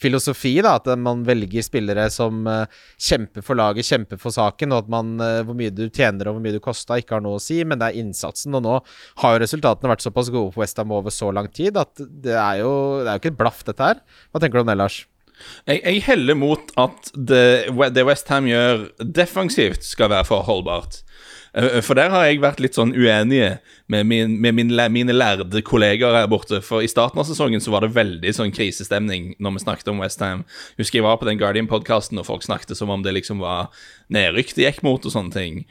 filosofi, 0.00 0.56
da, 0.64 0.74
at 0.80 0.88
man 1.00 1.22
velger 1.26 1.64
spillere 1.64 2.08
som 2.12 2.44
uh, 2.50 2.66
kjemper 3.00 3.44
for 3.46 3.58
laget, 3.58 3.86
kjemper 3.86 4.18
for 4.20 4.34
saken, 4.34 4.74
og 4.74 4.84
at 4.84 4.92
man, 4.92 5.14
uh, 5.22 5.40
hvor 5.46 5.56
mye 5.58 5.72
du 5.74 5.86
tjener 5.86 6.28
og 6.28 6.36
hvor 6.36 6.44
mye 6.44 6.56
du 6.56 6.60
kosta, 6.64 6.98
ikke 7.00 7.16
har 7.16 7.24
noe 7.24 7.38
å 7.38 7.42
si, 7.42 7.60
men 7.64 7.80
det 7.80 7.90
er 7.90 8.02
innsatsen. 8.02 8.54
Og 8.58 8.64
nå 8.66 8.76
har 9.22 9.36
jo 9.36 9.42
resultatene 9.44 9.94
vært 9.94 10.04
såpass 10.04 10.32
gode 10.34 10.54
på 10.54 10.64
Westham 10.64 10.94
over 10.94 11.14
så 11.14 11.30
lang 11.34 11.50
tid 11.54 11.78
at 11.80 11.94
det 12.00 12.34
er 12.34 12.64
jo, 12.64 12.72
det 13.02 13.08
er 13.08 13.16
jo 13.16 13.22
ikke 13.22 13.34
et 13.36 13.42
blaff, 13.44 13.64
dette 13.66 13.92
her. 13.92 14.02
Hva 14.30 14.42
tenker 14.42 14.58
du 14.58 14.66
om 14.66 14.72
det, 14.72 14.80
Lars? 14.82 15.04
Jeg, 15.66 15.80
jeg 15.84 16.02
heller 16.08 16.36
mot 16.38 16.74
at 16.80 17.10
det, 17.14 17.44
det 17.94 18.04
Westham 18.06 18.46
gjør 18.50 18.88
defensivt, 19.00 19.84
skal 19.86 20.12
være 20.12 20.28
for 20.28 20.46
holdbart. 20.46 21.00
Eh, 21.54 21.80
For 21.84 21.94
der 21.98 22.10
har 22.12 22.26
jeg 22.26 22.42
vært 22.42 22.60
litt 22.62 22.76
sånn 22.78 22.94
uenige 22.96 23.58
med, 23.90 24.06
min, 24.10 24.36
med 24.42 24.56
min, 24.58 24.74
mine 24.92 25.14
lærde 25.16 25.62
kollegaer 25.66 26.18
her 26.20 26.28
borte. 26.30 26.60
For 26.64 26.82
i 26.84 26.90
starten 26.90 27.20
av 27.22 27.28
sesongen 27.28 27.62
så 27.62 27.74
var 27.74 27.86
det 27.86 27.94
veldig 27.94 28.34
sånn 28.34 28.54
krisestemning 28.54 29.32
når 29.38 29.56
vi 29.56 29.64
snakket 29.64 29.90
om 29.92 30.02
Westham. 30.02 30.44
Husker 30.80 31.00
jeg 31.00 31.06
var 31.06 31.20
på 31.20 31.28
den 31.30 31.40
Guardian-podkasten 31.42 32.20
og 32.20 32.28
folk 32.30 32.46
snakket 32.46 32.76
som 32.78 32.92
om 32.94 33.04
det 33.06 33.14
liksom 33.18 33.42
var 33.44 33.70
nedrykk 34.14 34.54
det 34.56 34.68
gikk 34.68 34.84
mot 34.86 35.04
og 35.06 35.14
sånne 35.14 35.34
ting. 35.34 35.64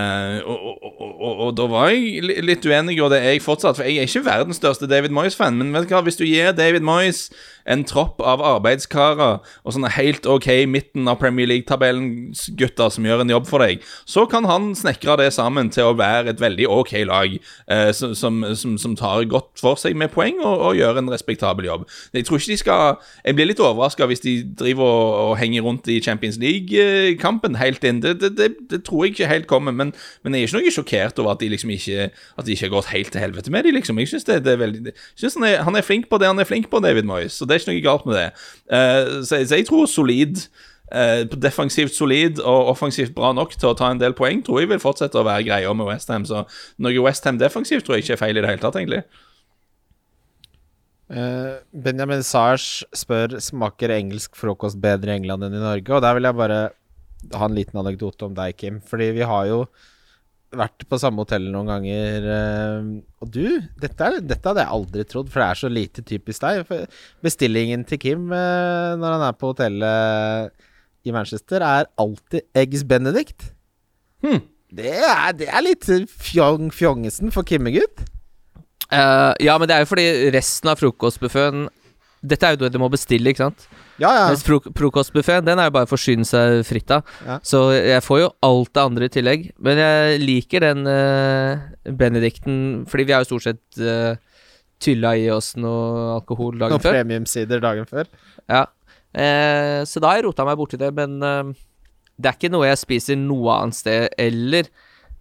Uh, 0.00 0.40
og, 0.48 0.58
og, 0.82 1.20
og, 1.20 1.40
og, 1.46 1.56
da 1.58 1.66
var 1.68 1.90
jeg 1.90 2.22
litt 2.46 2.64
uenig, 2.64 2.96
og 3.02 3.10
det 3.12 3.18
er 3.20 3.34
jeg 3.34 3.44
fortsatt. 3.44 3.76
For 3.76 3.84
jeg 3.84 4.00
er 4.00 4.08
ikke 4.08 4.24
verdens 4.24 4.60
største 4.60 4.88
David 4.88 5.12
Moyes-fan. 5.12 5.58
Men 5.58 5.74
vet 5.74 5.88
du 5.88 5.94
hva, 5.94 6.04
hvis 6.06 6.16
du 6.20 6.24
gir 6.24 6.54
David 6.56 6.86
Moyes 6.86 7.26
en 7.70 7.82
tropp 7.84 8.22
av 8.24 8.40
arbeidskarer 8.42 9.40
og 9.40 9.74
sånne 9.74 9.90
helt 9.94 10.26
OK 10.30 10.48
midten 10.70 11.08
av 11.10 11.18
Premier 11.20 11.48
League-tabellen-gutter 11.50 12.94
som 12.94 13.06
gjør 13.06 13.24
en 13.24 13.32
jobb 13.34 13.48
for 13.50 13.62
deg, 13.62 13.84
så 14.08 14.24
kan 14.30 14.48
han 14.48 14.70
snekre 14.78 15.18
det 15.20 15.28
sammen 15.36 15.70
til 15.74 15.90
å 15.90 15.96
være 15.98 16.32
et 16.32 16.40
veldig 16.42 16.68
OK 16.70 16.94
lag 17.08 17.36
uh, 17.36 17.90
som, 17.92 18.14
som, 18.56 18.78
som, 18.80 18.96
tar 19.00 19.26
godt 19.30 19.60
for 19.60 19.78
seg 19.80 19.96
med 19.98 20.12
poeng 20.14 20.40
og, 20.40 20.54
og, 20.54 20.78
gjør 20.78 21.02
en 21.02 21.12
respektabel 21.12 21.68
jobb. 21.68 21.86
Jeg 22.16 22.26
tror 22.26 22.40
ikke 22.40 22.52
de 22.52 22.60
skal 22.60 22.80
Jeg 23.24 23.36
blir 23.36 23.50
litt 23.50 23.62
overraska 23.62 24.08
hvis 24.08 24.24
de 24.24 24.34
driver 24.56 24.88
og, 25.30 25.36
henger 25.40 25.64
rundt 25.64 25.88
i 25.88 26.00
Champions 26.02 26.40
League-kampen 26.40 27.58
helt 27.60 27.84
inn. 27.86 28.00
Det, 28.02 28.16
det, 28.22 28.32
det, 28.38 28.50
det 28.70 28.82
tror 28.86 29.04
jeg 29.04 29.14
ikke 29.14 29.30
helt 29.30 29.48
kommer. 29.50 29.72
men 29.72 29.89
men, 30.24 30.36
jeg 30.36 30.46
er 30.46 30.48
ikke 30.48 30.60
noe 30.60 30.74
sjokkert 30.74 31.22
over 31.22 31.34
at 31.34 31.42
de 31.42 31.50
liksom 31.52 31.72
ikke 31.74 32.08
At 32.10 32.46
de 32.46 32.54
ikke 32.54 32.68
har 32.68 32.74
gått 32.76 32.90
helt 32.94 33.12
til 33.14 33.22
helvete 33.22 33.52
med 33.52 33.66
de 33.66 33.74
liksom. 33.74 33.98
Jeg 33.98 34.10
synes 34.12 35.36
han, 35.36 35.46
han, 35.66 35.76
er, 35.76 35.86
flink 35.86 36.08
på 36.10 36.18
det 36.20 36.30
han 36.30 36.38
er 36.38 36.48
flink 36.48 36.70
på, 36.70 36.80
David 36.80 37.08
Moyes, 37.08 37.38
så 37.38 37.46
det 37.46 37.56
er 37.56 37.62
ikke 37.62 37.72
noe 37.72 37.86
galt 37.86 38.06
med 38.08 38.18
det. 38.18 38.26
Uh, 38.72 39.22
så, 39.24 39.40
så, 39.40 39.58
jeg 39.58 39.66
tror 39.68 39.88
solid 39.90 40.44
uh, 40.94 41.22
defensivt 41.30 41.94
solid 41.96 42.40
og 42.40 42.72
offensivt 42.74 43.14
bra 43.16 43.32
nok 43.36 43.56
til 43.56 43.72
å 43.72 43.76
ta 43.78 43.90
en 43.92 44.00
del 44.00 44.14
poeng, 44.16 44.42
tror 44.46 44.62
jeg 44.62 44.70
vil 44.72 44.82
fortsette 44.82 45.18
å 45.18 45.26
være 45.26 45.46
greia 45.48 45.74
med 45.76 45.90
Westham. 45.90 46.26
Så 46.28 46.44
noe 46.78 47.04
Westham 47.06 47.40
defensivt 47.40 47.86
tror 47.86 47.98
jeg 47.98 48.06
ikke 48.06 48.16
er 48.18 48.24
feil 48.24 48.38
i 48.38 48.44
det 48.44 48.52
hele 48.52 48.62
tatt, 48.62 48.78
egentlig. 48.80 49.04
Uh, 51.10 51.58
Benjamin 51.74 52.22
Sars 52.22 52.84
spør 52.94 53.40
smaker 53.42 53.90
engelsk 53.96 54.36
frokost 54.38 54.78
bedre 54.82 55.10
i 55.10 55.18
England 55.18 55.48
enn 55.48 55.56
i 55.58 55.62
Norge. 55.62 55.96
Og 55.96 56.04
der 56.04 56.16
vil 56.16 56.28
jeg 56.28 56.38
bare 56.38 56.60
ha 57.34 57.46
en 57.46 57.56
liten 57.56 57.80
anekdote 57.80 58.28
om 58.28 58.36
deg, 58.36 58.56
Kim. 58.58 58.80
Fordi 58.86 59.10
vi 59.16 59.26
har 59.26 59.48
jo 59.50 59.64
vært 60.56 60.82
på 60.90 60.98
samme 60.98 61.22
hotell 61.22 61.46
noen 61.52 61.70
ganger. 61.70 62.26
Eh, 62.36 62.88
og 63.22 63.30
du, 63.32 63.44
dette, 63.80 64.06
er, 64.06 64.18
dette, 64.24 64.42
hadde 64.46 64.64
jeg 64.64 64.74
aldri 64.78 65.06
trodd, 65.08 65.30
for 65.30 65.42
det 65.42 65.48
er 65.48 65.60
så 65.62 65.70
lite 65.70 66.04
typisk 66.06 66.46
deg. 66.46 66.74
bestillingen 67.24 67.86
til 67.88 68.02
Kim 68.02 68.30
eh, 68.34 68.96
når 68.98 69.16
han 69.16 69.26
er 69.28 69.38
på 69.38 69.52
hotellet 69.52 70.66
i 71.06 71.14
Manchester, 71.14 71.64
er 71.64 71.88
alltid 72.00 72.44
Eggs 72.56 72.84
Benedict. 72.84 73.52
Hmm. 74.24 74.42
Det, 74.70 74.90
er, 74.90 75.32
det, 75.34 75.48
er, 75.48 75.62
litt 75.64 75.86
fjong, 76.20 76.70
fjongesen 76.74 77.32
for 77.34 77.46
Kimmegutt. 77.46 78.04
Uh, 78.90 79.32
ja, 79.38 79.54
men 79.58 79.68
det 79.70 79.76
er 79.76 79.84
jo 79.84 79.90
fordi 79.92 80.06
resten 80.34 80.70
av 80.70 80.80
frokostbuffeen 80.80 81.68
Dette 82.20 82.44
er 82.46 82.56
jo 82.56 82.60
det 82.60 82.72
du 82.74 82.78
må 82.82 82.90
bestille, 82.92 83.32
ikke 83.32 83.46
sant? 83.46 83.62
Ja, 84.00 84.10
ja. 84.12 84.24
Mens 84.28 84.42
frok 84.44 84.66
frokostbuffeen, 84.76 85.44
den 85.46 85.60
er 85.60 85.70
jo 85.70 85.74
bare 85.78 85.88
å 85.88 85.90
forsyne 85.90 86.26
seg 86.28 86.60
fritt 86.68 86.92
av. 86.92 87.06
Ja. 87.24 87.38
Så 87.46 87.62
jeg 87.76 88.02
får 88.04 88.20
jo 88.20 88.26
alt 88.44 88.72
det 88.76 88.82
andre 88.82 89.08
i 89.08 89.12
tillegg. 89.14 89.46
Men 89.64 89.80
jeg 89.80 90.18
liker 90.24 90.66
den 90.66 90.84
uh, 90.84 91.62
benedikten, 91.88 92.58
fordi 92.90 93.08
vi 93.08 93.16
har 93.16 93.24
jo 93.24 93.30
stort 93.30 93.48
sett 93.48 93.80
uh, 93.80 94.20
tylla 94.80 95.14
i 95.16 95.30
oss 95.32 95.54
noe 95.60 96.10
alkohol 96.18 96.60
dagen 96.60 96.76
Noen 96.76 96.84
før. 96.84 96.96
Noen 96.96 97.08
premiumsider 97.08 97.64
dagen 97.64 97.88
før. 97.88 98.12
Ja. 98.44 98.66
Uh, 99.16 99.80
så 99.88 100.02
da 100.02 100.12
har 100.12 100.20
jeg 100.20 100.28
rota 100.28 100.46
meg 100.48 100.60
borti 100.60 100.80
det, 100.80 100.92
men 100.96 101.16
uh, 101.24 101.56
det 102.20 102.30
er 102.30 102.36
ikke 102.36 102.52
noe 102.52 102.68
jeg 102.68 102.84
spiser 102.84 103.16
noe 103.20 103.56
annet 103.62 103.80
sted, 103.80 104.08
eller 104.20 104.68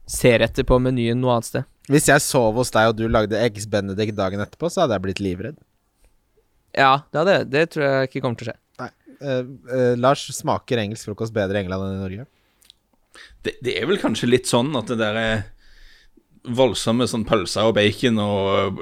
ser 0.10 0.44
etter 0.44 0.68
på 0.68 0.82
menyen 0.84 1.20
noe 1.24 1.38
annet 1.38 1.52
sted. 1.54 1.70
Hvis 1.90 2.12
jeg 2.12 2.22
sov 2.22 2.60
hos 2.60 2.76
deg 2.76 2.92
og 2.92 3.00
du 3.00 3.08
lagde 3.10 3.40
eggs 3.40 3.66
benedict 3.70 4.18
dagen 4.20 4.44
etterpå, 4.44 4.70
så 4.70 4.84
hadde 4.84 5.00
jeg 5.00 5.06
blitt 5.08 5.24
livredd. 5.24 5.58
Ja, 6.80 6.94
det, 7.12 7.20
hadde, 7.20 7.38
det 7.52 7.66
tror 7.74 7.86
jeg 7.86 8.10
ikke 8.10 8.24
kommer 8.24 8.40
til 8.40 8.50
å 8.50 8.54
skje. 8.54 8.60
Uh, 9.20 9.44
uh, 9.68 9.94
Lars, 10.00 10.24
smaker 10.32 10.80
engelsk 10.80 11.10
frokost 11.10 11.36
bedre 11.36 11.60
i 11.60 11.66
England 11.66 11.90
enn 11.90 11.98
i 11.98 12.04
Norge? 12.06 12.28
Det, 13.44 13.58
det, 13.60 13.74
er 13.76 13.88
vel 13.90 14.00
kanskje 14.00 14.30
litt 14.30 14.48
sånn 14.48 14.72
at 14.80 14.88
det 14.88 15.00
der 15.02 15.20
er 15.20 15.42
voldsomme 16.56 17.08
sånn 17.10 17.26
pølser 17.28 17.68
og 17.68 17.76
bacon 17.76 18.22
og, 18.24 18.80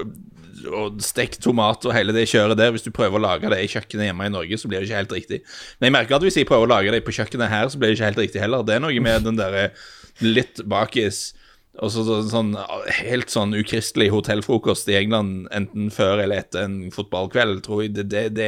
og 0.70 1.00
stekt 1.02 1.40
tomat 1.42 1.88
og 1.90 1.96
hele 1.96 2.14
det 2.14 2.28
kjøret 2.30 2.60
der 2.60 2.70
Hvis 2.76 2.86
du 2.86 2.92
prøver 2.94 3.18
å 3.18 3.24
lage 3.24 3.50
det 3.50 3.64
i 3.64 3.72
kjøkkenet 3.72 4.12
hjemme 4.12 4.30
i 4.30 4.34
Norge, 4.36 4.62
så 4.62 4.70
blir 4.70 4.84
det 4.84 4.92
ikke 4.92 5.02
helt 5.02 5.18
riktig. 5.18 5.42
Men 5.80 5.90
jeg 5.90 5.98
merker 5.98 6.20
at 6.20 6.28
hvis 6.28 6.38
jeg 6.38 6.50
prøver 6.50 6.70
å 6.70 6.74
lage 6.76 6.94
det 6.94 7.02
på 7.08 7.18
kjøkkenet 7.18 7.50
her, 7.50 7.74
så 7.74 7.82
blir 7.82 7.90
det 7.90 7.98
ikke 7.98 8.12
helt 8.12 8.24
riktig 8.28 8.44
heller. 8.46 8.66
Det 8.68 8.78
er 8.78 8.86
noe 8.86 9.04
med 9.08 9.26
den 9.26 9.42
der 9.42 9.74
litt 10.22 10.62
bakis 10.70 11.32
og 11.78 11.92
så, 11.94 12.04
sånn 12.26 12.56
helt 13.00 13.30
sånn 13.30 13.54
ukristelig 13.58 14.08
hotellfrokost 14.14 14.90
i 14.90 14.96
England 14.98 15.46
enten 15.54 15.92
før 15.94 16.24
eller 16.24 16.42
etter 16.42 16.66
en 16.66 16.78
fotballkveld, 16.94 17.62
tror 17.68 17.84
jeg. 17.84 17.94
Det, 17.98 18.06
det, 18.10 18.24
det 18.34 18.48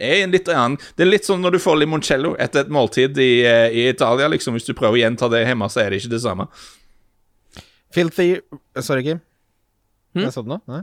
er 0.00 0.22
en 0.22 0.32
litt 0.32 0.48
annen 0.48 0.78
Det 0.96 1.04
er 1.04 1.10
litt 1.10 1.28
sånn 1.28 1.44
når 1.44 1.56
du 1.56 1.60
får 1.62 1.80
limoncello 1.82 2.32
etter 2.40 2.64
et 2.64 2.72
måltid 2.72 3.20
i, 3.20 3.32
eh, 3.44 3.68
i, 3.68 3.88
Italia, 3.92 4.30
liksom. 4.32 4.56
Hvis 4.56 4.68
du 4.68 4.72
prøver 4.72 4.96
å 4.96 5.02
gjenta 5.02 5.28
det 5.32 5.42
hjemme, 5.44 5.68
så 5.68 5.84
er 5.84 5.90
det 5.90 6.00
ikke 6.00 6.14
det 6.14 6.22
samme. 6.24 6.48
Filthy 7.92 8.30
Sorry, 8.80 9.04
Kim. 9.04 9.20
Hm? 10.16 10.24
Jeg 10.24 10.34
sa 10.34 10.42
det 10.46 10.54
nå? 10.54 10.60
Nei? 10.70 10.82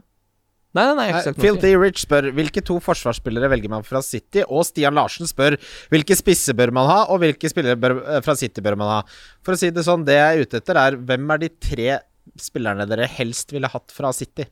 Nei, 0.77 0.83
nei, 0.85 0.95
nei, 0.99 1.21
ikke 1.23 1.41
Filthy 1.41 1.71
Rich 1.79 2.03
spør 2.03 2.29
hvilke 2.37 2.61
to 2.65 2.77
forsvarsspillere 2.83 3.49
velger 3.49 3.71
man 3.71 3.85
fra 3.87 4.03
City, 4.05 4.43
og 4.45 4.67
Stian 4.67 4.93
Larsen 4.97 5.29
spør 5.29 5.57
hvilke 5.93 6.17
spisser 6.19 6.57
bør 6.57 6.73
man 6.77 6.89
ha, 6.89 6.99
og 7.09 7.23
hvilke 7.23 7.49
spillere 7.49 7.79
bør, 7.81 7.97
eh, 8.03 8.21
fra 8.25 8.37
City 8.37 8.61
bør 8.61 8.77
man 8.77 8.91
ha. 8.93 8.99
For 9.45 9.55
å 9.55 9.59
si 9.59 9.71
det 9.73 9.87
sånn, 9.87 10.05
det 10.05 10.19
jeg 10.19 10.27
er 10.27 10.45
ute 10.45 10.61
etter, 10.61 10.81
er 10.83 10.99
hvem 11.09 11.33
er 11.33 11.41
de 11.41 11.49
tre 11.57 11.89
spillerne 12.37 12.85
dere 12.89 13.09
helst 13.09 13.55
ville 13.55 13.71
hatt 13.71 13.95
fra 13.95 14.13
City? 14.13 14.45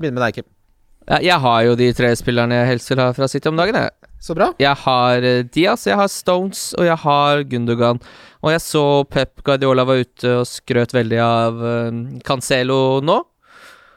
Begynn 0.00 0.18
med 0.18 0.26
deg, 0.26 0.40
Kim. 0.40 0.50
Ja, 1.08 1.18
jeg 1.24 1.40
har 1.42 1.62
jo 1.64 1.78
de 1.80 1.88
tre 1.96 2.12
spillerne 2.18 2.60
jeg 2.60 2.68
helst 2.74 2.92
vil 2.92 3.00
ha 3.00 3.08
fra 3.16 3.28
City 3.30 3.48
om 3.48 3.58
dagen, 3.58 3.78
jeg. 3.80 4.10
Så 4.20 4.36
bra. 4.36 4.50
Jeg 4.60 4.76
har 4.82 5.24
uh, 5.24 5.42
Diaz, 5.48 5.86
jeg 5.88 5.96
har 5.96 6.10
Stones, 6.12 6.74
og 6.76 6.84
jeg 6.84 6.98
har 7.06 7.40
Gundogan. 7.48 8.02
Og 8.44 8.52
jeg 8.52 8.60
så 8.64 8.84
Pep 9.08 9.40
Guardiola 9.46 9.86
var 9.88 10.02
ute 10.04 10.34
og 10.42 10.48
skrøt 10.48 10.92
veldig 10.92 11.20
av 11.24 11.62
uh, 11.64 11.88
Cancelo 12.26 13.00
nå. 13.00 13.16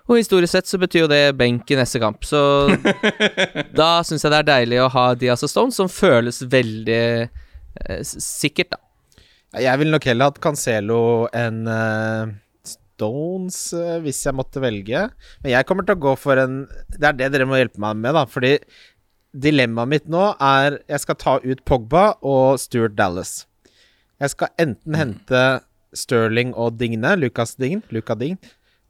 Og 0.09 0.19
historisk 0.19 0.51
sett 0.51 0.67
så 0.67 0.79
betyr 0.81 1.05
jo 1.05 1.11
det 1.11 1.35
benk 1.39 1.69
i 1.71 1.77
neste 1.79 2.01
kamp, 2.03 2.25
så 2.27 2.67
da 3.79 3.89
syns 4.03 4.25
jeg 4.25 4.33
det 4.33 4.39
er 4.41 4.49
deilig 4.49 4.81
å 4.83 4.91
ha 4.91 5.05
Diaz 5.15 5.45
og 5.45 5.51
Stones, 5.51 5.79
som 5.79 5.91
føles 5.91 6.41
veldig 6.43 7.03
eh, 7.23 8.01
sikkert, 8.03 8.75
da. 8.75 8.81
Jeg 9.61 9.79
ville 9.79 9.93
nok 9.93 10.07
heller 10.09 10.31
hatt 10.31 10.39
Cancelo 10.41 11.27
enn 11.37 11.67
uh, 11.69 12.31
Stones 12.65 13.57
uh, 13.77 13.99
hvis 14.01 14.23
jeg 14.25 14.33
måtte 14.33 14.63
velge. 14.63 15.03
Men 15.43 15.53
jeg 15.53 15.67
kommer 15.69 15.85
til 15.85 15.93
å 15.93 16.03
gå 16.07 16.13
for 16.17 16.41
en 16.41 16.63
Det 16.89 17.05
er 17.05 17.19
det 17.19 17.27
dere 17.35 17.45
må 17.45 17.59
hjelpe 17.59 17.81
meg 17.83 17.99
med, 18.01 18.17
da. 18.17 18.23
Fordi 18.25 18.55
dilemmaet 19.45 19.91
mitt 19.91 20.09
nå 20.09 20.23
er 20.41 20.79
Jeg 20.89 21.03
skal 21.05 21.19
ta 21.21 21.35
ut 21.45 21.61
Pogba 21.69 22.15
og 22.25 22.57
Stuart 22.61 22.97
Dallas. 22.97 23.43
Jeg 24.17 24.33
skal 24.33 24.53
enten 24.61 24.97
hente 24.97 25.43
Sterling 25.93 26.55
og 26.57 26.79
Digne, 26.79 27.13
Lucas 27.21 27.53
Dign, 27.61 27.83
Luca 27.93 28.17
Dign, 28.17 28.39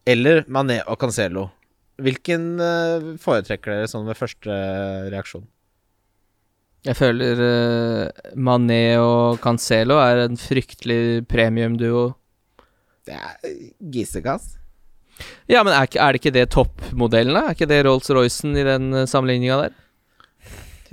eller 0.09 0.43
Mané 0.51 0.81
og 0.87 0.99
Cancelo. 1.01 1.47
Hvilken 2.03 2.55
uh, 2.59 3.13
foretrekker 3.21 3.75
dere 3.75 3.89
sånn 3.89 4.07
ved 4.09 4.17
første 4.17 4.55
reaksjon? 5.13 5.45
Jeg 6.83 6.97
føler 6.99 7.39
uh, 7.39 8.31
Mané 8.35 8.97
og 8.99 9.39
Cancelo 9.43 9.99
er 10.03 10.25
en 10.25 10.39
fryktelig 10.39 11.23
premiumduo. 11.31 12.09
Det 13.07 13.15
er 13.15 13.55
gisekass. 13.93 14.57
Ja, 15.47 15.61
men 15.61 15.71
er, 15.75 15.85
er, 15.85 16.15
det 16.15 16.19
ikke 16.19 16.33
det 16.33 16.49
toppmodellen, 16.55 17.35
da? 17.37 17.45
Er 17.47 17.55
ikke 17.55 17.69
det 17.69 17.83
Rolls-Roycen 17.85 18.57
i 18.57 18.65
den 18.67 18.89
uh, 18.95 19.05
sammenligninga 19.07 19.61
der? 19.65 19.79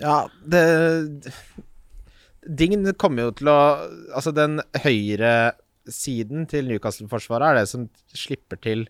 Ja, 0.00 0.20
det 0.48 0.62
Dign 2.40 2.86
kommer 2.96 3.26
jo 3.26 3.32
til 3.36 3.50
å 3.52 3.58
Altså, 4.16 4.32
den 4.32 4.62
høyre 4.84 5.52
siden 5.94 6.46
til 6.50 6.70
Newcastle-forsvaret 6.70 7.50
er 7.50 7.60
det 7.60 7.70
som 7.70 7.88
slipper 8.16 8.60
til 8.62 8.86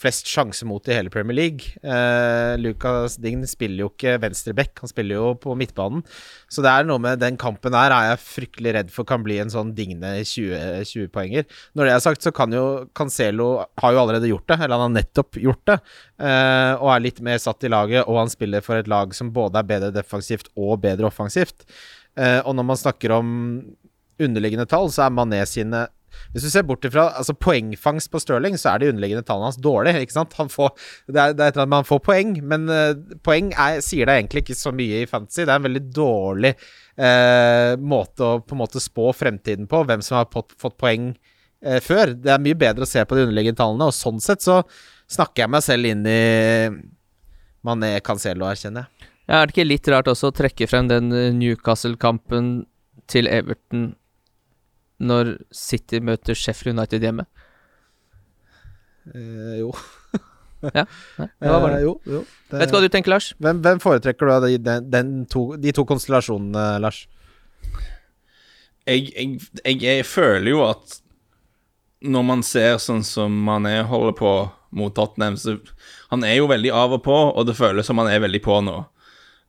flest 0.00 0.28
sjanser 0.30 0.66
mot 0.68 0.86
i 0.88 0.94
hele 0.96 1.10
Premier 1.12 1.36
League. 1.36 1.74
Eh, 1.84 2.54
Lucas 2.60 3.18
Dign 3.20 3.44
spiller 3.48 3.84
jo 3.84 3.90
ikke 3.90 4.16
venstreback, 4.22 4.80
han 4.80 4.90
spiller 4.90 5.18
jo 5.18 5.32
på 5.40 5.56
midtbanen. 5.58 6.00
Så 6.48 6.64
det 6.64 6.72
er 6.72 6.86
noe 6.88 7.02
med 7.02 7.20
den 7.20 7.36
kampen 7.40 7.76
her 7.76 7.92
er 7.92 8.08
jeg 8.12 8.22
fryktelig 8.24 8.74
redd 8.78 8.92
for 8.94 9.08
kan 9.08 9.24
bli 9.26 9.36
en 9.42 9.52
sånn 9.52 9.74
Digne 9.76 10.14
20-poenger. 10.24 11.44
20 11.44 11.76
Når 11.76 11.90
det 11.90 11.94
er 11.96 12.04
sagt, 12.06 12.24
så 12.24 12.32
kan 12.34 12.54
jo 12.54 12.64
Cancelo 12.96 13.50
har 13.82 13.94
jo 13.94 14.02
allerede 14.04 14.30
gjort 14.30 14.48
det, 14.48 14.60
eller 14.62 14.78
han 14.78 14.86
har 14.88 14.96
nettopp 15.02 15.40
gjort 15.42 15.64
det, 15.68 15.78
eh, 16.22 16.72
og 16.78 16.94
er 16.94 17.04
litt 17.04 17.20
mer 17.24 17.42
satt 17.42 17.68
i 17.68 17.72
laget, 17.72 18.06
og 18.08 18.22
han 18.22 18.32
spiller 18.32 18.64
for 18.64 18.80
et 18.80 18.90
lag 18.90 19.12
som 19.16 19.34
både 19.36 19.60
er 19.60 19.68
bedre 19.68 19.92
defensivt 19.94 20.48
og 20.56 20.78
bedre 20.86 21.10
offensivt. 21.10 21.68
Eh, 22.16 22.40
og 22.40 22.54
når 22.56 22.72
man 22.72 22.80
snakker 22.80 23.18
om 23.18 23.28
underliggende 24.22 24.66
tall, 24.70 24.88
så 24.94 25.04
er 25.04 25.12
Mané 25.12 25.42
sine 25.50 25.88
hvis 26.34 26.46
du 26.46 26.50
ser 26.50 26.64
bort 26.66 26.84
ifra 26.86 27.06
altså 27.18 27.34
poengfangst 27.38 28.10
på 28.10 28.20
Stirling, 28.22 28.56
så 28.58 28.72
er 28.72 28.82
de 28.82 28.88
underliggende 28.90 29.24
tallene 29.26 29.50
hans 29.50 29.60
dårlige. 29.62 30.02
ikke 30.02 30.16
sant? 30.16 30.34
Får, 30.34 30.72
det, 31.06 31.20
er, 31.20 31.36
det 31.36 31.46
er 31.46 31.60
annet 31.60 31.72
man 31.72 31.86
får 31.88 32.00
poeng, 32.06 32.32
men 32.50 32.66
uh, 32.70 32.96
poeng 33.26 33.52
er, 33.52 33.78
sier 33.84 34.10
deg 34.10 34.22
egentlig 34.22 34.44
ikke 34.44 34.58
så 34.58 34.72
mye 34.74 35.04
i 35.04 35.10
fantasy. 35.10 35.44
Det 35.44 35.52
er 35.52 35.60
en 35.60 35.68
veldig 35.68 35.84
dårlig 35.94 36.52
uh, 36.58 37.74
måte 37.78 38.26
å 38.26 38.42
på 38.42 38.56
en 38.56 38.62
måte 38.64 38.82
spå 38.82 39.12
fremtiden 39.16 39.70
på, 39.70 39.84
hvem 39.86 40.02
som 40.04 40.18
har 40.20 40.28
fått, 40.34 40.56
fått 40.60 40.78
poeng 40.80 41.12
uh, 41.14 41.80
før. 41.84 42.16
Det 42.18 42.34
er 42.34 42.44
mye 42.44 42.58
bedre 42.58 42.86
å 42.86 42.90
se 42.90 43.04
på 43.06 43.18
de 43.18 43.28
underliggende 43.28 43.62
tallene, 43.62 43.88
og 43.90 43.96
sånn 43.96 44.22
sett 44.24 44.44
så 44.44 44.62
snakker 45.14 45.44
jeg 45.44 45.54
meg 45.54 45.64
selv 45.64 45.90
inn 45.90 46.06
i 46.08 46.20
Mané 47.64 47.96
Cancelo 48.04 48.48
her, 48.48 48.58
kjenner 48.58 48.88
jeg. 48.88 49.10
Ja, 49.24 49.38
er 49.38 49.46
det 49.46 49.54
ikke 49.54 49.70
litt 49.70 49.88
rart 49.88 50.08
også 50.10 50.28
å 50.28 50.36
trekke 50.36 50.66
frem 50.68 50.90
den 50.90 51.08
Newcastle-kampen 51.38 52.56
til 53.08 53.28
Everton 53.30 53.94
når 55.00 55.34
City 55.54 55.98
møter 56.04 56.34
Sheffield 56.38 56.78
United 56.78 57.02
hjemme? 57.02 57.26
Eh, 59.14 59.58
jo. 59.60 59.72
Ja, 60.64 60.86
nei, 61.18 61.26
det 61.42 61.50
var 61.52 61.60
bare 61.60 61.76
Eh, 61.76 61.82
jo, 61.84 61.90
jo. 62.08 62.20
Det- 62.48 62.60
Vet 62.62 62.70
du 62.70 62.76
hva 62.76 62.80
du 62.80 62.88
tenker, 62.88 63.10
Lars? 63.12 63.34
Hvem, 63.36 63.58
hvem 63.60 63.80
foretrekker 63.82 64.24
du 64.26 64.32
av 64.32 64.46
de, 64.46 65.02
de 65.60 65.72
to 65.76 65.84
konstellasjonene, 65.84 66.62
Lars? 66.80 67.02
jeg, 68.86 69.10
jeg, 69.16 69.40
jeg, 69.64 69.80
jeg 69.82 70.04
føler 70.08 70.50
jo 70.54 70.62
at 70.70 70.98
når 72.04 72.24
man 72.28 72.42
ser 72.44 72.76
sånn 72.80 73.04
som 73.04 73.32
Mané 73.46 73.78
holder 73.88 74.16
på 74.18 74.32
mot 74.76 74.92
Tottenham, 74.96 75.36
så 75.40 75.54
Han 76.10 76.24
er 76.24 76.34
jo 76.36 76.48
veldig 76.50 76.72
av 76.72 76.92
og 76.96 77.04
på, 77.04 77.14
og 77.36 77.46
det 77.48 77.54
føles 77.56 77.86
som 77.86 77.98
han 78.00 78.08
er 78.12 78.20
veldig 78.24 78.40
på 78.44 78.58
nå. 78.64 78.74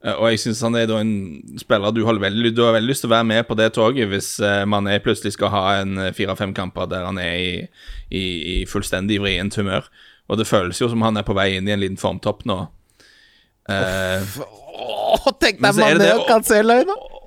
Eh, 0.04 0.14
Og 0.14 0.30
jeg 0.32 0.39
syns 0.43 0.62
han 0.66 0.76
er 0.76 0.89
da 0.89 1.00
en 1.02 1.14
spiller 1.62 1.93
du 1.96 2.04
har 2.06 2.20
veldig, 2.20 2.52
du 2.56 2.64
har 2.66 2.74
veldig 2.76 2.89
lyst 2.91 3.06
til 3.06 3.12
å 3.12 3.16
være 3.16 3.30
med 3.32 3.48
på 3.48 3.56
det 3.60 3.72
toget 3.78 4.10
hvis 4.12 4.34
man 4.68 4.84
Mané 4.88 5.00
plutselig 5.04 5.34
skal 5.38 5.54
ha 5.54 5.64
en 5.82 5.98
eh, 5.98 6.12
fire-fem 6.14 6.54
kamper 6.54 6.89
der 6.91 7.06
han 7.08 7.18
er 7.22 7.36
i, 7.39 7.56
i, 8.12 8.26
i 8.56 8.66
fullstendig 8.70 9.22
vrient 9.24 9.56
humør. 9.56 9.88
Og 10.28 10.39
det 10.41 10.48
føles 10.50 10.80
jo 10.82 10.89
som 10.89 11.02
han 11.06 11.18
er 11.18 11.26
på 11.28 11.36
vei 11.38 11.52
inn 11.56 11.68
i 11.70 11.74
en 11.76 11.84
liten 11.84 12.02
formtopp 12.02 12.46
nå. 12.50 12.64
Eh, 13.70 14.22
Åh, 14.76 15.28
tenk 15.41 15.62
deg 15.62 15.78
Mané 15.80 16.14
og 16.18 16.26
Cancelo! 16.30 16.82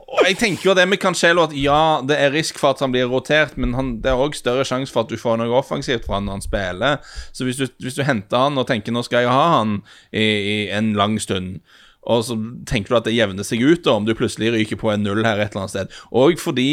Og 0.09 0.25
jeg 0.25 0.39
tenker 0.41 0.71
jo 0.71 0.73
det 0.77 0.87
med 0.89 0.97
Cancelo 1.03 1.43
at 1.45 1.53
ja, 1.53 2.01
det 2.09 2.17
er 2.17 2.31
risk 2.33 2.57
for 2.57 2.73
at 2.73 2.81
han 2.81 2.93
blir 2.95 3.11
rotert, 3.11 3.59
men 3.61 3.75
han, 3.77 3.91
det 4.01 4.09
er 4.09 4.17
òg 4.25 4.33
større 4.39 4.65
sjanse 4.65 4.89
for 4.95 5.05
at 5.05 5.11
du 5.13 5.21
får 5.21 5.37
noe 5.37 5.53
offensivt 5.59 6.07
fra 6.09 6.17
han 6.17 6.25
når 6.25 6.39
han 6.39 6.45
spiller. 6.47 7.11
Så 7.37 7.45
hvis 7.45 7.59
du, 7.61 7.67
hvis 7.85 7.99
du 7.99 8.01
henter 8.09 8.47
han 8.47 8.57
og 8.57 8.65
tenker 8.71 8.95
nå 8.97 9.03
skal 9.05 9.27
jeg 9.27 9.35
ha 9.35 9.43
han 9.59 9.75
i, 10.09 10.25
i 10.25 10.57
en 10.73 10.95
lang 10.97 11.19
stund, 11.21 11.59
og 12.09 12.25
så 12.25 12.37
tenker 12.69 12.95
du 12.95 12.99
at 13.01 13.09
det 13.09 13.17
jevner 13.17 13.47
seg 13.47 13.63
ut 13.63 13.85
da, 13.85 13.97
om 13.99 14.07
du 14.09 14.15
plutselig 14.17 14.55
ryker 14.55 14.81
på 14.81 14.93
en 14.93 15.05
null 15.05 15.25
her 15.27 15.41
et 15.41 15.53
eller 15.53 15.67
annet 15.67 15.77
sted. 15.77 15.99
Og 16.17 16.41
fordi 16.43 16.71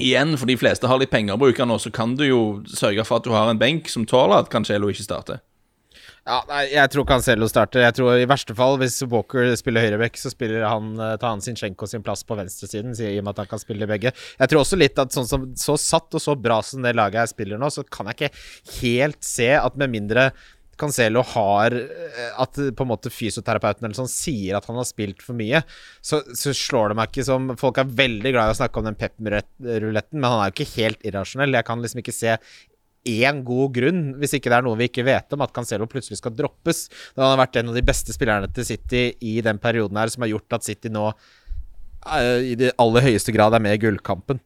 Igjen, 0.00 0.32
for 0.40 0.48
de 0.48 0.56
fleste 0.56 0.88
har 0.88 0.96
litt 0.96 1.12
penger 1.12 1.36
å 1.36 1.40
bruke 1.40 1.64
nå, 1.66 1.76
så 1.76 1.90
kan 1.92 2.14
du 2.16 2.24
jo 2.24 2.40
sørge 2.64 3.04
for 3.04 3.20
at 3.20 3.26
du 3.26 3.34
har 3.34 3.50
en 3.50 3.58
benk 3.60 3.90
som 3.92 4.06
tåler 4.08 4.38
at 4.40 4.48
Cancelo 4.48 4.88
ikke 4.88 5.04
starter. 5.04 5.42
Ja, 6.28 6.38
nei, 6.50 6.62
jeg 6.70 6.92
tror 6.92 7.06
Cancelo 7.08 7.48
starter. 7.50 7.82
Jeg 7.86 7.96
tror 7.96 8.20
i 8.20 8.28
verste 8.28 8.54
fall, 8.56 8.76
hvis 8.80 9.00
Walker 9.10 9.48
spiller 9.58 9.86
høyreback, 9.86 10.18
så 10.20 10.30
spiller 10.32 10.66
han, 10.68 10.92
eh, 11.00 11.16
tar 11.20 11.32
han 11.32 11.42
Sinchenko 11.44 11.88
sin 11.88 12.04
plass 12.06 12.22
på 12.28 12.36
venstresiden, 12.38 12.92
i 13.00 13.18
og 13.18 13.24
med 13.24 13.32
at 13.32 13.42
han 13.42 13.50
kan 13.50 13.62
spille 13.62 13.88
begge. 13.88 14.12
Jeg 14.12 14.52
tror 14.52 14.62
også 14.62 14.78
litt 14.78 15.00
at 15.00 15.16
sånn 15.16 15.28
som 15.28 15.48
så 15.58 15.78
satt 15.80 16.14
og 16.14 16.22
så 16.22 16.36
bra 16.36 16.60
som 16.62 16.84
det 16.84 16.94
laget 16.94 17.24
jeg 17.24 17.34
spiller 17.34 17.60
nå, 17.60 17.72
så 17.72 17.84
kan 17.88 18.10
jeg 18.10 18.18
ikke 18.18 18.80
helt 18.80 19.20
se 19.24 19.50
at 19.56 19.76
med 19.80 19.90
mindre 19.96 20.30
Cancelo 20.80 21.22
har 21.34 21.76
eh, 21.76 22.32
At 22.40 22.56
på 22.56 22.86
en 22.86 22.90
måte 22.90 23.12
fysioterapeuten 23.12 23.84
eller 23.84 23.98
sånn 23.98 24.10
sier 24.10 24.56
at 24.58 24.66
han 24.70 24.78
har 24.80 24.88
spilt 24.88 25.22
for 25.24 25.38
mye, 25.38 25.62
så, 26.00 26.22
så 26.36 26.54
slår 26.56 26.92
det 26.92 26.98
meg 27.00 27.12
ikke 27.12 27.26
som 27.28 27.52
Folk 27.60 27.80
er 27.82 27.94
veldig 28.00 28.32
glad 28.34 28.50
i 28.50 28.54
å 28.54 28.58
snakke 28.58 28.80
om 28.80 28.88
den 28.88 28.98
pep-ruletten, 28.98 30.18
men 30.18 30.28
han 30.28 30.42
er 30.42 30.50
jo 30.50 30.56
ikke 30.56 30.80
helt 30.80 31.06
irrasjonell. 31.06 31.56
Jeg 31.58 31.68
kan 31.68 31.84
liksom 31.84 32.02
ikke 32.02 32.16
se 32.16 32.36
én 33.08 33.40
god 33.46 33.72
grunn, 33.76 34.02
hvis 34.20 34.34
ikke 34.36 34.50
det 34.52 34.58
er 34.58 34.66
noe 34.66 34.78
vi 34.78 34.88
ikke 34.90 35.06
vet 35.06 35.32
om, 35.32 35.44
at 35.44 35.52
Cancelo 35.56 35.88
plutselig 35.90 36.20
skal 36.20 36.34
droppes. 36.36 36.86
Da 37.16 37.24
han 37.24 37.34
har 37.34 37.42
vært 37.44 37.60
en 37.60 37.72
av 37.72 37.78
de 37.78 37.84
beste 37.86 38.14
spillerne 38.16 38.50
til 38.54 38.66
City 38.68 39.04
i 39.24 39.38
den 39.44 39.60
perioden 39.62 39.96
her, 40.00 40.12
som 40.12 40.26
har 40.26 40.34
gjort 40.34 40.58
at 40.58 40.66
City 40.66 40.92
nå 40.92 41.06
eh, 41.10 42.52
i 42.52 42.58
det 42.60 42.74
aller 42.80 43.08
høyeste 43.08 43.34
grad 43.36 43.56
er 43.56 43.64
med 43.64 43.78
i 43.78 43.82
gullkampen. 43.86 44.42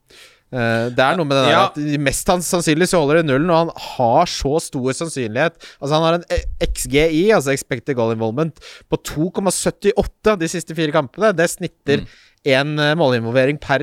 Eh, 0.52 0.88
det 0.94 1.02
er 1.02 1.16
noe 1.18 1.26
med 1.26 1.34
det 1.38 1.44
der 1.46 1.54
Ja. 1.54 1.62
at 1.70 1.78
mest 1.98 2.26
sannsynlig 2.28 2.86
så 2.90 3.00
holder 3.00 3.22
det 3.22 3.26
nullen, 3.26 3.50
og 3.50 3.56
han 3.56 3.72
har 3.96 4.26
så 4.30 4.60
stor 4.62 4.92
sannsynlighet 4.94 5.56
Altså 5.80 5.92
Han 5.94 6.04
har 6.04 6.14
en 6.20 6.24
eh, 6.30 6.44
XGI, 6.62 7.32
altså 7.34 7.50
expected 7.54 7.96
goal 7.96 8.12
involvement, 8.14 8.54
på 8.90 8.96
2,78 9.02 10.36
de 10.38 10.48
siste 10.48 10.74
fire 10.76 10.92
kampene. 10.94 11.32
Det 11.34 11.48
snitter 11.50 12.04
én 12.44 12.74
målinvolvering 13.00 13.56
per, 13.58 13.80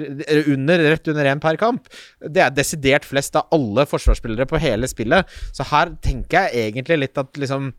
under, 0.54 0.78
rett 0.92 1.08
under 1.10 1.26
én 1.26 1.40
per 1.42 1.58
kamp. 1.58 1.88
Det 2.22 2.44
er 2.46 2.52
desidert 2.54 3.04
flest 3.10 3.36
av 3.36 3.48
alle 3.52 3.88
forsvarsspillere 3.90 4.46
på 4.46 4.60
hele 4.62 4.86
spillet. 4.88 5.26
Så 5.52 5.66
her 5.72 5.96
tenker 6.06 6.46
jeg 6.52 6.70
egentlig 6.70 7.00
litt 7.08 7.18
at 7.18 7.34
liksom 7.42 7.72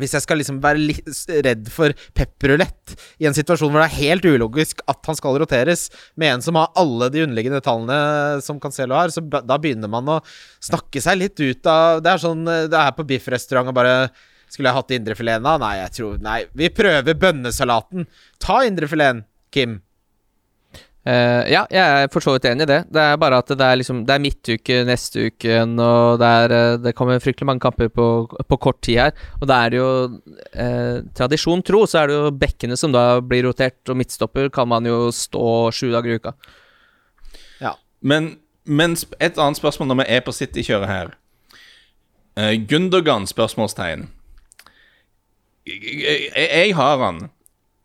hvis 0.00 0.14
jeg 0.16 0.24
skal 0.24 0.40
liksom 0.40 0.60
være 0.64 0.82
litt 0.82 1.08
redd 1.46 1.68
for 1.72 1.94
pepperulett 2.16 2.94
i 3.22 3.28
en 3.28 3.36
situasjon 3.36 3.72
hvor 3.72 3.82
det 3.82 3.88
er 3.88 4.00
helt 4.10 4.28
ulogisk 4.28 4.82
at 4.90 5.00
han 5.08 5.18
skal 5.18 5.38
roteres, 5.40 5.88
med 6.16 6.34
en 6.34 6.44
som 6.44 6.58
har 6.60 6.72
alle 6.78 7.08
de 7.12 7.24
underliggende 7.24 7.62
tallene 7.64 8.42
som 8.44 8.60
Cancelo 8.62 8.96
har, 8.98 9.12
så 9.12 9.24
da 9.24 9.58
begynner 9.60 9.90
man 9.92 10.08
å 10.16 10.20
snakke 10.64 11.02
seg 11.02 11.20
litt 11.20 11.40
ut 11.40 11.68
av 11.70 12.02
Det 12.04 12.12
er 12.12 12.22
sånn 12.22 12.46
eh, 12.50 12.66
Det 12.70 12.78
er 12.78 12.94
på 12.96 13.06
biffrestaurant 13.08 13.70
og 13.70 13.76
bare 13.76 13.96
Skulle 14.52 14.70
jeg 14.70 14.78
hatt 14.78 14.94
indrefileten 14.96 15.46
da? 15.46 15.56
Nei, 15.62 15.74
jeg 15.80 15.94
tror 15.98 16.20
Nei, 16.22 16.38
vi 16.56 16.70
prøver 16.72 17.18
bønnesalaten. 17.18 18.06
Ta 18.42 18.60
indrefileten, 18.66 19.24
Kim. 19.54 19.80
Eh, 21.06 21.42
ja, 21.52 21.62
jeg 21.70 22.02
er 22.02 22.08
for 22.10 22.24
så 22.24 22.32
vidt 22.34 22.48
enig 22.50 22.64
i 22.66 22.70
det. 22.72 22.80
Det 22.90 23.02
er 23.02 23.18
bare 23.22 23.38
at 23.38 23.50
det 23.54 23.62
er 23.62 23.76
liksom 23.78 24.00
Det 24.08 24.14
er 24.14 24.22
midtuke 24.24 24.78
neste 24.88 25.28
uke 25.28 25.60
og 25.62 26.18
det, 26.18 26.30
er, 26.42 26.54
eh, 26.56 26.78
det 26.82 26.94
kommer 26.98 27.22
fryktelig 27.22 27.46
mange 27.46 27.62
kamper 27.62 27.92
på, 27.94 28.06
på 28.26 28.58
kort 28.58 28.80
tid 28.82 28.98
her. 28.98 29.12
Og 29.40 29.46
det 29.46 29.56
er 29.56 29.76
jo 29.78 29.88
eh, 30.52 31.04
Tradisjon 31.14 31.62
tro, 31.62 31.84
så 31.86 32.02
er 32.02 32.10
det 32.10 32.18
jo 32.18 32.34
bekkene 32.34 32.78
som 32.80 32.94
da 32.94 33.20
blir 33.22 33.46
rotert, 33.46 33.78
og 33.88 34.00
midtstopper 34.00 34.50
kan 34.50 34.66
man 34.68 34.86
jo 34.88 35.12
stå 35.14 35.70
sju 35.70 35.92
dager 35.94 36.16
i 36.16 36.18
uka. 36.18 36.34
Men, 38.06 38.36
men 38.64 38.96
et 39.18 39.38
annet 39.38 39.58
spørsmål 39.58 39.88
når 39.90 39.98
vi 40.02 40.04
er 40.16 40.20
på 40.22 40.34
City-kjøret 40.34 40.90
her. 40.90 41.14
Uh, 42.36 42.52
Gundogan? 42.68 43.26
spørsmålstegn. 43.26 44.08
Jeg, 45.66 45.80
jeg, 46.36 46.48
jeg 46.52 46.74
har 46.76 47.00
han, 47.00 47.24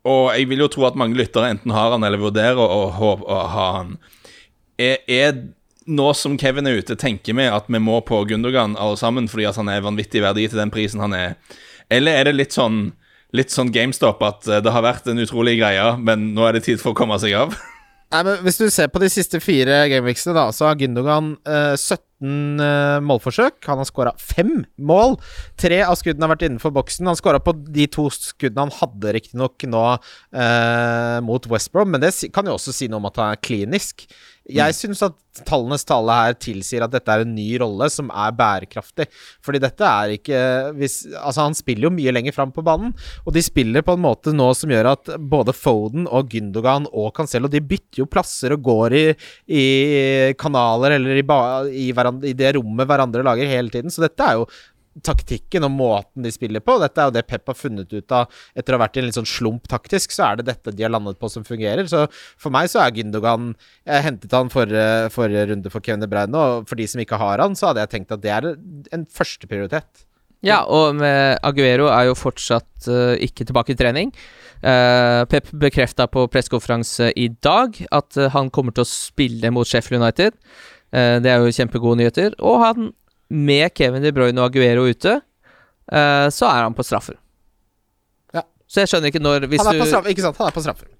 og 0.07 0.31
jeg 0.33 0.47
vil 0.49 0.63
jo 0.63 0.69
tro 0.71 0.85
at 0.87 0.97
mange 0.97 1.17
lyttere 1.19 1.51
enten 1.53 1.73
har 1.75 1.93
han 1.93 2.05
eller 2.05 2.21
vurderer 2.21 2.57
å, 2.57 2.87
å, 2.89 3.11
å 3.21 3.41
ha 3.53 3.65
han. 3.77 3.97
Er, 4.81 4.97
er 5.05 5.35
nå 5.85 6.07
som 6.17 6.37
Kevin 6.41 6.69
er 6.69 6.79
ute, 6.81 6.97
tenker 6.97 7.37
vi 7.37 7.45
at 7.49 7.69
vi 7.69 7.81
må 7.81 7.99
på 8.05 8.23
Gundogan 8.29 8.77
alle 8.79 8.97
sammen 8.97 9.29
fordi 9.29 9.47
at 9.49 9.59
han 9.61 9.69
er 9.69 9.85
vanvittig 9.85 10.23
verdi 10.23 10.47
til 10.49 10.61
den 10.61 10.73
prisen 10.73 11.03
han 11.03 11.13
er? 11.17 11.37
Eller 11.91 12.17
er 12.17 12.29
det 12.29 12.39
litt 12.39 12.57
sånn 12.57 12.89
Litt 13.31 13.47
sånn 13.47 13.69
GameStop 13.71 14.19
at 14.27 14.47
eh, 14.51 14.59
det 14.59 14.73
har 14.75 14.83
vært 14.83 15.05
en 15.07 15.21
utrolig 15.23 15.53
greie, 15.55 15.85
men 16.03 16.33
nå 16.35 16.43
er 16.43 16.57
det 16.57 16.65
tid 16.65 16.81
for 16.81 16.91
å 16.91 16.97
komme 16.99 17.15
seg 17.15 17.31
av? 17.39 17.53
Nei, 18.11 18.23
men 18.27 18.41
Hvis 18.43 18.59
du 18.59 18.65
ser 18.71 18.89
på 18.91 18.99
de 18.99 19.07
siste 19.11 19.39
fire 19.39 19.85
gameweeksene, 19.91 20.35
da, 20.35 20.49
så 20.51 20.67
har 20.67 20.79
Gündogan 20.79 21.31
eh, 21.47 21.77
17 21.79 22.59
eh, 22.59 22.97
målforsøk. 23.07 23.61
Han 23.69 23.79
har 23.79 23.87
skåra 23.87 24.11
fem 24.19 24.65
mål. 24.75 25.15
Tre 25.59 25.79
av 25.85 25.95
skuddene 25.99 26.27
har 26.27 26.33
vært 26.33 26.43
innenfor 26.49 26.73
boksen. 26.75 27.07
Han 27.07 27.19
skåra 27.19 27.39
på 27.43 27.55
de 27.71 27.87
to 27.91 28.09
skuddene 28.11 28.67
han 28.67 28.75
hadde, 28.81 29.15
riktignok 29.15 29.63
nå 29.71 29.85
eh, 29.95 31.17
mot 31.23 31.47
West 31.53 31.71
men 31.71 32.03
det 32.03 32.11
kan 32.35 32.51
jo 32.51 32.57
også 32.57 32.75
si 32.75 32.91
noe 32.91 32.99
om 32.99 33.07
at 33.07 33.21
han 33.21 33.31
er 33.31 33.43
klinisk. 33.47 34.03
Jeg 34.49 34.73
syns 34.73 35.03
at 35.05 35.17
tallenes 35.47 35.85
tale 35.87 36.15
her 36.17 36.33
tilsier 36.41 36.83
at 36.83 36.91
dette 36.91 37.13
er 37.13 37.23
en 37.23 37.33
ny 37.35 37.47
rolle 37.61 37.87
som 37.93 38.09
er 38.09 38.33
bærekraftig. 38.35 39.05
Fordi 39.45 39.61
dette 39.63 39.87
er 39.87 40.15
ikke 40.17 40.39
hvis, 40.75 40.97
Altså, 41.13 41.45
han 41.45 41.55
spiller 41.55 41.87
jo 41.87 41.93
mye 41.93 42.11
lenger 42.11 42.35
fram 42.35 42.51
på 42.51 42.63
banen, 42.65 42.91
og 43.25 43.35
de 43.35 43.43
spiller 43.45 43.85
på 43.85 43.95
en 43.95 44.03
måte 44.03 44.33
nå 44.35 44.49
som 44.57 44.73
gjør 44.73 44.91
at 44.91 45.13
både 45.31 45.55
Foden 45.55 46.07
og 46.09 46.33
Gündogan 46.33 46.87
og 46.89 47.13
Cancelo 47.15 47.51
De 47.51 47.61
bytter 47.63 48.01
jo 48.01 48.09
plasser 48.11 48.55
og 48.55 48.65
går 48.65 48.97
i, 48.97 49.05
i 49.47 49.65
kanaler 50.41 50.97
eller 50.97 51.21
i, 51.21 51.25
ba, 51.27 51.39
i, 51.69 51.91
hverandre, 51.95 52.31
i 52.31 52.37
det 52.37 52.55
rommet 52.57 52.89
hverandre 52.89 53.25
lager 53.25 53.51
hele 53.51 53.71
tiden. 53.71 53.93
Så 53.93 54.03
dette 54.03 54.25
er 54.25 54.41
jo 54.41 54.49
taktikken 55.05 55.65
og 55.67 55.71
måten 55.73 56.25
de 56.25 56.31
spiller 56.33 56.63
på. 56.63 56.75
Dette 56.81 56.99
er 56.99 57.09
jo 57.09 57.15
det 57.15 57.25
Pep 57.29 57.47
har 57.47 57.57
funnet 57.57 57.93
ut 57.93 58.15
av 58.15 58.43
etter 58.57 58.75
å 58.75 58.79
ha 58.79 58.83
vært 58.83 58.99
i 58.99 59.03
en 59.03 59.07
litt 59.07 59.17
sånn 59.19 59.29
slump 59.29 59.69
taktisk, 59.71 60.11
så 60.15 60.27
er 60.27 60.41
det 60.41 60.49
dette 60.49 60.75
de 60.75 60.85
har 60.85 60.93
landet 60.93 61.19
på 61.21 61.31
som 61.31 61.47
fungerer. 61.47 61.87
Så 61.91 62.05
for 62.11 62.53
meg 62.53 62.71
så 62.71 62.83
er 62.83 62.93
Gündogan 62.95 63.53
Jeg 63.87 64.05
hentet 64.05 64.35
han 64.35 64.51
forrige, 64.51 65.09
forrige 65.15 65.47
runde 65.53 65.71
for 65.73 65.83
Kevin 65.85 66.03
De 66.03 66.11
Bruyne, 66.11 66.37
og 66.37 66.69
for 66.69 66.79
de 66.79 66.87
som 66.91 67.01
ikke 67.03 67.19
har 67.21 67.43
han, 67.43 67.55
så 67.57 67.71
hadde 67.71 67.85
jeg 67.85 67.93
tenkt 67.95 68.15
at 68.15 68.23
det 68.23 68.33
er 68.35 68.51
en 68.51 69.07
førsteprioritet. 69.07 70.07
Ja, 70.41 70.63
og 70.65 71.01
Aguero 71.45 71.91
er 71.93 72.07
jo 72.09 72.17
fortsatt 72.17 72.89
uh, 72.89 73.13
ikke 73.21 73.45
tilbake 73.45 73.75
i 73.75 73.77
trening. 73.77 74.09
Uh, 74.61 75.21
Pep 75.29 75.51
bekrefta 75.53 76.07
på 76.09 76.25
pressekonferanse 76.33 77.11
i 77.17 77.27
dag 77.45 77.77
at 77.93 78.17
uh, 78.17 78.29
han 78.33 78.49
kommer 78.53 78.73
til 78.73 78.85
å 78.85 78.89
spille 78.89 79.53
mot 79.53 79.69
Sheffield 79.69 80.01
United. 80.01 80.37
Det 80.91 81.29
er 81.31 81.39
jo 81.39 81.53
kjempegode 81.55 82.01
nyheter. 82.01 82.33
Og 82.43 82.57
han, 82.59 82.89
med 83.31 83.71
Kevin 83.77 84.03
De 84.03 84.11
Bruyne 84.15 84.41
og 84.41 84.51
Aguero 84.51 84.87
ute, 84.89 85.17
uh, 85.91 86.27
så 86.33 86.49
er 86.49 86.65
han 86.65 86.75
på 86.75 86.85
straffer. 86.85 87.15
Ja. 88.35 88.43
Så 88.67 88.83
jeg 88.83 88.91
skjønner 88.91 89.11
ikke 89.11 89.23
når 89.23 89.47
hvis 89.51 89.63
Han 89.63 89.75
er 89.75 89.83
på 89.85 89.89
straffer, 89.89 90.13
ikke 90.13 90.25
sant? 90.25 90.41
Han 90.41 90.51
er 90.51 90.57
på 90.57 90.65
straffer. 90.65 90.91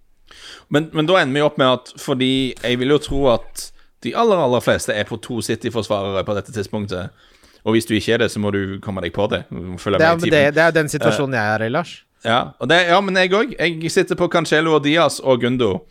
Men, 0.72 0.88
men 0.96 1.10
da 1.10 1.20
ender 1.20 1.36
vi 1.36 1.44
opp 1.44 1.58
med 1.60 1.68
at 1.68 1.92
fordi 2.00 2.32
jeg 2.56 2.80
vil 2.80 2.96
jo 2.96 3.02
tro 3.04 3.26
at 3.34 3.68
de 4.02 4.14
aller 4.18 4.40
aller 4.40 4.64
fleste 4.64 4.96
er 4.96 5.06
på 5.06 5.20
to 5.22 5.42
City-forsvarere 5.46 6.24
på 6.26 6.36
dette 6.38 6.54
tidspunktet. 6.56 7.28
Og 7.62 7.76
hvis 7.76 7.86
du 7.86 7.94
ikke 7.94 8.16
er 8.16 8.24
det, 8.24 8.32
så 8.34 8.40
må 8.42 8.50
du 8.56 8.80
komme 8.82 9.04
deg 9.04 9.14
på 9.14 9.28
det. 9.30 9.44
Følge 9.52 10.00
Det 10.02 10.08
er, 10.08 10.16
med 10.18 10.32
det, 10.34 10.46
det 10.56 10.64
er 10.64 10.72
den 10.74 10.90
situasjonen 10.90 11.38
jeg 11.38 11.56
er 11.56 11.66
i, 11.68 11.70
Lars. 11.70 11.92
Ja, 12.26 12.40
og 12.62 12.70
det, 12.70 12.80
ja, 12.90 12.98
men 13.02 13.18
jeg 13.18 13.34
òg. 13.34 13.54
Jeg 13.58 13.92
sitter 13.92 14.18
på 14.18 14.30
Cancelo 14.32 14.76
og 14.78 14.84
Diaz 14.86 15.20
og 15.20 15.42
Gundo. 15.42 15.84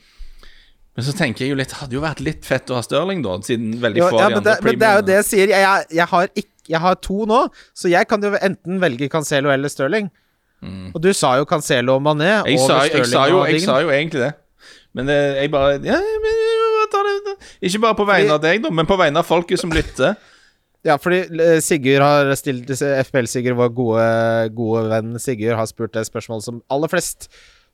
Men 1.00 1.06
så 1.08 1.16
tenker 1.16 1.46
jeg 1.46 1.54
jo 1.54 1.56
litt 1.56 1.72
Det 1.72 1.78
hadde 1.80 1.96
jo 1.96 2.02
vært 2.04 2.20
litt 2.20 2.44
fett 2.44 2.68
å 2.68 2.76
ha 2.76 2.84
Stirling, 2.84 3.22
da, 3.24 3.38
siden 3.46 3.78
veldig 3.80 4.02
få 4.04 4.10
ja, 4.10 4.26
av 4.26 4.34
de 4.34 4.36
andre 4.40 4.42
det, 4.50 4.56
men 4.66 4.80
det 4.82 4.88
er 4.90 4.98
jo 4.98 5.04
det 5.08 5.14
jeg 5.16 5.26
sier. 5.30 5.52
Jeg, 5.54 5.64
jeg, 5.64 5.86
jeg, 5.96 6.06
har 6.12 6.28
ikke, 6.34 6.52
jeg 6.74 6.82
har 6.84 6.98
to 7.08 7.18
nå, 7.30 7.38
så 7.82 7.92
jeg 7.92 8.08
kan 8.10 8.26
jo 8.26 8.34
enten 8.36 8.82
velge 8.82 9.08
Cancelo 9.12 9.52
eller 9.54 9.72
Stirling. 9.72 10.10
Og 10.92 10.98
du 11.00 11.08
sa 11.16 11.38
jo 11.40 11.46
Cancelo 11.48 11.96
og 11.96 12.04
Mané 12.04 12.42
Mm. 12.44 12.50
jeg 12.52 12.60
over 12.60 12.68
sa, 12.68 12.80
Stirling 12.84 13.12
sa 13.14 13.22
jo, 13.32 13.44
jeg 13.48 13.62
sa 13.64 13.78
jo 13.80 13.92
egentlig 13.96 14.26
det. 14.26 14.32
Men 14.92 15.08
det, 15.08 15.16
jeg 15.38 15.50
bare 15.54 15.78
ja, 15.86 15.96
men, 15.96 17.22
det. 17.24 17.36
Ikke 17.64 17.80
bare 17.86 17.96
på 17.96 18.04
vegne 18.08 18.36
av 18.36 18.42
deg, 18.42 18.60
da, 18.66 18.74
men 18.74 18.88
på 18.88 18.98
vegne 19.00 19.22
av 19.22 19.28
folket 19.28 19.62
som 19.62 19.72
lytter. 19.72 20.18
Ja, 20.84 20.96
fordi 21.00 21.22
eh, 21.40 21.58
Sigurd 21.64 22.02
har 22.04 22.30
stilt 22.40 22.68
FPL-Sigurd, 22.72 23.56
vår 23.58 23.72
gode, 23.76 24.04
gode 24.56 24.84
venn 24.90 25.16
Sigurd, 25.20 25.56
har 25.58 25.68
spurt 25.68 25.92
det 25.96 26.06
spørsmålet 26.08 26.46
som 26.46 26.60
aller 26.72 26.92
flest 26.92 27.28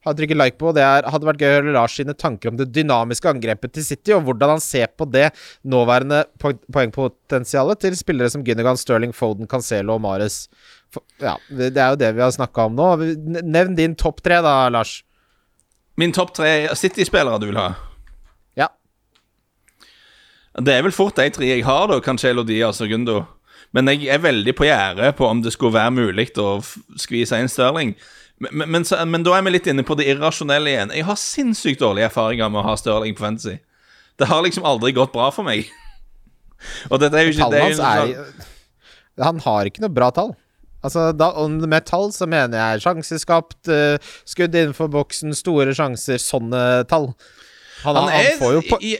har 0.07 0.17
trykket 0.17 0.39
like 0.39 0.59
på. 0.61 0.73
Det 0.77 0.85
er, 0.85 1.07
hadde 1.11 1.29
vært 1.29 1.43
gøy 1.43 1.51
å 1.51 1.57
høre 1.59 1.75
Lars 1.75 1.97
sine 1.99 2.15
tanker 2.17 2.53
om 2.53 2.59
det 2.59 2.69
dynamiske 2.75 3.31
angrepet 3.31 3.75
til 3.77 3.87
City, 3.87 4.15
og 4.17 4.27
hvordan 4.29 4.55
han 4.55 4.63
ser 4.63 4.93
på 4.95 5.09
det 5.11 5.29
nåværende 5.67 6.23
poengpotensialet 6.41 7.83
til 7.83 7.99
spillere 7.99 8.33
som 8.33 8.45
Gunnigan, 8.47 8.79
Sterling, 8.81 9.15
Foden, 9.17 9.51
Cancelo 9.51 9.97
og 9.99 10.05
Mares. 10.07 10.45
Ja, 11.21 11.37
det 11.51 11.75
er 11.75 11.93
jo 11.93 12.01
det 12.01 12.13
vi 12.17 12.25
har 12.25 12.33
snakka 12.35 12.69
om 12.71 12.79
nå. 12.79 12.89
Nevn 13.43 13.77
din 13.79 13.97
topp 13.99 14.23
tre, 14.25 14.41
da, 14.45 14.59
Lars. 14.73 15.01
Min 15.97 16.13
topp 16.15 16.35
tre 16.37 16.53
City-spillere 16.77 17.41
du 17.41 17.51
vil 17.51 17.61
ha? 17.61 17.71
Ja. 18.57 18.69
Det 20.57 20.75
er 20.75 20.85
vel 20.87 20.95
fort 20.95 21.17
de 21.19 21.29
tre 21.33 21.51
jeg 21.51 21.65
har, 21.67 21.89
da. 21.91 22.01
Cancelo, 22.05 22.47
Diaz 22.47 22.81
og 22.85 22.93
Gundo. 22.93 23.25
Men 23.75 23.91
jeg 23.91 24.07
er 24.13 24.23
veldig 24.23 24.55
på 24.57 24.69
gjerdet 24.69 25.17
på 25.19 25.27
om 25.29 25.43
det 25.45 25.53
skulle 25.53 25.77
være 25.77 25.95
mulig 25.97 26.31
å 26.41 26.61
skvise 27.01 27.41
inn 27.41 27.51
Stirling. 27.51 27.97
Men, 28.43 28.53
men, 28.53 28.71
men, 28.75 28.85
så, 28.85 28.99
men 29.09 29.25
da 29.25 29.33
er 29.37 29.45
vi 29.47 29.55
litt 29.55 29.69
inne 29.71 29.85
på 29.87 29.97
det 29.97 30.09
irrasjonelle 30.13 30.73
igjen. 30.73 30.93
Jeg 30.93 31.07
har 31.09 31.19
sinnssykt 31.21 31.81
dårlige 31.81 32.11
erfaringer 32.11 32.51
med 32.53 32.61
å 32.61 32.67
ha 32.69 32.75
Stirling 32.77 33.17
på 33.17 33.25
Fantasy. 33.25 33.59
Det 34.21 34.29
har 34.29 34.43
liksom 34.45 34.67
aldri 34.69 34.93
gått 34.97 35.15
bra 35.15 35.31
for 35.33 35.47
meg. 35.47 35.69
Og 36.91 37.01
dette 37.01 37.17
er 37.17 37.29
jo 37.29 37.35
ikke 37.35 37.49
det 37.53 37.63
Tallene 37.63 37.93
hans 37.93 38.19
er 39.17 39.25
Han 39.27 39.41
har 39.45 39.69
ikke 39.69 39.85
noe 39.85 39.93
bra 39.93 40.11
tall. 40.15 40.35
Altså, 40.85 41.09
da, 41.17 41.31
med 41.49 41.87
tall 41.89 42.13
så 42.15 42.29
mener 42.31 42.61
jeg 42.61 42.85
sjanseskapt, 42.85 43.59
eh, 43.73 43.97
skudd 44.29 44.55
innenfor 44.55 44.91
boksen, 44.93 45.35
store 45.35 45.75
sjanser, 45.75 46.21
sånne 46.23 46.63
tall. 46.91 47.11
Han, 47.83 47.97
Han 47.97 48.05
han, 48.05 48.13
er 48.21 48.37
får 48.39 48.55
jo 48.59 48.63
på 48.69 48.79
i, 48.85 48.95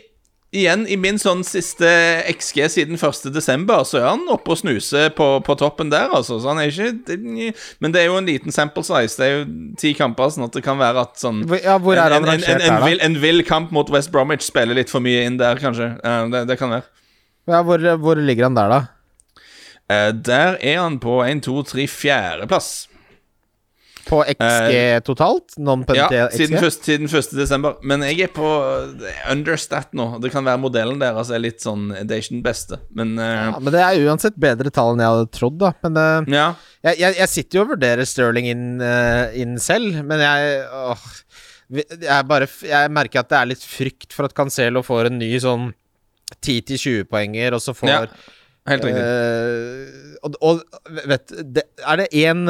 Igjen, 0.55 0.85
i 0.87 0.95
min 0.95 1.17
sånn 1.19 1.41
siste 1.45 1.89
XG 2.31 2.61
siden 2.71 3.01
1. 3.01 3.25
desember, 3.35 3.83
så 3.85 3.99
er 3.99 4.05
han 4.07 4.23
oppe 4.31 4.55
og 4.55 4.61
snuser 4.61 5.11
på, 5.17 5.27
på 5.45 5.57
toppen 5.59 5.91
der, 5.91 6.07
altså. 6.15 6.39
Så 6.39 6.53
han 6.53 6.61
er 6.63 6.71
ikke 6.71 7.51
Men 7.83 7.93
det 7.93 8.05
er 8.05 8.07
jo 8.07 8.21
en 8.21 8.31
liten 8.31 8.55
sample 8.55 8.85
size. 8.87 9.19
Det 9.19 9.27
er 9.27 9.35
jo 9.35 9.45
ti 9.83 9.93
kamper, 9.99 10.31
sånn 10.31 10.47
at 10.47 10.55
det 10.55 10.63
kan 10.65 10.79
være 10.79 11.03
at 11.03 11.19
sånn 11.21 11.43
Ja, 11.59 11.77
hvor 11.83 11.99
er 11.99 12.15
han 12.15 12.23
en, 12.23 12.31
en, 12.31 12.31
en, 12.31 12.31
rangert 12.31 12.55
en, 12.55 12.63
her, 12.63 12.79
da? 12.79 12.87
vill, 12.87 13.03
en 13.03 13.19
vill 13.27 13.43
kamp 13.49 13.75
mot 13.75 13.91
West 13.93 14.15
Bromwich 14.15 14.47
spiller 14.47 14.79
litt 14.79 14.93
for 14.93 15.03
mye 15.05 15.27
inn 15.27 15.41
der, 15.43 15.59
kanskje. 15.61 15.97
Eh, 15.99 16.21
det, 16.33 16.47
det 16.53 16.61
kan 16.63 16.73
være. 16.79 16.87
Ja, 17.51 17.65
hvor, 17.67 17.83
hvor 18.03 18.23
ligger 18.23 18.47
han 18.47 18.59
der, 18.59 18.71
da? 18.71 18.85
Eh, 19.91 20.13
der 20.15 20.61
er 20.63 20.79
han 20.85 21.01
på 21.03 21.21
1, 21.27 21.43
2, 21.47 21.63
3, 21.75 21.91
fjerdeplass. 21.91 22.71
På 24.07 24.21
XG 24.23 24.77
totalt? 25.07 25.57
Ja, 25.97 26.29
siden 26.31 26.61
1. 26.61 26.77
siden 26.79 27.09
1. 27.11 27.33
desember. 27.35 27.77
Men 27.83 28.05
jeg 28.07 28.29
er 28.29 28.33
på 28.35 28.47
eh, 28.47 29.23
understat 29.33 29.97
nå. 29.99 30.09
Det 30.23 30.31
kan 30.35 30.47
være 30.47 30.63
modellen 30.63 31.01
deres 31.03 31.33
er 31.35 31.43
litt 31.43 31.65
sånn 31.65 31.89
Det 31.91 32.15
er 32.15 32.23
ikke 32.23 32.37
den 32.37 32.45
beste, 32.45 32.79
men 32.95 33.17
eh, 33.19 33.49
Ja, 33.49 33.59
men 33.59 33.75
det 33.75 33.83
er 33.83 34.07
uansett 34.07 34.39
bedre 34.39 34.71
tall 34.75 34.95
enn 34.95 35.03
jeg 35.03 35.15
hadde 35.17 35.33
trodd, 35.35 35.59
da. 35.63 35.73
Men 35.87 35.99
eh, 36.03 36.37
ja. 36.39 36.47
jeg, 36.87 37.01
jeg, 37.03 37.19
jeg 37.23 37.33
sitter 37.35 37.59
jo 37.59 37.67
og 37.67 37.75
vurderer 37.75 38.09
Sterling 38.09 38.51
inn, 38.53 38.69
eh, 38.85 39.41
inn 39.43 39.59
selv, 39.63 39.99
men 40.07 40.23
jeg 40.23 40.63
åh, 40.71 41.11
jeg, 41.75 42.23
bare, 42.31 42.47
jeg 42.63 42.95
merker 42.95 43.25
at 43.25 43.33
det 43.33 43.41
er 43.41 43.53
litt 43.57 43.67
frykt 43.67 44.15
for 44.15 44.29
at 44.29 44.37
Cancelo 44.37 44.85
får 44.87 45.11
en 45.11 45.19
ny 45.19 45.33
sånn 45.43 45.71
10-20-poenger, 46.39 47.57
og 47.59 47.63
så 47.63 47.75
får 47.75 47.91
Ja, 47.91 48.03
Helt 48.67 48.83
riktig. 48.83 49.03
Eh, 49.03 50.06
og, 50.27 50.37
og 50.43 50.91
vet 51.07 51.33
det, 51.55 51.63
Er 51.87 52.01
det 52.01 52.09
én 52.17 52.45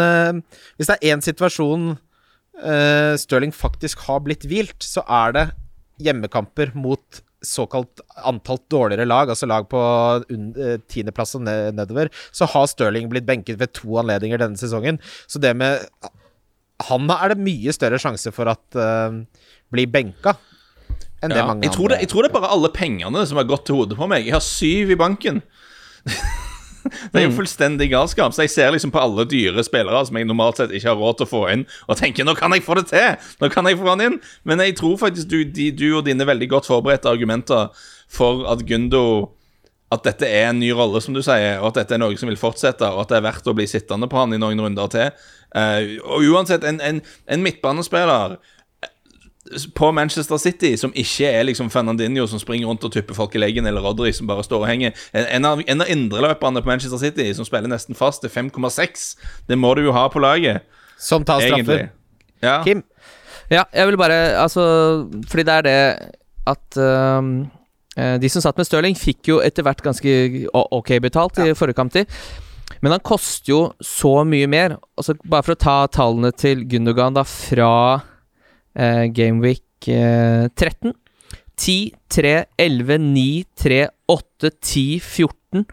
Hvis 0.77 0.89
det 0.89 0.97
er 0.97 1.15
én 1.15 1.25
situasjon 1.25 1.95
uh, 2.63 3.15
Stirling 3.21 3.55
faktisk 3.55 4.07
har 4.09 4.25
blitt 4.25 4.47
hvilt, 4.49 4.81
så 4.83 5.05
er 5.05 5.37
det 5.37 5.47
hjemmekamper 6.03 6.75
mot 6.77 7.23
såkalt 7.47 8.03
antall 8.27 8.59
dårligere 8.73 9.07
lag, 9.07 9.31
altså 9.31 9.47
lag 9.49 9.69
på 9.71 9.81
eh, 10.33 10.79
tiendeplass 10.91 11.37
og 11.39 11.45
nedover, 11.47 12.11
så 12.35 12.49
har 12.51 12.67
Stirling 12.69 13.11
blitt 13.13 13.27
benket 13.29 13.61
ved 13.61 13.73
to 13.77 13.99
anledninger 14.01 14.41
denne 14.41 14.59
sesongen. 14.61 14.99
Så 15.31 15.41
det 15.43 15.55
med 15.57 15.85
Han 16.91 17.09
er 17.09 17.33
det 17.33 17.41
mye 17.41 17.73
større 17.73 18.01
sjanse 18.03 18.33
for 18.37 18.51
at 18.53 18.77
uh, 18.77 19.15
blir 19.73 19.89
benka 19.89 20.35
enn 21.25 21.33
det 21.33 21.39
Ja, 21.39 21.47
mange 21.49 21.65
jeg, 21.65 21.73
tror 21.73 21.89
det, 21.89 22.03
jeg 22.05 22.11
tror 22.13 22.27
det 22.27 22.29
er 22.29 22.37
bare 22.41 22.53
alle 22.53 22.69
pengene 22.69 23.23
som 23.25 23.41
har 23.41 23.49
gått 23.49 23.65
til 23.69 23.79
hodet 23.79 23.97
på 23.97 24.09
meg. 24.11 24.27
Jeg 24.27 24.37
har 24.37 24.45
syv 24.45 24.93
i 24.93 24.99
banken. 25.01 25.41
det 27.13 27.21
er 27.21 27.27
jo 27.27 27.35
fullstendig 27.37 27.91
galskap. 27.93 28.35
Så 28.35 28.47
jeg 28.47 28.55
ser 28.55 28.75
liksom 28.75 28.93
på 28.95 29.03
alle 29.03 29.27
dyre 29.29 29.65
spillere 29.67 30.03
som 30.07 30.19
jeg 30.19 30.29
normalt 30.29 30.61
sett 30.61 30.75
ikke 30.75 30.93
har 30.93 31.01
råd 31.01 31.21
til 31.21 31.29
å 31.29 31.33
få 31.33 31.43
inn, 31.53 31.67
og 31.87 32.01
tenker 32.01 32.27
nå 32.27 32.37
kan 32.39 32.55
jeg 32.57 32.65
få 32.67 32.79
det 32.81 32.89
til! 32.93 33.31
Nå 33.43 33.51
kan 33.53 33.69
jeg 33.69 33.81
få 33.81 33.91
han 33.93 34.05
inn! 34.05 34.19
Men 34.49 34.63
jeg 34.65 34.77
tror 34.81 34.99
faktisk 35.01 35.31
du, 35.33 35.41
de, 35.45 35.71
du 35.75 35.89
og 35.93 36.05
dine 36.09 36.27
veldig 36.29 36.51
godt 36.57 36.71
forberedte 36.71 37.13
argumenter 37.13 37.73
for 38.13 38.47
at 38.51 38.65
Gundo 38.67 39.33
At 39.93 40.03
dette 40.03 40.27
er 40.27 40.49
en 40.49 40.59
ny 40.59 40.73
rolle, 40.75 40.99
som 40.99 41.15
du 41.15 41.21
sier, 41.23 41.61
og 41.61 41.69
at 41.69 41.77
dette 41.79 41.95
er 41.95 42.01
noe 42.03 42.17
som 42.19 42.27
vil 42.27 42.39
fortsette, 42.41 42.89
og 42.91 43.05
at 43.05 43.13
det 43.13 43.21
er 43.21 43.27
verdt 43.29 43.47
å 43.47 43.53
bli 43.55 43.69
sittende 43.71 44.09
på 44.11 44.19
han 44.19 44.35
i 44.35 44.41
noen 44.43 44.59
runder 44.59 44.91
til. 44.91 45.13
Uh, 45.55 45.95
og 46.03 46.27
uansett, 46.27 46.67
en, 46.67 46.81
en, 46.83 46.99
en 47.31 47.45
midtbanespiller 47.45 48.35
på 49.75 49.93
Manchester 49.93 50.37
City, 50.37 50.77
som 50.77 50.93
ikke 50.95 51.29
er 51.31 51.47
liksom 51.49 51.71
Fernandinho 51.71 52.27
som 52.27 52.41
springer 52.43 52.69
rundt 52.69 52.85
og 52.85 52.93
tupper 52.93 53.15
folk 53.15 53.35
i 53.35 53.43
leggen, 53.43 53.67
eller 53.67 53.85
Rodri 53.85 54.13
som 54.13 54.27
bare 54.27 54.45
står 54.45 54.65
og 54.65 54.69
henger. 54.71 54.97
En 55.15 55.27
en 55.37 55.45
av, 55.45 55.63
en 55.67 55.81
av 55.85 55.91
indreløperne 55.93 56.63
på 56.63 56.71
Manchester 56.71 56.99
City 56.99 57.29
som 57.35 57.45
spiller 57.45 57.71
nesten 57.71 57.99
fast 57.99 58.25
er 58.25 58.33
5,6. 58.33 59.17
Det 59.49 59.59
må 59.59 59.75
du 59.75 59.85
jo 59.87 59.93
ha 59.97 60.09
på 60.09 60.23
laget, 60.23 60.63
som 60.99 61.25
tar 61.25 61.41
straffer. 61.41 61.89
Ja. 62.43 62.63
Kim? 62.65 62.83
Ja, 63.51 63.63
jeg 63.73 63.87
vil 63.87 63.97
bare 63.97 64.37
Altså, 64.43 64.63
fordi 65.29 65.43
det 65.43 65.55
er 65.55 65.63
det 65.63 65.79
at 66.47 66.77
øhm, 66.77 67.47
eh, 67.97 68.19
De 68.21 68.29
som 68.29 68.43
satt 68.43 68.57
med 68.57 68.67
Stirling, 68.67 68.97
fikk 68.99 69.29
jo 69.29 69.41
etter 69.41 69.63
hvert 69.63 69.83
ganske 69.83 70.47
ok 70.53 71.01
betalt 71.03 71.39
i 71.39 71.55
forrige 71.55 71.75
kamptid. 71.75 72.07
Men 72.83 72.93
han 72.93 73.01
koster 73.01 73.51
jo 73.51 73.61
så 73.81 74.25
mye 74.25 74.47
mer. 74.47 74.77
Altså, 74.99 75.15
bare 75.25 75.47
for 75.47 75.55
å 75.55 75.61
ta 75.61 75.77
tallene 75.87 76.33
til 76.37 76.65
Gundogan 76.69 77.17
da 77.17 77.25
fra 77.25 78.03
eh, 78.77 79.07
Gameweek 79.17 79.89
eh, 79.89 80.47
13. 80.55 80.95
10, 81.57 81.95
3, 82.13 82.35
11, 82.61 82.99
9, 83.01 83.45
3, 83.57 83.81
8, 84.13 84.51
10, 84.61 85.01
14. 85.01 85.65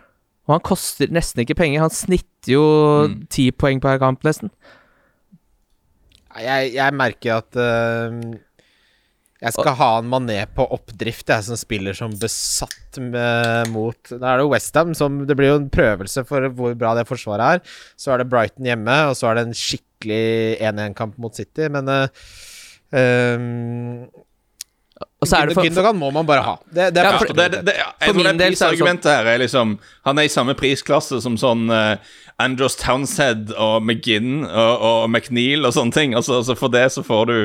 Og 0.48 0.56
han 0.56 0.64
koster 0.64 1.12
nesten 1.12 1.44
ikke 1.44 1.58
penger. 1.60 1.84
Han 1.84 1.94
snitter 1.94 2.56
jo 2.56 2.64
Mm. 3.04 3.28
10 3.32 3.52
poeng 3.60 3.80
per 3.84 4.00
kamp, 4.00 4.24
nesten. 4.24 4.52
Jeg, 6.40 6.74
jeg 6.74 6.96
merker 6.98 7.38
at 7.38 7.60
uh, 7.60 8.16
jeg 9.44 9.54
skal 9.54 9.76
ha 9.78 9.90
en 10.00 10.08
mané 10.10 10.40
på 10.56 10.66
oppdrift, 10.72 11.28
jeg, 11.30 11.46
som 11.46 11.60
spiller 11.60 11.94
som 11.98 12.14
besatt 12.18 12.98
med, 12.98 13.70
mot 13.74 14.00
Da 14.10 14.32
er 14.32 14.42
det 14.42 14.48
Westham 14.50 14.94
som 14.98 15.20
Det 15.28 15.36
blir 15.38 15.52
jo 15.52 15.60
en 15.60 15.70
prøvelse 15.74 16.24
for 16.30 16.48
hvor 16.56 16.74
bra 16.80 16.94
det 16.98 17.06
forsvaret 17.10 17.60
er. 17.60 17.76
Så 18.00 18.14
er 18.14 18.24
det 18.24 18.30
Brighton 18.32 18.66
hjemme, 18.72 18.98
og 19.12 19.18
så 19.20 19.30
er 19.30 19.38
det 19.40 19.46
en 19.50 19.58
skikkelig 19.58 20.24
1-1-kamp 20.72 21.20
mot 21.22 21.36
City, 21.36 21.68
men 21.72 21.92
uh, 21.92 22.08
Det 25.24 25.56
for, 25.56 25.64
Gündogan 25.64 25.98
må 25.98 26.12
man 26.14 26.28
bare 26.28 26.44
ha. 26.46 26.56
Det, 26.68 26.90
det 26.94 27.02
er 27.02 27.08
Ja, 27.08 27.18
for- 27.18 27.34
det, 27.34 27.52
det, 27.66 27.74
ja, 27.80 27.90
jeg 28.02 28.14
tror 28.14 28.24
det 28.24 28.32
sånn- 28.34 28.42
prisargumentet 28.44 29.10
her 29.12 29.26
er 29.34 29.38
liksom 29.40 29.80
Han 30.06 30.20
er 30.20 30.28
i 30.28 30.32
samme 30.32 30.54
prisklasse 30.60 31.22
som 31.24 31.38
sånn 31.40 31.70
uh, 31.72 31.96
Andros 32.40 32.76
Townshead 32.76 33.54
og 33.56 33.84
McGinn 33.84 34.44
og, 34.44 34.82
og 34.82 35.10
McNeil 35.10 35.66
og 35.66 35.74
sånne 35.74 35.94
ting. 35.96 36.16
Altså, 36.18 36.40
altså 36.42 36.56
For 36.60 36.68
det 36.74 36.92
så 36.92 37.04
får 37.06 37.26
du 37.30 37.38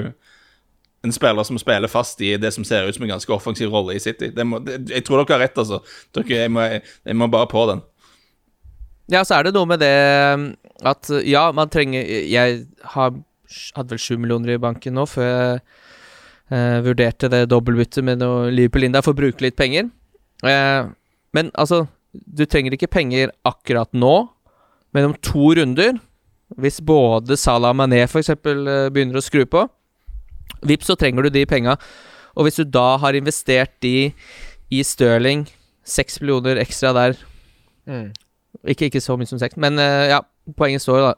en 1.07 1.13
spiller 1.15 1.47
som 1.47 1.59
spiller 1.61 1.89
fast 1.89 2.21
i 2.21 2.33
det 2.37 2.51
som 2.55 2.65
ser 2.67 2.89
ut 2.89 2.95
som 2.97 3.05
en 3.07 3.13
ganske 3.15 3.33
offensiv 3.33 3.71
rolle 3.71 3.95
i 3.95 4.01
City. 4.03 4.33
Det 4.35 4.47
må, 4.47 4.59
jeg 4.67 5.05
tror 5.07 5.23
dere 5.23 5.37
har 5.37 5.45
rett, 5.47 5.59
altså. 5.61 5.79
Dere, 6.17 6.27
jeg, 6.43 6.51
må, 6.51 6.65
jeg 7.07 7.17
må 7.17 7.29
bare 7.31 7.47
på 7.47 7.63
den. 7.71 7.85
Ja, 9.09 9.23
så 9.25 9.39
er 9.39 9.47
det 9.47 9.55
noe 9.55 9.69
med 9.71 9.79
det 9.81 9.95
um, 10.35 10.49
at 10.85 11.09
ja, 11.25 11.47
man 11.53 11.71
trenger 11.73 12.03
Jeg 12.05 12.67
har, 12.97 13.15
hadde 13.77 13.95
vel 13.95 14.03
sju 14.03 14.17
millioner 14.21 14.55
i 14.55 14.61
banken 14.63 14.97
nå 14.99 15.05
før 15.09 15.29
jeg 15.29 15.61
eh, 16.55 16.79
vurderte 16.85 17.31
det 17.33 17.47
dobbeltbyttet 17.53 18.05
med 18.05 18.23
noe 18.23 18.49
Liverpool 18.53 18.87
inn 18.87 18.97
der 18.97 19.05
for 19.05 19.17
å 19.17 19.21
bruke 19.21 19.45
litt 19.45 19.57
penger. 19.59 19.89
Eh, 20.47 20.91
men 21.37 21.51
altså, 21.61 21.87
du 22.13 22.45
trenger 22.49 22.77
ikke 22.77 22.91
penger 22.93 23.33
akkurat 23.49 23.91
nå, 23.93 24.29
men 24.97 25.11
om 25.11 25.17
to 25.25 25.53
runder, 25.59 25.99
hvis 26.57 26.81
både 26.81 27.37
Salah 27.37 27.75
og 27.75 27.81
Mané 27.83 28.07
f.eks. 28.07 28.31
Uh, 28.33 28.89
begynner 28.89 29.21
å 29.21 29.25
skru 29.25 29.43
på, 29.45 29.67
vips, 30.65 30.89
så 30.89 30.97
trenger 30.97 31.29
du 31.29 31.35
de 31.35 31.45
penga. 31.47 31.75
Og 32.33 32.47
hvis 32.47 32.57
du 32.57 32.65
da 32.65 32.97
har 33.03 33.19
investert 33.19 33.75
de 33.85 34.11
i 34.73 34.81
Stirling, 34.85 35.45
seks 35.85 36.23
millioner 36.23 36.61
ekstra 36.65 36.95
der 36.97 37.21
Mm. 37.89 38.13
ikke, 38.69 38.85
ikke 38.85 39.01
så 39.01 39.17
mye 39.17 39.27
som 39.27 39.39
seks, 39.41 39.57
men 39.57 39.79
eh, 39.81 40.11
ja, 40.11 40.21
poenget 40.57 40.83
står 40.85 40.99
jo 40.99 41.05
da. 41.07 41.15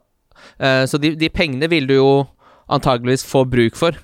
Eh, 0.59 0.85
så 0.91 1.01
de, 1.01 1.15
de 1.19 1.29
pengene 1.33 1.69
vil 1.71 1.89
du 1.89 1.97
jo 1.97 2.13
antageligvis 2.71 3.27
få 3.27 3.45
bruk 3.51 3.79
for. 3.79 3.99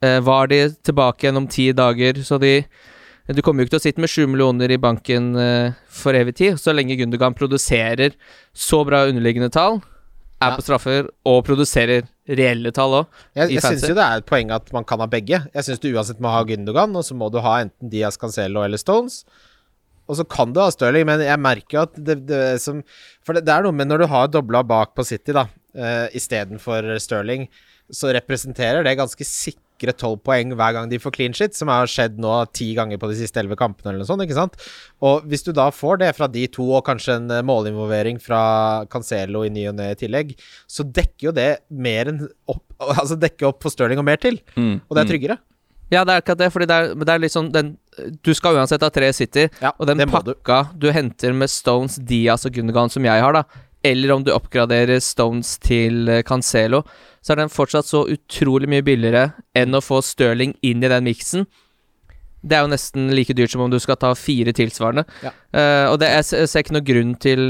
Uh, 0.00 0.16
var 0.24 0.48
de 0.48 0.62
tilbake 0.80 1.26
igjen 1.26 1.36
om 1.36 1.46
ti 1.50 1.66
dager, 1.76 2.22
så 2.24 2.38
de 2.40 2.62
Du 3.30 3.42
kommer 3.44 3.60
jo 3.62 3.68
ikke 3.68 3.74
til 3.76 3.78
å 3.78 3.84
sitte 3.84 4.00
med 4.02 4.10
sju 4.10 4.24
millioner 4.26 4.72
i 4.72 4.78
banken 4.80 5.36
eh, 5.38 5.74
for 5.86 6.16
evig 6.18 6.32
tid, 6.34 6.56
så 6.58 6.72
lenge 6.74 6.96
Gundogan 6.98 7.36
produserer 7.36 8.16
så 8.56 8.80
bra 8.88 9.04
underliggende 9.06 9.52
tall. 9.54 9.82
er 10.40 10.50
Ja. 10.50 10.56
på 10.56 10.64
straffer 10.64 11.06
og 11.28 11.44
produserer 11.44 12.08
reelle 12.26 12.72
tall 12.72 12.96
òg. 13.02 13.06
Jeg, 13.36 13.52
jeg 13.52 13.62
syns 13.62 13.84
jo 13.86 13.94
det 13.94 14.02
er 14.02 14.16
et 14.18 14.26
poeng 14.26 14.50
at 14.50 14.72
man 14.72 14.82
kan 14.88 14.98
ha 14.98 15.06
begge. 15.06 15.44
Jeg 15.54 15.62
syns 15.62 15.78
du 15.78 15.92
uansett 15.92 16.18
må 16.18 16.32
ha 16.32 16.42
Gundergan, 16.42 16.96
og 16.96 17.04
så 17.04 17.14
må 17.14 17.30
du 17.30 17.38
ha 17.44 17.60
enten 17.60 17.92
Diaz 17.92 18.16
Cancelo 18.18 18.64
eller 18.64 18.80
Stones. 18.80 19.20
Og 20.10 20.18
så 20.18 20.26
kan 20.26 20.50
du 20.52 20.58
ha 20.62 20.68
Stirling, 20.74 21.06
men 21.08 21.22
jeg 21.22 21.38
merker 21.40 21.84
at 21.86 21.94
det, 21.96 22.18
det 22.28 22.42
som 22.64 22.82
For 23.22 23.36
det, 23.38 23.44
det 23.46 23.54
er 23.54 23.62
noe 23.68 23.76
med 23.78 23.86
når 23.90 24.02
du 24.04 24.10
har 24.10 24.30
dobla 24.34 24.64
bak 24.66 24.96
på 24.98 25.06
City, 25.06 25.32
da, 25.36 25.46
uh, 25.78 26.06
istedenfor 26.18 26.96
Stirling, 27.02 27.46
så 27.90 28.10
representerer 28.14 28.84
det 28.86 28.96
ganske 28.98 29.24
sikre 29.26 29.94
tolv 29.98 30.20
poeng 30.26 30.52
hver 30.58 30.74
gang 30.76 30.90
de 30.90 30.98
får 31.02 31.14
clean 31.16 31.32
shit, 31.34 31.56
som 31.58 31.70
har 31.72 31.88
skjedd 31.90 32.18
nå 32.22 32.30
ti 32.54 32.68
ganger 32.76 33.00
på 33.02 33.08
de 33.10 33.16
siste 33.18 33.40
elleve 33.40 33.56
kampene, 33.58 33.90
eller 33.94 34.04
noe 34.04 34.08
sånt, 34.10 34.22
ikke 34.26 34.36
sant? 34.36 34.58
Og 35.02 35.24
hvis 35.30 35.42
du 35.46 35.50
da 35.56 35.68
får 35.74 35.98
det 36.02 36.10
fra 36.18 36.28
de 36.30 36.44
to, 36.52 36.66
og 36.76 36.84
kanskje 36.86 37.16
en 37.18 37.30
eh, 37.34 37.42
målinvolvering 37.48 38.20
fra 38.22 38.42
Cancelo 38.92 39.42
i 39.46 39.50
ny 39.50 39.64
og 39.72 39.78
ne 39.80 39.88
i 39.94 39.98
tillegg, 39.98 40.34
så 40.70 40.86
dekker 40.86 41.30
jo 41.30 41.34
det 41.38 41.48
mer 41.70 42.12
enn 42.12 42.26
opp 42.50 42.66
Altså 43.00 43.18
dekker 43.20 43.50
opp 43.50 43.64
for 43.64 43.72
Stirling 43.74 43.98
og 44.02 44.06
mer 44.10 44.20
til, 44.22 44.38
Mm. 44.56 44.78
og 44.86 44.94
det 44.96 45.02
er 45.02 45.10
tryggere. 45.14 45.38
Ja, 45.90 46.04
det 46.06 46.12
er 46.14 46.20
akkurat 46.22 46.38
det, 46.38 46.50
fordi 46.54 46.66
det 46.70 46.76
er, 46.76 46.92
det 46.94 47.14
er 47.14 47.18
litt 47.24 47.32
sånn 47.34 47.48
den, 47.52 47.72
Du 48.22 48.30
skal 48.34 48.54
uansett 48.60 48.82
ha 48.86 48.90
tre 48.94 49.08
City, 49.16 49.48
Ja, 49.60 49.72
og 49.76 49.86
den 49.90 49.98
pakka 50.08 50.60
du. 50.72 50.86
du. 50.86 50.92
henter 50.94 51.32
med 51.34 51.50
Stones, 51.50 51.96
Diaz 51.96 52.46
og 52.46 52.52
Gundergan, 52.54 52.90
som 52.90 53.04
jeg 53.04 53.20
har, 53.24 53.32
da, 53.34 53.42
eller 53.82 54.12
om 54.14 54.22
du 54.24 54.30
oppgraderer 54.32 55.00
Stones 55.02 55.56
til 55.58 56.08
eh, 56.08 56.22
Cancelo, 56.22 56.82
så 57.24 57.32
er 57.32 57.42
den 57.42 57.48
fortsatt 57.52 57.86
så 57.88 58.04
utrolig 58.12 58.68
mye 58.68 58.84
billigere 58.86 59.32
enn 59.56 59.74
å 59.74 59.80
få 59.82 59.98
Stirling 60.04 60.54
inn 60.62 60.84
i 60.84 60.88
den 60.92 61.04
miksen. 61.04 61.46
Det 62.40 62.56
er 62.56 62.62
jo 62.64 62.70
nesten 62.72 63.10
like 63.12 63.34
dyrt 63.36 63.50
som 63.52 63.60
om 63.66 63.68
du 63.72 63.76
skal 63.82 63.98
ta 64.00 64.14
fire 64.16 64.52
tilsvarende. 64.56 65.02
Ja. 65.20 65.32
Uh, 65.52 65.86
og 65.92 65.98
det 66.00 66.08
ser- 66.24 66.38
jeg 66.44 66.48
ser 66.48 66.62
ikke 66.64 66.72
noe 66.78 66.86
grunn 66.86 67.10
til 67.20 67.42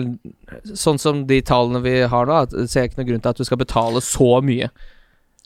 Sånn 0.74 0.98
som 0.98 1.26
de 1.28 1.38
tallene 1.46 1.78
vi 1.84 1.92
har 2.10 2.26
nå, 2.26 2.40
ser 2.66 2.82
jeg 2.82 2.90
ikke 2.90 2.98
noe 3.04 3.06
grunn 3.12 3.20
til 3.22 3.30
at 3.30 3.38
du 3.38 3.44
skal 3.46 3.60
betale 3.60 4.00
så 4.02 4.40
mye. 4.42 4.70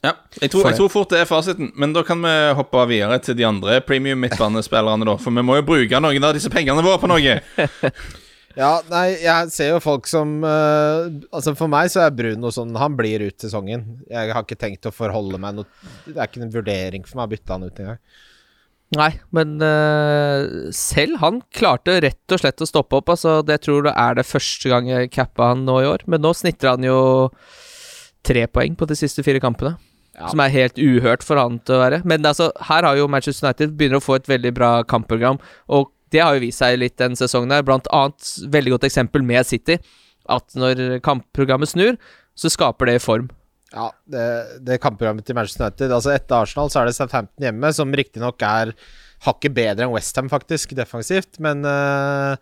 Ja, 0.04 0.12
jeg 0.36 0.52
tror, 0.52 0.66
jeg 0.68 0.76
tror 0.76 0.90
fort 0.92 1.14
det 1.14 1.22
er 1.22 1.28
fasiten. 1.28 1.70
Men 1.80 1.94
da 1.96 2.02
kan 2.04 2.20
vi 2.20 2.34
hoppe 2.58 2.82
videre 2.90 3.16
til 3.24 3.38
de 3.38 3.46
andre 3.48 3.78
premium 3.84 4.20
midtbanespillerne, 4.24 5.06
da. 5.08 5.16
For 5.20 5.32
vi 5.32 5.44
må 5.46 5.56
jo 5.60 5.64
bruke 5.70 6.02
noen 6.04 6.28
av 6.28 6.36
disse 6.36 6.52
pengene 6.52 6.84
våre 6.84 7.00
på 7.00 7.10
noe. 7.10 7.40
Ja, 8.54 8.76
nei, 8.86 9.16
jeg 9.18 9.50
ser 9.50 9.72
jo 9.72 9.80
folk 9.82 10.06
som 10.06 10.36
uh, 10.46 11.08
Altså, 11.34 11.56
for 11.58 11.66
meg 11.70 11.88
så 11.90 12.04
er 12.04 12.12
Bruno 12.14 12.52
sånn 12.54 12.76
Han 12.78 12.94
blir 12.94 13.24
ut 13.26 13.42
sesongen. 13.42 13.82
Jeg 14.06 14.30
har 14.30 14.44
ikke 14.46 14.60
tenkt 14.60 14.86
å 14.86 14.92
forholde 14.94 15.40
meg 15.42 15.56
noe 15.56 15.88
Det 16.06 16.14
er 16.14 16.30
ikke 16.30 16.44
en 16.44 16.52
vurdering 16.54 17.02
for 17.02 17.18
meg 17.18 17.26
å 17.26 17.32
bytte 17.32 17.56
han 17.56 17.66
ut 17.66 17.82
engang. 17.82 17.98
Nei, 18.94 19.10
men 19.34 19.56
uh, 19.58 20.70
selv 20.76 21.18
han 21.24 21.40
klarte 21.56 21.96
rett 22.04 22.34
og 22.36 22.38
slett 22.38 22.62
å 22.62 22.68
stoppe 22.68 23.00
opp. 23.00 23.10
Altså, 23.10 23.40
det 23.42 23.56
tror 23.64 23.88
jeg 23.88 23.96
er 23.98 24.20
det 24.20 24.26
første 24.28 24.70
gang 24.70 24.86
jeg 24.92 25.10
cappa 25.16 25.50
han 25.50 25.64
nå 25.66 25.80
i 25.82 25.88
år. 25.90 26.04
Men 26.06 26.22
nå 26.22 26.30
snitter 26.36 26.76
han 26.76 26.86
jo 26.86 27.00
tre 28.24 28.46
poeng 28.46 28.78
på 28.78 28.86
de 28.86 29.00
siste 29.02 29.24
fire 29.26 29.42
kampene. 29.42 29.74
Ja. 30.14 30.28
Som 30.30 30.40
er 30.44 30.52
helt 30.54 30.78
uhørt 30.78 31.24
for 31.26 31.40
han 31.40 31.58
til 31.66 31.74
å 31.74 31.82
være. 31.82 32.00
Men 32.06 32.26
altså, 32.28 32.52
her 32.68 32.86
har 32.86 32.98
jo 32.98 33.08
Manchester 33.10 33.48
United 33.48 33.74
begynner 33.78 33.98
å 33.98 34.04
få 34.04 34.20
et 34.20 34.30
veldig 34.30 34.52
bra 34.54 34.70
kampprogram. 34.86 35.40
Og 35.74 35.90
det 36.14 36.22
har 36.22 36.36
jo 36.36 36.44
vist 36.44 36.62
seg 36.62 36.78
litt 36.78 36.94
den 37.02 37.18
sesongen 37.18 37.50
her. 37.50 37.64
Blant 37.66 37.90
annet 37.90 38.28
veldig 38.54 38.76
godt 38.76 38.86
eksempel 38.86 39.24
med 39.26 39.46
City. 39.48 39.80
At 40.30 40.54
når 40.56 41.00
kampprogrammet 41.04 41.72
snur, 41.72 41.98
så 42.38 42.50
skaper 42.52 42.92
det 42.92 43.00
form. 43.02 43.26
Ja, 43.74 43.88
det, 44.06 44.26
det 44.62 44.78
kampprogrammet 44.82 45.26
til 45.26 45.34
Manchester 45.34 45.66
United 45.66 45.92
Altså 45.96 46.12
Etter 46.14 46.44
Arsenal 46.44 46.68
så 46.70 46.78
er 46.78 46.86
det 46.86 46.94
Southampton 46.94 47.42
hjemme, 47.48 47.72
som 47.74 47.90
riktignok 47.98 48.44
er 48.46 48.70
hakket 49.24 49.54
bedre 49.56 49.86
enn 49.86 49.94
Westham, 49.94 50.28
faktisk, 50.32 50.74
defensivt. 50.76 51.40
Men 51.42 51.64
øh, 51.68 52.36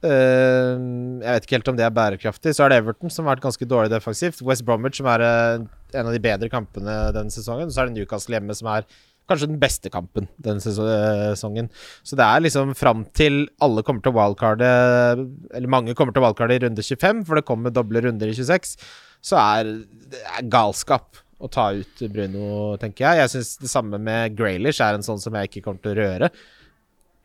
øh, 0.00 0.82
jeg 1.22 1.28
vet 1.28 1.46
ikke 1.46 1.58
helt 1.58 1.70
om 1.72 1.78
det 1.78 1.86
er 1.86 1.94
bærekraftig. 1.94 2.56
Så 2.56 2.64
er 2.64 2.72
det 2.72 2.82
Everton, 2.82 3.12
som 3.12 3.26
har 3.26 3.36
vært 3.36 3.46
ganske 3.46 3.68
dårlig 3.68 3.92
defensivt. 3.92 4.42
West 4.46 4.66
Bromwich, 4.66 5.00
som 5.00 5.10
er 5.12 5.26
øh, 5.28 5.68
en 5.92 6.08
av 6.08 6.12
de 6.12 6.24
bedre 6.24 6.50
kampene 6.52 6.98
denne 7.16 7.34
sesongen. 7.34 7.70
Så 7.72 7.82
er 7.82 7.90
det 7.90 7.98
Newcastle 7.98 8.38
hjemme, 8.38 8.56
som 8.58 8.72
er 8.72 8.88
kanskje 9.30 9.52
den 9.52 9.60
beste 9.62 9.88
kampen 9.92 10.26
denne 10.42 10.60
sesongen. 10.60 11.70
Så 12.02 12.18
det 12.18 12.26
er 12.26 12.42
liksom 12.42 12.74
fram 12.74 13.06
til 13.14 13.46
alle 13.62 13.84
kommer 13.86 14.02
til 14.02 14.16
wildcardet, 14.16 15.28
Eller 15.54 15.70
mange 15.70 15.94
kommer 15.94 16.12
til 16.12 16.24
wildcardet 16.24 16.58
i 16.58 16.66
runde 16.66 16.82
25, 16.82 17.24
for 17.28 17.38
det 17.38 17.46
kommer 17.46 17.70
doble 17.70 18.02
runder 18.02 18.28
i 18.28 18.34
26 18.34 18.76
så 19.22 19.38
er 19.38 19.68
det 19.70 20.48
galskap 20.50 21.20
å 21.42 21.50
ta 21.50 21.68
ut 21.74 22.02
Bruno, 22.12 22.76
tenker 22.80 23.04
jeg. 23.04 23.22
Jeg 23.22 23.32
syns 23.34 23.54
det 23.62 23.70
samme 23.72 23.98
med 24.02 24.36
Graylish 24.38 24.82
er 24.84 24.98
en 24.98 25.06
sånn 25.06 25.20
som 25.22 25.34
jeg 25.36 25.50
ikke 25.50 25.64
kommer 25.66 25.82
til 25.82 25.94
å 25.94 26.00
røre. 26.02 26.30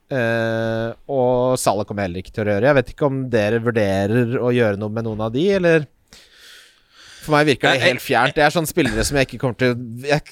Uh, 0.08 0.96
og 1.12 1.58
Salah 1.60 1.84
kommer 1.84 2.06
jeg 2.06 2.10
heller 2.10 2.24
ikke 2.24 2.34
til 2.38 2.46
å 2.46 2.48
røre. 2.48 2.70
Jeg 2.70 2.78
vet 2.80 2.92
ikke 2.94 3.10
om 3.10 3.20
dere 3.32 3.62
vurderer 3.64 4.38
å 4.40 4.54
gjøre 4.56 4.80
noe 4.80 4.94
med 4.96 5.08
noen 5.08 5.24
av 5.26 5.34
de, 5.36 5.44
eller 5.58 5.88
For 7.26 7.36
meg 7.36 7.50
virker 7.50 7.76
det 7.76 7.84
helt 7.84 8.04
fjernt. 8.04 8.38
Det 8.38 8.46
er 8.46 8.54
sånne 8.56 8.72
spillere 8.72 9.04
som 9.04 9.20
jeg 9.20 9.28
ikke 9.28 9.42
kommer 9.42 9.60
til 9.60 9.74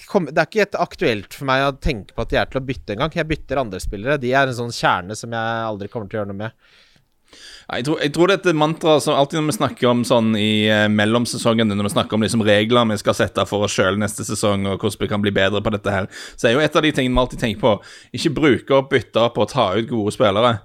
kom, 0.07 0.29
Det 0.31 0.39
er 0.39 0.47
ikke 0.47 0.63
et 0.63 0.79
aktuelt 0.79 1.35
for 1.35 1.49
meg 1.49 1.65
å 1.65 1.75
tenke 1.75 2.15
på 2.15 2.23
at 2.23 2.31
de 2.31 2.39
er 2.39 2.47
til 2.49 2.61
å 2.61 2.65
bytte 2.69 2.95
engang. 2.95 3.11
Jeg 3.19 3.27
bytter 3.33 3.61
andre 3.61 3.83
spillere. 3.83 4.21
De 4.21 4.31
er 4.31 4.47
en 4.47 4.59
sånn 4.63 4.71
kjerne 4.73 5.19
som 5.19 5.35
jeg 5.35 5.67
aldri 5.67 5.91
kommer 5.91 6.07
til 6.07 6.21
å 6.21 6.23
gjøre 6.23 6.31
noe 6.31 6.43
med. 6.45 6.55
Ja, 7.65 7.79
Jeg 7.79 7.85
tror, 7.87 8.01
jeg 8.03 8.13
tror 8.13 8.29
dette 8.29 8.53
mantraet 8.53 9.03
som 9.03 9.17
alltid 9.17 9.39
når 9.39 9.49
vi 9.49 9.57
snakker 9.57 9.89
om 9.89 10.03
sånn 10.07 10.35
i 10.37 10.67
eh, 10.69 10.85
mellomsesongen, 10.91 11.71
når 11.73 11.89
vi 11.89 11.93
snakker 11.95 12.17
om 12.17 12.25
liksom 12.25 12.45
regler 12.45 12.91
vi 12.91 12.99
skal 13.01 13.17
sette 13.17 13.45
for 13.49 13.65
oss 13.65 13.73
sjøl 13.73 13.97
neste 14.01 14.27
sesong, 14.27 14.67
og 14.69 14.77
hvordan 14.77 15.01
vi 15.01 15.11
kan 15.11 15.25
bli 15.25 15.33
bedre 15.35 15.63
på 15.65 15.73
dette 15.73 15.91
her, 15.91 16.07
så 16.37 16.49
er 16.49 16.55
jo 16.55 16.63
et 16.63 16.77
av 16.77 16.85
de 16.85 16.93
tingene 16.93 17.17
vi 17.17 17.23
alltid 17.25 17.41
tenker 17.41 17.63
på, 17.63 17.75
ikke 18.13 18.35
bruke 18.37 18.79
opp, 18.79 18.93
bytte 18.93 19.25
opp 19.25 19.41
og 19.41 19.49
ta 19.51 19.71
ut 19.75 19.89
gode 19.89 20.13
spillere. 20.15 20.57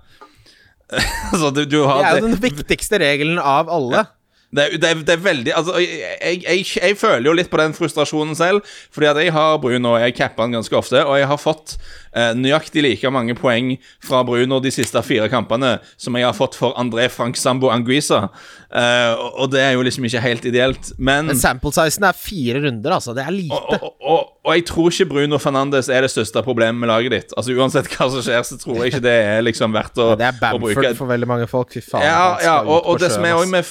altså, 1.33 1.51
du, 1.55 1.65
du 1.71 1.83
har 1.87 2.03
Det 2.03 2.11
er 2.11 2.21
jo 2.21 2.29
den 2.29 2.41
viktigste 2.43 3.01
regelen 3.01 3.41
av 3.41 3.71
alle. 3.73 4.05
Det 4.51 4.81
det, 4.83 4.91
det 5.07 5.15
er 5.15 5.21
veldig 5.23 5.53
Altså, 5.55 5.77
jeg, 5.79 6.43
jeg, 6.43 6.65
jeg 6.83 6.97
føler 6.99 7.29
jo 7.31 7.35
litt 7.39 7.51
på 7.53 7.61
den 7.61 7.75
frustrasjonen 7.77 8.35
selv. 8.39 8.65
Fordi 8.91 9.07
at 9.13 9.21
jeg 9.23 9.35
har 9.37 9.59
Bruno, 9.63 9.95
og 9.95 10.03
jeg 10.03 10.17
capper 10.19 10.47
han 10.49 10.57
ganske 10.59 10.77
ofte, 10.77 11.05
og 11.07 11.19
jeg 11.21 11.29
har 11.31 11.39
fått 11.41 11.77
eh, 12.17 12.33
nøyaktig 12.35 12.83
like 12.83 13.13
mange 13.15 13.37
poeng 13.39 13.77
fra 14.03 14.25
Bruno 14.27 14.59
de 14.63 14.73
siste 14.75 15.03
fire 15.07 15.29
kampene 15.31 15.77
som 16.01 16.17
jeg 16.19 16.27
har 16.27 16.35
fått 16.37 16.59
for 16.59 16.75
André 16.81 17.07
Frank 17.13 17.39
Sambo 17.39 17.71
Anguisa. 17.71 18.27
Eh, 18.71 19.13
og, 19.15 19.45
og 19.45 19.53
det 19.55 19.63
er 19.65 19.73
jo 19.77 19.87
liksom 19.87 20.07
ikke 20.09 20.25
helt 20.25 20.51
ideelt. 20.51 20.93
Men 20.99 21.31
Men 21.31 21.39
sample-sizen 21.39 22.07
er 22.07 22.17
fire 22.19 22.65
runder, 22.67 22.97
altså. 22.99 23.15
Det 23.15 23.25
er 23.27 23.35
lite. 23.35 23.55
og, 23.55 23.95
og, 24.01 24.29
og 24.47 24.55
jeg 24.57 24.67
tror 24.71 24.91
ikke 24.91 25.09
Bruno 25.11 25.39
Fernandes 25.43 25.91
er 25.93 26.07
det 26.07 26.11
største 26.11 26.43
problemet 26.47 26.81
med 26.81 26.91
laget 26.91 27.15
ditt. 27.15 27.35
Altså 27.37 27.55
Uansett 27.55 27.91
hva 27.95 28.09
som 28.11 28.23
skjer, 28.25 28.43
så 28.47 28.59
tror 28.59 28.83
jeg 28.83 28.95
ikke 28.95 29.05
det 29.05 29.17
er 29.31 29.43
liksom 29.47 29.75
verdt 29.75 29.99
å, 30.01 30.13
Det 30.21 30.27
er 30.27 30.35
å 30.35 30.59
bruke 30.59 30.75
Bamford 30.81 30.99
for 30.99 31.11
veldig 31.13 31.29
mange 31.31 31.49
folk. 31.51 31.71
Fy 31.75 31.83
faen. 31.85 32.07
ja, 32.07 32.27
ja, 32.43 32.57
og 32.65 32.99
det 33.03 33.13
som 33.13 33.27
er 33.27 33.37
òg 33.37 33.51
med, 33.53 33.69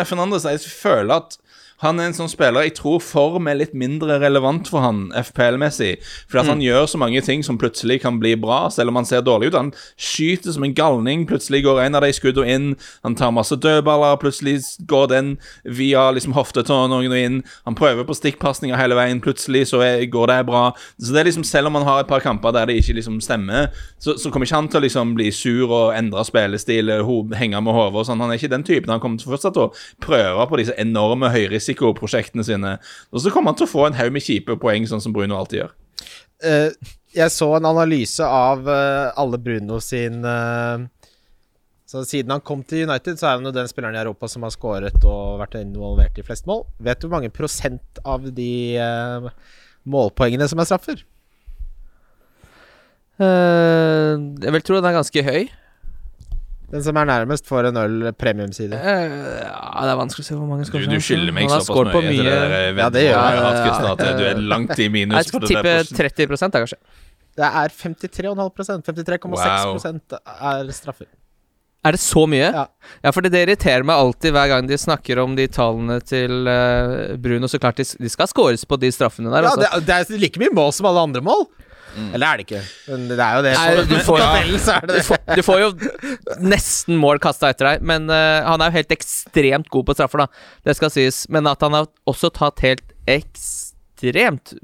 med 0.00 0.08
Fernandes, 0.08 0.46
er 0.48 0.56
jeg 0.56 0.72
føler 0.80 1.20
at 1.20 1.36
han 1.80 1.98
er 2.00 2.10
en 2.10 2.12
sånn 2.16 2.28
spiller 2.28 2.66
jeg 2.66 2.74
tror 2.76 3.00
form 3.00 3.48
er 3.48 3.56
litt 3.60 3.72
mindre 3.74 4.18
relevant 4.20 4.68
for 4.68 4.80
han 4.84 5.06
FPL-messig. 5.16 5.96
Fordi 6.28 6.40
at 6.40 6.46
Mm. 6.46 6.50
han 6.52 6.60
gjør 6.60 6.86
så 6.88 6.98
mange 6.98 7.20
ting 7.24 7.42
som 7.42 7.56
plutselig 7.58 8.00
kan 8.02 8.18
bli 8.20 8.34
bra, 8.36 8.68
selv 8.68 8.88
om 8.88 8.96
han 8.96 9.04
ser 9.04 9.22
dårlig 9.22 9.48
ut. 9.48 9.54
Han 9.54 9.72
skyter 9.96 10.52
som 10.52 10.64
en 10.64 10.74
galning, 10.74 11.26
plutselig 11.26 11.62
går 11.64 11.80
en 11.86 11.94
av 11.94 12.02
de 12.02 12.12
skuddene 12.12 12.48
inn. 12.48 12.76
Han 13.02 13.14
tar 13.14 13.30
masse 13.32 13.56
dødballer, 13.56 14.16
plutselig 14.20 14.60
går 14.86 15.08
den 15.08 15.38
via 15.64 16.10
liksom 16.12 16.32
hoftetåen 16.34 16.92
og 16.92 17.04
inn. 17.16 17.42
Han 17.64 17.74
prøver 17.74 18.04
på 18.04 18.14
stikkpasninger 18.14 18.76
hele 18.76 18.94
veien, 18.94 19.20
plutselig 19.20 19.68
så 19.68 19.80
er, 19.80 20.04
går 20.06 20.26
det 20.26 20.46
bra. 20.46 20.72
Så 21.00 21.12
det 21.12 21.20
er 21.20 21.24
liksom, 21.30 21.44
selv 21.44 21.66
om 21.68 21.74
han 21.74 21.84
har 21.86 22.00
et 22.00 22.06
par 22.08 22.20
kamper 22.20 22.52
der 22.52 22.66
det 22.66 22.76
ikke 22.82 22.94
liksom 23.00 23.20
stemmer, 23.20 23.68
så, 23.98 24.16
så 24.18 24.30
kommer 24.30 24.46
ikke 24.46 24.56
han 24.56 24.68
til 24.68 24.80
å 24.80 24.84
liksom 24.84 25.14
bli 25.14 25.30
sur 25.30 25.70
og 25.70 25.94
endre 25.96 26.24
spillestil, 26.24 26.90
henge 27.36 27.60
med 27.62 27.72
hodet 27.74 27.94
og 27.96 28.06
sånn. 28.06 28.20
Han 28.20 28.30
er 28.30 28.38
ikke 28.38 28.50
den 28.52 28.64
typen. 28.64 28.90
Han 28.92 29.00
kommer 29.00 29.18
til 29.18 29.30
fortsatt 29.32 29.56
å 29.56 29.70
prøve 30.00 30.46
på 30.50 30.60
disse 30.60 30.74
enorme 30.80 31.30
høyrisikoprosjektene 31.70 32.44
sine. 32.46 32.76
Og 33.10 33.22
så 33.22 33.32
kommer 33.32 33.52
han 33.52 33.58
til 33.60 33.68
å 33.68 33.70
få 33.70 33.86
en 33.88 33.98
haug 33.98 34.12
med 34.12 34.24
kjipe 34.24 34.56
poeng, 34.60 34.86
sånn 34.88 35.02
som 35.02 35.14
Bruno 35.14 35.38
alltid 35.38 35.62
gjør. 35.62 35.76
Uh, 36.40 36.70
jeg 37.12 37.30
så 37.34 37.50
en 37.56 37.68
analyse 37.68 38.24
av 38.24 38.64
uh, 38.64 39.12
alle 39.18 39.36
Bruno 39.36 39.76
sin 39.84 40.22
uh, 40.24 40.80
Så 41.84 42.00
Siden 42.08 42.32
han 42.32 42.40
kom 42.40 42.62
til 42.64 42.86
United, 42.88 43.18
så 43.18 43.26
er 43.26 43.36
han 43.36 43.44
jo 43.44 43.52
den 43.52 43.68
spilleren 43.68 43.98
i 43.98 44.00
Europa 44.00 44.28
som 44.30 44.46
har 44.46 44.54
skåret 44.54 45.04
og 45.04 45.40
vært 45.42 45.58
involvert 45.60 46.16
i 46.16 46.24
flest 46.24 46.46
mål. 46.48 46.64
Vet 46.78 47.02
du 47.02 47.08
hvor 47.08 47.18
mange 47.18 47.32
prosent 47.34 48.00
av 48.06 48.30
de 48.30 48.78
målpoengene 49.90 50.46
som 50.48 50.62
er 50.62 50.70
straffer? 50.70 51.02
Eh, 53.20 54.12
jeg 54.40 54.52
vil 54.54 54.62
tro 54.64 54.78
den 54.78 54.88
er 54.88 54.96
ganske 54.96 55.24
høy. 55.26 55.48
Den 56.70 56.82
som 56.86 56.98
er 57.00 57.06
nærmest, 57.08 57.46
får 57.50 57.70
en 57.72 57.78
øl 57.80 58.10
premiumside. 58.14 58.78
Uh, 58.78 59.14
ja, 59.42 59.84
det 59.84 59.90
er 59.90 59.98
vanskelig 59.98 60.22
å 60.22 60.28
se 60.28 60.36
hvor 60.38 60.46
mange 60.46 60.66
Du, 60.66 60.70
skal 60.70 60.86
du 60.86 60.98
skylder 61.02 61.34
meg 61.34 61.50
såpass 61.50 61.94
mye, 61.96 62.02
mye 62.06 62.26
det 62.26 62.34
der. 62.34 62.66
Ja, 62.78 62.90
det 62.94 63.04
gjør 63.06 63.14
jeg. 63.14 63.38
Ja, 63.40 63.54
ja, 63.54 63.70
ja. 63.70 63.94
At 63.94 64.04
du 64.20 64.26
er 64.28 64.42
langt 64.52 64.74
i 64.78 64.90
minus 64.92 65.18
Jeg 65.18 65.32
skal 65.32 65.46
tippe 65.48 65.64
der. 65.66 65.88
prosent. 66.30 66.52
30 66.54 66.54
da, 66.54 66.62
kanskje. 66.62 66.78
Det 67.40 67.48
er 67.62 67.74
53,5% 67.80 68.86
53,6% 68.90 70.20
er 70.20 70.70
straffer. 70.76 71.10
Er 71.80 71.96
det 71.96 72.00
så 72.02 72.26
mye? 72.28 72.50
Ja. 72.52 72.66
Ja, 73.00 73.12
for 73.16 73.24
det 73.24 73.32
irriterer 73.40 73.86
meg 73.88 73.96
alltid 73.96 74.34
hver 74.36 74.50
gang 74.52 74.66
de 74.68 74.76
snakker 74.78 75.22
om 75.22 75.32
de 75.38 75.46
tallene 75.48 75.96
til 76.04 76.44
uh, 76.44 77.16
Bruno. 77.16 77.48
Så 77.48 77.58
klart 77.62 77.80
de, 77.80 77.86
de 77.88 78.10
skal 78.12 78.28
scores 78.28 78.66
på 78.68 78.76
de 78.82 78.90
straffene 78.92 79.32
der. 79.32 79.46
Ja, 79.48 79.54
altså. 79.54 79.80
det, 79.80 79.86
det 79.88 79.96
er 79.96 80.20
like 80.20 80.42
mye 80.42 80.52
mål 80.54 80.74
som 80.76 80.90
alle 80.90 81.06
andre 81.08 81.24
mål. 81.24 81.46
Eller 82.14 82.26
er 82.26 82.36
det 82.40 82.44
ikke? 82.46 82.62
Men 82.88 83.06
det 83.10 83.18
er 83.20 83.36
jo 83.38 83.42
det. 83.46 83.52
Nei, 83.58 83.84
du 83.90 83.96
får- 84.06 84.20
ja. 84.22 84.80
det 84.86 84.96
Du 84.98 85.02
får, 85.08 85.18
du 85.36 85.42
får 85.46 85.60
jo 85.62 85.70
nesten 86.40 86.96
mål 87.00 87.18
kasta 87.22 87.50
etter 87.52 87.66
deg, 87.72 87.82
men 87.82 88.08
uh, 88.10 88.42
han 88.46 88.60
er 88.62 88.70
jo 88.70 88.78
helt 88.80 88.94
ekstremt 88.96 89.68
god 89.70 89.86
på 89.90 89.96
straffer, 89.98 90.24
da. 90.24 90.26
Det 90.66 90.76
skal 90.78 90.90
sies. 90.94 91.22
Men 91.28 91.46
at 91.50 91.60
han 91.66 91.72
har 91.76 91.88
også 92.10 92.30
tatt 92.36 92.60
helt 92.66 92.84
ekstremt 93.10 94.54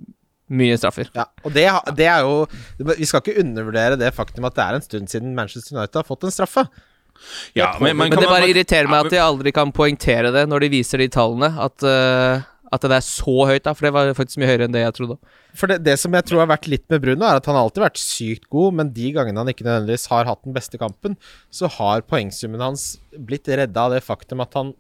mye 0.47 0.77
straffer. 0.79 1.09
Ja, 1.17 1.25
og 1.43 1.55
det, 1.57 1.65
det 1.99 2.07
er 2.07 2.21
jo 2.23 2.45
Vi 2.79 3.07
skal 3.09 3.23
ikke 3.25 3.41
undervurdere 3.43 3.97
det 3.99 4.13
faktum 4.15 4.45
at 4.47 4.55
det 4.55 4.63
er 4.63 4.77
en 4.79 4.85
stund 4.85 5.11
siden 5.11 5.33
Manchester 5.35 5.75
United 5.77 5.99
har 6.03 6.07
fått 6.07 6.23
en 6.29 6.35
straffe. 6.35 6.67
Ja, 7.57 7.73
men, 7.81 7.97
men 7.97 8.11
Men 8.11 8.11
det 8.13 8.21
det 8.21 8.29
man- 8.29 8.37
bare 8.41 8.51
irriterer 8.53 8.87
meg 8.91 9.01
Ja, 9.01 9.07
at 9.09 9.15
de 9.17 9.23
aldri 9.25 9.53
kan 9.57 9.73
poengtere 9.75 10.31
det 10.35 10.45
når 10.51 10.61
de 10.67 10.69
viser 10.77 10.99
de 11.03 11.09
tallene. 11.09 11.49
At, 11.59 11.83
uh, 11.83 12.45
at 12.73 12.81
det 12.87 12.93
er 12.99 13.05
så 13.07 13.37
høyt, 13.49 13.65
da. 13.65 13.73
For 13.75 13.89
det 13.89 13.93
var 13.97 14.13
faktisk 14.19 14.39
mye 14.43 14.51
høyere 14.53 14.69
enn 14.69 14.75
det 14.77 14.85
jeg 14.85 14.95
trodde. 15.01 15.17
For 15.57 15.71
det, 15.71 15.81
det 15.87 15.97
som 16.01 16.15
jeg 16.17 16.27
tror 16.29 16.43
har 16.43 16.51
vært 16.51 16.69
litt 16.71 16.85
med 16.93 17.03
Bruno, 17.05 17.25
er 17.25 17.41
at 17.41 17.47
han 17.49 17.57
har 17.57 17.67
alltid 17.67 17.85
vært 17.85 18.01
sykt 18.01 18.49
god, 18.53 18.77
men 18.81 18.93
de 18.97 19.13
gangene 19.17 19.41
han 19.41 19.53
ikke 19.53 19.67
nødvendigvis 19.67 20.09
har 20.13 20.29
hatt 20.29 20.43
den 20.45 20.57
beste 20.57 20.81
kampen, 20.81 21.17
så 21.51 21.71
har 21.79 22.05
poengsummen 22.09 22.63
hans 22.63 22.97
blitt 23.17 23.49
redda 23.49 23.87
av 23.87 23.97
det 23.97 24.05
faktum 24.05 24.45
at 24.45 24.57
han 24.59 24.75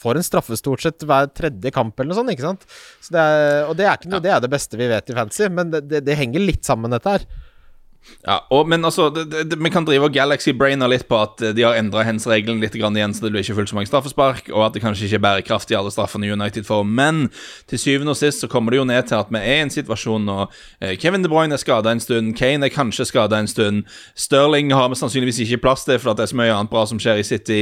får 0.00 0.18
en 0.18 0.26
straffe 0.26 0.56
stort 0.58 0.82
sett 0.82 1.04
hver 1.06 1.28
tredje 1.36 1.70
kamp 1.74 1.98
eller 2.00 2.12
noe 2.12 2.18
sånt, 2.18 2.32
ikke 2.34 2.46
sant? 2.46 2.64
Så 3.04 3.14
det 3.14 3.22
er, 3.22 3.58
og 3.68 3.76
det 3.78 3.86
er 3.86 3.98
ikke 3.98 4.10
noe, 4.12 4.22
det 4.24 4.32
er 4.34 4.42
det 4.42 4.52
beste 4.52 4.80
vi 4.80 4.90
vet 4.90 5.10
i 5.10 5.16
fantasy, 5.16 5.48
men 5.52 5.70
det, 5.72 5.84
det, 5.90 6.02
det 6.06 6.18
henger 6.18 6.42
litt 6.42 6.64
sammen, 6.66 6.92
dette 6.94 7.14
her. 7.14 7.26
Ja, 8.24 8.38
og, 8.52 8.68
men 8.68 8.84
altså, 8.84 9.10
det, 9.12 9.26
det, 9.32 9.58
Vi 9.60 9.70
kan 9.72 9.84
drive 9.84 10.08
og 10.08 10.14
Galaxy-brainer 10.14 10.88
litt 10.88 11.06
på 11.08 11.18
at 11.20 11.42
de 11.56 11.64
har 11.64 11.76
endra 11.76 12.04
hens-regelen 12.06 12.60
litt 12.62 12.76
grann 12.76 12.96
igjen, 12.96 13.12
så 13.16 13.24
det 13.24 13.32
blir 13.34 13.44
ikke 13.44 13.58
fullt 13.58 13.72
så 13.72 13.78
mange 13.78 13.90
straffespark, 13.90 14.48
og 14.52 14.66
at 14.66 14.76
det 14.76 14.82
kanskje 14.84 15.08
ikke 15.08 15.18
er 15.20 15.24
bærekraftig 15.26 15.76
alle 15.76 15.92
straffene 15.92 16.30
United 16.32 16.64
får. 16.68 16.86
Men 16.88 17.26
til 17.70 17.80
syvende 17.80 18.14
og 18.14 18.20
sist 18.20 18.44
så 18.44 18.48
kommer 18.50 18.72
det 18.72 18.80
jo 18.80 18.86
ned 18.88 19.10
til 19.10 19.20
at 19.20 19.32
vi 19.32 19.40
er 19.40 19.60
i 19.60 19.66
en 19.66 19.72
situasjon 19.72 20.24
nå 20.24 20.38
eh, 20.44 20.94
Kevin 21.00 21.24
De 21.24 21.30
Bruyne 21.32 21.56
er 21.56 21.60
skada 21.60 21.92
en 21.92 22.02
stund, 22.02 22.32
Kane 22.38 22.68
er 22.68 22.72
kanskje 22.72 23.08
skada 23.08 23.40
en 23.40 23.50
stund, 23.50 23.84
Sterling 24.16 24.72
har 24.72 24.88
vi 24.92 25.00
sannsynligvis 25.00 25.42
ikke 25.44 25.62
plass 25.66 25.84
til, 25.88 26.00
for 26.00 26.12
at 26.12 26.20
det 26.20 26.28
er 26.28 26.32
så 26.32 26.40
mye 26.40 26.54
annet 26.54 26.72
bra 26.72 26.86
som 26.88 27.00
skjer 27.00 27.20
i 27.20 27.26
City. 27.28 27.60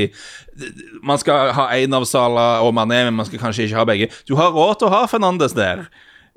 Man 1.03 1.18
skal 1.22 1.53
ha 1.57 1.68
én 1.74 1.95
av 1.97 2.07
Sala 2.09 2.47
og 2.62 2.74
Mané, 2.76 3.05
men 3.09 3.18
man 3.18 3.26
skal 3.26 3.43
kanskje 3.43 3.66
ikke 3.66 3.80
ha 3.80 3.88
begge. 3.88 4.11
Du 4.28 4.36
har 4.38 4.55
råd 4.55 4.78
til 4.80 4.90
å 4.90 4.95
ha 4.95 5.03
Fernandes 5.11 5.57
der. 5.59 5.86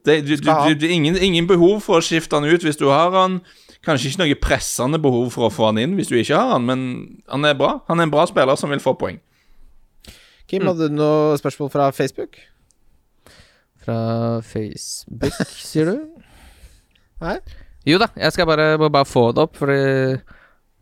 Det, 0.06 0.22
du, 0.26 0.36
du, 0.38 0.50
du, 0.50 0.74
det 0.78 0.90
er 0.90 0.94
ingen, 0.94 1.18
ingen 1.18 1.48
behov 1.50 1.80
for 1.86 1.98
å 1.98 2.06
skifte 2.06 2.38
han 2.38 2.46
ut 2.46 2.66
hvis 2.66 2.78
du 2.78 2.88
har 2.92 3.14
han. 3.16 3.40
Kanskje 3.86 4.10
ikke 4.10 4.24
noe 4.24 4.38
pressende 4.42 5.00
behov 5.02 5.30
for 5.36 5.48
å 5.48 5.54
få 5.54 5.70
han 5.70 5.80
inn 5.82 5.96
hvis 5.98 6.10
du 6.10 6.18
ikke 6.18 6.38
har 6.40 6.56
han, 6.56 6.66
men 6.66 6.82
han 7.30 7.46
er 7.46 7.58
bra. 7.58 7.76
Han 7.90 8.02
er 8.02 8.08
en 8.08 8.14
bra 8.14 8.26
spiller 8.30 8.58
som 8.58 8.74
vil 8.74 8.82
få 8.84 8.96
poeng. 8.98 9.20
Kim, 10.50 10.66
hadde 10.70 10.90
du 10.90 10.98
noe 10.98 11.38
spørsmål 11.42 11.72
fra 11.74 11.90
Facebook? 11.94 12.38
Fra 13.86 14.00
Facebook, 14.46 15.38
sier 15.70 15.92
du? 15.92 16.24
Nei? 17.22 17.38
Jo 17.86 18.00
da, 18.02 18.10
jeg 18.18 18.34
skal 18.34 18.50
bare, 18.50 18.72
bare 18.82 19.06
få 19.06 19.28
det 19.36 19.46
opp, 19.46 19.58
fordi 19.62 19.78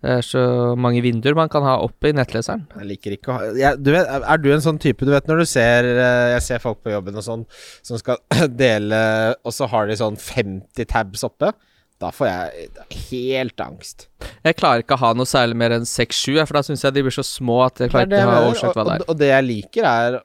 det 0.04 0.16
er 0.18 0.24
så 0.28 0.44
mange 0.80 1.00
vinduer 1.04 1.36
man 1.36 1.52
kan 1.52 1.64
ha 1.64 1.78
oppe 1.84 2.10
i 2.12 2.16
nettleseren. 2.16 2.66
Jeg 2.76 2.88
liker 2.90 3.16
ikke 3.16 3.32
å 3.32 3.36
ha 3.38 3.52
jeg, 3.56 3.80
du 3.80 3.92
vet, 3.96 4.08
Er 4.08 4.40
du 4.44 4.50
en 4.52 4.64
sånn 4.64 4.80
type 4.84 5.08
Du 5.08 5.14
vet 5.14 5.30
når 5.30 5.40
du 5.40 5.46
ser 5.48 5.88
eh, 5.88 6.32
Jeg 6.34 6.44
ser 6.44 6.60
folk 6.60 6.82
på 6.84 6.92
jobben 6.92 7.16
og 7.16 7.24
sånn 7.24 7.46
som 7.88 8.02
skal 8.02 8.20
dele, 8.64 9.00
og 9.48 9.56
så 9.56 9.70
har 9.72 9.88
de 9.88 9.96
sånn 10.00 10.20
50 10.20 10.90
tabs 10.92 11.24
oppe. 11.28 11.54
Da 12.02 12.10
får 12.12 12.28
jeg 12.28 12.70
helt 13.10 13.62
angst. 13.64 14.08
Jeg 14.44 14.58
klarer 14.60 14.84
ikke 14.84 14.98
å 14.98 15.02
ha 15.04 15.12
noe 15.16 15.30
særlig 15.30 15.56
mer 15.60 15.76
enn 15.78 15.86
6-7, 15.88 16.40
for 16.44 16.58
da 16.58 16.64
syns 16.68 16.84
jeg 16.84 16.96
de 16.98 17.04
blir 17.06 17.16
så 17.16 17.24
små 17.24 17.62
at 17.68 17.80
jeg 17.84 17.94
klarer 17.94 18.10
Det 18.12 18.18
er 18.20 18.26
ikke 18.26 18.32
å 18.32 18.36
ha 18.36 18.48
oversikt 18.50 18.80
hva 18.80 18.86
det 18.88 18.96
og, 18.96 19.04
er. 19.04 19.06
og 19.14 19.20
det 19.22 19.30
jeg 19.30 19.48
liker, 19.48 19.90
er 19.90 20.18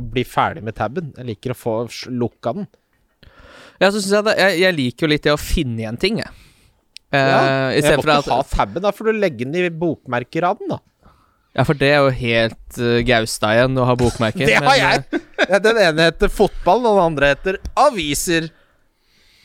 å 0.00 0.04
bli 0.14 0.24
ferdig 0.24 0.62
med 0.64 0.76
taben. 0.78 1.10
Jeg 1.18 1.28
liker 1.32 1.52
å 1.54 1.58
få 1.58 1.74
lukka 2.14 2.54
den. 2.60 2.68
Ja, 3.80 3.88
så 3.90 3.98
syns 3.98 4.12
jeg, 4.12 4.26
det, 4.28 4.36
jeg, 4.38 4.60
jeg 4.62 4.76
liker 4.78 5.06
jo 5.06 5.10
litt 5.12 5.26
det 5.26 5.34
å 5.34 5.40
finne 5.40 5.84
igjen 5.84 6.00
ting, 6.00 6.22
jeg. 6.22 6.32
Uh, 7.10 7.18
Ja, 7.18 7.40
jeg 7.74 7.82
stedet 7.82 7.98
må 7.98 8.04
for 8.04 8.12
ikke 8.14 8.36
ha 8.36 8.44
at 8.44 8.54
taben, 8.54 8.84
da 8.84 8.92
får 8.94 9.08
du 9.10 9.18
legge 9.18 9.42
den 9.48 9.56
i 9.58 9.66
bokmerkeraden, 9.82 10.70
da. 10.70 10.78
Ja, 11.58 11.64
for 11.66 11.74
det 11.74 11.88
er 11.90 12.04
jo 12.04 12.12
helt 12.14 12.76
uh, 12.78 13.00
Gaustad 13.02 13.56
igjen 13.56 13.80
å 13.82 13.86
ha 13.88 13.96
bokmerker. 13.98 14.46
Det 14.52 14.60
har 14.62 14.76
jeg! 14.78 15.20
Ja, 15.48 15.58
Den 15.64 15.80
ene 15.82 16.06
heter 16.12 16.30
fotball, 16.30 16.84
og 16.86 16.94
den 17.00 17.06
andre 17.08 17.32
heter 17.32 17.58
aviser. 17.74 18.46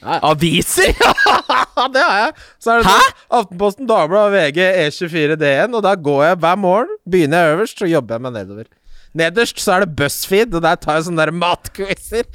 Aviser! 0.05 0.93
Det 1.95 2.01
har 2.01 2.17
jeg. 2.21 2.31
Så 2.63 2.71
er 2.71 2.81
det 2.81 2.87
Hæ? 2.87 2.95
sånn 2.95 3.39
Aftenposten, 3.39 3.87
Dagbladet, 3.89 4.31
VG, 4.35 4.59
E24, 4.85 5.35
DN. 5.41 5.75
Og 5.75 5.83
da 5.83 5.93
går 5.99 6.21
jeg 6.29 6.39
hver 6.45 6.57
morgen. 6.61 6.97
Begynner 7.09 7.43
jeg 7.43 7.55
øverst, 7.57 7.81
så 7.81 7.89
jobber 7.89 8.15
jeg 8.15 8.25
meg 8.25 8.35
nedover. 8.37 8.69
Nederst 9.15 9.59
så 9.63 9.75
er 9.75 9.85
det 9.85 9.95
BuzzFeed, 9.95 10.55
og 10.57 10.63
der 10.65 10.79
tar 10.79 10.97
jeg 10.97 11.07
sånne 11.07 11.23
der 11.23 11.35
matquizer. 11.35 12.25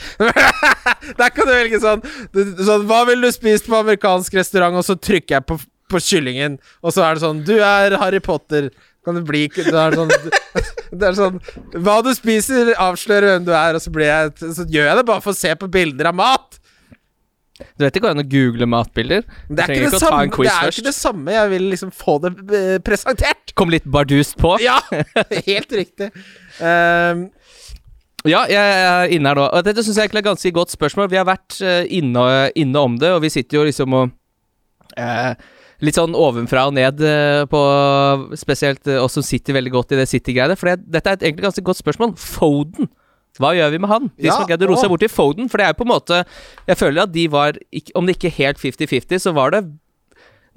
der 1.21 1.33
kan 1.35 1.49
du 1.49 1.53
velge 1.53 1.81
sånn, 1.83 2.05
sånn 2.33 2.87
Hva 2.89 3.03
ville 3.09 3.29
du 3.29 3.37
spist 3.37 3.68
på 3.68 3.77
amerikansk 3.81 4.39
restaurant? 4.41 4.79
Og 4.81 4.87
så 4.87 4.97
trykker 4.97 5.39
jeg 5.39 5.49
på, 5.49 5.59
på 5.93 6.05
kyllingen, 6.05 6.57
og 6.81 6.97
så 6.97 7.05
er 7.05 7.18
det 7.18 7.25
sånn 7.27 7.43
Du 7.45 7.59
er 7.59 7.99
Harry 8.01 8.23
Potter. 8.25 8.71
Kan 9.05 9.16
du 9.16 9.25
bli 9.25 9.47
Det 9.49 9.73
er 9.73 9.97
sånn 9.97 10.11
Det 11.01 11.07
er 11.09 11.14
sånn 11.16 11.39
Hva 11.81 12.01
du 12.05 12.11
spiser, 12.16 12.75
avslører 12.77 13.35
hvem 13.35 13.47
du 13.47 13.55
er, 13.57 13.77
og 13.79 13.81
så 13.81 13.93
blir 13.95 14.11
jeg 14.11 14.53
Så 14.53 14.66
gjør 14.68 14.91
jeg 14.91 14.99
det 14.99 15.07
bare 15.09 15.25
for 15.25 15.33
å 15.33 15.39
se 15.39 15.55
på 15.57 15.71
bilder 15.73 16.11
av 16.11 16.18
mat. 16.21 16.59
Du 17.78 17.84
vet 17.84 17.96
det 17.96 18.02
går 18.04 18.14
an 18.14 18.22
å 18.22 18.26
google 18.28 18.68
matbilder? 18.70 19.26
Det 19.48 19.64
er, 19.64 19.74
ikke 19.74 19.90
det, 19.90 20.00
samme, 20.02 20.26
det 20.30 20.52
er 20.52 20.72
ikke 20.74 20.86
det 20.86 20.96
samme. 20.96 21.34
Jeg 21.34 21.52
vil 21.54 21.68
liksom 21.72 21.92
få 21.94 22.18
det 22.24 22.32
eh, 22.56 22.78
presentert. 22.84 23.54
Kom 23.58 23.72
litt 23.72 23.88
bardust 23.88 24.38
på. 24.40 24.56
Ja, 24.62 24.78
helt 25.50 25.76
riktig. 25.76 26.11
Um, 26.61 27.28
Ja, 28.28 28.42
jeg 28.52 28.61
er 28.61 29.12
inne 29.14 29.30
her 29.30 29.38
nå. 29.38 29.46
Og 29.48 29.64
dette 29.64 29.80
syns 29.84 29.96
jeg 29.96 30.08
egentlig 30.08 30.20
er 30.20 30.26
et 30.26 30.32
ganske 30.34 30.52
godt 30.52 30.74
spørsmål. 30.74 31.08
Vi 31.08 31.16
har 31.16 31.28
vært 31.28 31.56
eh, 31.64 31.86
inne, 31.96 32.24
inne 32.58 32.82
om 32.84 32.98
det, 33.00 33.14
og 33.16 33.22
vi 33.24 33.30
sitter 33.32 33.61
jo 33.61 33.64
liksom 33.68 33.96
og 33.96 34.12
eh, 35.00 35.32
Litt 35.80 35.96
sånn 35.96 36.12
ovenfra 36.12 36.66
og 36.68 36.74
ned 36.76 37.00
eh, 37.00 37.46
på 37.48 37.61
Spesielt 38.36 38.84
oss 39.00 39.14
som 39.16 39.24
sitter 39.24 39.56
veldig 39.56 39.72
godt 39.72 39.94
i 39.94 40.00
det 40.02 40.11
City-greiene. 40.11 40.58
For 40.61 40.68
det, 40.68 40.82
dette 40.92 41.08
er 41.08 41.16
et 41.16 41.24
egentlig 41.30 41.46
ganske 41.46 41.64
godt 41.64 41.80
spørsmål. 41.80 42.12
Foden. 42.20 42.90
Hva 43.39 43.53
gjør 43.55 43.70
vi 43.70 43.78
med 43.78 43.89
han? 43.93 44.09
De 44.16 44.26
Ja, 44.26 44.35
som 44.35 44.49
gadd 44.49 44.64
å 44.64 44.70
roe 44.72 44.81
seg 44.81 44.91
bort 44.91 45.05
til 45.05 45.12
Foden. 45.12 45.49
For 45.51 45.61
det 45.61 45.66
er 45.66 45.72
jo 45.74 45.78
på 45.78 45.87
en 45.87 45.93
måte 45.93 46.24
Jeg 46.66 46.81
føler 46.81 47.05
at 47.05 47.12
de 47.14 47.28
var 47.31 47.59
Om 47.95 48.09
det 48.09 48.16
ikke 48.18 48.35
helt 48.41 48.59
50-50, 48.59 49.22
så 49.22 49.33
var 49.37 49.55
det 49.55 49.64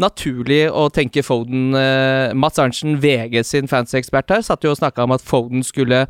naturlig 0.02 0.72
å 0.74 0.88
tenke 0.90 1.22
Foden 1.22 1.76
eh, 1.78 2.34
Mats 2.34 2.58
Arntzen, 2.58 2.96
VG 2.98 3.44
sin 3.46 3.70
fansekspert 3.70 4.32
her, 4.34 4.42
satt 4.42 4.66
jo 4.66 4.72
og 4.74 4.80
snakka 4.80 5.06
om 5.06 5.14
at 5.14 5.22
Foden 5.22 5.62
skulle 5.62 6.08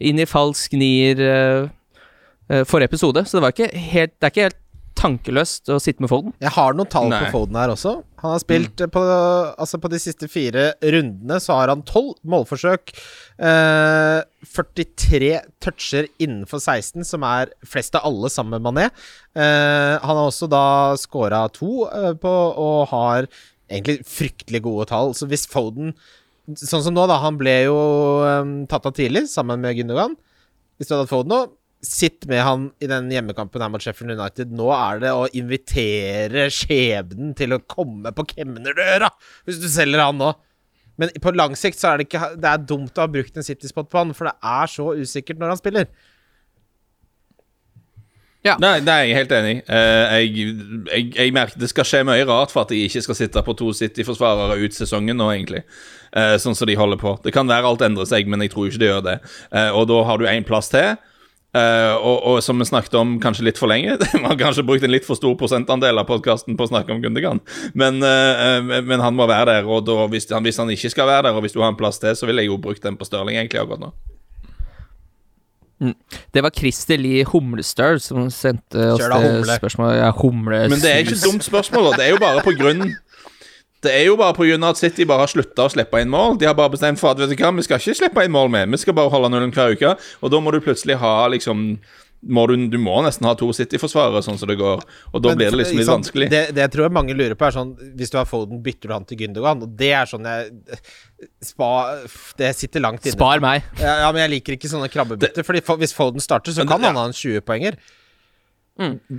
inn 0.00 0.18
i 0.18 0.24
falsk 0.24 0.72
nier 0.72 1.20
eh, 1.20 2.64
forrige 2.64 2.94
episode, 2.94 3.26
så 3.28 3.36
det, 3.36 3.42
var 3.44 3.52
ikke 3.52 3.68
helt, 3.92 4.14
det 4.16 4.28
er 4.28 4.32
ikke 4.32 4.46
helt 4.48 4.63
tankeløst 5.04 5.70
å 5.72 5.78
sitte 5.82 6.04
med 6.04 6.10
Foden. 6.10 6.34
jeg 6.42 6.52
har 6.56 6.74
noen 6.76 6.90
tall 6.90 7.10
Nei. 7.12 7.20
på 7.26 7.36
Foden 7.36 7.58
her 7.60 7.72
også. 7.74 7.98
Han 8.24 8.32
har 8.32 8.40
spilt 8.40 8.80
mm. 8.80 8.92
på 8.94 9.02
Altså 9.04 9.78
på 9.82 9.90
de 9.92 10.00
siste 10.00 10.28
fire 10.32 10.70
rundene 10.80 11.38
så 11.42 11.58
har 11.58 11.72
han 11.72 11.84
tolv 11.86 12.16
målforsøk. 12.24 12.94
eh, 13.38 14.20
43 14.54 15.30
toucher 15.64 16.08
innenfor 16.18 16.60
16, 16.60 17.04
som 17.04 17.24
er 17.28 17.52
flest 17.68 17.96
av 17.98 18.08
alle 18.08 18.30
sammen 18.32 18.56
med 18.58 18.66
Mané. 18.66 18.90
Eh, 19.36 19.94
han 20.00 20.16
har 20.16 20.26
også 20.26 20.48
da 20.50 20.66
scora 21.00 21.46
to 21.52 21.86
eh, 21.88 22.12
på, 22.16 22.34
og 22.64 22.88
har 22.92 23.28
egentlig 23.68 24.00
fryktelig 24.08 24.62
gode 24.64 24.88
tall. 24.92 25.14
Så 25.16 25.28
hvis 25.30 25.48
Foden 25.50 25.94
Sånn 26.44 26.82
som 26.84 26.92
nå, 26.92 27.06
da. 27.08 27.16
Han 27.22 27.38
ble 27.40 27.54
jo 27.64 27.76
um, 28.20 28.50
tatt 28.68 28.84
av 28.84 28.92
tidlig, 28.92 29.22
sammen 29.32 29.62
med 29.64 29.78
Gündogan. 29.78 30.12
Hvis 30.76 30.90
du 30.90 30.92
hadde 30.92 31.08
Foden 31.08 31.32
nå, 31.32 31.38
sitt 31.84 32.24
med 32.30 32.42
han 32.44 32.70
i 32.82 32.88
den 32.90 33.10
hjemmekampen 33.12 33.62
her 33.62 33.70
mot 33.72 33.84
Sheffield 33.84 34.16
United. 34.16 34.54
Nå 34.56 34.70
er 34.74 35.04
det 35.04 35.12
å 35.14 35.28
invitere 35.36 36.48
skjebnen 36.52 37.34
til 37.38 37.56
å 37.56 37.62
komme 37.68 38.14
på 38.16 38.26
kemnerdøra, 38.34 39.10
hvis 39.44 39.60
du 39.62 39.68
selger 39.72 40.04
han 40.04 40.18
nå. 40.20 40.32
Men 41.00 41.10
på 41.22 41.34
lang 41.34 41.56
sikt 41.58 41.80
så 41.80 41.90
er 41.90 41.98
det 41.98 42.04
ikke 42.06 42.36
Det 42.38 42.46
er 42.46 42.66
dumt 42.70 42.98
å 42.98 43.02
ha 43.02 43.10
brukt 43.10 43.34
en 43.34 43.46
City-spot 43.46 43.88
på 43.90 43.98
han, 43.98 44.12
for 44.14 44.30
det 44.30 44.36
er 44.38 44.70
så 44.70 44.92
usikkert 44.94 45.40
når 45.40 45.54
han 45.54 45.62
spiller. 45.62 45.88
Nei, 48.60 48.74
det 48.84 48.92
er 48.92 49.06
jeg 49.08 49.16
helt 49.16 49.32
enig. 49.32 49.54
Eh, 49.72 50.14
jeg, 50.20 50.56
jeg, 50.90 51.06
jeg 51.16 51.32
merker 51.32 51.60
det 51.62 51.70
skal 51.70 51.86
skje 51.88 52.02
mye 52.04 52.26
rart 52.28 52.52
for 52.52 52.66
at 52.66 52.74
jeg 52.74 52.90
ikke 52.90 53.00
skal 53.06 53.16
sitte 53.16 53.42
på 53.46 53.54
to 53.56 53.70
City-forsvarere 53.72 54.58
ut 54.60 54.76
sesongen 54.76 55.16
nå, 55.16 55.30
egentlig. 55.32 55.62
Eh, 56.12 56.36
sånn 56.42 56.56
som 56.56 56.68
de 56.68 56.76
holder 56.76 57.00
på. 57.00 57.16
Det 57.24 57.32
kan 57.34 57.48
være 57.48 57.70
alt 57.70 57.84
endrer 57.86 58.08
seg, 58.10 58.28
men 58.28 58.44
jeg 58.44 58.52
tror 58.52 58.68
ikke 58.68 58.82
det 58.82 58.90
gjør 58.90 59.06
det. 59.06 59.16
Eh, 59.48 59.70
og 59.72 59.88
da 59.88 60.02
har 60.10 60.20
du 60.20 60.28
én 60.28 60.44
plass 60.44 60.68
til. 60.74 60.92
Eh, 61.54 61.94
og, 61.94 62.16
og 62.26 62.40
som 62.42 62.58
vi 62.58 62.66
snakket 62.66 62.96
om 62.98 63.12
kanskje 63.22 63.44
litt 63.46 63.60
for 63.60 63.70
lenge 63.70 63.94
Vi 64.02 64.22
har 64.24 64.38
kanskje 64.40 64.64
brukt 64.66 64.82
en 64.82 64.90
litt 64.90 65.06
for 65.06 65.14
stor 65.14 65.36
prosentandel 65.38 66.00
av 66.02 66.08
podkasten 66.08 66.56
på 66.58 66.66
å 66.66 66.70
snakke 66.72 66.90
om 66.90 67.02
Gundergan, 67.04 67.38
men, 67.78 68.00
eh, 68.02 68.80
men 68.82 69.04
han 69.04 69.14
må 69.14 69.28
være 69.30 69.52
der. 69.52 69.68
Og 69.70 69.84
da, 69.86 70.00
hvis, 70.10 70.26
han, 70.34 70.42
hvis 70.42 70.58
han 70.58 70.72
ikke 70.74 70.90
skal 70.90 71.06
være 71.10 71.28
der, 71.28 71.38
og 71.38 71.46
hvis 71.46 71.54
du 71.54 71.62
har 71.62 71.70
en 71.70 71.78
plass 71.78 72.02
til, 72.02 72.16
så 72.18 72.26
ville 72.26 72.42
jeg 72.42 72.50
jo 72.50 72.58
brukt 72.58 72.82
den 72.82 72.98
på 72.98 73.06
Stirling 73.06 73.38
egentlig 73.38 73.62
akkurat 73.62 73.86
nå. 73.86 73.94
Det 76.34 76.42
var 76.42 76.54
Christer 76.54 76.98
Lie 76.98 77.24
Humlestøl 77.28 77.98
som 78.00 78.28
sendte 78.32 78.92
oss 78.94 79.02
det 79.02 79.58
spørsmålet. 79.58 79.98
Ja, 79.98 80.10
humle 80.16 80.60
Men 80.70 80.80
det 80.80 80.90
er 80.90 81.02
ikke 81.02 81.16
et 81.18 81.26
dumt 81.26 81.44
spørsmål. 81.44 81.90
da. 81.90 81.98
Det 81.98 82.06
er 82.06 82.14
jo 82.14 82.20
bare 82.22 82.44
på 82.46 82.54
grunn 82.56 82.94
Det 83.84 83.92
er 83.94 84.06
jo 84.08 84.16
bare 84.20 84.34
av 84.34 84.70
at 84.70 84.80
City 84.80 85.06
bare 85.08 85.24
har 85.24 85.32
slutta 85.32 85.66
å 85.66 85.72
slippe 85.72 86.00
inn 86.02 86.12
mål. 86.12 86.38
De 86.40 86.48
har 86.48 86.56
bare 86.58 86.72
bestemt 86.74 87.00
for 87.00 87.12
at 87.12 87.20
vet 87.20 87.32
du 87.32 87.36
hva, 87.36 87.52
vi 87.56 87.66
skal 87.66 87.82
ikke 87.82 87.98
slippe 88.00 88.24
inn 88.24 88.34
mål 88.34 88.50
med, 88.50 88.72
vi 88.74 88.80
skal 88.82 88.96
bare 88.96 89.12
holde 89.12 89.30
nullen 89.32 89.52
hver 89.54 89.76
uke. 89.76 89.94
Og 90.22 90.32
da 90.32 90.40
må 90.40 90.54
du 90.54 90.62
plutselig 90.64 90.98
ha 91.02 91.16
liksom 91.32 91.76
må 92.24 92.46
du, 92.48 92.54
du 92.72 92.76
må 92.80 92.94
nesten 93.04 93.26
ha 93.28 93.34
to 93.36 93.50
City-forsvarere, 93.52 94.22
sånn 94.24 94.38
som 94.40 94.48
det 94.48 94.56
går. 94.60 94.82
Og 95.12 95.22
da 95.22 95.32
Men, 95.32 95.40
blir 95.40 95.50
det 95.52 95.58
liksom 95.60 95.80
litt 95.80 95.88
sant, 95.88 96.06
vanskelig. 96.06 96.28
Det, 96.32 96.42
det 96.56 96.62
jeg 96.64 96.72
tror 96.72 96.94
mange 96.94 97.16
lurer 97.16 97.36
på, 97.38 97.46
er 97.46 97.56
sånn 97.56 97.74
Hvis 97.98 98.12
du 98.12 98.16
har 98.16 98.28
Foden, 98.28 98.62
bytter 98.64 98.90
du 98.90 98.94
han 98.96 99.04
til 99.08 99.20
Gündogan? 99.20 99.64
Og 99.66 99.74
det 99.80 99.90
er 99.92 100.08
sånn 100.08 100.24
jeg 100.28 100.80
Spa 101.44 101.68
Det 102.40 102.54
sitter 102.56 102.84
langt 102.84 103.04
inne. 103.04 103.16
Spar 103.16 103.44
meg. 103.44 103.66
Ja, 103.80 103.98
ja, 104.06 104.08
men 104.14 104.24
jeg 104.24 104.34
liker 104.38 104.56
ikke 104.56 104.72
sånne 104.72 104.88
krabbebytter. 104.92 105.46
Fordi 105.46 105.62
for, 105.64 105.80
hvis 105.80 105.94
Foden 105.96 106.24
starter, 106.24 106.56
så 106.56 106.66
kan 106.68 106.80
det- 106.80 106.92
han 106.92 107.00
ha 107.00 107.06
en 107.10 107.16
20-poenger. 107.16 107.76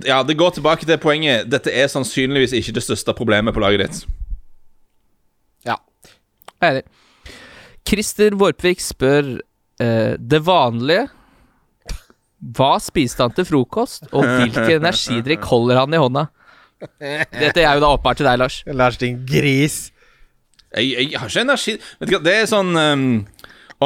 Ja, 0.04 0.22
det 0.22 0.36
går 0.36 0.58
tilbake 0.58 0.84
til 0.84 0.98
poenget. 0.98 1.48
Dette 1.48 1.72
er 1.72 1.88
sannsynligvis 1.88 2.52
ikke 2.52 2.74
det 2.76 2.84
største 2.84 3.14
problemet 3.16 3.54
på 3.54 3.62
laget 3.62 3.86
ditt. 3.86 4.25
Jeg 6.62 6.68
er 6.68 6.78
Enig. 6.78 6.86
Christer 7.86 8.34
Vårpvik 8.38 8.80
spør 8.82 9.36
eh, 9.82 10.14
det 10.18 10.40
vanlige. 10.46 11.06
Hva 12.56 12.76
spiste 12.82 13.22
han 13.22 13.34
til 13.36 13.46
frokost, 13.48 14.08
og 14.12 14.24
hvilken 14.24 14.78
energidrikk 14.80 15.46
holder 15.46 15.82
han 15.82 15.94
i 15.94 16.00
hånda? 16.00 16.26
Dette 17.00 17.62
er 17.62 17.76
jo 17.78 17.82
da 17.84 17.92
åpenbart 17.94 18.20
til 18.20 18.28
deg, 18.28 18.40
Lars. 18.42 18.58
Lars, 18.68 18.98
din 19.00 19.22
gris. 19.28 19.86
Jeg, 20.76 21.12
jeg 21.12 21.20
har 21.20 21.30
ikke 21.30 21.40
energi 21.46 21.72
Vet 21.78 22.08
du 22.10 22.12
hva, 22.16 22.18
det 22.26 22.32
er 22.36 22.48
sånn 22.50 22.74
um, 22.76 23.04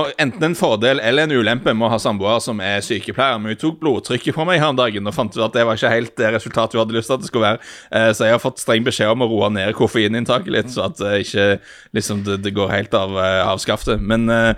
og 0.00 0.10
Enten 0.20 0.44
en 0.50 0.56
fordel 0.56 1.00
eller 1.04 1.26
en 1.26 1.34
ulempe 1.40 1.72
med 1.74 1.86
å 1.86 1.92
ha 1.92 1.98
samboer 2.00 2.40
som 2.44 2.60
er 2.64 2.82
sykepleier. 2.84 3.38
Men 3.40 3.54
hun 3.54 3.60
tok 3.60 3.78
blodtrykket 3.80 4.36
på 4.36 4.46
meg 4.48 4.60
her 4.62 4.72
om 4.72 4.78
dagen 4.78 5.08
og 5.08 5.16
fant 5.16 5.36
ut 5.36 5.44
at 5.44 5.56
det 5.56 5.64
var 5.66 5.78
ikke 5.78 5.92
helt 5.92 6.14
det 6.20 6.32
resultatet 6.36 6.76
hun 6.76 6.82
hadde 6.84 6.96
lyst 6.96 7.10
til 7.10 7.16
at 7.16 7.24
det 7.24 7.30
skulle 7.30 7.46
være. 7.46 7.70
Eh, 7.96 8.10
så 8.16 8.28
jeg 8.28 8.36
har 8.36 8.42
fått 8.42 8.62
streng 8.62 8.86
beskjed 8.86 9.12
om 9.12 9.24
å 9.24 9.30
roe 9.30 9.50
ned 9.54 9.74
koffeininntaket 9.78 10.54
litt, 10.54 10.70
så 10.72 10.86
at 10.88 10.98
det 11.00 11.24
ikke 11.24 11.48
liksom 11.96 12.24
det, 12.26 12.40
det 12.44 12.54
går 12.56 12.72
helt 12.74 12.96
av, 12.96 13.16
eh, 13.20 13.40
av 13.46 13.60
skaftet. 13.62 14.00
Men 14.00 14.28
uh, 14.30 14.54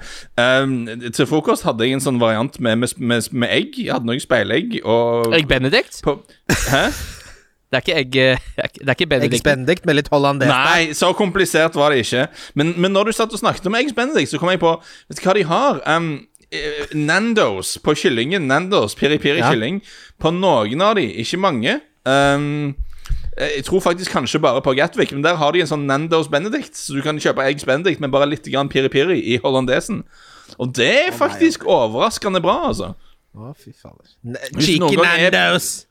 til 1.13 1.29
frokost 1.29 1.67
hadde 1.67 1.87
jeg 1.87 1.99
en 1.99 2.05
sånn 2.05 2.23
variant 2.23 2.59
med, 2.63 2.83
med, 2.83 2.97
med, 2.99 3.33
med 3.33 3.55
egg. 3.55 3.81
Jeg 3.81 3.95
hadde 3.95 4.09
noe 4.09 4.23
speilegg 4.23 4.79
og 4.83 5.33
Egg 5.35 5.49
Benedict? 5.51 6.03
på, 6.05 6.19
Hæ? 6.71 6.87
Det 7.73 7.79
er 7.79 7.85
ikke 7.87 7.95
egg 8.03 8.17
eh, 8.21 8.43
Det 8.57 8.63
er 8.63 8.69
ikke- 8.69 8.83
er 8.85 8.93
Eggs 8.93 9.09
Benedict. 9.09 9.45
Benedict 9.47 9.87
med 9.89 9.97
litt 9.97 10.09
hollandese. 10.13 10.53
Nei, 10.53 10.93
så 10.93 11.13
komplisert 11.17 11.75
var 11.79 11.91
det 11.95 12.03
ikke. 12.05 12.27
Men, 12.55 12.75
men 12.77 12.93
når 12.93 13.09
du 13.09 13.13
satt 13.17 13.33
og 13.33 13.41
snakket 13.41 13.67
om 13.71 13.75
Eggs 13.79 13.95
Benedict, 13.97 14.29
så 14.31 14.39
kom 14.43 14.51
jeg 14.53 14.61
på 14.61 14.75
Vet 15.09 15.17
du 15.19 15.25
hva 15.25 15.35
de 15.39 15.45
har? 15.49 15.81
Um, 15.97 16.11
Nandos 16.95 17.79
på 17.81 17.95
kyllingen. 17.97 18.45
Nandos, 18.51 18.95
piri-piri 18.99 19.39
Ja. 19.41 19.51
kylling. 19.51 19.81
På 20.21 20.31
noen 20.37 20.83
av 20.85 20.95
de, 21.01 21.07
ikke 21.23 21.39
mange. 21.41 21.79
Um, 22.05 22.75
jeg 23.39 23.65
tror 23.65 23.81
faktisk 23.81 24.13
kanskje 24.13 24.39
bare 24.43 24.61
på 24.61 24.75
Gatwick, 24.77 25.13
men 25.17 25.23
der 25.25 25.37
har 25.41 25.53
de 25.57 25.63
en 25.65 25.67
sånn 25.71 25.87
Nandos 25.89 26.29
Benedict. 26.29 26.77
Så 26.77 26.93
du 26.93 27.01
kan 27.01 27.17
kjøpe 27.19 27.41
Eggs 27.49 27.65
Benedict 27.65 28.01
med 28.05 28.13
bare 28.13 28.29
litt 28.29 28.45
grann 28.53 28.69
piri-piri 28.69 29.17
i 29.33 29.39
hollandesen. 29.41 30.03
Og 30.61 30.75
det 30.77 30.91
er 31.07 31.17
faktisk 31.17 31.65
overraskende 31.65 32.43
bra, 32.45 32.59
altså. 32.69 32.93
Å, 33.33 33.55
fy 33.57 33.73
fader. 33.73 34.13
Cheeky 34.61 34.99
er- 35.01 35.31
Nandos. 35.33 35.87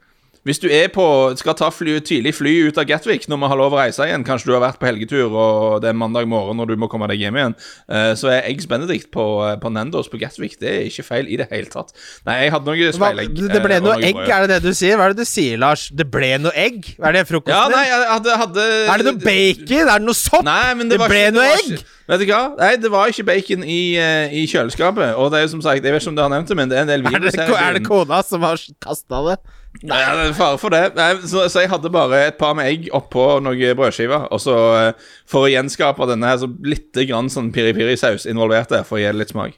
Hvis 0.47 0.57
du 0.57 0.65
er 0.73 0.87
på, 0.89 1.03
skal 1.37 1.53
ta 1.53 1.67
fly, 1.69 1.99
tidlig 2.01 2.31
fly 2.33 2.51
ut 2.65 2.79
av 2.81 2.87
Gatwick 2.89 3.27
når 3.29 3.43
vi 3.43 3.49
har 3.51 3.59
lov 3.59 3.75
å 3.75 3.77
reise 3.77 4.07
igjen, 4.07 4.23
kanskje 4.25 4.49
du 4.49 4.55
har 4.55 4.63
vært 4.63 4.79
på 4.81 4.87
helgetur 4.89 5.29
og 5.29 5.75
det 5.83 5.91
er 5.91 5.97
mandag 5.97 6.25
morgen 6.29 6.57
når 6.57 6.71
du 6.71 6.81
må 6.81 6.89
komme 6.89 7.05
deg 7.11 7.21
hjem 7.21 7.37
igjen, 7.37 7.55
eh, 7.93 8.13
så 8.17 8.31
er 8.33 8.47
Eggs 8.49 8.65
Benedict 8.69 9.11
på, 9.13 9.25
eh, 9.45 9.53
på 9.61 9.69
Nandos 9.69 10.09
på 10.09 10.17
Gatwick 10.21 10.57
Det 10.57 10.71
er 10.71 10.89
ikke 10.89 11.05
feil 11.05 11.29
i 11.29 11.37
det 11.37 11.45
hele 11.51 11.69
tatt. 11.69 11.93
Nei, 12.25 12.39
jeg 12.47 12.55
hadde 12.55 12.73
noe 12.73 12.89
speilegg. 12.97 13.37
det 13.37 13.61
ble 13.61 13.77
eh, 13.77 13.85
noe 13.85 13.99
egg, 14.01 14.23
er 14.25 14.47
det 14.47 14.57
det 14.57 14.59
du 14.65 14.73
sier? 14.73 14.97
Hva 14.97 15.11
er 15.11 15.13
det 15.13 15.27
du 15.27 15.29
sier, 15.29 15.61
Lars? 15.61 15.87
Det 15.93 16.09
ble 16.09 16.33
noe 16.41 16.55
egg? 16.57 16.89
Hva 16.97 17.11
er 17.11 17.19
det 17.19 17.25
frokosten 17.29 17.57
Ja, 17.59 17.69
nei, 17.69 17.85
jeg 17.91 18.11
hadde, 18.15 18.41
hadde 18.45 18.67
Er 18.81 19.03
det 19.03 19.09
noe 19.11 19.21
bacon? 19.21 19.77
Er 19.85 19.93
det 19.93 20.05
noe 20.09 20.17
sopp? 20.17 20.45
Nei, 20.49 20.73
men 20.73 20.89
det, 20.89 20.97
Det 20.97 21.11
ble 21.11 21.25
ikke, 21.27 21.37
noe 21.37 21.49
egg? 21.53 21.73
Ikke, 21.77 22.00
vet 22.11 22.21
du 22.21 22.27
hva? 22.29 22.41
Nei, 22.59 22.73
det 22.81 22.91
var 22.91 23.11
ikke 23.11 23.25
bacon 23.29 23.63
i, 23.63 23.79
eh, 23.99 24.35
i 24.35 24.43
kjøleskapet. 24.49 25.15
Og 25.15 25.31
det 25.31 25.39
er 25.39 25.45
jo 25.47 25.53
som 25.55 25.63
sagt, 25.63 25.79
jeg 25.83 25.95
vet 25.95 26.03
ikke 26.03 26.11
om 26.11 26.19
du 26.19 26.23
har 26.25 26.33
nevnt 26.33 26.51
det, 26.51 26.57
men 26.59 26.71
det 26.71 26.77
er 26.77 26.85
en 26.85 26.91
del 26.91 27.05
virus 27.07 27.39
her 27.39 27.55
er 27.55 27.79
det 27.79 27.85
kona 27.87 28.21
som 28.27 28.43
har 28.45 28.61
kasta 28.83 29.23
det? 29.29 29.39
Nei, 29.87 30.01
det 30.03 30.25
er 30.27 30.35
fare 30.35 30.59
for 30.59 30.73
det. 30.73 30.83
Nei, 30.97 31.13
så, 31.23 31.45
så 31.49 31.63
jeg 31.63 31.71
hadde 31.71 31.89
bare 31.93 32.25
et 32.27 32.37
par 32.39 32.53
med 32.57 32.67
egg 32.67 32.89
oppå 32.95 33.39
noen 33.43 33.77
brødskiver. 33.79 34.27
Og 34.35 34.43
så 34.43 34.57
eh, 34.81 35.09
for 35.29 35.47
å 35.47 35.51
gjenskape 35.51 36.07
denne 36.11 36.27
her, 36.27 36.41
så 36.43 36.51
litt 36.67 36.91
grann 37.07 37.31
sånn 37.31 37.53
piri-piri-saus 37.55 38.27
involvert 38.29 38.73
der, 38.73 38.83
for 38.87 38.99
å 38.99 39.03
gi 39.03 39.07
det 39.07 39.19
litt 39.21 39.31
smak. 39.33 39.55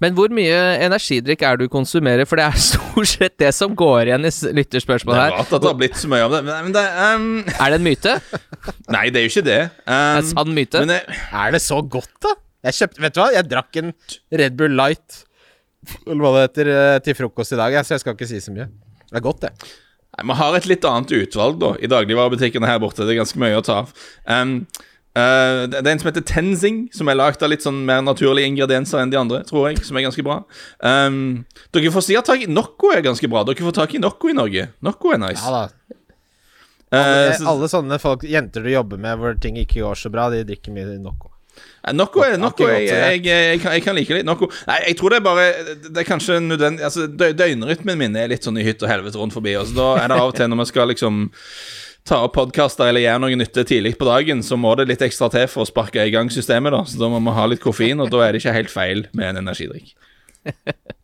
Men 0.00 0.14
hvor 0.16 0.32
mye 0.34 0.58
energidrikk 0.86 1.42
er 1.46 1.56
det 1.60 1.66
du 1.68 1.72
konsumerer? 1.72 2.24
For 2.28 2.40
det 2.40 2.46
er 2.48 2.58
stort 2.70 3.10
sett 3.10 3.36
det 3.42 3.50
som 3.56 3.74
går 3.78 4.10
igjen 4.10 4.24
i 4.28 4.32
s- 4.32 4.40
Det 4.46 4.64
er 4.74 4.98
her. 5.14 5.36
rart 5.36 5.52
at 5.52 5.60
det 5.62 5.70
har 5.70 5.78
blitt 5.80 5.96
så 6.00 6.10
mye 6.12 6.24
om 6.26 6.32
det. 6.36 6.42
Men, 6.46 6.68
men 6.68 6.76
det 6.76 6.84
um... 6.98 7.28
Er 7.62 7.70
det 7.74 7.78
en 7.80 7.86
myte? 7.86 8.14
Nei, 8.96 9.04
det 9.14 9.20
er 9.22 9.26
jo 9.28 9.32
ikke 9.34 9.46
det. 9.48 9.60
Det 9.70 9.94
er 9.94 10.18
Um, 10.18 10.20
en 10.22 10.28
sann 10.32 10.54
myte? 10.56 10.84
men 10.84 10.94
jeg, 10.96 11.18
Er 11.44 11.52
det 11.56 11.62
så 11.64 11.80
godt, 11.82 12.12
da? 12.24 12.34
Jeg 12.68 12.74
kjøpte, 12.80 13.02
Vet 13.06 13.14
du 13.16 13.20
hva, 13.22 13.28
jeg 13.36 13.48
drakk 13.50 13.76
en 13.82 13.92
Red 14.42 14.56
Bull 14.58 14.74
Light 14.78 15.20
Eller 16.06 16.22
hva 16.24 16.32
det 16.34 16.46
heter 16.48 16.70
eh, 16.74 16.98
til 17.06 17.14
frokost 17.20 17.54
i 17.54 17.60
dag, 17.60 17.76
så 17.86 17.94
jeg 17.94 18.02
skal 18.02 18.16
ikke 18.16 18.26
si 18.28 18.40
så 18.42 18.52
mye. 18.52 18.66
Det 19.08 19.20
er 19.20 19.24
godt, 19.24 19.44
det. 19.46 19.52
Vi 20.18 20.34
har 20.40 20.56
et 20.58 20.66
litt 20.66 20.84
annet 20.88 21.12
utvalg 21.14 21.60
da 21.62 21.68
i 21.78 21.86
dagligvarebutikkene 21.88 22.66
her 22.66 22.80
borte. 22.82 23.04
Det 23.06 23.14
er 23.14 23.20
ganske 23.20 23.38
mye 23.38 23.60
å 23.60 23.62
ta 23.64 23.76
av. 23.84 23.92
Um, 24.26 24.56
eh, 25.18 25.62
det 25.72 25.80
er 25.80 25.90
en 25.92 26.02
som 26.02 26.10
heter 26.10 26.24
Tenzing, 26.28 26.80
som 26.94 27.10
er 27.10 27.18
lagd 27.18 27.42
av 27.42 27.52
litt 27.52 27.64
sånn 27.66 27.80
mer 27.88 28.04
naturlige 28.06 28.50
ingredienser 28.50 29.02
enn 29.02 29.12
de 29.12 29.20
andre, 29.20 29.42
tror 29.48 29.68
jeg, 29.68 29.82
som 29.86 29.98
er 29.98 30.06
ganske 30.08 30.24
bra. 30.26 30.40
Um, 30.78 31.44
dere 31.74 31.94
får 31.94 32.06
sikkert 32.08 32.30
tak 32.30 32.44
i 32.44 32.50
Nocco 32.50 32.92
er 32.94 33.04
ganske 33.06 33.30
bra. 33.30 33.44
Dere 33.48 33.66
får 33.68 33.78
tak 33.80 33.96
i 33.98 34.02
Nocco 34.02 34.30
i 34.30 34.36
Norge. 34.36 34.68
Nocco 34.84 35.14
er 35.14 35.22
nice. 35.24 35.42
Ja 35.42 35.54
da. 35.54 35.96
Eh, 36.88 36.98
Alle, 36.98 37.32
uh, 37.36 37.48
alle 37.52 37.68
sånne 37.68 37.98
folk, 38.00 38.22
jenter 38.24 38.64
du 38.64 38.70
jobber 38.72 39.00
med 39.00 39.18
hvor 39.20 39.34
ting 39.42 39.58
ikke 39.60 39.82
går 39.84 39.98
så 40.00 40.12
bra, 40.12 40.30
de 40.32 40.46
drikker 40.48 40.72
mye 40.72 40.96
Noco. 41.02 41.34
Noko 41.94 42.22
er 42.24 42.36
Noko. 42.40 42.66
Jeg, 42.68 42.88
jeg, 42.90 43.22
jeg, 43.24 43.60
kan, 43.62 43.74
jeg 43.76 43.84
kan 43.84 43.96
like 43.96 44.14
litt. 44.14 44.26
Noko. 44.28 44.48
Nei, 44.68 44.78
jeg 44.90 44.98
tror 44.98 45.14
det 45.14 45.20
er 45.20 45.24
bare 45.24 45.46
Det 45.86 46.02
er 46.02 46.06
kanskje 46.06 46.38
nødvendig 46.44 46.84
Altså, 46.86 47.06
Døgnrytmen 47.08 47.98
min 47.98 48.18
er 48.18 48.30
litt 48.32 48.46
sånn 48.46 48.58
i 48.60 48.66
hytt 48.66 48.82
og 48.84 48.90
helvete 48.92 49.20
rundt 49.20 49.36
forbi. 49.36 49.54
Og 49.60 49.68
så 49.70 49.76
da 49.78 49.88
er 50.02 50.12
det 50.12 50.18
av 50.18 50.32
og 50.32 50.36
til 50.38 50.50
når 50.50 50.62
vi 50.62 50.68
skal 50.72 50.92
liksom 50.92 51.22
ta 52.06 52.22
opp 52.24 52.34
podkaster 52.36 52.88
eller 52.88 53.04
gjør 53.04 53.24
noe 53.24 53.38
nytte 53.40 53.64
tidlig 53.68 53.96
på 54.00 54.06
dagen, 54.08 54.42
så 54.44 54.56
må 54.60 54.74
det 54.78 54.88
litt 54.90 55.02
ekstra 55.04 55.30
til 55.32 55.48
for 55.50 55.64
å 55.64 55.68
sparke 55.68 56.06
i 56.06 56.12
gang 56.14 56.30
systemet, 56.32 56.72
da. 56.74 56.84
Så 56.88 57.00
da 57.00 57.10
må 57.12 57.20
vi 57.24 57.36
ha 57.36 57.48
litt 57.50 57.64
koffein, 57.64 58.00
og 58.00 58.12
da 58.12 58.24
er 58.24 58.32
det 58.32 58.42
ikke 58.42 58.56
helt 58.56 58.72
feil 58.72 59.04
med 59.12 59.32
en 59.32 59.42
energidrikk. 59.44 59.92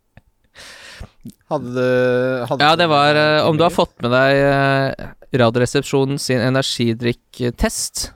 Hadde 1.49 1.71
du 1.75 2.45
hadde 2.49 2.65
Ja, 2.65 2.73
det 2.79 2.87
var 2.89 3.17
uh, 3.17 3.47
Om 3.49 3.57
du 3.59 3.63
har 3.65 3.73
fått 3.73 3.93
med 4.01 4.09
deg 4.13 4.39
uh, 4.41 5.09
Radioresepsjonen 5.35 6.17
sin 6.21 6.41
energidrikktest. 6.41 8.07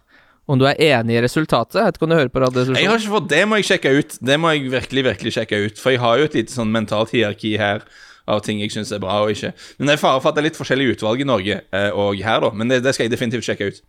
Om 0.50 0.62
du 0.62 0.66
er 0.66 0.80
enig 0.82 1.18
i 1.20 1.22
resultatet? 1.22 1.78
Jeg 1.78 1.86
vet 1.86 1.98
ikke 2.00 2.08
om 2.08 2.14
du 2.14 2.18
hører 2.18 2.32
på 2.34 2.42
Jeg 2.74 2.88
har 2.90 2.98
ikke 2.98 3.12
fått 3.12 3.30
Det 3.30 3.42
må 3.46 3.60
jeg 3.60 3.68
sjekke 3.70 3.92
ut. 4.00 4.16
Det 4.32 4.38
må 4.42 4.54
jeg 4.56 4.72
virkelig, 4.72 5.04
virkelig 5.12 5.34
sjekke 5.36 5.60
ut. 5.68 5.82
For 5.82 5.94
jeg 5.94 6.02
har 6.02 6.18
jo 6.18 6.30
et 6.30 6.38
lite 6.40 6.56
sånn 6.56 6.72
mentalt 6.74 7.14
hierarki 7.14 7.54
her 7.62 7.84
av 8.30 8.44
ting 8.46 8.62
jeg 8.62 8.74
syns 8.74 8.92
er 8.96 9.02
bra 9.04 9.22
og 9.24 9.34
ikke. 9.34 9.54
Men 9.78 9.90
det 9.90 9.96
er 9.96 10.02
fare 10.02 10.22
for 10.22 10.32
at 10.32 10.38
det 10.38 10.44
er 10.44 10.50
litt 10.50 10.60
forskjellig 10.60 10.94
utvalg 10.96 11.24
i 11.24 11.28
Norge 11.28 11.62
eh, 11.62 11.90
og 11.90 12.20
her, 12.24 12.44
da. 12.46 12.52
Men 12.56 12.72
det, 12.72 12.84
det 12.86 12.96
skal 12.96 13.08
jeg 13.08 13.16
definitivt 13.16 13.48
sjekke 13.48 13.70
ut. 13.72 13.82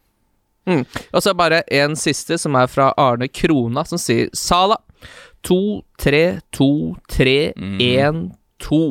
Mm. 0.68 0.84
Og 0.84 1.22
så 1.24 1.34
bare 1.36 1.62
en 1.72 1.96
siste, 1.98 2.36
som 2.38 2.56
er 2.58 2.68
fra 2.70 2.90
Arne 3.00 3.30
Krona, 3.32 3.84
som 3.88 4.00
sier 4.00 4.28
Sala 4.36 4.78
2, 5.48 5.60
3, 6.02 6.24
2, 6.56 6.72
3, 7.16 7.36
1, 7.80 8.24
2. 8.66 8.82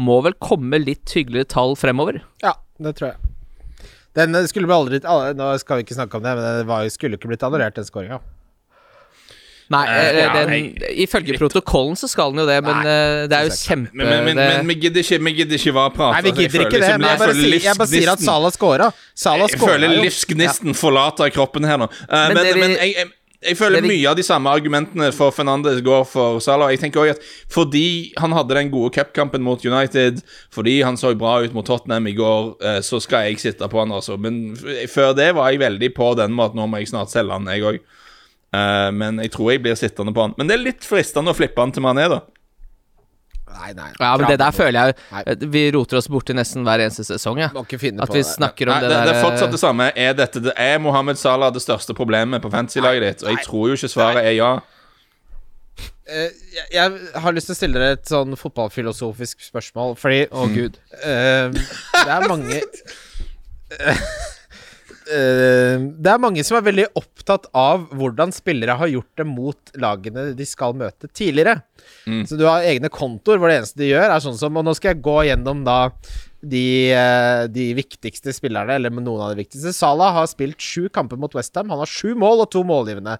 Må 0.00 0.20
vel 0.26 0.36
komme 0.42 0.80
litt 0.82 1.12
hyggeligere 1.14 1.50
tall 1.50 1.76
fremover? 1.78 2.20
Ja, 2.42 2.56
det 2.82 2.96
tror 2.98 3.12
jeg. 3.12 3.30
Den 4.18 4.34
skulle 4.50 4.66
vel 4.66 4.88
aldri 4.88 4.98
Nå 5.38 5.52
skal 5.62 5.78
vi 5.78 5.84
ikke 5.84 5.94
snakke 5.94 6.18
om 6.18 6.24
det, 6.24 6.34
men 6.34 6.66
den 6.66 6.90
skulle 6.90 7.18
ikke 7.18 7.30
blitt 7.30 7.44
annullert, 7.46 7.76
den 7.78 7.86
skåringa. 7.86 8.18
Nei, 9.70 9.80
uh, 9.86 10.32
den, 10.34 10.52
ja, 10.82 10.88
ifølge 11.04 11.36
protokollen 11.38 11.94
så 11.98 12.08
skal 12.10 12.32
den 12.34 12.42
jo 12.42 12.46
det, 12.48 12.56
men 12.66 12.80
nei, 12.82 12.94
det 13.30 13.36
er 13.38 13.44
jo 13.46 13.52
kjempe 13.54 13.94
Men, 13.94 14.08
men, 14.10 14.24
men, 14.26 14.40
det, 14.40 14.46
men 14.56 14.66
vi 14.72 14.74
gidder 14.82 15.04
ikke, 15.04 15.18
vi 15.28 15.32
gidder 15.38 15.60
ikke 15.60 15.74
hva 15.76 15.84
prate. 15.94 16.16
Nei, 16.16 16.22
vi 16.26 16.32
gidder 16.42 16.64
ikke 16.66 16.72
det. 16.74 16.80
liksom- 16.80 17.00
Men 17.00 17.08
jeg 17.12 17.18
bare, 17.22 17.36
sier, 17.38 17.60
jeg 17.68 17.78
bare 17.78 17.92
sier 17.94 18.10
at 18.16 18.24
Salah 18.26 18.50
scora. 18.56 18.88
Salah 19.14 19.46
Jeg 19.48 19.58
scora 19.60 19.72
føler 19.76 19.94
livsgnisten 20.02 20.74
forlater 20.74 21.30
kroppen 21.30 21.64
her 21.70 21.78
nå. 21.78 21.86
Eh, 22.08 22.28
men 22.34 22.36
det 22.42 22.56
men 22.58 22.70
jeg, 22.80 22.94
jeg, 22.98 23.10
jeg 23.46 23.56
føler 23.56 23.80
det 23.80 23.88
mye 23.88 24.08
av 24.10 24.16
de 24.18 24.22
samme 24.26 24.50
argumentene 24.52 25.12
for 25.16 25.30
Fernandes 25.32 25.78
går 25.86 26.02
for 26.10 26.40
Salah. 26.44 26.68
Jeg 26.74 26.80
tenker 26.82 27.00
også 27.00 27.14
at 27.14 27.22
Fordi 27.54 27.84
han 28.18 28.32
hadde 28.36 28.58
den 28.58 28.70
gode 28.74 28.90
cupkampen 28.98 29.40
mot 29.46 29.62
United, 29.64 30.18
fordi 30.52 30.80
han 30.82 30.98
så 31.00 31.14
bra 31.16 31.38
ut 31.46 31.54
mot 31.54 31.64
Tottenham 31.64 32.06
i 32.10 32.12
går, 32.18 32.56
eh, 32.60 32.80
så 32.82 33.00
skal 33.00 33.30
jeg 33.30 33.38
sitte 33.40 33.70
på 33.70 33.78
han, 33.78 33.92
altså. 33.92 34.18
Men 34.18 34.56
f- 34.58 34.90
før 34.92 35.14
det 35.16 35.30
var 35.38 35.48
jeg 35.54 35.60
veldig 35.62 35.94
på 35.94 36.10
den 36.18 36.32
måten. 36.34 36.56
Nå 36.58 36.66
må 36.68 36.82
jeg 36.82 36.88
snart 36.90 37.08
selge 37.14 37.32
han, 37.38 37.46
jeg 37.46 37.62
òg. 37.62 37.78
Men 38.50 39.20
jeg 39.22 39.30
tror 39.34 39.52
jeg 39.52 39.62
blir 39.62 39.78
sittende 39.78 40.14
på 40.16 40.24
han. 40.26 40.36
Men 40.38 40.50
det 40.50 40.56
er 40.56 40.62
litt 40.64 40.86
fristende 40.86 41.30
å 41.30 41.38
flippe 41.38 41.62
han 41.62 41.74
til 41.74 41.84
Mané, 41.86 42.08
da. 42.10 42.22
Nei, 43.50 43.72
nei. 43.74 43.90
Ja, 43.98 44.16
men 44.18 44.28
det 44.30 44.38
der 44.40 44.54
føler 44.54 44.78
jeg 44.78 44.96
Nei. 45.10 45.22
eh, 45.26 45.46
Vi 45.52 45.62
roter 45.74 45.98
oss 45.98 46.08
borti 46.10 46.34
nesten 46.36 46.64
hver 46.66 46.82
eneste 46.84 47.04
sesong, 47.06 47.40
ja. 47.42 47.50
At 47.50 47.72
vi 47.82 47.90
det. 47.90 48.24
snakker 48.28 48.70
om 48.70 48.76
Nei, 48.76 48.82
det, 48.84 48.90
det, 48.92 49.00
det 49.08 49.14
er 49.16 49.24
fortsatt 49.24 49.54
det 49.54 49.60
samme. 49.62 49.90
Er, 49.94 50.14
dette, 50.18 50.42
det 50.44 50.54
er 50.58 50.78
Mohammed 50.82 51.18
Salah 51.20 51.52
det 51.54 51.62
største 51.64 51.96
problemet 51.96 52.42
på 52.44 52.52
fantasy-laget 52.52 53.06
ditt? 53.06 53.24
Og 53.26 53.34
jeg 53.34 53.46
tror 53.46 53.72
jo 53.72 53.78
ikke 53.78 53.90
svaret 53.90 54.22
er 54.24 54.36
ja. 54.38 54.52
Eh, 56.10 56.30
jeg, 56.54 56.66
jeg 56.74 57.22
har 57.24 57.36
lyst 57.36 57.50
til 57.50 57.56
å 57.56 57.58
stille 57.60 57.78
dere 57.78 57.98
et 57.98 58.10
sånn 58.10 58.34
fotballfilosofisk 58.38 59.44
spørsmål, 59.50 59.94
fordi 60.00 60.24
Å, 60.30 60.48
gud. 60.54 60.78
Uh, 60.98 61.50
det 61.54 62.10
er 62.16 62.26
mange 62.30 62.60
eh, 62.60 64.04
Det 65.10 66.10
er 66.12 66.22
mange 66.22 66.44
som 66.46 66.58
er 66.58 66.66
veldig 66.68 66.86
opptatt 66.98 67.48
av 67.56 67.88
hvordan 67.98 68.32
spillere 68.34 68.76
har 68.78 68.90
gjort 68.92 69.20
det 69.20 69.26
mot 69.26 69.72
lagene 69.82 70.30
de 70.38 70.46
skal 70.46 70.76
møte 70.78 71.10
tidligere. 71.10 71.60
Mm. 72.06 72.22
Så 72.28 72.38
du 72.38 72.46
har 72.46 72.66
egne 72.66 72.90
kontoer 72.92 73.40
hvor 73.40 73.50
det 73.50 73.60
eneste 73.60 73.82
de 73.82 73.90
gjør, 73.90 74.08
er 74.08 74.22
sånn 74.22 74.38
som 74.38 74.56
Og 74.60 74.66
nå 74.66 74.74
skal 74.76 74.94
jeg 74.94 75.02
gå 75.04 75.16
gjennom 75.26 75.64
da 75.66 75.78
de, 76.40 76.92
eh, 76.94 77.44
de 77.52 77.70
viktigste 77.76 78.32
spillerne, 78.32 78.78
eller 78.78 78.92
med 78.92 79.04
noen 79.04 79.24
av 79.24 79.34
de 79.34 79.42
viktigste. 79.42 79.74
Salah 79.76 80.14
har 80.16 80.28
spilt 80.30 80.60
sju 80.60 80.88
kamper 80.88 81.20
mot 81.20 81.34
Westham. 81.36 81.70
Han 81.72 81.82
har 81.82 81.90
sju 81.90 82.14
mål 82.18 82.46
og 82.46 82.50
to 82.54 82.64
målgivende. 82.64 83.18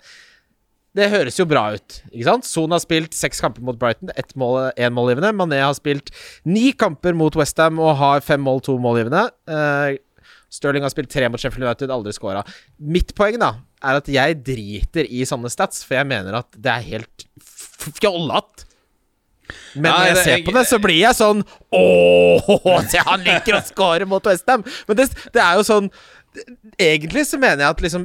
Det 0.97 1.07
høres 1.13 1.37
jo 1.39 1.47
bra 1.47 1.69
ut, 1.77 2.01
ikke 2.11 2.27
sant? 2.27 2.47
Son 2.49 2.73
har 2.75 2.81
spilt 2.83 3.15
seks 3.15 3.39
kamper 3.45 3.63
mot 3.63 3.77
Brighton, 3.79 4.11
ett 4.19 4.33
mål, 4.35 4.73
én 4.75 4.91
målgivende. 4.97 5.31
Mané 5.39 5.61
har 5.63 5.77
spilt 5.79 6.11
ni 6.43 6.73
kamper 6.75 7.15
mot 7.15 7.37
Westham 7.39 7.79
og 7.79 7.95
har 8.01 8.25
fem 8.27 8.43
mål, 8.43 8.59
to 8.67 8.75
målgivende. 8.83 9.29
Uh, 9.47 9.95
Stirling 10.51 10.83
har 10.83 10.91
spilt 10.91 11.11
tre 11.13 11.29
mot 11.31 11.39
Sheffield 11.41 11.63
United, 11.69 11.91
aldri 11.95 12.13
scora. 12.17 12.43
Mitt 12.83 13.15
poeng 13.15 13.39
da 13.39 13.53
er 13.87 14.01
at 14.01 14.09
jeg 14.11 14.41
driter 14.45 15.07
i 15.09 15.23
sånne 15.29 15.49
stats, 15.53 15.85
for 15.87 15.95
jeg 16.01 16.09
mener 16.11 16.35
at 16.43 16.51
det 16.59 16.73
er 16.75 16.89
helt 16.89 17.27
fjollete. 17.41 18.67
Men 19.75 19.83
Nei, 19.91 19.91
når 19.93 20.07
jeg 20.07 20.15
det- 20.15 20.25
ser 20.25 20.37
jeg- 20.37 20.45
på 20.47 20.53
det, 20.55 20.67
så 20.69 20.79
blir 20.79 21.01
jeg 21.01 21.15
sånn 21.19 21.41
Ååå, 21.75 23.05
han 23.11 23.25
liker 23.25 23.57
å 23.59 23.63
score 23.67 24.07
mot 24.07 24.23
Westham! 24.25 24.63
Men 24.87 24.97
det, 24.97 25.09
det 25.35 25.43
er 25.43 25.57
jo 25.59 25.63
sånn 25.67 25.91
Egentlig 26.79 27.25
så 27.27 27.39
mener 27.43 27.65
jeg 27.65 27.75
at 27.75 27.81
liksom 27.83 28.05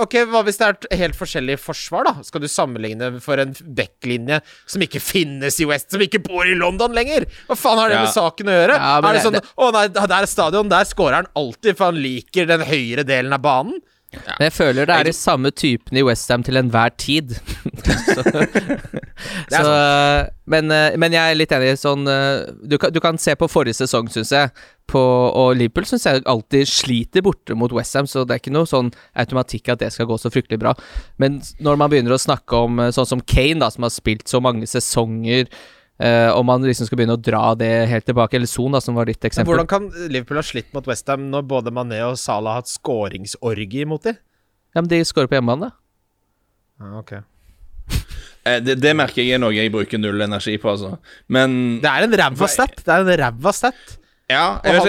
Ok, 0.00 0.14
hva 0.30 0.40
hvis 0.46 0.56
det 0.60 0.64
er 0.66 0.76
et 0.76 0.86
helt 1.02 1.16
forskjellig 1.18 1.58
forsvar, 1.60 2.06
da? 2.08 2.22
Skal 2.24 2.40
du 2.40 2.48
sammenligne 2.48 3.10
for 3.20 3.40
en 3.42 3.52
backlinje 3.76 4.38
som 4.64 4.84
ikke 4.84 5.02
finnes 5.02 5.58
i 5.60 5.66
West, 5.68 5.90
som 5.92 6.00
ikke 6.04 6.22
bor 6.24 6.48
i 6.48 6.54
London 6.56 6.94
lenger? 6.96 7.26
Hva 7.48 7.58
faen 7.58 7.82
har 7.82 7.90
det 7.92 7.98
Ja. 7.98 8.04
med 8.06 8.14
saken 8.14 8.48
å 8.48 8.56
gjøre? 8.56 8.78
Ja, 8.78 8.94
er 8.98 9.02
det 9.02 9.12
det- 9.18 9.26
sånn 9.26 9.52
Å 9.58 9.72
nei, 9.74 9.86
der 9.88 10.22
er 10.22 10.26
stadion, 10.26 10.68
der 10.70 10.84
scorer 10.84 11.14
han 11.20 11.30
alltid, 11.36 11.76
for 11.76 11.90
han 11.92 12.00
liker 12.00 12.46
den 12.46 12.60
høyre 12.60 13.04
delen 13.04 13.32
av 13.34 13.42
banen? 13.42 13.80
Men 14.12 14.48
jeg 14.48 14.52
føler 14.56 14.86
det 14.88 14.94
er 14.94 15.04
de 15.04 15.12
samme 15.12 15.50
typene 15.52 15.98
i 16.00 16.02
Westham 16.02 16.42
til 16.42 16.56
enhver 16.56 16.94
tid. 16.96 17.34
så, 18.14 18.22
så, 19.52 20.30
men, 20.46 20.70
eh, 20.72 20.96
men 20.96 21.12
jeg 21.12 21.32
er 21.34 21.36
litt 21.36 21.52
enig 21.52 21.74
sånn 21.80 22.08
eh, 22.08 22.46
du 22.64 22.78
kan, 22.80 22.92
du 22.94 23.00
kan 23.04 23.18
se 23.20 23.34
på 23.38 23.48
forrige 23.50 23.76
sesong, 23.82 24.08
syns 24.12 24.32
jeg. 24.32 24.50
På, 24.88 25.00
og 25.36 25.50
Liverpool 25.60 25.84
syns 25.84 26.06
jeg 26.08 26.22
alltid 26.24 26.68
sliter 26.70 27.20
borte 27.26 27.52
mot 27.58 27.72
Westham, 27.76 28.06
så 28.08 28.22
det 28.24 28.38
er 28.38 28.40
ikke 28.40 28.54
noe 28.54 28.64
sånn 28.70 28.88
automatikk 29.20 29.68
at 29.74 29.82
det 29.82 29.90
skal 29.92 30.08
gå 30.08 30.16
så 30.16 30.30
fryktelig 30.32 30.56
bra. 30.62 30.72
Men 31.20 31.42
når 31.60 31.76
man 31.82 31.90
begynner 31.92 32.14
å 32.16 32.20
snakke 32.22 32.56
om 32.64 32.80
eh, 32.80 32.92
sånn 32.96 33.10
som 33.10 33.20
Kane, 33.20 33.58
da, 33.60 33.68
som 33.74 33.84
har 33.84 33.92
spilt 33.92 34.24
så 34.32 34.40
mange 34.40 34.64
sesonger 34.70 35.44
eh, 36.00 36.30
om 36.32 36.48
man 36.48 36.64
liksom 36.64 36.88
skal 36.88 37.02
begynne 37.02 37.18
å 37.18 37.20
dra 37.20 37.52
det 37.60 37.68
helt 37.92 38.08
tilbake, 38.08 38.38
eller 38.40 38.48
Son, 38.48 38.72
da, 38.72 38.80
som 38.80 38.96
var 38.96 39.10
ditt 39.12 39.20
eksempel. 39.28 39.50
Men 39.52 39.66
hvordan 39.66 39.70
kan 39.74 40.08
Liverpool 40.08 40.40
ha 40.40 40.46
slitt 40.46 40.72
mot 40.72 40.88
Westham 40.88 41.28
når 41.34 41.44
både 41.52 41.74
Mané 41.76 42.00
og 42.08 42.16
Salah 42.22 42.56
har 42.56 42.64
hatt 42.64 42.72
skåringsorgie 42.72 43.84
mot 43.92 44.08
dem? 44.08 44.16
Ja, 44.72 44.80
men 44.80 44.88
de 44.88 45.02
skårer 45.04 45.28
på 45.28 45.36
hjemmebane, 45.36 45.68
da. 45.68 45.76
Ja, 46.80 47.04
ok. 47.04 47.12
Eh, 48.48 48.60
Det, 48.64 48.78
det 48.80 48.96
merker 48.96 49.20
jeg 49.20 49.36
er 49.36 49.40
noe 49.42 49.52
jeg 49.52 49.72
bruker 49.74 50.00
null 50.00 50.24
energi 50.24 50.56
på, 50.62 50.72
altså. 50.72 50.94
Men 51.28 51.80
Det 51.84 51.90
er 51.92 52.08
en 52.08 52.18
ræva 52.24 52.48
stat. 52.48 52.80
Det 52.86 52.94
er 52.94 53.04
en 53.04 53.18
ræva 53.26 53.52
stat. 53.52 53.98
Ja, 54.28 54.58
vet 54.74 54.84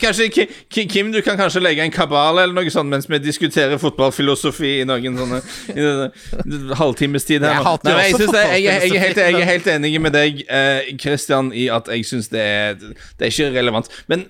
kanskje, 0.00 0.28
Ki- 0.32 0.46
Ki- 0.72 0.86
Kim, 0.88 1.10
du 1.12 1.18
kan 1.22 1.36
kanskje 1.36 1.60
legge 1.60 1.82
en 1.84 1.90
kabal 1.92 2.38
eller 2.40 2.54
noe 2.56 2.70
sånt 2.72 2.88
mens 2.88 3.04
vi 3.10 3.18
diskuterer 3.20 3.76
fotballfilosofi 3.82 4.70
i 4.80 4.86
noen 4.88 5.18
sånne 5.20 5.40
i 5.74 5.84
denne 5.84 6.78
halvtimes 6.80 7.26
tid 7.28 7.44
her. 7.44 7.58
Jeg. 7.58 7.66
Nei, 7.84 8.06
jeg, 8.08 8.16
det, 8.32 8.40
jeg, 8.40 8.62
jeg, 8.64 8.94
er 8.96 9.04
helt, 9.04 9.20
jeg 9.20 9.34
er 9.42 9.50
helt 9.50 9.68
enig 9.74 9.92
med 10.00 10.16
deg, 10.16 10.40
eh, 10.48 10.94
Christian, 11.02 11.52
i 11.52 11.66
at 11.68 11.90
jeg 11.92 12.06
syns 12.08 12.30
det 12.32 12.40
er 12.40 12.74
Det 12.80 13.28
er 13.28 13.34
ikke 13.34 13.50
relevant. 13.58 13.90
Men 14.08 14.24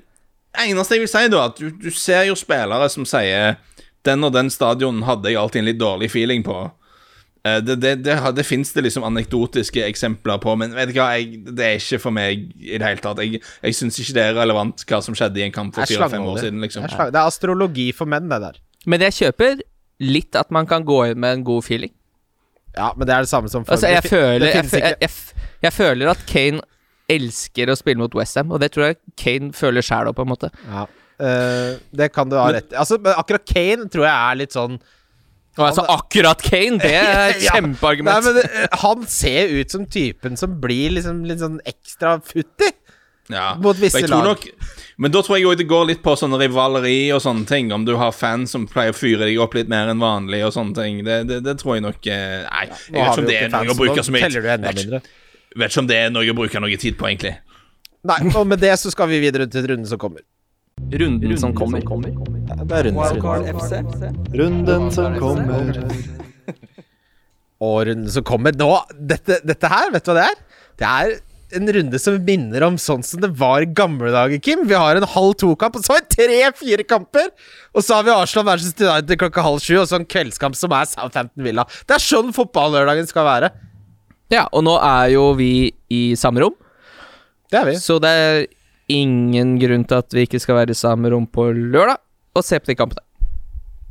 eneste 0.67 0.95
jeg 0.99 1.05
vil 1.07 1.13
si, 1.15 1.25
da, 1.31 1.45
at 1.53 1.59
du, 1.63 1.71
du 1.71 1.91
ser 1.95 2.27
jo 2.29 2.35
spillere 2.39 2.89
som 2.91 3.07
sier 3.07 3.55
Den 4.05 4.23
og 4.27 4.35
den 4.35 4.51
stadion 4.51 4.99
hadde 5.07 5.31
jeg 5.31 5.39
alltid 5.41 5.63
en 5.63 5.71
litt 5.71 5.79
dårlig 5.81 6.11
feeling 6.11 6.43
på. 6.45 6.59
Eh, 7.45 7.61
Det, 7.61 7.77
det, 7.81 7.95
det, 8.05 8.17
det 8.37 8.45
fins 8.49 8.73
det 8.73 8.87
liksom 8.87 9.05
anekdotiske 9.05 9.83
eksempler 9.85 10.39
på, 10.41 10.55
men 10.57 10.73
vet 10.77 10.89
du 10.93 10.95
hva, 10.97 11.11
jeg, 11.19 11.43
det 11.53 11.67
er 11.67 11.75
ikke 11.81 12.01
for 12.01 12.17
meg 12.17 12.47
i 12.57 12.79
det 12.79 12.87
hele 12.87 13.05
tatt. 13.05 13.21
Jeg, 13.21 13.43
jeg 13.63 13.77
syns 13.77 13.99
ikke 14.01 14.17
det 14.17 14.25
er 14.31 14.39
relevant 14.39 14.87
hva 14.89 15.03
som 15.05 15.17
skjedde 15.19 15.43
i 15.43 15.47
en 15.49 15.53
kamp 15.55 15.75
for 15.77 15.85
fire-fem 15.89 16.25
år 16.25 16.41
siden. 16.41 16.65
liksom 16.65 16.87
Det 16.89 17.05
er, 17.11 17.21
astrologi 17.25 17.91
for 17.97 18.09
menn, 18.09 18.31
det 18.33 18.41
der. 18.47 18.61
Men 18.87 19.05
jeg 19.07 19.19
kjøper 19.21 19.61
litt 20.05 20.37
at 20.37 20.51
man 20.51 20.67
kan 20.67 20.85
gå 20.85 21.03
inn 21.11 21.21
med 21.21 21.39
en 21.39 21.45
god 21.47 21.65
feeling. 21.69 21.93
Ja, 22.75 22.91
men 22.97 23.07
det 23.07 23.15
er 23.15 23.23
det 23.27 23.31
samme 23.31 23.49
som 23.53 23.63
før. 23.65 23.77
Altså, 23.77 23.93
jeg 23.93 24.03
føler, 24.11 24.39
det 24.43 24.55
jeg, 24.55 24.71
jeg, 24.73 24.97
jeg, 25.05 25.45
jeg 25.63 25.73
føler 25.77 26.11
at 26.11 26.25
Kane 26.27 26.65
elsker 27.13 27.71
å 27.71 27.77
spille 27.79 28.01
mot 28.01 28.17
Westham, 28.17 28.51
og 28.57 28.61
det 28.65 28.73
tror 28.75 28.89
jeg 28.89 28.99
Kane 29.21 29.53
føler 29.55 29.85
sjæl 29.85 30.09
òg, 30.11 30.17
på 30.17 30.25
en 30.25 30.33
måte. 30.33 30.51
Ja. 30.67 30.87
Eh, 31.23 31.77
det 31.95 32.09
kan 32.17 32.33
du 32.33 32.35
ha 32.41 32.49
rett 32.57 32.73
i. 32.73 32.79
Altså, 32.81 32.99
akkurat 33.15 33.45
Kane 33.47 33.87
tror 33.93 34.09
jeg 34.09 34.15
er 34.17 34.41
litt 34.41 34.57
sånn 34.57 34.81
Og 35.55 35.67
altså, 35.69 35.85
akkurat 35.87 36.41
Kane, 36.43 36.81
det 36.83 36.95
er 36.99 37.21
et 37.35 37.45
kjempeargument. 37.47 38.27
Nei, 38.27 38.33
men 38.35 38.71
han 38.83 39.05
ser 39.11 39.53
ut 39.55 39.75
som 39.75 39.85
typen 39.87 40.39
som 40.41 40.57
blir 40.63 40.97
liksom 40.97 41.23
litt 41.29 41.43
sånn 41.45 41.61
ekstra 41.69 42.17
futti. 42.25 42.73
Ja. 43.33 43.55
Mot 43.63 43.79
visse 43.81 44.03
lag. 44.07 44.27
Nok, 44.27 44.43
men 45.01 45.13
da 45.15 45.23
tror 45.25 45.39
jeg 45.39 45.49
òg 45.49 45.57
det 45.63 45.67
går 45.71 45.87
litt 45.89 46.03
på 46.05 46.13
sånne 46.19 46.37
rivaleri 46.43 47.09
og 47.15 47.23
sånne 47.25 47.47
ting. 47.49 47.73
Om 47.73 47.87
du 47.89 47.95
har 48.01 48.13
fans 48.13 48.53
som 48.53 48.67
pleier 48.69 48.93
å 48.93 48.99
fyre 48.99 49.25
deg 49.25 49.41
opp 49.41 49.57
litt 49.57 49.71
mer 49.73 49.89
enn 49.93 50.03
vanlig 50.03 50.43
og 50.45 50.53
sånne 50.57 50.77
ting. 50.77 51.01
Det, 51.07 51.23
det, 51.31 51.41
det 51.47 51.57
tror 51.63 51.79
jeg 51.79 51.87
nok 51.87 52.11
eh, 52.11 52.45
Nei, 52.45 52.67
jeg 52.69 52.99
vet 52.99 53.01
har 53.01 53.15
ikke 53.15 53.25
om 53.25 53.31
det 53.31 53.39
er 53.41 53.55
noe 53.55 53.73
å 53.73 53.79
bruke 53.79 54.05
så 54.05 54.15
mye 54.15 54.29
vet, 54.35 54.69
mindre. 54.69 55.03
vet 55.55 55.73
ikke 55.73 55.85
om 55.87 55.91
det 55.91 56.01
er 56.03 56.15
noe 56.15 56.35
å 56.35 56.37
bruke 56.37 56.63
noe 56.67 56.81
tid 56.81 56.99
på, 57.01 57.09
egentlig. 57.09 57.37
Nei, 58.05 58.21
og 58.35 58.45
med 58.51 58.61
det 58.61 58.75
så 58.83 58.93
skal 58.93 59.09
vi 59.09 59.23
videre 59.23 59.49
til 59.49 59.71
runden 59.71 59.89
som 59.89 60.01
kommer. 60.03 60.21
Runden 60.95 61.39
som 61.39 61.55
kommer. 61.55 61.81
Det 61.81 62.77
er 62.77 62.85
runden 62.89 63.07
som 63.09 63.21
kommer. 63.21 63.53
Runden 64.39 64.91
som 64.93 65.19
kommer. 65.19 65.79
Og 67.65 67.77
runden 67.89 68.11
som 68.11 68.25
kommer 68.27 68.57
nå 68.59 68.71
dette, 68.99 69.39
dette 69.47 69.71
her, 69.71 69.93
vet 69.95 70.05
du 70.05 70.11
hva 70.13 70.19
det 70.19 70.27
er? 70.27 70.43
Det 70.83 70.89
er 70.91 71.15
en 71.55 71.71
runde 71.77 71.99
som 72.03 72.17
minner 72.27 72.65
om 72.67 72.77
sånn 72.81 73.05
som 73.07 73.23
det 73.23 73.31
var 73.39 73.63
i 73.63 73.69
gamle 73.71 74.11
dager, 74.13 74.41
Kim. 74.43 74.65
Vi 74.69 74.75
har 74.75 74.99
en 74.99 75.07
halv 75.15 75.37
to-kamp, 75.41 75.77
og 75.79 75.87
så 75.87 75.95
har 75.95 76.03
vi 76.03 76.17
tre-fire 76.17 76.87
kamper! 76.91 77.31
Og 77.73 77.87
så 77.87 77.99
har 78.01 78.07
vi 78.09 78.15
Arsenal 78.15 78.49
versus 78.51 78.75
United 78.75 79.21
klokka 79.23 79.45
halv 79.47 79.63
sju, 79.63 79.77
og 79.81 79.87
så 79.89 80.01
en 80.01 80.09
kveldskamp 80.11 80.59
som 80.59 80.75
er 80.75 80.91
Southampton 80.91 81.47
Villa. 81.47 81.65
Det 81.87 81.97
er 81.97 82.03
sånn 82.03 82.35
fotballørdagen 82.35 83.07
skal 83.11 83.29
være. 83.29 83.53
Ja, 84.35 84.49
og 84.51 84.67
nå 84.67 84.75
er 84.83 85.13
jo 85.15 85.29
vi 85.39 85.53
i 85.95 86.03
samme 86.19 86.43
rom, 86.43 86.59
Det 87.53 87.61
er 87.61 87.71
vi. 87.71 87.79
så 87.79 88.01
det 88.03 88.11
er 88.11 88.47
ingen 88.93 89.55
grunn 89.63 89.85
til 89.89 90.01
at 90.03 90.13
vi 90.15 90.27
ikke 90.27 90.41
skal 90.43 90.59
være 90.61 90.75
i 90.75 90.79
samme 90.79 91.11
rom 91.13 91.27
på 91.31 91.49
lørdag 91.55 91.99
og 92.37 92.45
se 92.45 92.59
på 92.61 92.73
de 92.73 92.77
kampene. 92.79 93.01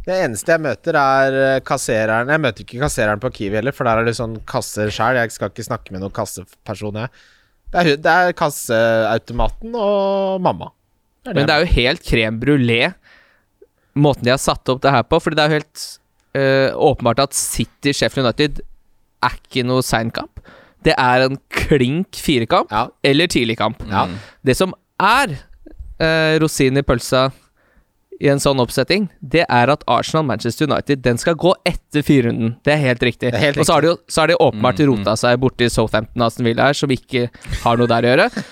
Det 0.03 0.17
eneste 0.25 0.51
jeg 0.51 0.59
møter, 0.59 0.97
er 0.99 1.35
eh, 1.55 1.59
kassereren 1.63 2.27
Jeg 2.27 2.41
møter 2.43 2.65
ikke 2.65 2.81
kassereren 2.81 3.21
på 3.23 3.29
Kiwi 3.31 3.55
heller, 3.55 3.71
for 3.71 3.87
der 3.87 4.01
er 4.01 4.09
det 4.09 4.17
sånn 4.17 4.33
kasser 4.49 4.91
sjæl. 4.91 5.15
Jeg 5.21 5.31
skal 5.31 5.49
ikke 5.53 5.63
snakke 5.63 5.93
med 5.95 6.03
noen 6.03 6.11
kasseperson, 6.13 6.97
jeg. 6.99 7.13
Det 7.71 7.79
er, 7.79 7.95
det 8.03 8.11
er 8.11 8.35
kasseautomaten 8.37 9.73
og 9.79 10.41
mamma. 10.43 10.67
Men 11.29 11.47
det 11.47 11.53
er 11.55 11.63
jo 11.63 11.71
helt 11.77 12.03
crème 12.03 12.41
brulé, 12.41 12.81
måten 13.95 14.27
de 14.27 14.33
har 14.33 14.41
satt 14.43 14.67
opp 14.73 14.81
det 14.83 14.91
her 14.91 15.05
på. 15.07 15.21
Fordi 15.23 15.39
det 15.39 15.45
er 15.45 15.49
jo 15.53 15.59
helt 15.61 15.85
øh, 16.35 16.69
åpenbart 16.91 17.23
at 17.29 17.37
City 17.39 17.95
Sheffield 17.95 18.27
United 18.27 18.59
er 19.23 19.39
ikke 19.39 19.63
noe 19.65 19.81
sein 19.87 20.11
kamp. 20.13 20.43
Det 20.83 20.97
er 20.99 21.23
en 21.29 21.39
klink 21.47 22.19
firekamp 22.19 22.67
Ja. 22.75 22.89
eller 23.07 23.31
tidlig 23.31 23.55
kamp. 23.61 23.85
Ja. 23.87 24.03
Det 24.43 24.57
som 24.59 24.75
er 25.03 25.33
eh, 25.99 26.35
rosinen 26.43 26.81
i 26.81 26.85
pølsa 26.87 27.27
i 28.23 28.29
en 28.31 28.39
sånn 28.39 28.61
oppsetting, 28.61 29.07
det 29.19 29.41
er 29.51 29.71
at 29.73 29.81
Arsenal-Manchester 29.89 30.69
United 30.69 31.01
Den 31.03 31.17
skal 31.19 31.35
gå 31.35 31.49
etter 31.67 32.05
firerunden. 32.05 32.53
Det 32.63 32.71
er 32.75 32.79
helt 32.85 33.01
riktig. 33.03 33.31
Er 33.33 33.41
helt 33.41 33.57
Og 33.59 33.65
så 33.67 33.73
har 33.75 33.83
de 33.83 33.89
jo 33.89 33.95
så 34.07 34.21
har 34.23 34.31
de 34.31 34.37
åpenbart 34.39 34.79
rota 34.87 35.15
seg 35.19 35.39
borti 35.41 35.67
Southampton 35.73 36.23
Aston 36.23 36.45
Villa 36.47 36.69
her, 36.69 36.77
som 36.77 36.93
ikke 36.93 37.25
har 37.65 37.81
noe 37.81 37.89
der 37.91 38.05
å 38.07 38.13
gjøre. 38.13 38.29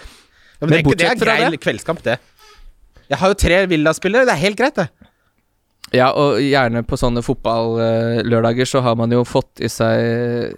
Ja, 0.61 0.67
men 0.67 0.75
Men 0.83 0.83
det, 0.93 0.93
er 0.93 0.97
det 0.99 1.05
er 1.09 1.25
grei 1.25 1.37
det- 1.55 1.57
kveldskamp, 1.63 2.01
det. 2.05 2.19
Jeg 3.09 3.17
har 3.17 3.31
jo 3.31 3.37
tre 3.41 3.55
Villa-spillere. 3.65 4.27
Det 4.29 4.33
er 4.35 4.41
helt 4.43 4.57
greit, 4.59 4.75
det. 4.77 4.89
Ja, 5.97 6.11
og 6.13 6.37
gjerne 6.37 6.83
på 6.85 6.99
sånne 7.01 7.23
fotballørdager 7.25 8.69
så 8.69 8.83
har 8.85 8.93
man 8.99 9.09
jo 9.11 9.23
fått 9.25 9.57
i 9.65 9.67
seg 9.73 10.53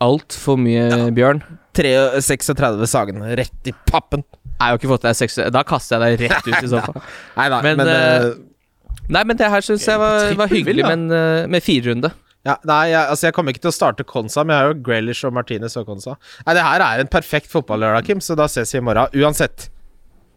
altfor 0.00 0.56
mye 0.56 1.10
bjørn. 1.12 1.42
36 1.76 2.86
Sagen. 2.88 3.20
Rett 3.36 3.68
i 3.68 3.74
pappen. 3.90 4.24
Jeg 4.54 4.62
har 4.62 4.74
jo 4.74 4.80
ikke 4.80 4.90
fått 4.94 5.04
deg 5.04 5.16
seks 5.18 5.38
Da 5.52 5.64
kaster 5.66 5.98
jeg 5.98 6.18
deg 6.18 6.30
rett 6.30 6.46
ut 6.46 6.54
i 6.56 6.68
sofaen. 6.70 7.08
Nei 7.38 7.46
da, 7.52 7.60
men, 7.64 7.80
Men, 7.80 7.90
uh, 7.90 8.28
Nei, 9.12 9.24
men 9.28 9.36
det 9.36 9.50
her 9.52 9.64
syns 9.66 9.84
jeg 9.84 10.00
var, 10.00 10.30
var 10.38 10.52
hyggelig 10.52 10.86
men, 10.86 11.08
uh, 11.12 11.44
med 11.50 11.64
firerunde. 11.64 12.08
ja, 12.46 12.54
Nei, 12.64 12.86
jeg, 12.92 13.02
altså 13.02 13.28
jeg 13.28 13.36
kommer 13.36 13.52
ikke 13.52 13.66
til 13.66 13.72
å 13.72 13.76
starte 13.76 14.06
Konsa, 14.08 14.46
men 14.46 14.54
jeg 14.54 14.62
har 14.62 14.72
jo 14.72 14.80
Graylish 14.86 15.28
og 15.28 15.34
Martinez 15.36 15.76
og 15.80 15.90
Konsa. 15.90 16.16
Nei, 16.46 16.56
det 16.56 16.64
her 16.64 16.86
er 16.86 17.02
en 17.02 17.12
perfekt 17.12 17.52
fotballørdag, 17.52 18.06
Kim, 18.08 18.22
så 18.24 18.38
da 18.38 18.48
ses 18.48 18.72
vi 18.72 18.80
i 18.80 18.84
morgen. 18.86 19.12
Uansett. 19.20 19.68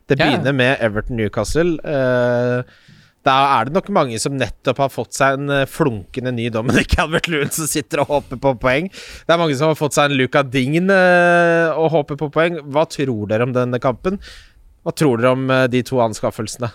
Det 0.07 0.15
begynner 0.15 0.53
ja. 0.53 0.55
med 0.55 0.83
Everton 0.83 1.17
Newcastle. 1.19 1.77
Eh, 1.83 2.86
da 3.27 3.35
er 3.57 3.67
det 3.67 3.75
nok 3.75 3.89
mange 3.95 4.17
som 4.21 4.37
nettopp 4.39 4.79
har 4.85 4.91
fått 4.93 5.17
seg 5.17 5.37
en 5.37 5.53
eh, 5.53 5.67
flunkende 5.69 6.33
ny 6.35 6.47
Dominic 6.53 6.95
Albert 7.03 7.29
Lund 7.31 7.53
som 7.55 7.69
sitter 7.69 8.03
og 8.03 8.11
håper 8.13 8.41
på 8.43 8.55
poeng. 8.61 8.89
Det 8.89 9.35
er 9.35 9.41
mange 9.41 9.57
som 9.59 9.71
har 9.71 9.79
fått 9.79 9.97
seg 9.97 10.09
en 10.09 10.19
Luca 10.19 10.43
Dign 10.47 10.91
eh, 10.93 11.67
og 11.75 11.91
håper 11.95 12.19
på 12.19 12.31
poeng. 12.33 12.61
Hva 12.71 12.87
tror 12.91 13.27
dere 13.31 13.47
om 13.47 13.55
denne 13.55 13.81
kampen? 13.83 14.21
Hva 14.87 14.95
tror 14.95 15.19
dere 15.19 15.35
om 15.35 15.49
eh, 15.51 15.65
de 15.71 15.83
to 15.87 15.99
anskaffelsene? 16.03 16.71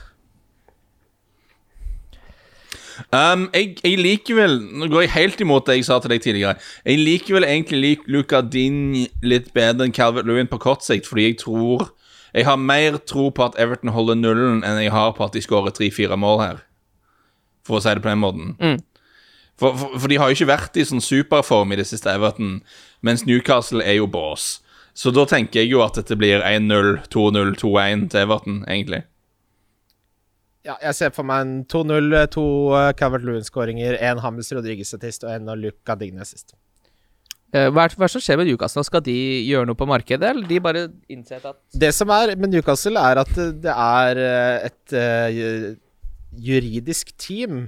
Um, 3.08 3.48
jeg, 3.56 3.78
jeg 3.82 3.98
liker 3.98 4.36
vel 4.36 4.58
Nå 4.78 4.86
går 4.92 5.06
jeg 5.06 5.12
helt 5.14 5.40
imot 5.42 5.64
det 5.66 5.78
jeg 5.78 5.86
sa 5.88 5.96
til 6.00 6.12
deg 6.12 6.22
tidligere. 6.22 6.60
Jeg 6.84 7.00
liker 7.00 7.38
vel 7.38 7.48
egentlig 7.48 7.80
lik 7.82 8.04
Luca 8.12 8.42
Din 8.44 9.06
litt 9.24 9.50
bedre 9.56 9.88
enn 9.88 9.96
Calvert 9.96 10.28
Lewin 10.28 10.50
på 10.50 10.60
kort 10.62 10.84
sikt, 10.86 11.08
fordi 11.08 11.30
jeg 11.30 11.40
tror 11.42 11.88
Jeg 12.32 12.46
har 12.48 12.56
mer 12.56 12.96
tro 13.08 13.28
på 13.30 13.44
at 13.44 13.58
Everton 13.60 13.92
holder 13.92 14.16
nullen 14.16 14.62
enn 14.64 14.80
jeg 14.80 14.92
har 14.94 15.12
på 15.16 15.26
at 15.26 15.36
de 15.36 15.42
skårer 15.44 15.74
tre-fire 15.76 16.16
mål 16.16 16.40
her. 16.40 16.62
For 17.66 17.78
å 17.78 17.82
si 17.84 17.92
det 17.92 18.02
på 18.02 18.08
den 18.08 18.22
måten. 18.22 18.54
For, 19.60 19.76
for, 19.76 19.98
for 20.00 20.10
de 20.10 20.18
har 20.18 20.30
jo 20.30 20.38
ikke 20.38 20.50
vært 20.50 20.80
i 20.80 20.86
sånn 20.88 21.04
superform 21.04 21.74
i 21.74 21.78
det 21.78 21.86
siste, 21.90 22.10
Everton, 22.10 22.62
mens 23.04 23.26
Newcastle 23.28 23.84
er 23.84 24.00
jo 24.00 24.08
bås. 24.10 24.56
Så 24.96 25.12
da 25.14 25.24
tenker 25.28 25.62
jeg 25.62 25.72
jo 25.72 25.84
at 25.84 25.96
dette 26.00 26.16
blir 26.18 26.42
1-0, 26.44 27.06
2-0, 27.12 27.54
2-1 27.60 28.08
til 28.12 28.24
Everton, 28.24 28.62
egentlig. 28.66 29.04
Ja, 30.62 30.76
jeg 30.78 30.94
ser 30.94 31.14
for 31.14 31.26
meg 31.26 31.44
en 31.44 31.54
2-0, 31.66 32.12
to 32.30 32.44
uh, 32.70 32.92
Calvert 32.96 33.24
Lewin-skåringer, 33.26 33.96
én 33.98 34.20
Hames 34.22 34.52
Rodriguez-statist 34.54 35.24
og 35.26 35.32
en 35.34 35.50
av 35.50 35.58
Luca 35.58 35.96
Digne-assist. 35.98 36.54
Eh, 37.52 37.68
Hva 37.68 37.84
er 37.84 37.92
det 37.92 38.08
som 38.08 38.22
skjer 38.24 38.38
med 38.40 38.48
Newcastle? 38.48 38.84
Skal 38.86 39.02
de 39.04 39.14
gjøre 39.44 39.68
noe 39.68 39.76
på 39.76 39.88
markedet, 39.88 40.24
eller 40.24 40.48
de 40.48 40.60
bare 40.64 40.86
innsett 41.12 41.44
at 41.44 41.58
Det 41.76 41.90
som 41.94 42.08
er 42.14 42.32
med 42.40 42.54
Newcastle, 42.54 42.96
er 42.96 43.20
at 43.20 43.32
det 43.36 43.74
er 43.74 44.20
eh, 44.24 44.68
et 44.70 44.94
eh, 44.96 45.74
juridisk 46.32 47.12
team 47.20 47.66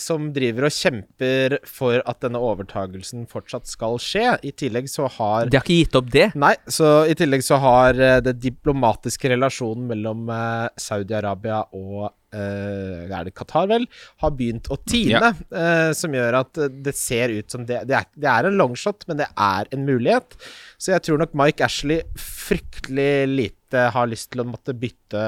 som 0.00 0.30
driver 0.34 0.68
og 0.68 0.74
kjemper 0.74 1.58
for 1.68 2.02
at 2.08 2.20
denne 2.24 2.40
overtagelsen 2.42 3.26
fortsatt 3.30 3.68
skal 3.70 3.98
skje. 4.02 4.36
I 4.46 4.52
tillegg 4.56 4.90
så 4.90 5.08
har 5.18 5.50
De 5.50 5.58
har 5.58 5.66
ikke 5.66 5.80
gitt 5.82 5.98
opp 5.98 6.12
det? 6.12 6.28
Nei, 6.38 6.54
så 6.70 7.02
i 7.08 7.16
tillegg 7.18 7.44
så 7.46 7.60
har 7.62 7.98
eh, 7.98 8.20
det 8.24 8.38
diplomatiske 8.42 9.34
relasjonen 9.34 9.88
mellom 9.90 10.30
eh, 10.34 10.70
Saudi-Arabia 10.88 11.64
og 11.78 12.14
Uh, 12.28 13.08
er 13.08 13.22
det 13.24 13.30
Qatar, 13.32 13.64
vel, 13.70 13.86
har 14.20 14.32
begynt 14.36 14.66
å 14.68 14.76
tine. 14.84 15.30
eh, 15.48 15.92
som 15.96 16.12
gjør 16.12 16.36
at 16.42 16.58
det 16.84 16.92
ser 16.92 17.32
ut 17.32 17.48
som 17.48 17.62
det, 17.64 17.78
det, 17.88 17.96
er, 17.96 18.10
det 18.20 18.28
er 18.28 18.48
en 18.50 18.58
longshot, 18.60 19.06
men 19.08 19.22
det 19.22 19.30
er 19.32 19.70
en 19.72 19.86
mulighet. 19.88 20.36
Så 20.76 20.92
jeg 20.92 21.06
tror 21.06 21.22
nok 21.22 21.32
Mike 21.40 21.64
Ashley 21.64 22.02
fryktelig 22.20 23.30
lite 23.32 23.86
har 23.94 24.12
lyst 24.12 24.34
til 24.34 24.44
å 24.44 24.48
måtte 24.50 24.76
bytte 24.76 25.24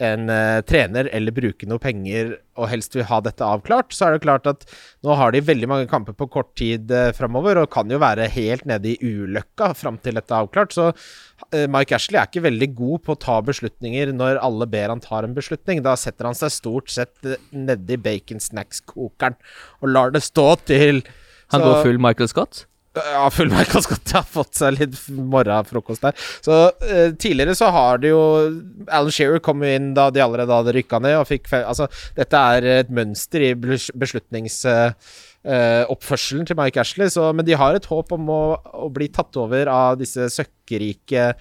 en 0.00 0.30
eh, 0.32 0.60
trener 0.64 1.08
eller 1.12 1.34
bruke 1.36 1.66
noe 1.68 1.80
penger 1.82 2.30
og 2.60 2.68
helst 2.70 2.94
vil 2.96 3.04
ha 3.08 3.18
dette 3.24 3.44
avklart, 3.44 3.92
så 3.92 4.06
er 4.06 4.14
det 4.16 4.22
klart 4.24 4.48
at 4.48 4.64
nå 5.04 5.14
har 5.16 5.32
de 5.32 5.42
veldig 5.44 5.68
mange 5.68 5.88
kamper 5.90 6.16
på 6.16 6.26
kort 6.32 6.50
tid 6.58 6.90
uh, 6.92 7.10
framover 7.16 7.60
og 7.62 7.70
kan 7.72 7.88
jo 7.92 8.00
være 8.00 8.28
helt 8.32 8.64
nede 8.68 8.94
i 8.94 8.96
ulykka 9.00 9.70
fram 9.76 10.00
til 10.00 10.16
dette 10.18 10.32
er 10.34 10.44
avklart. 10.44 10.72
Så 10.76 10.88
eh, 11.52 11.66
Mike 11.70 11.96
Ashley 11.96 12.20
er 12.20 12.28
ikke 12.28 12.44
veldig 12.48 12.70
god 12.80 13.04
på 13.06 13.16
å 13.16 13.20
ta 13.26 13.38
beslutninger 13.44 14.12
når 14.16 14.40
alle 14.44 14.68
ber 14.72 14.92
han 14.92 15.04
tar 15.04 15.28
en 15.28 15.36
beslutning. 15.36 15.84
Da 15.84 15.96
setter 16.00 16.28
han 16.28 16.36
seg 16.38 16.52
stort 16.56 16.92
sett 16.92 17.16
uh, 17.28 17.36
nedi 17.52 18.00
bacon 18.00 18.40
snacks-kokeren 18.44 19.38
og 19.80 19.92
lar 19.94 20.16
det 20.16 20.24
stå 20.26 20.48
til 20.68 21.04
Han 21.50 21.60
Så- 21.60 21.66
går 21.66 21.82
full 21.82 21.98
Michael 21.98 22.28
Scott? 22.30 22.64
Ja, 22.94 23.30
full 23.30 23.50
Michael 23.52 23.84
Scott 23.84 24.12
har 24.16 24.26
fått 24.26 24.58
seg 24.58 24.78
litt 24.78 24.96
morgenfrokost 25.14 26.02
der. 26.02 26.28
Så 26.42 26.56
eh, 26.82 27.12
tidligere 27.14 27.54
så 27.58 27.70
har 27.74 28.00
det 28.02 28.10
jo 28.10 28.22
Alan 28.88 29.14
Shearer 29.14 29.42
kom 29.44 29.62
inn 29.66 29.92
da 29.94 30.08
de 30.10 30.22
allerede 30.24 30.56
hadde 30.56 30.74
rykka 30.74 30.98
ned 31.02 31.20
og 31.20 31.28
fikk 31.30 31.52
Altså, 31.60 31.86
dette 32.16 32.44
er 32.54 32.66
et 32.80 32.92
mønster 32.94 33.46
i 33.46 33.54
beslutningsoppførselen 33.54 34.00
beslutnings... 34.00 34.64
eh, 34.66 34.92
eh, 35.46 36.46
til 36.50 36.58
Mike 36.58 36.82
Ashley, 36.82 37.08
så, 37.12 37.30
men 37.32 37.46
de 37.46 37.56
har 37.58 37.76
et 37.76 37.90
håp 37.90 38.12
om 38.16 38.28
å, 38.30 38.42
å 38.86 38.90
bli 38.92 39.08
tatt 39.08 39.38
over 39.40 39.70
av 39.72 39.98
disse 40.00 40.28
søkkrike 40.34 41.32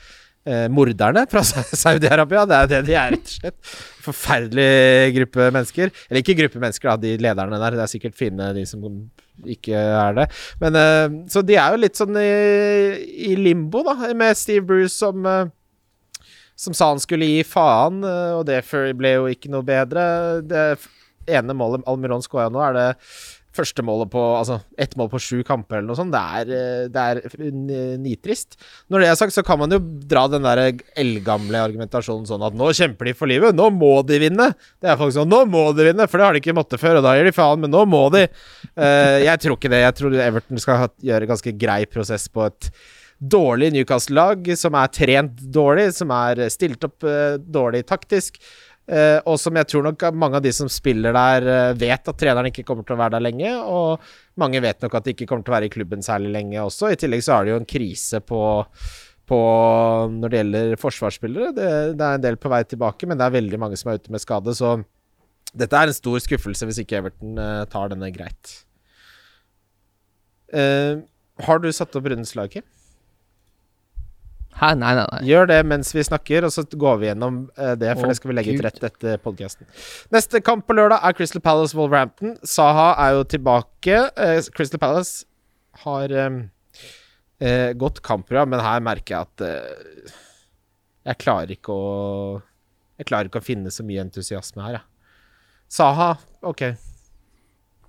morderne 0.72 1.26
fra 1.30 1.44
Saudi-Arabia. 1.84 2.46
Det 2.50 2.58
er 2.58 2.70
det 2.72 2.82
de 2.88 2.96
er, 2.98 3.16
rett 3.16 3.28
og 3.28 3.36
slett. 3.36 3.74
Forferdelig 4.06 4.70
gruppe 5.18 5.50
mennesker. 5.52 5.92
Eller 6.08 6.24
ikke 6.24 6.38
gruppe 6.40 6.62
mennesker, 6.64 6.90
da, 6.90 6.96
de 7.04 7.16
lederne 7.22 7.60
der. 7.62 7.78
Det 7.78 7.86
er 7.86 7.92
sikkert 7.92 8.18
fine, 8.18 8.50
de 8.56 8.64
som 8.70 8.86
ikke 9.46 9.76
er 9.76 10.18
det. 10.18 10.28
Men 10.64 10.80
eh, 10.80 11.20
Så 11.32 11.44
de 11.46 11.60
er 11.60 11.76
jo 11.76 11.84
litt 11.84 12.00
sånn 12.00 12.18
i, 12.20 12.30
i 13.30 13.36
limbo, 13.40 13.84
da, 13.86 13.96
med 14.18 14.38
Steve 14.40 14.66
Bruce 14.66 14.96
som 14.96 15.26
eh, 15.30 15.48
som 16.60 16.76
sa 16.76 16.90
han 16.92 17.00
skulle 17.00 17.28
gi 17.30 17.44
faen, 17.48 18.02
eh, 18.04 18.34
og 18.36 18.44
det 18.50 18.60
ble 19.00 19.14
jo 19.16 19.28
ikke 19.32 19.52
noe 19.54 19.64
bedre. 19.64 20.04
Det 20.44 20.64
ene 21.30 21.56
målet 21.56 21.86
Almiron 21.88 22.24
skåra 22.26 22.50
nå, 22.52 22.60
er 22.66 22.76
det 22.76 22.88
første 23.56 23.84
målet 23.86 24.12
på 24.14 24.22
Altså 24.40 24.60
ett 24.80 24.96
mål 25.00 25.10
på 25.12 25.22
sju 25.22 25.40
kamper 25.48 25.80
eller 25.80 25.90
noe 25.90 25.98
sånt. 25.98 26.14
Det 26.14 26.22
er, 26.40 26.52
eh, 26.54 26.84
det 26.92 27.06
er 27.12 27.98
nitrist. 28.02 28.60
Når 28.90 29.04
det 29.04 29.10
er 29.10 29.18
sagt, 29.20 29.36
så 29.36 29.44
kan 29.46 29.60
man 29.62 29.74
jo 29.74 29.80
dra 29.80 30.28
den 30.32 30.46
der 30.46 30.62
eldgamle 31.00 31.64
argumentasjonen 31.70 32.28
sånn 32.30 32.46
at 32.46 32.58
nå 32.58 32.70
kjemper 32.78 33.10
de 33.10 33.16
for 33.18 33.32
livet, 33.32 33.58
nå 33.58 33.70
må 33.74 33.94
de 34.08 34.22
vinne. 34.22 34.52
Det 34.80 34.92
er 34.92 35.00
faktisk 35.00 35.22
sånn, 35.22 35.34
nå 35.34 35.44
må 35.50 35.66
de 35.78 35.90
vinne, 35.90 36.08
for 36.08 36.20
det 36.20 36.28
har 36.28 36.38
de 36.38 36.44
ikke 36.44 36.58
måttet 36.58 36.82
før, 36.82 37.00
og 37.00 37.08
da 37.08 37.16
gir 37.18 37.30
de 37.30 37.36
faen, 37.36 37.60
men 37.64 37.74
nå 37.74 37.84
må 37.90 38.06
de. 38.16 38.28
Eh, 38.76 39.18
jeg 39.26 39.44
tror 39.44 39.58
ikke 39.58 39.74
det. 39.74 39.84
Jeg 39.88 40.00
tror 40.00 40.22
Everton 40.30 40.62
skal 40.62 40.88
gjøre 41.12 41.30
ganske 41.30 41.58
grei 41.60 41.84
prosess 41.90 42.30
på 42.32 42.48
et 42.48 42.72
dårlig 43.20 43.74
Newcastle-lag, 43.76 44.48
som 44.58 44.76
er 44.80 44.92
trent 44.96 45.42
dårlig, 45.52 45.90
som 45.96 46.12
er 46.16 46.46
stilt 46.54 46.84
opp 46.88 47.04
uh, 47.04 47.36
dårlig 47.36 47.84
taktisk, 47.90 48.40
eh, 48.90 49.18
og 49.30 49.38
som 49.42 49.58
jeg 49.60 49.68
tror 49.70 49.86
nok 49.86 50.06
mange 50.18 50.40
av 50.40 50.46
de 50.46 50.52
som 50.56 50.70
spiller 50.72 51.14
der, 51.16 51.46
uh, 51.48 51.78
vet 51.78 52.10
at 52.12 52.18
treneren 52.20 52.50
ikke 52.50 52.66
kommer 52.68 52.88
til 52.88 52.96
å 52.96 53.00
være 53.00 53.18
der 53.18 53.26
lenge, 53.26 53.52
og 53.62 54.02
mange 54.42 54.62
vet 54.64 54.82
nok 54.84 54.98
at 55.00 55.06
de 55.06 55.14
ikke 55.16 55.28
kommer 55.30 55.46
til 55.46 55.54
å 55.54 55.58
være 55.58 55.70
i 55.70 55.74
klubben 55.74 56.06
særlig 56.06 56.34
lenge 56.34 56.64
også. 56.64 56.90
I 56.90 57.00
tillegg 57.00 57.22
så 57.26 57.36
er 57.36 57.46
det 57.46 57.54
jo 57.54 57.62
en 57.62 57.70
krise 57.76 58.24
på 58.26 58.42
på 59.30 59.38
når 60.10 60.32
det 60.32 60.40
gjelder 60.40 60.72
forsvarsspillere. 60.82 61.52
Det, 61.54 61.66
det 62.00 62.06
er 62.06 62.16
en 62.18 62.24
del 62.24 62.38
på 62.42 62.50
vei 62.50 62.64
tilbake, 62.66 63.06
men 63.06 63.20
det 63.20 63.28
er 63.28 63.36
veldig 63.36 63.60
mange 63.62 63.78
som 63.78 63.92
er 63.92 64.00
ute 64.02 64.10
med 64.10 64.24
skade, 64.24 64.56
så 64.58 64.72
dette 65.54 65.78
er 65.78 65.92
en 65.92 65.94
stor 65.94 66.18
skuffelse 66.26 66.66
hvis 66.66 66.80
ikke 66.82 66.98
Everton 66.98 67.38
uh, 67.38 67.62
tar 67.70 67.94
denne 67.94 68.10
greit. 68.16 68.56
Har 70.50 71.62
du 71.62 71.70
satt 71.70 71.94
opp 71.94 72.10
rundens 72.10 72.34
lag, 72.34 72.50
Kim? 72.50 72.66
Hæ, 74.60 74.74
nei, 74.76 74.92
nei, 74.98 75.06
nei. 75.08 75.20
Gjør 75.24 75.48
det 75.48 75.58
mens 75.72 75.94
vi 75.96 76.04
snakker, 76.04 76.44
og 76.44 76.52
så 76.52 76.66
går 76.68 76.98
vi 77.00 77.08
gjennom 77.08 77.38
eh, 77.56 77.76
det, 77.80 77.94
for 77.96 78.04
oh, 78.04 78.12
det 78.12 78.18
skal 78.18 78.32
vi 78.32 78.36
legge 78.36 78.52
Gud. 78.52 78.60
til 78.60 78.68
rette 78.68 78.90
etter 78.90 79.22
podkasten. 79.24 79.70
Neste 80.12 80.42
kamp 80.44 80.66
på 80.68 80.76
lørdag 80.76 81.06
er 81.08 81.16
Crystal 81.16 81.44
Palace 81.44 81.78
Wolverhampton. 81.80 82.34
Saha 82.44 82.90
er 83.06 83.16
jo 83.16 83.24
tilbake. 83.32 84.02
Eh, 84.20 84.42
Crystal 84.56 84.82
Palace 84.82 85.24
har 85.86 86.12
eh, 86.12 86.38
eh, 87.40 87.72
godt 87.80 88.04
kampprogram, 88.04 88.52
men 88.52 88.66
her 88.66 88.84
merker 88.84 89.16
jeg 89.16 89.30
at 89.30 89.48
eh, 89.48 90.14
jeg 91.08 91.22
klarer 91.24 91.56
ikke 91.56 91.74
å 91.74 91.90
Jeg 93.00 93.08
klarer 93.08 93.30
ikke 93.30 93.40
å 93.40 93.48
finne 93.48 93.72
så 93.72 93.86
mye 93.88 94.04
entusiasme 94.04 94.60
her, 94.66 94.82
jeg. 94.82 94.86
Saha, 95.72 96.12
ok. 96.44 96.68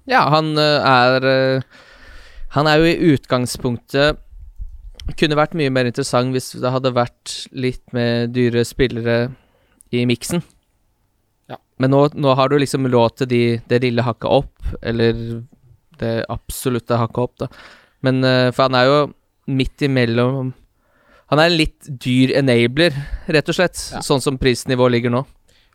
Ja, 0.07 0.23
han 0.31 0.55
eh, 0.55 0.87
er 0.87 1.65
Han 2.55 2.71
er 2.71 2.79
jo 2.79 2.87
i 2.87 3.15
utgangspunktet 3.15 4.23
Kunne 5.19 5.39
vært 5.39 5.57
mye 5.59 5.73
mer 5.73 5.89
interessant 5.89 6.35
hvis 6.35 6.53
det 6.61 6.73
hadde 6.75 6.93
vært 6.95 7.35
litt 7.57 7.83
med 7.97 8.35
dyre 8.37 8.65
spillere 8.69 9.31
i 9.91 10.05
miksen. 10.07 10.43
Ja. 11.51 11.59
Men 11.83 11.95
nå, 11.95 12.05
nå 12.15 12.35
har 12.39 12.51
du 12.51 12.59
liksom 12.61 12.87
lov 12.91 13.17
til 13.19 13.31
de, 13.31 13.43
det 13.71 13.83
lille 13.83 14.05
hakket 14.07 14.31
opp, 14.31 14.75
eller 14.83 15.17
det 16.01 16.15
absolutte 16.33 16.99
hakket 17.01 17.25
opp, 17.25 17.37
da. 17.43 17.51
Men 18.07 18.25
eh, 18.25 18.49
For 18.55 18.69
han 18.69 18.79
er 18.79 18.87
jo 18.89 19.01
midt 19.53 19.83
imellom 19.85 20.55
Han 21.29 21.41
er 21.43 21.51
en 21.51 21.59
litt 21.59 21.89
dyr 22.01 22.33
enabler, 22.39 22.95
rett 23.29 23.51
og 23.53 23.57
slett. 23.59 23.79
Ja. 23.93 24.01
Sånn 24.03 24.23
som 24.25 24.39
prisnivået 24.41 24.97
ligger 24.97 25.13
nå. 25.15 25.25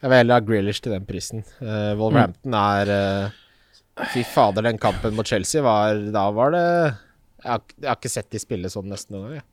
Jeg 0.01 0.11
vil 0.11 0.19
heller 0.19 0.39
ha 0.39 0.43
Grealish 0.43 0.83
til 0.83 0.91
den 0.91 1.05
prisen. 1.07 1.45
Uh, 1.61 1.95
Wolverhampton 1.97 2.57
er 2.59 2.91
uh, 2.91 4.09
Fy 4.11 4.25
fader, 4.27 4.65
den 4.67 4.77
kampen 4.81 5.15
mot 5.15 5.27
Chelsea 5.27 5.63
var 5.63 5.95
Da 6.11 6.25
var 6.35 6.51
det 6.51 6.65
Jeg 7.45 7.51
har, 7.53 7.61
jeg 7.77 7.91
har 7.93 7.99
ikke 8.01 8.09
sett 8.17 8.31
de 8.33 8.41
spille 8.41 8.71
sånn 8.73 8.89
nesten 8.89 9.13
noen 9.15 9.27
gang. 9.29 9.35
jeg. 9.39 9.49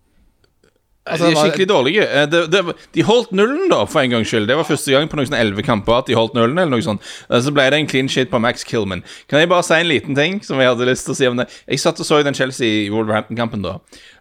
Altså, 1.03 1.27
de 1.27 1.35
er 1.35 1.41
skikkelig 1.49 1.65
dårlige. 1.67 2.03
De, 2.07 2.27
Det, 2.31 2.41
det, 2.53 2.75
de 2.95 3.03
holdt 3.03 3.33
nullen, 3.35 3.65
da, 3.73 3.81
for 3.91 4.05
en 4.05 4.13
gangs 4.13 4.29
skyld. 4.31 4.47
Det 4.47 4.55
var 4.55 4.69
første 4.69 4.93
gang 4.95 5.09
på 5.11 5.19
noen 5.19 5.35
elleve 5.35 5.65
kamper 5.67 5.97
at 5.99 6.07
de 6.07 6.15
holdt 6.15 6.37
nullen. 6.39 6.55
eller 6.63 6.71
noe 6.77 6.85
sånt 6.87 7.03
Eh, 7.27 7.41
Så 7.43 7.51
ble 7.51 7.65
det 7.75 7.81
en 7.81 7.89
clean 7.91 8.09
shit 8.09 8.31
på 8.31 8.39
Max 8.39 8.63
Killman. 8.65 9.03
Kan 9.29 9.41
jeg 9.43 9.49
bare 9.51 9.65
si 9.67 9.75
en 9.75 9.89
liten 9.91 10.15
ting 10.15 10.39
som 10.47 10.61
jeg 10.63 10.71
hadde 10.71 10.87
lyst 10.87 11.05
til 11.09 11.13
å 11.13 11.19
si 11.19 11.27
om 11.27 11.37
det? 11.43 11.49
Jeg 11.67 11.81
satt 11.83 11.99
og 11.99 12.07
så 12.07 12.23
den 12.23 12.35
Chelsea-Wolverhampton-kampen 12.39 13.63
da. 13.67 13.75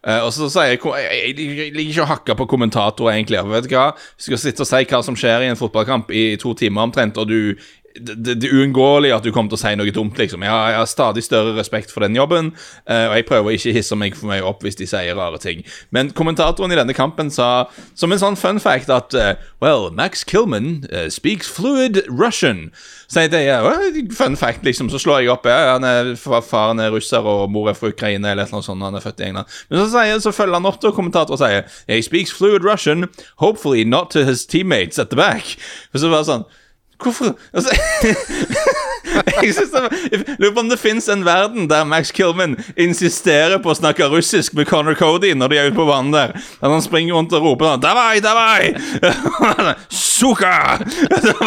Eh, 0.04 0.24
og 0.26 0.32
så 0.34 0.50
sier 0.50 0.72
jeg 0.74 0.80
Jeg, 0.82 1.38
jeg, 1.38 1.58
jeg 1.60 1.74
liker 1.78 1.92
ikke 1.94 2.02
å 2.08 2.12
hakke 2.16 2.36
på 2.42 2.48
kommentatorer, 2.50 3.14
egentlig. 3.14 3.44
Vet 3.54 3.70
du 3.70 3.76
hva? 3.76 3.92
Du 4.18 4.24
skal 4.26 4.42
sitte 4.42 4.66
og 4.66 4.68
si 4.72 4.82
hva 4.90 5.04
som 5.06 5.16
skjer 5.16 5.46
i 5.46 5.52
en 5.54 5.60
fotballkamp 5.60 6.10
i 6.10 6.36
to 6.42 6.56
timer 6.58 6.82
omtrent, 6.90 7.18
og 7.22 7.28
du 7.30 7.54
det, 7.96 8.16
det, 8.26 8.36
det 8.42 8.50
er 8.50 8.62
uunngåelig 8.62 9.12
at 9.16 9.26
du 9.26 9.32
kommer 9.34 9.52
til 9.52 9.60
å 9.60 9.62
si 9.62 9.74
noe 9.78 9.94
dumt, 9.96 10.18
liksom. 10.20 10.44
Jeg 10.46 10.52
har, 10.52 10.72
jeg 10.74 10.80
har 10.82 10.90
stadig 10.90 11.24
større 11.26 11.56
respekt 11.58 11.92
for 11.94 12.06
den 12.06 12.16
jobben, 12.16 12.54
eh, 12.86 13.08
og 13.10 13.16
jeg 13.18 13.28
prøver 13.30 13.58
ikke 13.58 13.74
å 13.74 13.76
hisse 13.78 13.98
meg 14.00 14.18
for 14.18 14.32
mye 14.32 14.46
opp 14.46 14.64
hvis 14.66 14.80
de 14.80 14.88
sier 14.90 15.18
rare 15.18 15.42
ting. 15.42 15.64
Men 15.96 16.14
kommentatoren 16.18 16.74
i 16.74 16.80
denne 16.80 16.96
kampen 16.98 17.32
sa 17.34 17.68
som 17.98 18.14
en 18.14 18.22
sånn 18.22 18.40
fun 18.40 18.62
fact 18.64 18.92
at 18.94 19.16
eh, 19.18 19.34
Well, 19.62 19.90
Max 19.94 20.24
Killman 20.28 20.88
eh, 20.92 21.10
speaks 21.14 21.50
fluid 21.52 22.02
Russian. 22.10 22.70
Så 23.12 23.26
jeg 23.26 23.34
tenkte, 23.34 23.58
well, 23.66 24.14
fun 24.16 24.38
fact, 24.40 24.64
liksom. 24.66 24.90
Så 24.90 25.02
slår 25.04 25.22
jeg 25.22 25.34
opp. 25.34 25.46
Ja, 25.50 25.76
han 25.76 25.86
er, 25.86 26.14
faren 26.18 26.80
er 26.80 26.94
russer, 26.96 27.26
og 27.28 27.52
mor 27.52 27.70
er 27.70 27.78
fra 27.78 27.92
Ukraina, 27.92 28.32
eller 28.32 28.48
noe 28.54 28.64
sånt. 28.66 28.82
Han 28.82 28.96
er 28.98 29.04
født 29.04 29.20
i 29.22 29.28
England. 29.28 29.52
Men 29.70 29.84
så, 29.84 29.90
sier, 29.92 30.24
så 30.24 30.34
følger 30.36 30.58
han 30.58 30.70
opp, 30.70 30.80
da, 30.82 30.94
kommentatoren 30.96 31.36
og 31.36 31.44
sier 31.44 31.68
He 31.92 32.02
speaks 32.06 32.34
fluid 32.34 32.66
Russian, 32.66 33.10
hopefully 33.44 33.84
not 33.84 34.10
to 34.16 34.26
his 34.26 34.46
teammates 34.46 35.00
at 35.00 35.12
the 35.12 35.20
back. 35.20 35.58
Og 35.94 36.00
så 36.00 36.10
var 36.10 36.24
det 36.24 36.32
sånn 36.32 36.48
Hvorfor 37.02 37.36
altså, 37.54 37.74
Jeg 39.42 39.54
synes 39.56 39.72
det 39.74 39.82
var- 39.82 39.96
lurer 40.40 40.54
på 40.54 40.60
om 40.60 40.70
det 40.70 40.80
fins 40.80 41.08
en 41.10 41.26
verden 41.26 41.68
der 41.70 41.84
Max 41.90 42.12
Kilman 42.14 42.56
insisterer 42.78 43.58
på 43.64 43.72
å 43.74 43.78
snakke 43.78 44.08
russisk 44.12 44.54
med 44.54 44.70
Connor 44.70 44.94
Cody 45.00 45.34
når 45.34 45.48
de 45.52 45.58
er 45.58 45.72
ute 45.72 45.76
på 45.80 45.88
banen 45.90 46.14
der. 46.14 46.36
At 46.62 46.70
han 46.72 46.82
springer 46.86 47.18
rundt 47.18 47.34
og 47.34 47.44
roper 47.44 47.74
sånn 47.74 47.84
Davai, 47.84 48.22
davai! 48.22 48.74
Suka! 49.90 50.78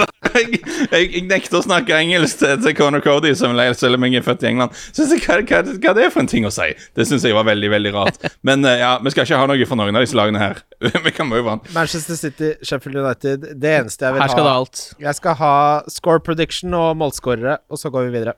Jeg, 0.35 0.61
jeg, 0.91 1.09
jeg 1.15 1.23
nekter 1.29 1.61
å 1.61 1.63
snakke 1.63 1.95
engelsk 1.95 2.41
til, 2.41 2.57
til 2.65 2.75
Connor 2.75 3.03
Cody, 3.05 3.31
som 3.39 3.55
selv 3.79 3.99
om 3.99 4.07
jeg 4.09 4.19
er 4.19 4.25
født 4.27 4.43
i 4.43 4.49
England. 4.51 4.75
Synes 4.91 5.13
jeg, 5.15 5.23
hva, 5.23 5.39
hva, 5.47 5.61
hva 5.63 5.93
er 5.93 5.99
det 6.01 6.09
for 6.11 6.25
en 6.25 6.31
ting 6.31 6.47
å 6.49 6.53
si? 6.55 6.73
Det 6.97 7.07
syns 7.09 7.27
jeg 7.27 7.37
var 7.37 7.47
veldig 7.47 7.71
veldig 7.71 7.93
rart. 7.95 8.19
Men 8.47 8.67
eh, 8.67 8.81
ja, 8.83 8.97
vi 9.05 9.13
skal 9.15 9.29
ikke 9.29 9.39
ha 9.39 9.49
noe 9.51 9.69
for 9.71 9.81
noen 9.81 9.95
av 9.95 10.03
disse 10.05 10.19
lagene 10.19 10.43
her. 10.43 10.63
vi 11.07 11.13
kan 11.15 11.31
move 11.31 11.51
on. 11.51 11.63
Manchester 11.77 12.19
City, 12.19 12.55
Sheffield 12.67 12.99
United. 13.05 13.47
Det 13.61 13.77
eneste 13.81 14.09
jeg 14.09 14.17
vil 14.17 14.25
ha 14.25 14.27
Her 14.27 14.35
skal 14.35 14.49
det 14.49 14.55
alt. 14.55 14.83
Jeg 15.07 15.21
skal 15.21 15.39
ha 15.43 15.55
score 15.93 16.25
prediction 16.25 16.75
og 16.79 16.97
målskårere, 16.99 17.61
og 17.71 17.81
så 17.81 17.93
går 17.95 18.09
vi 18.09 18.17
videre. 18.19 18.35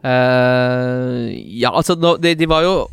Uh, 0.00 1.28
ja, 1.60 1.74
altså 1.76 1.92
no, 2.00 2.14
de, 2.16 2.32
de 2.32 2.48
var 2.48 2.64
jo 2.64 2.86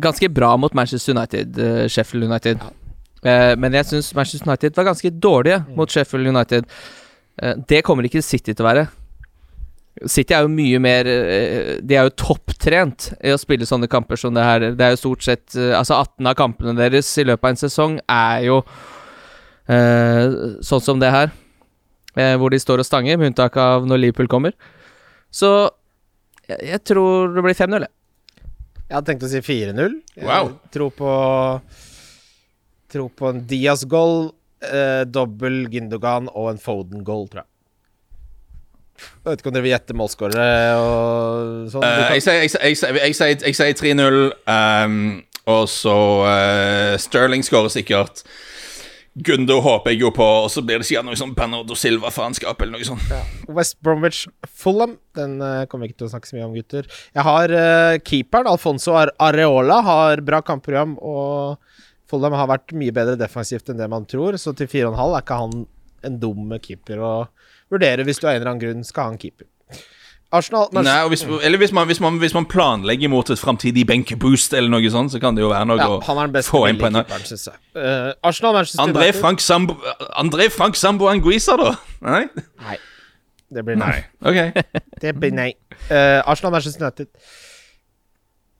ganske 0.00 0.28
bra 0.32 0.54
mot 0.56 0.72
Manchester 0.74 1.12
United, 1.12 1.58
uh, 1.60 1.84
Sheffield 1.88 2.24
United. 2.24 2.56
Eh, 2.56 2.83
men 3.58 3.72
jeg 3.78 3.88
syns 3.88 4.10
Manchester 4.16 4.50
United 4.50 4.76
var 4.76 4.90
ganske 4.90 5.10
dårlige 5.22 5.62
mot 5.78 5.90
Sheffield 5.90 6.28
United. 6.28 6.66
Eh, 7.40 7.54
det 7.70 7.82
kommer 7.86 8.04
ikke 8.08 8.22
City 8.22 8.52
til 8.52 8.64
å 8.64 8.68
være. 8.68 8.84
City 10.10 10.34
er 10.34 10.42
jo 10.42 10.50
mye 10.50 10.78
mer 10.82 11.06
eh, 11.06 11.76
De 11.86 11.94
er 11.94 12.08
jo 12.08 12.14
topptrent 12.18 13.12
i 13.22 13.30
å 13.30 13.38
spille 13.38 13.62
sånne 13.68 13.86
kamper 13.88 14.18
som 14.18 14.34
det 14.34 14.42
her. 14.42 14.64
Det 14.74 14.82
er 14.88 14.96
jo 14.96 15.00
stort 15.04 15.22
sett 15.22 15.54
eh, 15.54 15.70
Altså 15.78 15.94
18 16.00 16.26
av 16.32 16.34
kampene 16.40 16.74
deres 16.78 17.12
i 17.22 17.24
løpet 17.28 17.46
av 17.46 17.52
en 17.54 17.60
sesong 17.62 17.96
er 18.10 18.42
jo 18.48 18.58
eh, 19.70 20.34
sånn 20.66 20.82
som 20.84 21.00
det 21.02 21.12
her. 21.14 21.32
Eh, 22.18 22.34
hvor 22.38 22.52
de 22.54 22.60
står 22.62 22.82
og 22.82 22.86
stanger, 22.86 23.16
med 23.18 23.32
unntak 23.32 23.56
av 23.58 23.86
når 23.88 24.02
Liverpool 24.04 24.28
kommer. 24.30 24.54
Så 25.34 25.50
jeg, 26.46 26.60
jeg 26.74 26.82
tror 26.86 27.32
det 27.34 27.42
blir 27.46 27.56
5-0, 27.58 27.86
jeg. 27.86 27.94
Jeg 28.84 28.94
hadde 28.98 29.08
tenkt 29.08 29.24
å 29.26 29.30
si 29.32 29.40
4-0. 29.42 29.94
Jeg 30.18 30.26
Wow. 30.28 30.52
Tror 30.74 30.92
på 30.94 31.10
Tror 32.94 33.10
på 33.18 33.26
en 33.32 33.42
Diaz-goal, 33.50 34.28
eh, 34.62 35.02
dobbel 35.10 35.64
Gindogan 35.72 36.28
og 36.30 36.52
en 36.52 36.60
Foden-goal, 36.62 37.26
tror 37.32 37.42
jeg. 37.42 37.50
Jeg 38.94 39.26
vet 39.32 39.40
ikke 39.42 39.50
om 39.50 39.54
dere 39.56 39.64
vil 39.66 39.72
gjette 39.74 39.96
målskårere 39.98 40.48
og 40.78 41.70
sånn. 41.72 41.82
Du 41.82 41.86
Eh, 41.88 42.12
jeg 42.14 42.22
sier- 42.22 42.40
jeg 42.44 42.50
sier- 42.50 42.62
jeg 42.62 42.76
sier- 42.76 42.94
jeg 43.02 43.14
sier- 43.14 43.42
jeg 43.42 43.54
sier 43.56 43.74
3-0, 43.74 44.32
um, 44.46 45.22
og 45.46 45.66
så 45.68 45.96
uh, 46.24 46.96
Sterling 46.96 47.42
skårer 47.42 47.68
sikkert. 47.74 48.22
Gundo 49.16 49.60
håper 49.60 49.90
jeg 49.92 50.00
jo 50.00 50.10
på, 50.10 50.22
og 50.44 50.48
så 50.50 50.62
blir 50.64 50.78
det 50.78 50.86
sikkert 50.86 51.04
noe 51.06 51.14
sånn 51.14 51.34
Bernardo 51.36 51.74
Silva-faenskap 51.74 52.60
eller 52.62 52.72
noe 52.78 52.84
sånt. 52.84 53.12
West 53.48 53.76
Bromwich 53.82 54.26
Fulham. 54.46 54.96
Den 55.14 55.40
uh, 55.42 55.66
kommer 55.66 55.86
vi 55.86 55.92
ikke 55.92 55.98
til 55.98 56.08
å 56.08 56.10
snakke 56.14 56.26
så 56.30 56.34
mye 56.38 56.44
om, 56.46 56.54
gutter. 56.54 56.84
Jeg 57.14 57.22
har 57.22 57.44
uh, 57.50 57.98
keeperen, 57.98 58.46
Alfonso 58.46 58.92
Areola, 59.20 59.82
har 59.82 60.16
bra 60.20 60.40
kampprogram, 60.42 60.96
og 61.02 61.58
Fulham 62.14 62.36
har 62.38 62.50
vært 62.50 62.74
mye 62.78 62.94
bedre 62.94 63.18
defensivt 63.18 63.70
enn 63.70 63.80
det 63.82 63.90
man 63.90 64.06
tror, 64.10 64.38
så 64.40 64.54
til 64.56 64.70
4,5 64.70 65.02
er 65.04 65.24
ikke 65.24 65.40
han 65.42 65.64
en 66.04 66.20
dum 66.20 66.54
keeper 66.62 67.02
å 67.02 67.12
vurdere 67.72 68.04
hvis 68.06 68.20
du 68.20 68.28
av 68.28 68.34
en 68.34 68.40
eller 68.40 68.52
annen 68.52 68.62
grunn 68.62 68.86
skal 68.86 69.08
ha 69.08 69.14
en 69.14 69.20
keeper. 69.20 69.48
Arsenal 70.34 70.66
Nei, 70.74 70.96
hvis, 71.12 71.22
eller 71.46 71.60
hvis 71.62 71.72
man, 71.74 71.86
hvis, 71.86 72.00
man, 72.02 72.16
hvis 72.18 72.34
man 72.34 72.46
planlegger 72.50 73.10
mot 73.12 73.28
et 73.30 73.38
framtidig 73.38 73.84
benkeboost 73.86 74.56
eller 74.58 74.72
noe 74.72 74.90
sånt, 74.90 75.12
så 75.14 75.20
kan 75.22 75.36
det 75.36 75.44
jo 75.44 75.52
være 75.52 75.68
noe 75.70 75.78
ja, 75.78 75.86
å 75.86 76.00
han 76.08 76.18
er 76.18 76.30
den 76.30 76.34
beste 76.34 76.50
få 76.50 76.64
inn 76.70 76.80
på 76.80 76.88
en 76.88 76.98
uh, 77.02 77.14
syns. 77.28 77.46
Arsenal 78.24 78.58
André 78.82 79.12
Frank 79.14 79.44
Sambo 79.44 79.78
André 80.18 80.48
Frank 80.50 80.78
Sambo 80.80 81.06
Anguissa, 81.12 81.54
da? 81.60 81.76
Nei? 82.02 82.24
Nei. 82.64 82.80
Det 83.54 83.62
blir 83.62 83.78
nei. 83.78 84.00
OK. 84.26 84.40
Det 85.04 85.12
blir 85.20 85.34
nei. 85.36 85.52
Uh, 85.86 86.18
Arsenal 86.26 86.56
Manchester 86.56 86.82
United. 86.82 87.12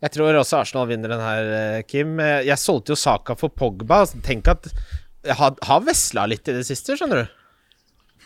Jeg 0.04 0.12
tror 0.12 0.36
også 0.36 0.58
Arsenal 0.60 0.88
vinner 0.90 1.12
den 1.14 1.22
her, 1.24 1.46
eh, 1.58 1.82
Kim. 1.88 2.18
Eh, 2.20 2.42
Jeg 2.44 2.60
solgte 2.60 2.92
jo 2.92 2.98
Saka 3.00 3.36
for 3.40 3.48
Pogba. 3.48 4.02
Tenk 4.26 4.50
at 4.52 4.68
jeg 5.24 5.36
har, 5.38 5.54
har 5.64 5.80
vesla 5.86 6.26
litt 6.28 6.48
i 6.52 6.56
det 6.58 6.66
siste, 6.68 6.98
skjønner 6.98 7.22
du. 7.24 7.40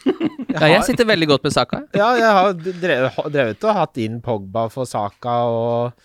Jeg 0.08 0.54
Ja, 0.58 0.66
jeg 0.72 0.84
sitter 0.86 1.06
veldig 1.06 1.28
godt 1.30 1.44
med 1.46 1.54
saka. 1.54 1.80
ja, 1.94 2.08
jeg 2.18 2.34
har 2.36 2.52
drevet, 2.54 3.16
drevet 3.34 3.64
og 3.66 3.74
hatt 3.76 3.98
inn 4.02 4.20
Pogba 4.24 4.68
for 4.70 4.86
Saka 4.88 5.34
og 5.50 6.04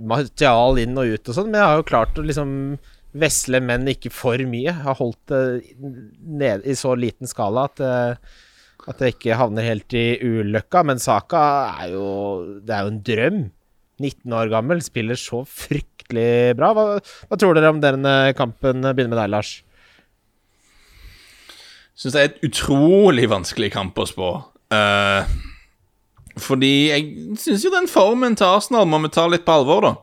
Martial 0.00 0.78
inn 0.82 0.96
og 0.98 1.08
ut 1.14 1.30
og 1.30 1.36
sånn, 1.36 1.48
men 1.50 1.60
jeg 1.60 1.70
har 1.70 1.80
jo 1.80 1.86
klart 1.88 2.18
å 2.20 2.24
liksom 2.26 2.50
vesle, 3.18 3.60
men 3.64 3.88
ikke 3.88 4.12
for 4.12 4.40
mye. 4.44 4.68
Jeg 4.68 4.84
har 4.84 4.98
holdt 4.98 5.32
det 5.32 5.42
ned 6.20 6.66
i 6.68 6.76
så 6.78 6.92
liten 6.98 7.28
skala 7.30 7.68
at 7.70 7.80
det 7.80 7.94
at 8.88 9.02
jeg 9.04 9.16
ikke 9.16 9.36
havner 9.36 9.66
helt 9.66 9.92
i 9.98 10.06
ulykka. 10.24 10.80
Men 10.86 11.00
Saka 11.02 11.40
er 11.82 11.90
jo 11.92 12.06
Det 12.64 12.72
er 12.72 12.86
jo 12.86 12.92
en 12.94 13.02
drøm. 13.04 13.40
19 14.02 14.34
år 14.38 14.50
gammel, 14.52 14.82
spiller 14.84 15.18
så 15.18 15.42
fryktelig 15.44 16.56
bra. 16.58 16.72
Hva, 16.76 16.84
hva 16.98 17.38
tror 17.40 17.58
dere 17.58 17.72
om 17.72 17.82
denne 17.82 18.14
kampen? 18.38 18.84
Begynner 18.86 19.14
med 19.14 19.20
deg, 19.22 19.32
Lars. 19.34 19.54
Syns 21.98 22.14
det 22.14 22.20
er 22.20 22.28
et 22.30 22.42
utrolig 22.46 23.26
vanskelig 23.30 23.72
kamp 23.74 23.98
å 23.98 24.06
spå. 24.06 24.32
Uh, 24.70 25.26
fordi 26.38 26.74
jeg 26.92 27.38
syns 27.42 27.64
jo 27.66 27.72
den 27.74 27.88
formen 27.90 28.36
til 28.38 28.46
Arsenal 28.46 28.86
må 28.86 29.00
vi 29.02 29.10
ta 29.14 29.24
litt 29.30 29.46
på 29.46 29.56
alvor, 29.58 29.82
da. 29.82 29.94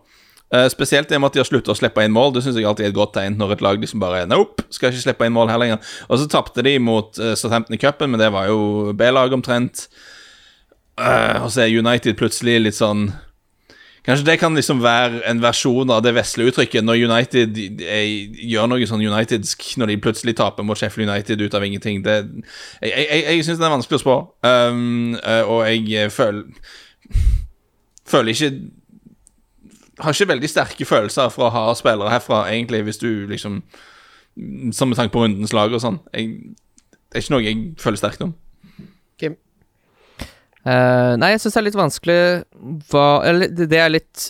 Uh, 0.53 0.67
spesielt 0.69 1.09
det 1.09 1.17
med 1.17 1.31
at 1.31 1.37
de 1.37 1.41
har 1.41 1.47
sluttet 1.47 1.71
å 1.71 1.77
slippe 1.77 2.03
inn 2.03 2.13
mål. 2.15 2.35
Det 2.35 2.43
syns 2.45 2.59
jeg 2.59 2.67
alltid 2.67 2.89
er 2.89 2.91
et 2.91 2.97
godt 2.97 3.15
tegn 3.15 3.39
når 3.39 3.55
et 3.55 3.63
lag 3.65 3.79
liksom 3.81 4.03
bare 4.03 4.25
Nope, 4.29 4.67
skal 4.75 4.91
ikke 4.91 5.05
slippe 5.07 5.29
inn 5.29 5.35
mål 5.35 5.53
her 5.53 5.61
lenger. 5.61 5.93
Og 6.09 6.19
så 6.19 6.27
tapte 6.31 6.65
de 6.67 6.75
mot 6.83 7.15
uh, 7.21 7.31
Southampton 7.39 7.77
i 7.77 7.81
cupen, 7.81 8.11
men 8.11 8.21
det 8.21 8.29
var 8.35 8.51
jo 8.51 8.91
B-lag 8.97 9.33
omtrent. 9.35 9.87
Uh, 10.99 11.45
og 11.45 11.49
så 11.51 11.65
er 11.65 11.79
United 11.79 12.19
plutselig 12.19 12.59
litt 12.61 12.77
sånn 12.77 13.09
Kanskje 14.05 14.25
det 14.27 14.37
kan 14.37 14.53
liksom 14.53 14.83
være 14.83 15.23
en 15.25 15.41
versjon 15.41 15.89
av 15.89 16.03
det 16.05 16.13
vesle 16.13 16.45
uttrykket 16.51 16.85
når 16.85 16.99
United 17.07 17.57
jeg, 17.57 18.11
gjør 18.51 18.69
noe 18.69 18.87
sånn 18.89 19.01
unitedsk, 19.01 19.65
når 19.81 19.91
de 19.91 19.97
plutselig 20.03 20.35
taper 20.37 20.65
mot 20.67 20.77
Sheffield 20.77 21.09
United 21.09 21.41
ut 21.41 21.57
av 21.57 21.65
ingenting. 21.65 22.03
Det, 22.05 22.19
jeg 22.85 22.93
jeg, 22.93 23.23
jeg, 23.25 23.45
syns 23.47 23.61
det 23.61 23.65
er 23.65 23.73
vanskelig 23.73 23.97
å 23.97 24.03
spå, 24.03 24.17
um, 24.45 25.15
eh, 25.17 25.41
og 25.49 25.65
jeg 25.71 26.13
føler 26.13 26.43
Føler 28.05 28.33
ikke 28.33 28.49
Har 30.03 30.13
ikke 30.13 30.29
veldig 30.29 30.49
sterke 30.49 30.85
følelser 30.85 31.29
for 31.33 31.47
å 31.47 31.53
ha 31.53 31.63
spillere 31.77 32.11
herfra, 32.13 32.43
egentlig, 32.51 32.83
hvis 32.85 33.01
du 33.01 33.09
liksom 33.29 33.61
Som 34.73 34.91
med 34.91 34.99
tanke 34.99 35.13
på 35.15 35.23
rundens 35.23 35.53
lag 35.55 35.73
og 35.73 35.81
sånn. 35.81 36.01
Det 36.13 36.25
er 37.15 37.23
ikke 37.23 37.33
noe 37.33 37.45
jeg 37.45 37.61
føler 37.79 38.01
sterkt 38.01 38.25
om. 38.25 38.35
Kim? 39.21 39.37
Eh, 40.65 41.11
nei, 41.21 41.35
jeg 41.35 41.43
syns 41.43 41.53
det 41.53 41.59
er 41.59 41.65
litt 41.67 41.77
vanskelig 41.77 42.21
hva 42.89 43.05
Eller 43.29 43.51
det 43.53 43.69
jeg 43.69 43.83
er 43.83 43.91
litt 43.93 44.23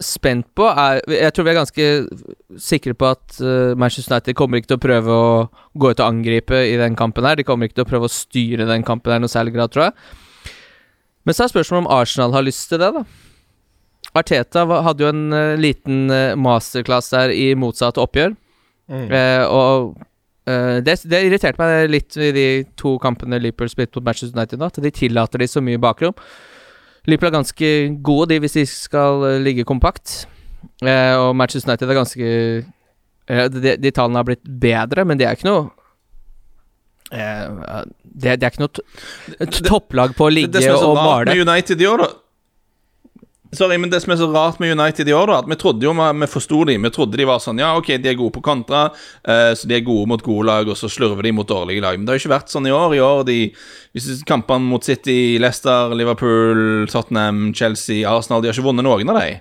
spent 0.00 0.46
på, 0.56 0.68
er 0.70 1.00
Jeg 1.10 1.34
tror 1.34 1.44
vi 1.48 1.50
er 1.50 1.58
ganske 1.58 1.86
sikre 2.62 2.94
på 2.96 3.08
at 3.10 3.40
uh, 3.42 3.74
Manchester 3.76 4.14
United 4.14 4.36
kommer 4.38 4.60
ikke 4.60 4.70
til 4.70 4.78
å 4.78 4.84
prøve 4.84 5.16
å 5.16 5.32
gå 5.76 5.90
ut 5.90 6.00
og 6.00 6.06
angripe 6.06 6.56
i 6.70 6.78
den 6.80 6.96
kampen 6.96 7.26
her. 7.28 7.36
De 7.36 7.44
kommer 7.44 7.68
ikke 7.68 7.80
til 7.80 7.84
å 7.84 7.90
prøve 7.90 8.08
å 8.08 8.12
styre 8.12 8.68
den 8.70 8.86
kampen 8.86 9.12
her 9.12 9.20
noe 9.20 9.32
særlig 9.32 9.52
grad, 9.58 9.74
tror 9.74 9.90
jeg. 9.90 10.54
Men 11.28 11.36
så 11.36 11.44
er 11.44 11.52
spørsmålet 11.52 11.84
om 11.84 11.90
Arsenal 11.98 12.32
har 12.32 12.46
lyst 12.46 12.64
til 12.70 12.80
det, 12.80 12.88
da. 12.96 13.04
Arteta 14.16 14.64
hadde 14.86 15.04
jo 15.04 15.12
en 15.12 15.36
uh, 15.36 15.60
liten 15.60 16.08
masterclass 16.40 17.12
der 17.12 17.34
i 17.36 17.50
motsatt 17.58 18.00
oppgjør. 18.00 18.38
Eh, 18.90 19.44
og 19.46 19.94
eh, 20.48 20.78
det, 20.84 20.96
det 21.10 21.22
irriterte 21.26 21.60
meg 21.60 21.90
litt 21.90 22.16
i 22.16 22.30
de 22.36 22.46
to 22.80 22.96
kampene 23.02 23.40
Liverpool 23.40 23.70
spilte 23.72 23.98
mot 23.98 24.08
Manchester 24.08 24.36
United 24.38 24.60
nå, 24.60 24.70
at 24.70 24.80
de 24.84 24.92
tillater 24.94 25.42
de 25.42 25.48
så 25.50 25.62
mye 25.64 25.80
bakrom. 25.80 26.16
Liverpool 27.08 27.30
er 27.30 27.38
ganske 27.38 27.72
gode, 28.04 28.30
de, 28.32 28.40
hvis 28.44 28.58
de 28.58 28.66
skal 28.68 29.26
eh, 29.28 29.40
ligge 29.42 29.66
kompakt. 29.68 30.24
Eh, 30.84 31.16
og 31.16 31.34
Manchester 31.36 31.72
United 31.72 31.90
er 31.90 32.00
ganske 32.00 32.30
eh, 32.30 33.44
de, 33.52 33.76
de 33.80 33.92
tallene 33.96 34.20
har 34.20 34.28
blitt 34.28 34.44
bedre, 34.44 35.06
men 35.08 35.20
det 35.20 35.28
er 35.28 35.38
ikke 35.38 35.48
noe 35.48 35.68
eh, 37.12 37.84
det, 38.04 38.40
det 38.40 38.48
er 38.48 38.50
ikke 38.52 38.66
noe 38.66 38.74
to 38.74 39.62
topplag 39.64 40.16
på 40.18 40.28
å 40.28 40.32
ligge 40.32 40.58
det 40.58 40.66
det, 40.66 40.74
og 40.76 40.98
male. 40.98 41.32
med 41.32 41.46
United 41.48 41.80
i 41.80 41.88
år, 41.88 42.04
da 42.04 42.10
Sorry, 43.52 43.78
men 43.82 43.90
det 43.90 43.98
som 44.04 44.12
er 44.14 44.18
så 44.20 44.28
rart 44.30 44.60
med 44.62 44.70
United 44.78 45.08
i 45.10 45.14
år, 45.14 45.26
da 45.26 45.38
At 45.40 45.48
vi 45.50 45.56
trodde 45.58 45.82
jo 45.82 45.90
vi, 45.98 46.06
vi 46.20 46.28
forsto 46.30 46.60
de. 46.68 46.76
Vi 46.78 46.90
trodde 46.94 47.18
de 47.18 47.26
var 47.26 47.40
sånn 47.42 47.58
Ja, 47.58 47.72
ok, 47.78 47.96
de 47.98 48.12
er 48.12 48.18
gode 48.18 48.34
på 48.36 48.44
kontra, 48.46 48.84
eh, 49.26 49.50
så 49.58 49.66
de 49.66 49.74
er 49.74 49.86
gode 49.86 50.06
mot 50.10 50.22
gode 50.22 50.46
lag, 50.46 50.70
og 50.70 50.78
så 50.78 50.90
slurver 50.90 51.26
de 51.26 51.32
mot 51.34 51.48
dårlige 51.48 51.82
lag. 51.82 51.98
Men 51.98 52.06
det 52.06 52.14
har 52.14 52.20
jo 52.20 52.24
ikke 52.24 52.36
vært 52.36 52.54
sånn 52.54 52.68
i 52.70 52.74
år. 52.74 52.94
I 52.94 53.02
år, 53.02 53.24
de 53.26 53.40
Hvis 53.96 54.22
kampene 54.22 54.70
mot 54.70 54.86
City, 54.86 55.38
Leicester, 55.42 55.90
Liverpool, 55.98 56.86
Tottenham, 56.86 57.50
Chelsea, 57.52 58.06
Arsenal 58.06 58.42
De 58.42 58.50
har 58.50 58.54
ikke 58.54 58.68
vunnet 58.68 58.86
noen 58.86 59.10
av 59.10 59.18
de. 59.18 59.40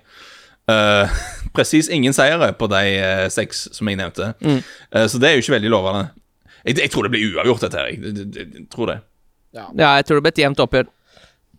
Uh, 0.70 1.20
Presis 1.56 1.90
ingen 1.90 2.14
seire 2.14 2.52
på 2.58 2.70
de 2.70 2.84
uh, 2.98 3.28
seks 3.30 3.68
som 3.74 3.90
jeg 3.90 3.98
nevnte. 3.98 4.34
Eh, 4.42 5.06
så 5.10 5.22
det 5.22 5.30
er 5.30 5.38
jo 5.38 5.46
ikke 5.46 5.58
veldig 5.58 5.72
lovende. 5.74 6.08
Jeg, 6.66 6.78
jeg 6.82 6.92
tror 6.94 7.06
det 7.06 7.14
blir 7.14 7.30
uavgjort, 7.30 7.66
dette 7.66 7.78
her. 7.78 7.94
Jeg, 7.94 8.02
jeg, 8.06 8.30
jeg, 8.36 8.50
jeg 8.58 8.68
tror 8.74 8.90
det. 8.92 9.00
Ja, 9.54 9.70
jeg 9.74 10.06
tror 10.06 10.20
det 10.20 10.26
blir 10.26 10.36
et 10.36 10.44
jevnt 10.44 10.62
oppgjør. 10.66 10.90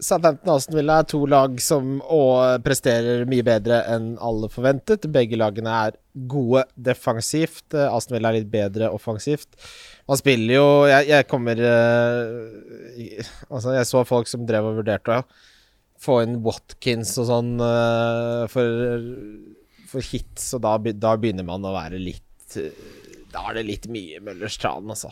Southampton 0.00 0.48
og 0.48 0.58
Aston 0.58 0.78
Villa 0.78 0.98
er 1.00 1.08
to 1.08 1.20
lag 1.28 1.58
som 1.62 1.98
presterer 2.64 3.26
mye 3.28 3.44
bedre 3.46 3.82
enn 3.92 4.14
alle 4.22 4.48
forventet. 4.52 5.04
Begge 5.12 5.38
lagene 5.40 5.74
er 5.86 5.98
gode 6.30 6.64
defensivt. 6.74 7.66
Eh, 7.74 7.86
Aston 7.86 8.16
Villa 8.16 8.32
er 8.32 8.40
litt 8.40 8.50
bedre 8.52 8.90
offensivt. 8.94 9.52
Man 10.10 10.18
spiller 10.18 10.56
jo 10.56 10.68
Jeg, 10.90 11.06
jeg 11.12 11.26
kommer 11.30 11.60
uh, 11.62 13.20
Altså, 13.46 13.76
jeg 13.76 13.86
så 13.86 14.02
folk 14.08 14.30
som 14.30 14.46
drev 14.48 14.66
og 14.72 14.80
vurderte 14.80 15.20
å 15.20 15.26
få 16.00 16.22
inn 16.24 16.40
Watkins 16.44 17.12
og 17.20 17.28
sånn 17.28 17.52
uh, 17.60 18.48
for, 18.48 19.02
for 19.90 20.12
hits, 20.12 20.48
og 20.56 20.64
da, 20.64 20.78
da 20.96 21.12
begynner 21.20 21.44
man 21.46 21.66
å 21.68 21.74
være 21.76 22.00
litt 22.00 22.56
eh, 22.56 22.72
Da 23.30 23.42
er 23.50 23.58
det 23.60 23.66
litt 23.68 23.86
mye 23.92 24.20
Møllers 24.24 24.56
tran, 24.60 24.88
altså. 24.90 25.10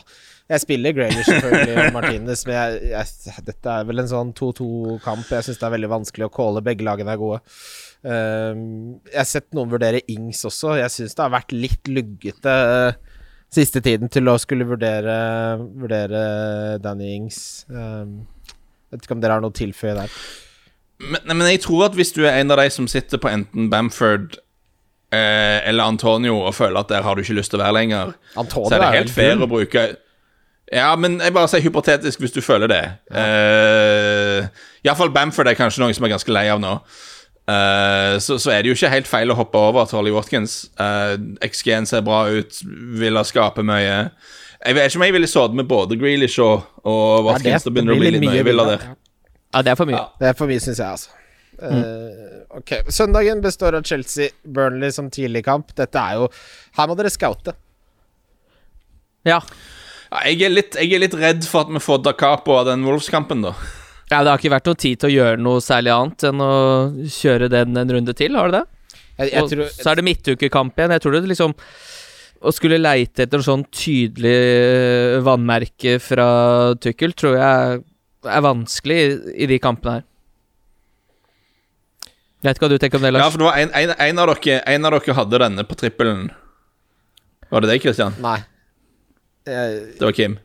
Jeg 0.49 0.63
spiller 0.63 0.95
Graylish 0.97 1.29
selvfølgelig 1.29 1.75
og 1.83 1.93
Martinez, 1.95 2.43
men 2.47 2.57
jeg, 2.57 2.89
jeg, 2.93 3.43
dette 3.47 3.75
er 3.75 3.85
vel 3.87 4.03
en 4.03 4.09
sånn 4.11 4.33
2-2-kamp. 4.37 5.29
Jeg 5.29 5.47
syns 5.47 5.61
det 5.61 5.67
er 5.67 5.75
veldig 5.75 5.91
vanskelig 5.93 6.27
å 6.27 6.33
calle. 6.33 6.63
Begge 6.65 6.87
lagene 6.87 7.13
er 7.13 7.21
gode. 7.21 7.39
Um, 7.99 8.99
jeg 9.09 9.19
har 9.19 9.29
sett 9.29 9.49
noen 9.55 9.71
vurdere 9.71 10.03
Ings 10.11 10.43
også. 10.47 10.75
Jeg 10.79 10.95
syns 10.95 11.15
det 11.15 11.25
har 11.25 11.33
vært 11.35 11.55
litt 11.55 11.91
luggete 11.91 12.57
uh, 12.73 13.15
siste 13.53 13.81
tiden 13.85 14.11
til 14.13 14.29
å 14.29 14.37
skulle 14.41 14.67
vurdere, 14.69 15.15
vurdere 15.79 16.21
Danny 16.83 17.15
Ings. 17.15 17.41
Um, 17.71 18.21
vet 18.91 19.05
ikke 19.05 19.17
om 19.17 19.23
dere 19.23 19.37
har 19.37 19.43
noe 19.43 19.53
å 19.53 19.59
tilføye 19.59 19.97
der. 20.01 20.19
Men, 20.99 21.23
men 21.31 21.47
jeg 21.53 21.63
tror 21.63 21.87
at 21.87 21.95
hvis 21.95 22.11
du 22.15 22.25
er 22.25 22.41
en 22.41 22.51
av 22.51 22.59
de 22.59 22.67
som 22.73 22.87
sitter 22.89 23.21
på 23.21 23.31
enten 23.31 23.69
Bamford 23.71 24.41
eh, 25.11 25.59
eller 25.69 25.83
Antonio 25.83 26.37
og 26.45 26.53
føler 26.55 26.79
at 26.79 26.89
der 26.89 27.01
har 27.05 27.15
du 27.15 27.21
ikke 27.21 27.37
lyst 27.39 27.51
til 27.53 27.59
å 27.59 27.63
være 27.63 27.77
lenger, 27.79 28.13
Antonio 28.37 28.69
så 28.69 28.75
er 28.77 28.83
det 28.85 28.91
helt 28.97 29.13
fair 29.15 29.41
å 29.41 29.49
bruke 29.49 29.87
Ja, 30.71 30.91
men 30.95 31.19
jeg 31.19 31.33
bare 31.33 31.49
sier 31.49 31.63
hypotetisk 31.65 32.19
hvis 32.21 32.35
du 32.35 32.41
føler 32.45 32.69
det. 32.69 32.83
Uh, 33.09 34.45
Iallfall 34.85 35.09
Bamford 35.09 35.49
er 35.49 35.57
kanskje 35.57 35.81
noen 35.81 35.95
som 35.97 36.05
er 36.05 36.11
ganske 36.13 36.33
lei 36.35 36.45
av 36.53 36.59
nå. 36.61 36.75
Uh, 37.49 38.19
så, 38.21 38.37
så 38.37 38.51
er 38.53 38.61
det 38.61 38.69
jo 38.69 38.75
ikke 38.77 38.91
helt 38.93 39.09
feil 39.09 39.33
å 39.33 39.37
hoppe 39.39 39.57
over 39.57 39.87
til 39.89 39.97
Holly 39.97 40.13
Watkins. 40.13 40.59
Uh, 40.77 41.15
XG-en 41.41 41.89
ser 41.89 42.03
bra 42.05 42.27
ut, 42.29 42.59
vil 43.01 43.17
ha 43.17 43.23
skape 43.25 43.65
mye. 43.65 43.95
Jeg 44.59 44.75
vet 44.77 44.91
ikke 44.91 44.99
om 45.01 45.05
jeg 45.07 45.15
ville 45.15 45.31
sittet 45.31 45.57
med 45.57 45.69
både 45.71 45.97
Grealish 45.97 46.37
og, 46.43 46.67
og 46.85 47.25
Watkins. 47.31 47.65
Ja, 47.65 47.71
det- 47.71 47.71
å 47.71 47.89
det 47.89 47.97
blir 48.03 48.11
litt 48.19 48.27
mye 48.27 48.45
villa 48.45 48.67
der. 48.69 48.85
Ja, 49.55 49.63
det 49.65 49.73
er 49.73 49.79
for 49.79 49.89
mye. 49.89 50.03
Det 50.21 50.29
er 50.29 50.37
for 50.37 50.51
mye, 50.51 50.61
syns 50.61 50.77
jeg, 50.83 50.85
altså. 50.85 51.09
Eh, 51.59 52.38
ok, 52.57 52.75
Søndagen 52.89 53.41
består 53.43 53.77
av 53.77 53.85
Chelsea-Burnley 53.87 54.93
som 54.95 55.09
tidlig 55.13 55.43
kamp. 55.45 55.73
Dette 55.77 55.99
er 56.01 56.19
jo 56.19 56.29
Her 56.77 56.89
må 56.89 56.97
dere 56.97 57.11
scoute. 57.13 57.53
Ja. 59.27 59.41
Ja, 60.09 60.23
jeg, 60.25 60.41
er 60.47 60.53
litt, 60.53 60.77
jeg 60.79 60.95
er 60.95 61.03
litt 61.03 61.17
redd 61.17 61.45
for 61.45 61.67
at 61.67 61.73
vi 61.73 61.81
får 61.83 62.01
da 62.05 62.15
capo 62.17 62.55
av 62.57 62.69
den 62.71 62.85
Wolves-kampen, 62.87 63.43
da. 63.45 63.53
ja, 64.09 64.23
det 64.23 64.31
har 64.31 64.39
ikke 64.39 64.55
vært 64.55 64.69
noe 64.71 64.79
tid 64.79 65.01
til 65.01 65.11
å 65.11 65.13
gjøre 65.13 65.41
noe 65.43 65.61
særlig 65.61 65.93
annet 65.93 66.25
enn 66.31 66.41
å 66.41 66.53
kjøre 67.13 67.49
den 67.53 67.77
en 67.77 67.93
runde 67.93 68.15
til, 68.17 68.37
har 68.39 68.49
det 68.49 68.63
det? 68.63 68.95
Jeg, 69.19 69.33
jeg 69.33 69.43
og 69.43 69.51
tror, 69.51 69.71
så 69.75 69.91
er 69.91 69.99
det 69.99 70.07
midtukekamp 70.07 70.79
igjen. 70.79 70.95
Jeg 70.95 71.03
tror 71.03 71.15
det 71.17 71.27
liksom 71.27 71.55
Å 72.39 72.53
skulle 72.55 72.77
leite 72.79 73.25
etter 73.25 73.41
sånn 73.43 73.65
tydelig 73.67 74.31
eh, 74.31 75.17
vannmerke 75.27 75.97
fra 75.99 76.27
Tukkel, 76.79 77.11
tror 77.11 77.35
jeg 77.35 77.81
er 78.23 78.45
vanskelig 78.45 78.99
i, 79.03 79.09
i 79.43 79.49
de 79.51 79.57
kampene 79.59 79.97
her. 79.97 80.05
Jeg 82.39 82.47
vet 82.47 82.57
ikke 82.57 82.67
hva 82.67 82.71
du 82.71 82.79
tenker 82.79 82.99
om 82.99 83.03
det, 83.03 83.09
Lars. 83.11 83.23
Ja, 83.25 83.31
for 83.33 83.41
det 83.41 83.47
var 83.49 83.57
en, 83.59 83.71
en, 83.75 83.91
en, 84.05 84.19
av 84.23 84.29
dere, 84.31 84.59
en 84.71 84.87
av 84.87 84.93
dere 84.95 85.15
hadde 85.17 85.41
denne 85.43 85.65
på 85.67 85.75
trippelen. 85.79 86.29
Var 87.51 87.65
det 87.65 87.71
deg, 87.73 87.81
Christian? 87.83 88.15
Nei. 88.23 88.37
Jeg, 89.49 89.81
Det 89.99 90.05
var 90.07 90.15
Kim. 90.15 90.37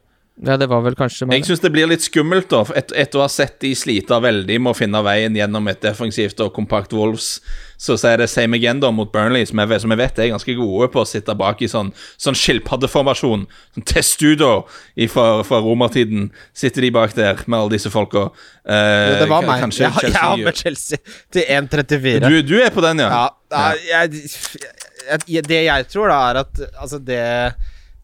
Ja, 0.43 0.56
det 0.59 0.66
var 0.66 0.81
vel 0.82 0.97
kanskje. 0.98 1.28
Jeg 1.31 1.44
syns 1.47 1.61
det 1.62 1.70
blir 1.70 1.86
litt 1.86 2.02
skummelt, 2.02 2.48
da. 2.51 2.65
et- 2.74 2.90
Etter 2.93 3.20
å 3.20 3.23
ha 3.23 3.28
sett 3.31 3.61
de 3.61 3.69
slite 3.78 4.16
veldig 4.20 4.56
med 4.61 4.73
å 4.73 4.77
finne 4.77 4.98
veien 5.06 5.32
gjennom 5.36 5.69
et 5.70 5.81
defensivt 5.81 6.40
og 6.43 6.52
kompakt 6.52 6.90
Wolves, 6.93 7.40
så 7.78 7.94
så 7.97 8.09
er 8.12 8.16
det 8.19 8.28
same 8.31 8.56
again 8.56 8.81
da 8.81 8.90
mot 8.90 9.12
Burnley, 9.12 9.44
som 9.47 9.59
jeg, 9.62 9.81
som 9.81 9.90
jeg 9.94 9.98
vet 9.98 10.19
er 10.19 10.31
ganske 10.32 10.56
gode 10.59 10.89
på 10.90 11.01
å 11.01 11.06
sitte 11.06 11.36
bak 11.39 11.62
i 11.62 11.66
sånn, 11.70 11.93
sånn 12.19 12.35
skilpaddeformasjon. 12.35 13.47
Sånn 13.77 13.85
testudo 13.86 14.65
fra, 15.09 15.44
fra 15.44 15.61
romertiden. 15.62 16.32
Sitter 16.52 16.82
de 16.82 16.90
bak 16.90 17.15
der 17.15 17.36
med 17.47 17.61
alle 17.61 17.70
disse 17.77 17.90
folka. 17.94 18.31
Eh, 18.66 19.12
jo, 19.12 19.20
det 19.23 19.28
var 19.31 19.43
meg. 19.47 19.61
kanskje 19.62 19.85
Jeg, 19.86 19.93
jeg 19.93 20.01
Chelsea 20.01 20.23
har 20.24 20.36
med 20.36 20.56
Chelsea 20.56 20.98
til 21.31 21.43
1,34. 21.43 22.28
du, 22.28 22.43
du 22.43 22.56
er 22.61 22.70
på 22.74 22.82
den, 22.82 22.98
ja? 22.98 23.09
Ja, 23.09 23.31
nei, 23.55 23.77
jeg, 23.86 24.27
jeg, 25.28 25.47
det 25.47 25.62
jeg 25.69 25.89
tror, 25.94 26.09
da, 26.11 26.19
er 26.32 26.43
at 26.43 26.61
altså 26.81 26.98
det 26.98 27.23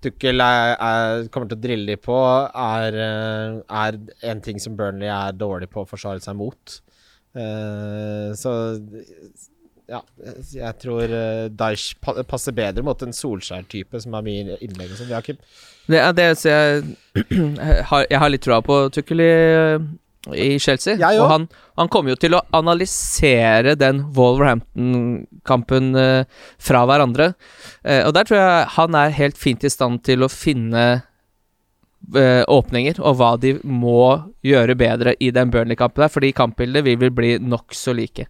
Tukkel 0.01 0.41
er, 0.41 0.75
er, 0.81 1.27
kommer 1.33 1.51
til 1.51 1.59
å 1.59 1.63
drille 1.63 1.93
de 1.93 1.97
på, 2.01 2.17
er, 2.49 2.97
eh, 3.05 3.57
er 3.83 3.99
en 4.33 4.43
ting 4.45 4.61
som 4.63 4.77
Burnley 4.79 5.11
er 5.13 5.37
dårlig 5.37 5.69
på 5.73 5.85
å 5.85 5.89
forsvare 5.89 6.23
seg 6.25 6.39
mot. 6.41 6.81
Uh, 7.31 8.33
så 8.35 8.53
ja, 9.91 10.01
jeg 10.51 10.79
tror 10.83 11.13
uh, 11.15 11.47
Daesh 11.55 11.95
passer 12.03 12.57
bedre 12.57 12.83
mot 12.87 13.05
en 13.07 13.15
Solskjær-type 13.15 14.01
som 14.03 14.17
har 14.17 14.25
mye 14.27 14.57
innlegg 14.59 14.97
sånn. 14.99 15.13
Jeg, 15.91 17.85
har, 17.91 18.05
jeg 18.07 18.19
har 18.23 18.31
litt 18.31 18.45
troa 18.45 18.61
på 18.63 18.75
Tukkel 18.95 19.23
i, 19.25 19.31
i 20.29 20.59
Chelsea. 20.61 20.99
Jeg 21.01 21.21
og 21.21 21.31
han, 21.31 21.47
han 21.81 21.89
kommer 21.93 22.13
jo 22.13 22.21
til 22.21 22.37
å 22.37 22.43
analysere 22.57 23.75
den 23.81 24.03
Wolverhampton-kampen 24.17 25.95
eh, 25.97 26.41
fra 26.61 26.83
hverandre. 26.89 27.33
Eh, 27.81 28.03
og 28.05 28.13
der 28.17 28.29
tror 28.29 28.41
jeg 28.41 28.67
han 28.77 28.99
er 29.01 29.17
helt 29.17 29.41
fint 29.41 29.65
i 29.65 29.73
stand 29.73 30.03
til 30.05 30.27
å 30.27 30.29
finne 30.33 30.85
eh, 32.13 32.43
åpninger, 32.45 33.01
og 33.01 33.17
hva 33.21 33.33
de 33.41 33.57
må 33.65 34.03
gjøre 34.45 34.77
bedre 34.77 35.17
i 35.21 35.33
den 35.33 35.53
Burnley-kampen 35.55 36.05
der, 36.05 36.13
fordi 36.13 36.35
kampbildet 36.37 36.85
vil 36.85 37.01
vel 37.01 37.17
bli 37.17 37.33
nokså 37.41 37.97
like. 37.97 38.29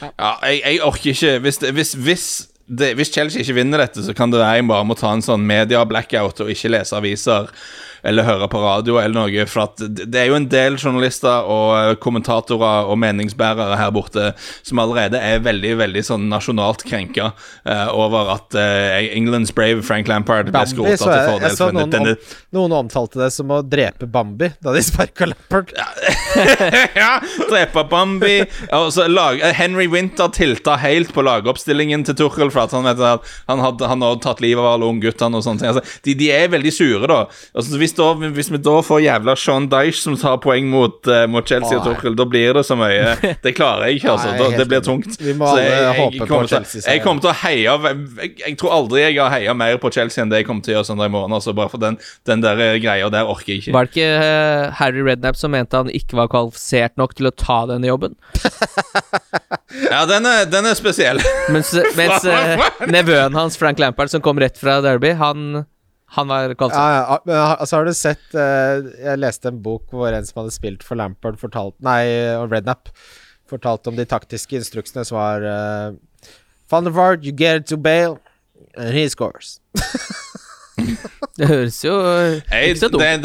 Ja, 0.00 0.34
jeg, 0.42 0.58
jeg 0.64 0.82
orker 0.82 1.12
ikke 1.12 1.32
Hvis, 1.44 1.58
det, 1.62 1.68
hvis, 1.76 1.92
hvis, 1.94 2.26
det, 2.66 2.94
hvis 2.98 3.12
Chelsea 3.14 3.44
ikke 3.44 3.60
vinner 3.60 3.78
dette, 3.84 4.02
så 4.02 4.10
kan 4.16 4.32
det 4.32 4.40
være 4.42 4.58
jeg 4.58 4.66
bare 4.66 4.86
må 4.90 4.98
ta 4.98 5.12
en 5.14 5.22
sånn 5.22 5.46
media-blackout 5.46 6.42
og 6.42 6.50
ikke 6.50 6.72
lese 6.74 6.98
aviser 6.98 7.52
eller 8.04 8.26
høre 8.26 8.48
på 8.52 8.60
radio 8.62 8.98
eller 9.00 9.16
noe. 9.16 9.46
For 9.50 9.64
at 9.66 9.80
det 9.80 10.20
er 10.20 10.28
jo 10.30 10.38
en 10.38 10.48
del 10.50 10.78
journalister 10.78 11.48
og 11.50 11.70
eh, 11.78 11.92
kommentatorer 12.02 12.90
og 12.90 12.98
meningsbærere 13.00 13.78
her 13.80 13.92
borte 13.94 14.32
som 14.62 14.80
allerede 14.82 15.20
er 15.20 15.42
veldig 15.44 15.74
veldig 15.80 16.04
sånn 16.04 16.28
nasjonalt 16.30 16.84
krenka 16.86 17.30
uh, 17.32 17.88
over 17.94 18.32
at 18.34 18.56
uh, 18.56 18.98
Englands 19.14 19.52
brave 19.54 19.84
Frank 19.86 20.08
Lampard 20.10 20.50
ble 20.52 20.64
skrota 20.68 20.96
til 20.96 21.04
fordel 21.04 21.46
jeg 21.48 21.56
så 21.56 21.68
for 21.68 21.78
denne, 21.78 22.00
noen, 22.00 22.14
om, 22.14 22.36
noen 22.58 22.76
omtalte 22.84 23.20
det 23.20 23.30
som 23.34 23.52
å 23.54 23.60
drepe 23.64 24.08
Bambi 24.10 24.50
da 24.64 24.74
de 24.74 24.82
sparka 24.84 25.28
Lampard. 25.30 25.72
ja, 27.02 27.12
drepe 27.50 27.86
Bambi. 27.90 28.36
Og 28.76 28.90
så 28.94 29.06
lag, 29.10 29.40
Henry 29.56 29.86
Winter 29.90 30.30
tilta 30.34 30.76
helt 30.82 31.12
på 31.14 31.24
lagoppstillingen 31.24 32.04
til 32.08 32.18
Tuchel 32.18 32.52
for 32.54 32.66
at 32.66 32.74
han, 32.76 32.86
vet 32.88 33.30
han 33.50 33.62
hadde 33.64 33.88
han 33.88 34.04
hadde 34.04 34.22
tatt 34.24 34.42
livet 34.44 34.62
av 34.62 34.74
alle 34.74 34.88
ungguttene 34.90 35.38
og 35.38 35.44
sånne 35.46 35.62
ting. 35.62 35.72
Altså, 35.72 36.00
de, 36.06 36.16
de 36.18 36.30
er 36.34 36.50
veldig 36.52 36.72
sure, 36.74 37.08
da. 37.10 37.20
Altså, 37.54 37.78
hvis, 37.80 37.93
da. 37.98 38.08
hvis 38.36 38.50
vi 38.52 38.60
da 38.62 38.74
får 38.84 39.02
jævla 39.04 39.34
Sean 39.38 39.68
Dyche 39.72 40.00
som 40.00 40.16
tar 40.20 40.38
poeng 40.42 40.68
mot, 40.72 40.98
uh, 41.10 41.24
mot 41.30 41.46
Chelsea 41.48 41.78
og 41.78 41.86
Tuchel, 41.86 42.16
da 42.18 42.26
blir 42.28 42.54
det 42.58 42.64
så 42.66 42.76
mye. 42.78 43.14
Det 43.44 43.54
klarer 43.56 43.88
jeg 43.90 44.00
ikke, 44.00 44.14
altså. 44.14 44.30
Nei, 44.32 44.38
Da, 44.40 44.58
det 44.58 44.66
blir 44.70 44.82
tungt. 44.84 45.16
Vi 45.20 45.34
må 45.36 45.48
Så 45.48 45.60
alle 45.62 45.94
håpe 45.98 46.28
på 46.28 46.40
Chelsea-seier. 46.50 46.96
Jeg 46.96 47.04
kommer 47.04 47.24
til 47.24 47.32
å 47.32 47.36
heie 47.44 47.62
jeg, 47.64 48.30
jeg 48.40 48.56
tror 48.60 48.74
aldri 48.78 49.02
jeg 49.04 49.18
har 49.20 49.32
heia 49.32 49.54
mer 49.56 49.78
på 49.82 49.90
Chelsea 49.94 50.22
enn 50.22 50.32
det 50.32 50.42
jeg 50.42 50.48
kommer 50.48 50.64
til 50.64 50.74
å 50.74 50.78
gjøre 50.78 50.88
søndag 50.90 51.10
i 51.10 51.14
morgen. 51.14 51.34
Altså, 51.36 51.54
bare 51.56 51.72
for 51.72 51.82
den, 51.82 51.98
den 52.28 52.44
der 52.44 52.60
eh, 52.62 52.78
greia 52.82 53.10
der 53.12 53.30
orker 53.30 53.54
jeg 53.54 53.64
ikke. 53.64 53.74
Var 53.76 53.88
det 53.88 53.94
ikke 53.94 54.10
uh, 54.20 54.74
Harry 54.80 55.04
Redknapp 55.06 55.40
som 55.40 55.54
mente 55.54 55.80
han 55.80 55.92
ikke 55.92 56.18
var 56.20 56.30
kvalifisert 56.32 56.96
nok 57.00 57.16
til 57.18 57.30
å 57.30 57.34
ta 57.34 57.64
denne 57.70 57.90
jobben? 57.90 58.18
Ja, 59.90 60.04
den 60.06 60.26
er, 60.26 60.44
den 60.46 60.66
er 60.68 60.76
spesiell. 60.78 61.20
Mens, 61.52 61.72
mens 61.98 62.26
uh, 62.28 62.62
nevøen 62.90 63.34
hans, 63.34 63.58
Frank 63.58 63.80
Lampard, 63.82 64.12
som 64.12 64.22
kom 64.24 64.38
rett 64.42 64.58
fra 64.60 64.78
Derby, 64.84 65.14
han, 65.18 65.64
han 66.14 66.30
var 66.30 66.48
Ja, 66.48 66.54
kvalifisert. 66.54 66.94
ja, 67.10 67.18
men 67.26 67.36
altså 67.58 67.76
har 67.78 67.84
du 67.88 67.92
sett 67.96 68.34
eh, 68.38 68.88
Jeg 69.04 69.20
leste 69.22 69.50
en 69.50 69.60
bok 69.64 69.90
hvor 69.92 70.14
en 70.14 70.26
som 70.26 70.42
hadde 70.42 70.54
spilt 70.54 70.82
for 70.86 70.98
Lampard, 71.00 71.38
fortalt 71.40 71.76
Nei, 71.84 72.02
Rednap 72.50 72.90
fortalte 73.50 73.90
om 73.92 73.96
de 73.98 74.06
taktiske 74.08 74.56
instruksene 74.56 75.04
som 75.04 75.18
var 75.18 75.44
uh, 75.44 75.96
Van 76.72 76.86
der 76.86 77.18
you 77.22 77.32
get 77.32 77.60
it 77.60 77.66
to 77.68 77.76
bail, 77.76 78.18
and 78.76 78.94
he 78.94 79.08
scores. 79.08 79.60
Det 81.36 81.46
høres 81.46 81.76
jo 81.84 81.92
eh, 82.00 82.40
Hey, 82.50 82.72
ikke 82.72 82.80
så 82.80 82.88
dumt 82.88 83.22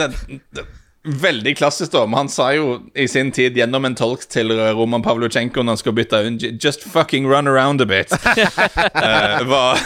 det, 0.54 0.66
Veldig 1.04 1.58
klassisk, 1.58 1.94
da. 1.94 2.02
Men 2.06 2.18
han 2.18 2.30
sa 2.30 2.50
jo 2.52 2.74
i 2.92 3.08
sin 3.08 3.32
tid 3.32 3.56
gjennom 3.56 3.86
en 3.88 3.96
tolk 3.96 4.26
til 4.28 4.52
Roman 4.76 5.04
Pavlutsjenko 5.04 5.64
når 5.64 5.78
han 5.78 5.80
skulle 5.80 5.96
bytte 6.02 6.20
inn 6.28 6.40
Just 6.60 6.84
fucking 6.84 7.28
run 7.28 7.48
around 7.48 7.80
a 7.80 7.86
bit. 7.88 8.12
uh, 8.12 9.40
var, 9.48 9.80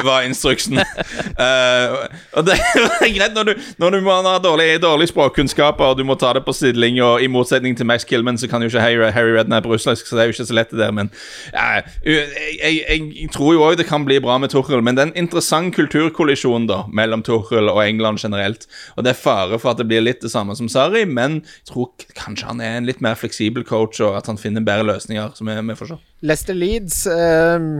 var 0.00 0.24
instruksen. 0.24 0.80
Uh, 0.80 2.08
og 2.40 2.46
det 2.48 2.56
er 3.04 3.12
greit 3.18 3.36
når 3.36 3.50
du, 3.50 3.52
når 3.84 3.98
du 3.98 4.00
må 4.06 4.16
ha 4.24 4.38
dårlige 4.40 4.78
dårlig 4.80 5.10
språkkunnskaper 5.10 5.92
og 5.92 6.00
du 6.00 6.06
må 6.08 6.16
ta 6.16 6.32
det 6.32 6.44
på 6.46 6.56
og 6.56 7.22
i 7.22 7.28
motsetning 7.28 7.76
til 7.76 7.86
Max 7.86 8.08
Killman 8.08 8.38
så 8.38 8.48
kan 8.48 8.62
jo 8.62 8.72
ikke 8.72 8.80
Harry, 8.80 9.12
Harry 9.12 9.36
Redknapp 9.36 9.66
russisk, 9.66 10.06
så 10.06 10.16
det 10.16 10.22
er 10.22 10.30
jo 10.30 10.34
ikke 10.34 10.48
så 10.48 10.56
lett 10.56 10.70
det 10.70 10.80
der, 10.80 10.90
men 10.90 11.12
uh, 11.52 11.84
jeg, 12.08 12.80
jeg, 12.88 13.12
jeg 13.20 13.30
tror 13.36 13.54
jo 13.54 13.64
òg 13.68 13.76
det 13.76 13.88
kan 13.88 14.08
bli 14.08 14.18
bra 14.24 14.38
med 14.38 14.56
Tuchel, 14.56 14.80
men 14.80 14.96
det 14.96 15.04
er 15.04 15.12
en 15.12 15.26
interessant 15.26 15.74
kulturkollisjon 15.76 16.66
da 16.70 16.82
mellom 16.88 17.22
Tuchel 17.26 17.68
og 17.68 17.84
England 17.84 18.24
generelt, 18.24 18.66
og 18.96 19.04
det 19.04 19.12
er 19.12 19.20
fare 19.20 19.60
for 19.60 19.74
at 19.74 19.82
det 19.82 19.88
blir 19.90 20.04
litt 20.04 20.24
det 20.30 20.36
samme 20.38 20.56
som 20.58 20.70
Sarri, 20.72 21.04
men 21.04 21.40
jeg 21.42 21.70
tror 21.74 22.10
kanskje 22.16 22.48
han 22.52 22.64
er 22.64 22.78
en 22.78 22.88
litt 22.88 23.02
mer 23.04 23.18
fleksibel 23.18 23.66
coach, 23.66 24.00
og 24.00 24.16
at 24.16 24.30
han 24.30 24.40
finner 24.40 24.64
bedre 24.64 24.88
løsninger, 24.94 25.34
som 25.36 25.50
vi, 25.50 25.78
får 25.78 25.92
se. 25.92 25.98
Leicester 26.24 26.56
Leeds 26.56 27.02
eh, 27.10 27.70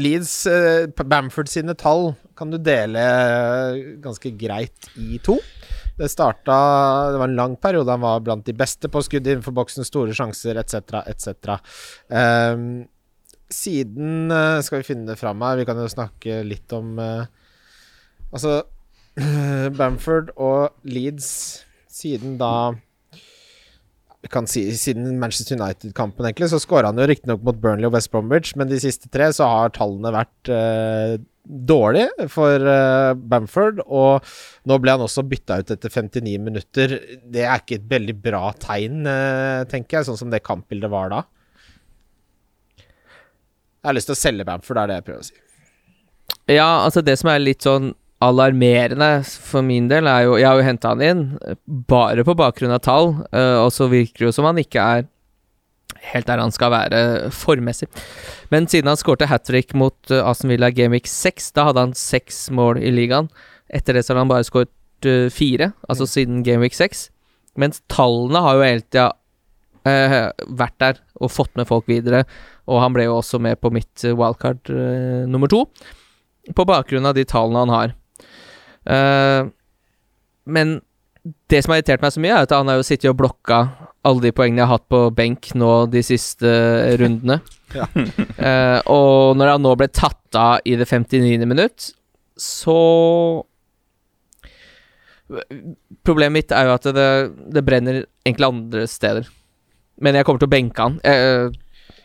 Leeds 0.00 0.34
eh, 0.46 1.04
Bamford 1.04 1.50
sine 1.50 1.74
tall 1.78 2.12
kan 2.38 2.52
du 2.52 2.58
dele 2.62 3.00
eh, 3.02 3.80
ganske 4.02 4.32
greit 4.38 4.90
i 4.96 5.18
to. 5.22 5.38
Det 6.00 6.08
starta 6.08 6.54
Det 7.12 7.18
var 7.20 7.28
en 7.28 7.36
lang 7.36 7.56
periode 7.60 7.92
han 7.92 8.00
var 8.00 8.22
blant 8.24 8.46
de 8.46 8.54
beste 8.56 8.88
på 8.88 9.02
skudd 9.04 9.26
innenfor 9.26 9.52
boksen, 9.56 9.84
store 9.84 10.14
sjanser 10.16 10.56
etc., 10.62 11.02
etc. 11.10 11.58
Um, 12.08 12.86
siden 13.50 14.30
eh, 14.32 14.60
Skal 14.64 14.80
vi 14.80 14.88
finne 14.92 15.10
det 15.10 15.18
fram 15.20 15.42
her? 15.44 15.58
Vi 15.60 15.66
kan 15.68 15.80
jo 15.80 15.90
snakke 15.90 16.40
litt 16.46 16.72
om 16.76 16.94
uh, 17.02 17.26
Altså 18.30 18.62
Bamford 19.78 20.30
og 20.36 20.70
Leeds 20.88 21.30
siden 21.90 22.38
da 22.40 22.72
kan 24.28 24.46
si 24.50 24.66
Siden 24.76 25.16
Manchester 25.20 25.56
United-kampen, 25.56 26.26
egentlig, 26.26 26.50
så 26.52 26.60
skåra 26.60 26.90
han 26.90 27.00
jo 27.00 27.08
riktignok 27.08 27.42
mot 27.46 27.56
Burnley 27.56 27.88
og 27.88 27.94
West 27.96 28.10
Bromwich, 28.12 28.52
men 28.58 28.68
de 28.68 28.80
siste 28.82 29.08
tre 29.12 29.30
så 29.32 29.48
har 29.48 29.72
tallene 29.72 30.12
vært 30.12 30.50
uh, 30.52 31.16
dårlige 31.44 32.28
for 32.32 32.68
uh, 32.68 33.16
Bamford. 33.16 33.80
Og 33.88 34.26
nå 34.68 34.78
ble 34.82 34.96
han 34.96 35.06
også 35.06 35.24
bytta 35.26 35.62
ut 35.62 35.72
etter 35.72 35.94
59 35.94 36.36
minutter. 36.50 36.96
Det 37.24 37.46
er 37.46 37.62
ikke 37.62 37.80
et 37.80 37.88
veldig 37.90 38.16
bra 38.20 38.50
tegn, 38.60 39.06
uh, 39.08 39.64
tenker 39.70 40.00
jeg, 40.00 40.10
sånn 40.10 40.20
som 40.20 40.34
det 40.34 40.44
kampbildet 40.44 40.92
var 40.92 41.14
da. 41.14 41.22
Jeg 43.80 43.88
har 43.88 43.96
lyst 43.96 44.12
til 44.12 44.18
å 44.18 44.20
selge 44.20 44.44
Bamford, 44.44 44.76
det 44.76 44.82
er 44.82 44.92
det 44.92 45.00
jeg 45.00 45.08
prøver 45.08 45.24
å 45.24 45.30
si. 45.30 45.46
Ja, 46.50 46.70
altså 46.84 47.00
det 47.04 47.16
som 47.16 47.30
er 47.32 47.40
litt 47.40 47.64
sånn 47.64 47.94
alarmerende 48.20 49.22
for 49.24 49.64
min 49.64 49.88
del, 49.88 50.08
er 50.08 50.26
jo 50.26 50.36
Jeg 50.36 50.48
har 50.48 50.58
jo 50.60 50.66
henta 50.66 50.92
han 50.92 51.04
inn 51.04 51.22
eh, 51.40 51.56
bare 51.66 52.24
på 52.26 52.36
bakgrunn 52.36 52.74
av 52.74 52.82
tall, 52.84 53.14
eh, 53.32 53.56
og 53.62 53.72
så 53.72 53.88
virker 53.90 54.20
det 54.20 54.28
jo 54.28 54.36
som 54.36 54.48
han 54.50 54.60
ikke 54.60 54.84
er 54.98 55.08
helt 56.12 56.28
der 56.28 56.40
han 56.40 56.52
skal 56.54 56.72
være 56.72 57.30
formmessig. 57.34 57.88
Men 58.52 58.68
siden 58.70 58.88
han 58.88 59.00
skårte 59.00 59.28
hat 59.28 59.44
trick 59.48 59.74
mot 59.76 59.96
uh, 60.12 60.22
Aston 60.30 60.52
Villa 60.52 60.70
Gameweek 60.72 61.08
6, 61.10 61.50
da 61.56 61.66
hadde 61.68 61.82
han 61.88 61.96
seks 61.98 62.46
mål 62.56 62.80
i 62.80 62.92
ligaen. 62.94 63.28
Etter 63.68 63.96
det 63.96 64.06
så 64.06 64.14
har 64.14 64.22
han 64.22 64.30
bare 64.30 64.46
skåret 64.46 64.70
uh, 65.08 65.28
fire, 65.34 65.72
altså 65.88 66.06
mm. 66.06 66.12
siden 66.14 66.44
Gameweek 66.46 66.76
6. 66.78 67.08
Mens 67.60 67.82
tallene 67.92 68.44
har 68.46 68.56
jo 68.56 68.64
hele 68.64 68.86
tida 68.86 69.06
uh, 69.84 70.30
vært 70.62 70.78
der 70.80 71.00
og 71.20 71.34
fått 71.34 71.52
med 71.60 71.68
folk 71.68 71.90
videre. 71.90 72.24
Og 72.70 72.80
han 72.80 72.96
ble 72.96 73.08
jo 73.10 73.18
også 73.18 73.42
med 73.42 73.60
på 73.60 73.72
mitt 73.74 74.04
wildcard 74.06 74.70
nummer 75.28 75.50
to, 75.50 75.64
på 76.54 76.64
bakgrunn 76.68 77.08
av 77.10 77.16
de 77.18 77.26
tallene 77.28 77.64
han 77.66 77.74
har. 77.74 77.96
Uh, 78.88 79.50
men 80.48 80.80
det 81.52 81.62
som 81.62 81.72
har 81.72 81.80
irritert 81.80 82.02
meg 82.02 82.14
så 82.14 82.22
mye, 82.22 82.34
er 82.34 82.48
at 82.48 82.54
han 82.56 82.70
har 82.70 82.80
jo 82.80 82.86
sittet 82.86 83.10
og 83.10 83.18
blokka 83.20 83.60
alle 84.08 84.24
de 84.24 84.32
poengene 84.32 84.62
jeg 84.62 84.68
har 84.70 84.78
hatt 84.78 84.88
på 84.88 85.02
benk 85.12 85.50
nå 85.58 85.72
de 85.92 86.04
siste 86.06 86.52
rundene. 87.00 87.40
Ja. 87.70 87.84
uh, 87.86 88.80
og 88.90 89.36
når 89.38 89.52
han 89.52 89.62
nå 89.62 89.76
ble 89.78 89.86
tatt 89.94 90.34
av 90.34 90.64
i 90.66 90.72
det 90.74 90.88
59. 90.90 91.44
minutt, 91.46 91.92
så 92.34 92.74
Problemet 96.02 96.34
mitt 96.34 96.50
er 96.50 96.66
jo 96.66 96.72
at 96.74 96.88
det, 96.90 97.06
det, 97.54 97.62
brenner 97.62 98.00
egentlig 98.26 98.48
andre 98.48 98.82
steder. 98.90 99.28
Men 100.02 100.18
jeg 100.18 100.26
kommer 100.26 100.42
til 100.42 100.48
å 100.48 100.54
benke 100.56 100.82
han. 100.82 100.96
Jeg, 101.06 101.52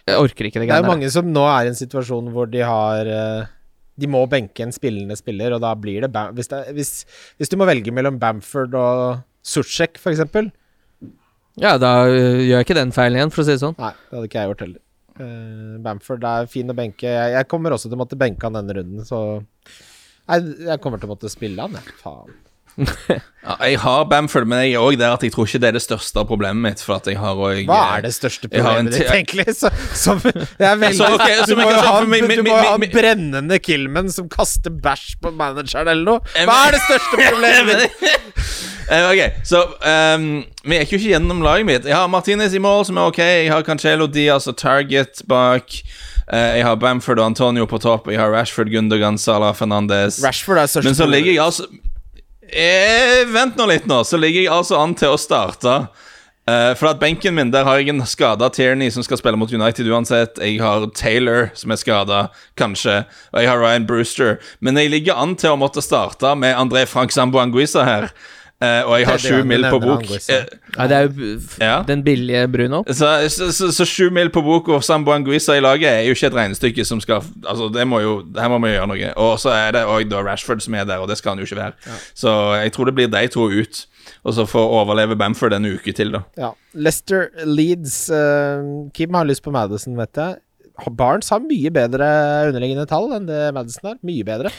jeg 0.06 0.20
orker 0.22 0.52
ikke 0.52 0.62
det 0.62 0.68
greiene 0.70 0.76
der. 0.76 0.76
Det 0.76 0.78
er 0.78 0.86
jo 0.86 0.94
mange 0.94 1.10
som 1.16 1.32
nå 1.34 1.48
er 1.50 1.66
i 1.66 1.72
en 1.72 1.80
situasjon 1.80 2.30
hvor 2.36 2.52
de 2.54 2.62
har 2.62 3.10
uh 3.10 3.56
de 4.02 4.10
må 4.12 4.22
benke 4.32 4.66
en 4.66 4.74
spillende 4.76 5.18
spiller, 5.20 5.56
og 5.56 5.64
da 5.64 5.72
blir 5.80 6.04
det 6.04 6.12
Bam 6.14 6.36
hvis, 6.36 6.50
det, 6.52 6.62
hvis, 6.76 6.94
hvis, 7.40 7.52
du 7.52 7.58
må 7.60 7.68
velge 7.70 7.94
mellom 7.96 8.20
Bamford 8.20 8.76
og 8.80 9.22
Suchek, 9.46 10.00
f.eks. 10.02 10.24
Ja, 11.62 11.76
da 11.80 11.92
uh, 12.10 12.42
gjør 12.42 12.58
jeg 12.58 12.68
ikke 12.68 12.78
den 12.78 12.96
feilen 12.96 13.22
igjen, 13.22 13.32
for 13.32 13.44
å 13.44 13.48
si 13.48 13.56
det 13.56 13.64
sånn. 13.64 13.78
Nei, 13.80 13.94
det 13.96 14.18
hadde 14.18 14.30
ikke 14.30 14.42
jeg 14.42 14.52
gjort 14.52 14.64
heller. 14.66 14.82
Uh, 15.16 15.76
Bamford 15.86 16.26
er 16.28 16.50
fin 16.52 16.72
å 16.72 16.76
benke. 16.76 17.08
Jeg, 17.08 17.36
jeg, 17.38 17.50
kommer 17.52 17.76
også 17.76 17.88
til 17.88 17.96
å 17.96 18.04
måtte 18.04 18.20
benke 18.20 18.48
han 18.48 18.58
denne 18.60 18.80
runden, 18.80 19.06
så 19.08 19.22
Nei, 20.26 20.40
jeg 20.66 20.82
kommer 20.82 20.98
til 20.98 21.06
å 21.06 21.14
måtte 21.14 21.30
spille 21.30 21.62
han, 21.62 21.78
jeg. 21.78 21.96
Faen 22.02 22.34
ja, 22.78 23.56
jeg 23.70 23.80
har 23.80 24.04
Bamford, 24.10 24.48
men 24.50 24.64
jeg 24.66 24.76
er 24.76 24.84
òg 24.84 24.98
der 25.00 25.14
at 25.16 25.24
jeg 25.24 25.32
tror 25.32 25.48
ikke 25.48 25.62
det 25.64 25.70
er 25.70 25.78
det 25.78 25.84
største 25.86 26.26
problemet 26.28 26.64
mitt. 26.66 26.84
For 26.84 26.98
at 26.98 27.08
jeg 27.08 27.20
har 27.22 27.38
også, 27.38 27.64
Hva 27.70 27.82
er 27.96 28.06
det 28.06 28.14
største 28.16 28.50
problemet 28.52 28.96
ditt, 28.96 29.12
egentlig? 29.12 29.46
Så, 29.62 29.72
som, 29.94 30.20
det 30.24 30.68
er 30.68 30.76
veldig, 30.82 30.98
så, 30.98 31.10
okay, 31.16 31.38
du, 31.48 31.56
må 31.56 31.70
ha, 31.70 32.00
du 32.04 32.44
må 32.44 32.58
ha 32.58 32.76
brennende 32.92 33.60
Kilman 33.64 34.10
som 34.12 34.28
kaster 34.32 34.74
bæsj 34.74 35.16
på 35.24 35.32
manageren 35.36 35.92
eller 35.94 36.18
noe. 36.18 36.36
Hva 36.36 36.58
er 36.68 36.76
det 36.76 36.82
største 36.88 37.22
problemet 37.22 37.80
ditt? 37.86 38.34
Uh, 38.86 39.08
ok, 39.10 39.22
så 39.48 39.64
um, 39.66 40.26
Vi 40.62 40.76
er 40.78 40.84
ikke 40.86 41.00
gjennom 41.02 41.40
laget 41.42 41.66
mitt. 41.66 41.88
Jeg 41.90 41.96
har 41.96 42.10
Martinez 42.12 42.54
i 42.54 42.62
mål, 42.62 42.84
som 42.86 43.00
er 43.00 43.10
ok. 43.10 43.22
Jeg 43.24 43.50
har 43.54 43.66
Cancelo 43.66 44.06
Diaz 44.06 44.46
og 44.52 44.60
Target 44.62 45.24
bak. 45.30 45.80
Uh, 46.26 46.58
jeg 46.58 46.66
har 46.66 46.76
Bamford 46.76 47.20
og 47.20 47.32
Antonio 47.32 47.66
på 47.70 47.80
topp. 47.82 48.12
Jeg 48.12 48.20
har 48.20 48.34
Rashford, 48.34 48.70
Gundogan, 48.74 49.18
Salah, 49.18 49.56
Fernandez. 49.56 50.20
Rashford 50.26 50.58
er 50.58 50.70
største 50.70 50.90
Men 50.90 50.96
så 50.96 51.10
ligger 51.10 51.32
jeg 51.32 51.44
altså 51.46 51.66
Eh, 52.50 53.26
vent 53.34 53.58
nå 53.58 53.66
litt, 53.70 53.88
nå. 53.90 54.04
Så 54.06 54.20
ligger 54.22 54.44
jeg 54.46 54.54
altså 54.54 54.80
an 54.82 54.96
til 54.98 55.16
å 55.16 55.22
starte. 55.22 55.86
Uh, 56.46 56.76
for 56.78 56.92
at 56.92 57.00
benken 57.02 57.34
min, 57.34 57.50
der 57.50 57.66
har 57.66 57.80
jeg 57.80 57.90
en 57.90 58.04
skada 58.06 58.52
Tierney 58.54 58.92
som 58.94 59.02
skal 59.02 59.18
spille 59.18 59.38
mot 59.42 59.50
United 59.50 59.88
uansett. 59.90 60.38
Jeg 60.38 60.60
har 60.62 60.86
Taylor 60.94 61.50
som 61.58 61.74
er 61.74 61.80
skada, 61.82 62.20
kanskje. 62.60 63.00
Og 63.34 63.42
jeg 63.42 63.50
har 63.50 63.62
Ryan 63.64 63.88
Brewster. 63.90 64.38
Men 64.62 64.78
jeg 64.78 64.94
ligger 64.94 65.18
an 65.18 65.34
til 65.42 65.56
å 65.56 65.58
måtte 65.58 65.82
starte 65.82 66.36
med 66.38 66.54
André 66.54 66.86
Frank 66.86 67.16
Sambo 67.16 67.42
Anguissa 67.42 67.88
her. 67.88 68.12
Uh, 68.56 68.88
og 68.88 68.94
jeg 69.00 69.08
har 69.10 69.20
sju 69.20 69.42
mil 69.44 69.66
på 69.68 69.80
bok. 69.84 70.06
Uh, 70.08 70.36
ja, 70.78 70.86
det 70.88 70.96
er 70.96 71.08
jo 71.08 71.26
ja. 71.60 71.74
den 71.84 72.04
billige 72.06 72.46
Bruno. 72.48 72.84
Så 72.88 73.86
sju 73.86 74.08
mil 74.16 74.32
på 74.32 74.44
bok 74.46 74.70
og 74.72 74.84
Sambo 74.84 75.12
Anguissa 75.12 75.58
i 75.58 75.64
laget 75.64 75.90
er 75.90 76.06
jo 76.08 76.16
ikke 76.16 76.30
et 76.32 76.38
regnestykke 76.38 76.86
som 76.88 77.02
skal 77.04 77.20
Altså, 77.44 77.68
det 77.74 77.84
må 77.88 78.00
jo 78.00 78.14
Her 78.38 78.48
må 78.54 78.62
vi 78.64 78.72
gjøre 78.72 78.88
noe. 78.88 79.10
Og 79.20 79.36
så 79.44 79.52
er 79.52 79.76
det 79.76 79.84
òg 79.92 80.16
Rashford 80.24 80.64
som 80.64 80.78
er 80.80 80.88
der, 80.88 81.04
og 81.04 81.12
det 81.12 81.20
skal 81.20 81.36
han 81.36 81.44
jo 81.44 81.50
ikke 81.50 81.60
være. 81.60 81.76
Ja. 81.86 82.00
Så 82.16 82.32
jeg 82.62 82.72
tror 82.72 82.90
det 82.90 82.96
blir 82.96 83.12
de 83.12 83.28
to 83.28 83.50
ut. 83.52 83.84
Og 84.24 84.34
så 84.38 84.46
får 84.46 84.72
overleve 84.80 85.18
Bamford 85.18 85.54
en 85.58 85.66
uke 85.66 85.92
til, 85.94 86.14
da. 86.14 86.24
Ja. 86.38 86.54
Lester 86.74 87.28
Leeds. 87.46 88.08
Uh, 88.10 88.88
Kim 88.94 89.14
har 89.14 89.28
lyst 89.28 89.44
på 89.44 89.52
Madison, 89.52 89.98
vet 90.00 90.22
jeg. 90.22 90.40
Barnes 90.96 91.30
har 91.32 91.44
mye 91.44 91.72
bedre 91.72 92.08
underliggende 92.50 92.88
tall 92.90 93.12
enn 93.16 93.28
det 93.30 93.50
Madison 93.56 93.92
har. 93.92 94.02
Mye 94.06 94.26
bedre. 94.28 94.52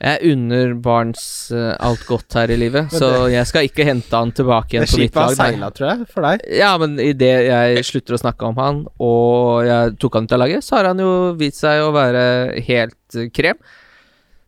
Jeg 0.00 0.32
unner 0.32 0.70
Barnes 0.80 1.22
uh, 1.52 1.74
alt 1.76 2.06
godt 2.08 2.32
her 2.38 2.48
i 2.54 2.56
livet, 2.56 2.88
det, 2.88 3.00
så 3.02 3.26
jeg 3.28 3.44
skal 3.50 3.66
ikke 3.68 3.84
hente 3.84 4.16
han 4.16 4.30
tilbake 4.32 4.78
igjen 4.78 4.86
på 4.88 5.00
mitt 5.02 5.18
lag. 5.18 5.28
Det 5.28 5.36
skipet 5.36 5.42
har 5.42 5.50
seila, 5.52 5.68
tror 5.76 5.88
jeg, 5.90 6.06
for 6.14 6.24
deg. 6.24 6.44
Ja, 6.56 6.70
men 6.80 6.94
idet 7.04 7.34
jeg 7.50 7.84
slutter 7.84 8.16
å 8.16 8.20
snakke 8.22 8.48
om 8.48 8.56
han, 8.62 8.80
og 8.96 9.66
jeg 9.68 9.98
tok 10.00 10.16
han 10.16 10.28
ut 10.28 10.32
av 10.38 10.40
laget, 10.40 10.64
så 10.64 10.78
har 10.78 10.88
han 10.94 11.02
jo 11.04 11.12
vist 11.40 11.60
seg 11.60 11.84
å 11.84 11.92
være 11.92 12.24
helt 12.70 13.18
uh, 13.20 13.26
krem. 13.28 13.60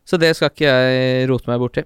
Så 0.09 0.17
det 0.19 0.33
skal 0.35 0.49
ikke 0.49 0.73
jeg 0.73 1.27
rote 1.29 1.51
meg 1.51 1.61
borti. 1.61 1.85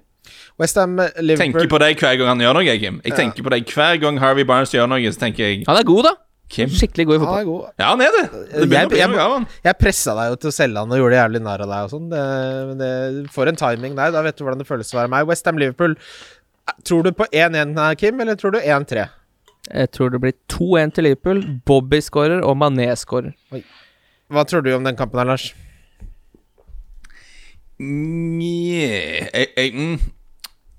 Westham, 0.58 0.96
Liverpool 1.20 1.44
Tenker 1.44 1.68
på 1.70 1.82
deg 1.84 2.00
hver 2.00 2.16
gang 2.18 2.32
han 2.32 2.42
gjør 2.42 2.58
noe, 2.58 2.78
Kim. 2.80 3.02
Jeg 3.04 3.12
ja. 3.14 3.20
tenker 3.20 3.44
på 3.46 3.52
deg 3.52 3.68
hver 3.76 4.00
gang 4.02 4.18
Harvey 4.22 4.48
Barnes 4.48 4.72
gjør 4.74 4.88
noe, 4.90 5.12
så 5.12 5.26
tenker 5.26 5.44
jeg 5.44 5.68
Han 5.68 5.78
er 5.78 5.86
god, 5.86 6.08
da. 6.08 6.14
Kim. 6.48 6.70
Skikkelig 6.72 7.04
god 7.08 7.16
i 7.16 7.20
fotball. 7.20 7.38
Ja, 7.38 7.44
god. 7.44 7.64
ja 7.76 7.88
han 7.90 8.02
er 8.04 8.14
det. 8.14 8.22
det 8.54 8.68
jeg, 8.72 8.92
jeg, 8.96 9.42
jeg 9.66 9.76
pressa 9.76 10.14
deg 10.16 10.30
jo 10.32 10.38
til 10.40 10.50
å 10.50 10.54
selge 10.56 10.84
han 10.84 10.94
og 10.96 11.02
gjorde 11.02 11.20
jævlig 11.20 11.42
narr 11.44 11.64
av 11.66 11.72
deg 11.74 11.88
og 11.88 11.92
sånn. 11.92 12.08
Men 12.08 12.80
det, 12.80 12.90
for 13.34 13.50
en 13.50 13.60
timing 13.60 13.98
der. 13.98 14.14
Da 14.16 14.24
vet 14.24 14.38
du 14.38 14.46
hvordan 14.46 14.62
det 14.62 14.68
føles 14.68 14.94
å 14.94 15.00
være 15.02 15.12
meg. 15.12 15.28
Westham 15.28 15.60
Liverpool. 15.60 15.98
Tror 16.88 17.04
du 17.04 17.12
på 17.16 17.28
1-1 17.32 17.76
her, 17.76 17.94
Kim, 18.00 18.20
eller 18.20 18.36
tror 18.40 18.56
du 18.56 18.60
1-3? 18.60 19.06
Jeg 19.68 19.90
tror 19.92 20.12
det 20.12 20.20
blir 20.20 20.36
2-1 20.52 20.96
til 20.96 21.08
Liverpool. 21.08 21.42
Bobby 21.66 22.00
skårer, 22.04 22.40
og 22.44 22.56
Mané 22.56 22.88
skårer. 22.96 23.34
Hva 24.32 24.44
tror 24.48 24.64
du 24.64 24.72
om 24.74 24.84
den 24.84 24.96
kampen 24.96 25.20
her, 25.20 25.28
Lars? 25.28 25.50
Nja 27.78 28.86
jeg, 28.88 29.46
jeg, 29.56 29.72
mm, 29.74 29.98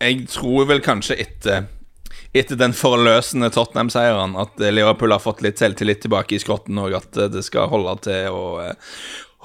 jeg 0.02 0.26
tror 0.34 0.66
vel 0.68 0.82
kanskje 0.84 1.16
etter 1.24 1.70
etter 2.34 2.60
den 2.60 2.76
forløsende 2.78 3.50
Tottenham-seieren 3.54 4.36
at 4.40 4.62
eh, 4.62 4.74
Liverpool 4.74 5.14
har 5.16 5.24
fått 5.24 5.42
litt 5.46 5.62
selvtillit 5.62 6.04
tilbake 6.04 6.38
i 6.38 6.42
skrotten, 6.42 6.78
og 6.82 6.94
at 7.00 7.18
eh, 7.18 7.32
det 7.34 7.42
skal 7.48 7.72
holde 7.72 7.96
til 8.06 8.30
å 8.36 8.44
eh, 8.64 8.94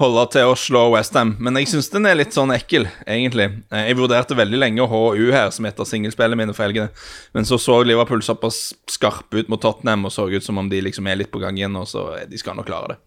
holde 0.01 0.25
til 0.33 0.51
å 0.51 0.57
slå 0.59 0.81
Westham. 0.91 1.33
Men 1.39 1.55
jeg 1.61 1.69
syns 1.71 1.87
den 1.93 2.05
er 2.09 2.17
litt 2.19 2.35
sånn 2.35 2.51
ekkel, 2.51 2.89
egentlig. 3.07 3.47
Jeg 3.71 3.95
vurderte 3.95 4.35
veldig 4.35 4.59
lenge 4.59 4.87
HU 4.91 5.29
her, 5.31 5.47
som 5.55 5.65
heter 5.65 5.87
singelspillet 5.87 6.35
mine 6.35 6.53
for 6.53 6.67
helgene. 6.67 6.91
Men 7.31 7.47
så 7.47 7.55
så 7.61 7.79
Liverpool 7.87 8.19
såpass 8.25 8.73
skarpe 8.91 9.39
ut 9.39 9.51
mot 9.51 9.63
Tottenham 9.63 10.03
og 10.09 10.11
så 10.11 10.27
ut 10.27 10.43
som 10.43 10.59
om 10.59 10.67
de 10.69 10.83
liksom 10.83 11.07
er 11.07 11.21
litt 11.21 11.31
på 11.31 11.39
gang 11.39 11.55
igjen, 11.55 11.79
og 11.79 11.87
så 11.87 12.09
de 12.27 12.41
skal 12.41 12.59
nok 12.59 12.67
klare 12.67 12.91
det. 12.91 12.99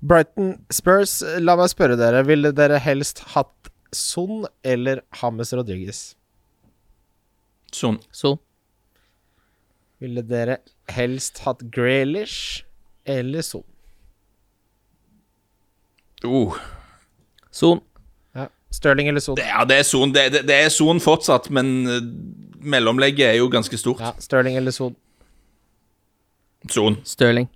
Brighton 0.00 0.54
Spurs, 0.72 1.20
la 1.44 1.58
meg 1.60 1.68
spørre 1.72 2.00
dere. 2.00 2.24
Ville 2.24 2.54
dere 2.56 2.80
helst 2.80 3.20
hatt 3.36 3.70
Son 3.92 4.48
eller 4.64 5.04
Hammes 5.20 5.52
Rodriguez? 5.52 6.00
Son. 7.76 8.00
Son. 8.08 8.40
Ville 10.02 10.22
dere 10.22 10.58
helst 10.92 11.40
hatt 11.46 11.62
Graylish 11.72 12.64
eller 13.04 13.42
Son? 13.42 13.64
Uh. 16.24 16.56
Son. 17.50 17.80
Ja. 18.34 18.48
Stirling 18.70 19.08
eller 19.08 19.20
Son? 19.20 19.38
Ja, 19.40 19.64
det 19.64 19.78
er 19.80 19.82
Son 19.88 20.12
det, 20.12 20.28
det, 20.32 20.44
det 20.48 20.58
er 20.66 20.68
Son 20.68 21.00
fortsatt, 21.00 21.48
men 21.50 21.86
eh, 21.88 22.02
mellomlegget 22.60 23.30
er 23.30 23.38
jo 23.40 23.48
ganske 23.52 23.78
stort. 23.80 24.02
Ja, 24.04 24.12
Stirling 24.20 24.56
eller 24.56 24.74
Son? 24.74 24.96
Son. 26.68 26.98
Stirling. 27.04 27.48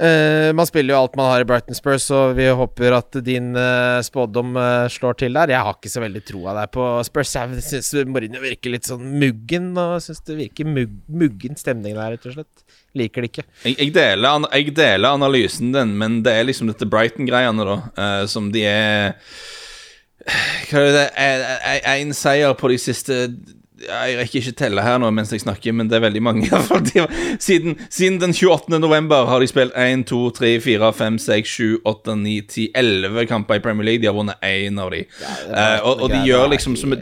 Eh, 0.00 0.52
man 0.56 0.66
spiller 0.66 0.94
jo 0.94 1.00
alt 1.02 1.16
man 1.18 1.28
har 1.28 1.42
i 1.42 1.44
Brighton 1.44 1.74
Spurs, 1.74 2.06
så 2.08 2.30
vi 2.32 2.46
håper 2.48 2.94
at 2.96 3.18
din 3.24 3.50
uh, 3.52 4.00
spådom 4.00 4.54
uh, 4.56 4.88
slår 4.88 5.18
til 5.20 5.36
der. 5.36 5.52
Jeg 5.52 5.66
har 5.66 5.76
ikke 5.76 5.92
så 5.92 6.00
veldig 6.00 6.22
troa 6.24 6.54
der 6.56 6.70
på 6.72 6.86
Spurs. 7.04 7.34
Jeg 7.36 7.64
syns 7.66 7.92
Mourinho 8.08 8.40
virker 8.40 8.72
litt 8.72 8.88
sånn 8.88 9.04
muggen, 9.20 9.74
og 9.76 9.98
syns 10.00 10.24
det 10.24 10.38
virker 10.38 10.70
mug, 10.72 10.94
muggen 11.12 11.60
stemning 11.60 11.98
der, 11.98 12.14
rett 12.16 12.24
og 12.30 12.38
slett. 12.38 12.64
Liker 12.96 13.26
det 13.26 13.32
ikke. 13.34 13.46
Jeg, 13.66 13.76
jeg, 13.76 13.94
deler, 13.98 14.48
jeg 14.48 14.74
deler 14.80 15.18
analysen 15.20 15.76
din, 15.76 15.92
men 16.00 16.22
det 16.24 16.32
er 16.32 16.48
liksom 16.48 16.72
dette 16.72 16.88
Brighton-greiene, 16.88 17.68
da, 17.68 18.08
som 18.30 18.48
de 18.54 18.64
er 18.66 19.18
Hva 20.70 20.80
er 20.80 20.96
det 20.96 21.76
Én 21.92 22.16
seier 22.16 22.56
på 22.56 22.72
de 22.72 22.80
siste 22.80 23.26
Jeg 23.80 24.16
rekker 24.18 24.40
ikke 24.42 24.52
telle 24.60 24.82
her 24.84 24.98
nå 25.00 25.08
mens 25.14 25.30
jeg 25.32 25.40
snakker, 25.40 25.72
men 25.72 25.88
det 25.88 25.96
er 25.96 26.02
veldig 26.04 26.20
mange. 26.22 26.48
siden, 27.46 27.76
siden 27.88 28.18
den 28.20 28.34
28. 28.36 28.76
november 28.82 29.24
har 29.30 29.40
de 29.40 29.48
spilt 29.48 29.72
1, 29.78 30.04
2, 30.10 30.18
3, 30.36 30.50
4, 30.60 30.90
5, 30.98 31.18
6, 31.24 31.48
7, 31.48 31.78
8, 31.88 32.16
9, 32.20 32.34
10, 32.50 32.66
11 32.76 33.26
kamper 33.30 33.56
i 33.60 33.62
Premier 33.64 33.88
League. 33.88 34.02
De 34.02 34.10
har 34.10 34.16
vunnet 34.16 34.36
én 34.44 34.76
av 34.82 34.90
de. 34.92 35.00
Eh, 35.24 35.78
og, 35.86 36.04
og 36.04 36.12
de 36.12 36.20
gjør 36.28 36.50
liksom 36.52 36.76
som 36.76 36.92
et 36.96 37.00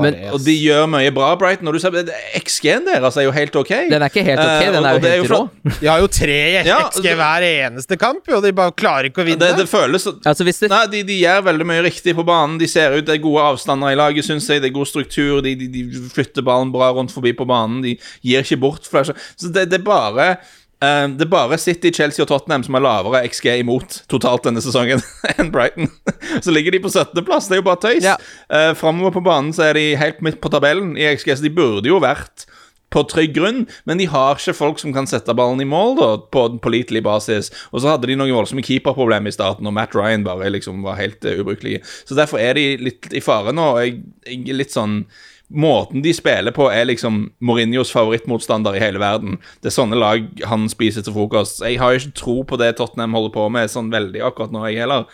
Men- 0.00 0.18
Og 0.32 0.40
de 0.44 0.56
gjør 0.58 0.88
mye 0.90 1.12
bra, 1.14 1.30
Brighton. 1.38 1.68
Og 1.70 1.74
du 1.74 1.80
ser 1.82 1.94
XG-en 2.40 2.86
deres 2.88 3.16
er 3.16 3.28
jo 3.28 3.34
helt 3.36 3.56
ok. 3.56 3.70
Den 3.90 4.02
er 4.02 4.10
ikke 4.10 4.24
helt 4.26 4.40
ok, 4.42 4.48
Eh, 4.50 4.72
den 4.74 4.84
er 4.84 4.98
og 4.98 5.04
jo 5.04 5.14
helt 5.14 5.30
rå. 5.30 5.40
De 5.80 5.86
har 5.86 6.00
jo 6.02 6.08
tre 6.10 6.40
XG 6.64 7.06
hver 7.20 7.46
eneste 7.46 7.96
kamp, 8.00 8.26
og 8.34 8.42
De 8.42 8.52
bare 8.56 8.72
klarer 8.74 9.10
ikke 9.10 9.22
å 9.22 9.28
vinne. 9.28 9.38
Det, 9.40 9.52
det 9.62 9.68
føles 9.70 10.06
Altså, 10.10 10.44
hvis 10.46 10.58
det 10.64 10.70
Nei, 10.72 10.84
de, 10.90 11.02
de 11.06 11.20
gjør 11.22 11.44
veldig 11.46 11.66
mye 11.70 11.84
riktig 11.86 12.14
på 12.18 12.24
banen. 12.26 12.58
De 12.58 12.66
ser 12.70 12.96
ut, 12.98 13.06
Det 13.06 13.14
er 13.14 13.22
gode 13.22 13.46
avstander 13.52 13.92
i 13.94 13.98
laget, 13.98 14.26
syns 14.26 14.48
jeg. 14.50 14.62
Det 14.64 14.70
er 14.70 14.76
god 14.76 14.90
struktur. 14.90 15.40
De, 15.44 15.54
de, 15.54 15.68
de 15.70 15.99
flytter 16.14 16.46
ballen 16.46 16.72
bra 16.74 16.92
rundt 16.96 17.14
forbi 17.14 17.34
på 17.36 17.48
banen. 17.48 17.82
De 17.84 17.96
gir 18.26 18.46
ikke 18.46 18.62
bort 18.62 18.88
flasher. 18.88 19.18
Så 19.36 19.52
det, 19.52 19.68
det 19.72 19.82
er 19.82 19.86
bare 19.86 20.32
Um, 20.80 21.18
det 21.18 21.26
er 21.26 21.28
bare 21.28 21.58
City, 21.60 21.90
Chelsea 21.92 22.22
og 22.24 22.30
Tottenham 22.30 22.62
som 22.64 22.78
har 22.78 22.80
lavere 22.80 23.20
XG 23.28 23.50
imot 23.60 23.98
totalt 24.08 24.46
denne 24.46 24.62
sesongen 24.64 25.02
enn 25.34 25.50
Brighton. 25.52 25.90
Så 26.44 26.54
ligger 26.56 26.72
de 26.72 26.80
på 26.80 26.88
17.-plass. 26.88 27.50
Det 27.50 27.58
er 27.58 27.60
jo 27.60 27.66
bare 27.66 27.82
tøys. 27.82 28.06
Ja. 28.06 28.14
Uh, 28.48 28.72
Framover 28.78 29.12
på 29.12 29.20
banen 29.26 29.52
så 29.52 29.66
er 29.66 29.76
de 29.76 29.84
helt 30.00 30.22
midt 30.24 30.40
på 30.40 30.48
tabellen 30.48 30.94
i 30.96 31.04
XG, 31.10 31.34
så 31.36 31.44
de 31.44 31.52
burde 31.52 31.90
jo 31.90 32.00
vært 32.00 32.46
på 32.90 33.04
trygg 33.06 33.36
grunn, 33.36 33.60
men 33.86 34.00
de 34.00 34.08
har 34.10 34.40
ikke 34.40 34.56
folk 34.56 34.80
som 34.82 34.94
kan 34.96 35.06
sette 35.06 35.34
ballen 35.36 35.60
i 35.62 35.68
mål 35.68 35.92
da, 36.00 36.08
på 36.32 36.46
en 36.48 36.56
pålitelig 36.64 37.04
basis. 37.06 37.52
Og 37.70 37.84
så 37.84 37.92
hadde 37.92 38.08
de 38.10 38.16
noen 38.18 38.32
voldsomme 38.34 38.64
keeperproblemer 38.66 39.30
i 39.30 39.36
starten, 39.36 39.68
og 39.68 39.76
Matt 39.76 39.94
Ryan 39.94 40.24
bare 40.26 40.48
liksom 40.50 40.80
var 40.86 40.98
helt 40.98 41.20
uh, 41.28 41.36
ubrukelig. 41.44 41.82
Så 42.08 42.16
derfor 42.18 42.40
er 42.40 42.56
de 42.56 42.64
litt 42.88 43.12
i 43.12 43.22
fare 43.22 43.52
nå. 43.52 43.68
og 43.76 43.84
Jeg, 43.84 44.00
jeg 44.24 44.48
er 44.48 44.58
litt 44.64 44.74
sånn 44.74 45.02
Måten 45.50 46.04
de 46.04 46.12
spiller 46.14 46.54
på, 46.54 46.68
er 46.70 46.86
liksom 46.86 47.24
Mourinhos 47.42 47.90
favorittmotstander 47.90 48.76
i 48.78 48.82
hele 48.82 49.00
verden. 49.02 49.40
Det 49.58 49.72
er 49.72 49.74
sånne 49.74 49.98
lag 49.98 50.28
han 50.46 50.68
spiser 50.70 51.02
til 51.02 51.16
frokost. 51.16 51.64
Jeg 51.66 51.80
har 51.82 51.92
jo 51.92 52.02
ikke 52.02 52.18
tro 52.20 52.36
på 52.46 52.58
det 52.60 52.76
Tottenham 52.78 53.16
holder 53.18 53.34
på 53.34 53.48
med 53.50 53.72
sånn 53.72 53.90
veldig 53.90 54.22
akkurat 54.28 54.54
nå, 54.54 54.62
jeg 54.70 54.84
heller. 54.84 55.08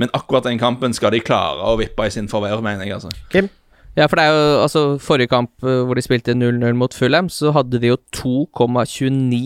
Men 0.00 0.12
akkurat 0.16 0.48
den 0.48 0.60
kampen 0.60 0.96
skal 0.96 1.12
de 1.12 1.20
klare 1.20 1.60
å 1.68 1.76
vippe 1.80 2.06
i 2.08 2.14
sin 2.14 2.30
favør, 2.32 2.64
mener 2.64 2.88
jeg, 2.88 2.96
altså. 2.96 3.12
Kim? 3.34 3.50
Ja, 3.92 4.06
for 4.08 4.16
det 4.16 4.24
er 4.24 4.32
jo 4.32 4.44
altså 4.62 4.82
Forrige 5.04 5.28
kamp 5.28 5.66
eh, 5.68 5.82
hvor 5.84 5.98
de 5.98 6.04
spilte 6.04 6.32
0-0 6.32 6.72
mot 6.80 6.94
Fulham, 6.96 7.28
så 7.28 7.52
hadde 7.52 7.80
de 7.82 7.92
jo 7.92 7.98
2,29 8.16 9.42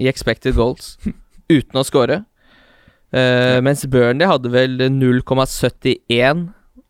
i 0.00 0.08
expected 0.08 0.56
goals 0.56 0.94
uten 1.52 1.76
å 1.76 1.84
score. 1.84 2.22
Uh, 3.12 3.60
Mens 3.60 3.84
Burnley 3.92 4.24
hadde 4.24 4.48
vel 4.54 4.80
0,71 4.88 6.46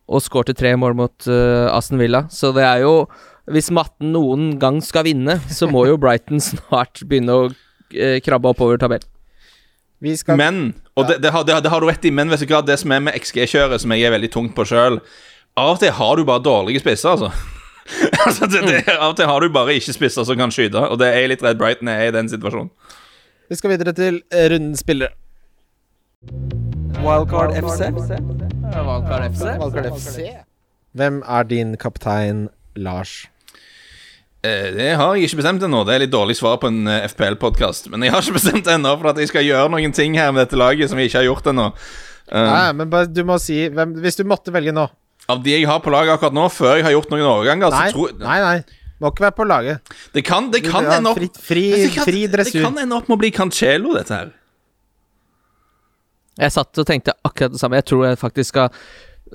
og 0.09 0.23
skårte 0.25 0.55
tre 0.59 0.73
mål 0.77 0.97
mot 0.99 1.29
uh, 1.31 1.69
Aston 1.75 2.01
Villa. 2.01 2.25
Så 2.33 2.51
det 2.57 2.65
er 2.67 2.83
jo 2.87 3.07
Hvis 3.51 3.73
matten 3.75 4.13
noen 4.15 4.53
gang 4.63 4.77
skal 4.83 5.03
vinne, 5.09 5.35
så 5.51 5.67
må 5.67 5.87
jo 5.89 5.97
Brighton 5.99 6.41
snart 6.51 7.03
begynne 7.07 7.35
å 7.35 7.49
uh, 7.51 8.19
krabbe 8.23 8.53
oppover 8.53 8.79
tabellen. 8.79 9.09
Vi 10.03 10.17
skal 10.19 10.39
Men, 10.39 10.75
og 10.99 11.07
det, 11.07 11.21
det, 11.23 11.31
har, 11.31 11.45
det, 11.47 11.55
har- 11.55 11.63
det 11.63 11.71
har 11.71 11.81
du 11.83 11.87
rett 11.87 12.05
i, 12.05 12.11
men 12.11 12.31
vet 12.31 12.43
du 12.43 12.51
hva, 12.51 12.63
det 12.67 12.75
som 12.81 12.91
er 12.91 13.03
med 13.07 13.15
XG-kjøret, 13.15 13.83
som 13.83 13.93
jeg 13.95 14.03
er 14.07 14.15
veldig 14.15 14.31
tungt 14.35 14.55
på 14.57 14.65
sjøl 14.67 14.97
Av 15.55 15.77
og 15.77 15.79
til 15.79 15.93
har 15.95 16.17
du 16.19 16.25
bare 16.27 16.43
dårlige 16.43 16.83
spisser, 16.83 17.13
altså. 17.15 17.31
altså 18.27 18.49
det, 18.51 18.63
det, 18.67 18.81
av 18.97 19.13
og 19.13 19.17
til 19.21 19.31
har 19.31 19.43
du 19.45 19.53
bare 19.55 19.77
ikke 19.79 19.95
spisser 19.95 20.27
som 20.27 20.39
kan 20.39 20.51
skyte, 20.55 20.81
og 20.91 20.99
det 20.99 21.11
er 21.13 21.21
jeg 21.23 21.33
litt 21.37 21.45
redd 21.47 21.61
Brighton 21.61 21.91
er 21.93 22.09
i 22.09 22.15
den 22.15 22.31
situasjonen. 22.31 22.71
Vi 23.51 23.59
skal 23.59 23.75
videre 23.75 23.93
til 23.95 24.23
eh, 24.33 24.47
rundens 24.55 24.83
spillere. 24.83 25.13
Wildcard 27.03 27.55
FC. 27.59 27.91
Valgkart 28.73 29.33
FC. 29.35 29.45
Valkar 29.61 29.89
FC. 29.93 30.17
Hvem 30.97 31.21
er 31.29 31.45
din 31.49 31.75
kaptein, 31.81 32.49
Lars? 32.77 33.27
Eh, 34.45 34.71
Det 34.75 34.97
har 34.97 35.15
jeg 35.15 35.29
ikke 35.29 35.41
bestemt 35.43 35.63
ennå. 35.63 35.85
Det 35.87 35.95
er 35.95 36.03
litt 36.07 36.13
dårlig 36.13 36.37
svar 36.37 36.57
på 36.61 36.69
en 36.73 36.87
eh, 36.89 37.05
FPL-podkast. 37.09 37.91
Men 37.93 38.03
jeg 38.03 38.13
har 38.15 38.23
ikke 38.25 38.39
bestemt 38.41 38.67
ennå, 38.73 38.97
for 38.99 39.13
at 39.13 39.21
jeg 39.23 39.29
skal 39.31 39.45
gjøre 39.47 39.69
noen 39.73 39.93
ting 39.95 40.17
her 40.19 40.33
med 40.33 40.47
dette 40.47 40.59
laget 40.61 40.91
som 40.91 40.99
jeg 40.99 41.11
ikke 41.11 41.21
har 41.23 41.29
gjort 41.29 41.47
ennå. 41.53 41.69
Eh, 42.33 42.49
Nei, 42.49 42.73
men 42.81 42.91
bare, 42.91 43.07
du 43.13 43.23
må 43.29 43.39
si 43.43 43.65
hvem, 43.69 43.97
Hvis 44.01 44.17
du 44.17 44.23
måtte 44.25 44.53
velge 44.55 44.73
nå 44.73 44.85
Av 45.29 45.41
de 45.43 45.51
jeg 45.57 45.67
har 45.67 45.81
på 45.83 45.91
laget 45.91 46.15
akkurat 46.15 46.33
nå, 46.37 46.45
før 46.55 46.77
jeg 46.79 46.85
har 46.87 46.95
gjort 46.95 47.11
noen 47.11 47.25
overganger, 47.27 47.71
Nei, 47.75 47.89
så 47.91 47.97
tror 47.97 48.13
nei, 48.21 48.37
nei. 48.41 48.79
Må 49.03 49.11
ikke 49.11 49.25
være 49.27 49.35
på 49.35 49.47
laget. 49.51 49.93
Det 50.15 50.23
kan, 50.25 50.47
det 50.55 50.61
kan 50.65 50.87
ende 50.87 51.11
opp 51.11 51.19
Fri, 51.19 51.29
fri, 51.35 51.89
fri 52.07 52.21
dressur. 52.31 52.61
Det 52.61 52.63
kan 52.69 52.79
ende 52.79 52.95
opp 53.01 53.09
med 53.11 53.17
å 53.19 53.21
bli 53.25 53.33
Cancelo, 53.35 53.97
dette 53.99 54.15
her. 54.15 54.31
Jeg 56.41 56.53
satt 56.55 56.79
og 56.79 56.87
tenkte 56.89 57.13
akkurat 57.25 57.53
det 57.53 57.61
samme. 57.61 57.77
Jeg 57.81 57.85
tror 57.91 58.07
jeg 58.09 58.19
faktisk 58.21 58.49
skal 58.55 58.71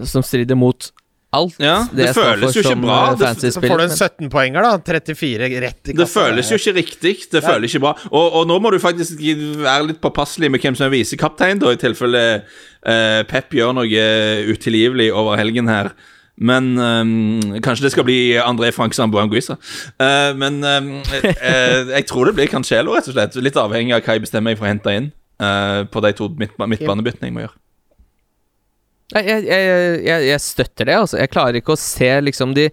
Som 0.06 0.24
strider 0.26 0.56
mot 0.57 0.91
alt 1.34 1.57
Ja, 1.60 1.82
det 1.91 2.07
det 2.07 2.15
føles 2.15 2.56
jo 2.56 2.61
ikke 2.61 2.82
bra. 2.82 3.11
eh, 3.11 3.18
Det- 3.18 3.53
Så 3.53 3.61
får 3.61 3.78
du 3.78 3.84
en 3.84 3.90
17 3.90 4.30
poenger, 4.30 4.61
da. 4.61 4.78
34 4.78 5.60
rett 5.61 5.90
i 5.90 5.94
kassa. 5.94 5.98
Det 5.98 6.07
føles 6.10 6.52
jo 6.52 6.56
ikke 6.56 6.76
riktig. 6.78 7.30
Det 7.32 7.44
føles 7.44 7.74
ikke 7.74 7.82
bra. 7.82 7.94
Og, 8.11 8.34
og 8.34 8.48
nå 8.48 8.60
må 8.61 8.72
du 8.72 8.80
faktisk 8.80 9.19
være 9.19 9.88
litt 9.88 10.02
påpasselig 10.02 10.49
med 10.49 10.61
hvem 10.61 10.76
som 10.76 10.86
er 10.88 10.95
visekaptein, 10.95 11.60
da, 11.60 11.72
i 11.72 11.76
tilfelle 11.76 12.44
eh, 12.86 13.24
Pep 13.24 13.52
gjør 13.52 13.74
noe 13.76 14.06
utilgivelig 14.53 15.11
over 15.14 15.36
helgen 15.38 15.68
her. 15.68 15.91
Men 16.40 16.78
um, 16.78 17.41
kanskje 17.65 17.82
det 17.88 17.91
skal 17.91 18.06
bli 18.06 18.36
André 18.38 18.72
Frank 18.72 18.94
Samboanguisa. 18.94 19.57
Uh, 19.99 20.34
men 20.38 20.64
um, 20.64 21.02
eh, 21.11 21.90
jeg 21.98 22.06
tror 22.07 22.26
det 22.30 22.36
blir 22.38 22.48
Cancelo, 22.48 22.94
rett 22.94 23.07
og 23.10 23.15
slett. 23.18 23.36
Litt 23.41 23.57
avhengig 23.57 23.95
av 23.98 24.03
hva 24.06 24.14
jeg 24.14 24.22
bestemmer 24.22 24.52
meg 24.53 24.60
for 24.60 24.68
å 24.68 24.69
hente 24.69 24.94
inn 24.95 25.11
eh, 25.41 25.81
på 25.91 26.03
de 26.05 26.14
to 26.18 26.30
midt, 26.39 26.57
midtbanebyttene 26.59 27.30
jeg 27.30 27.35
må 27.35 27.45
gjøre. 27.45 27.57
Jeg, 29.15 29.45
jeg, 29.47 29.68
jeg, 30.03 30.23
jeg 30.27 30.43
støtter 30.43 30.89
det, 30.89 30.97
altså. 30.99 31.19
Jeg 31.22 31.31
klarer 31.31 31.59
ikke 31.59 31.77
å 31.77 31.80
se 31.80 32.09
liksom 32.26 32.51
de 32.57 32.68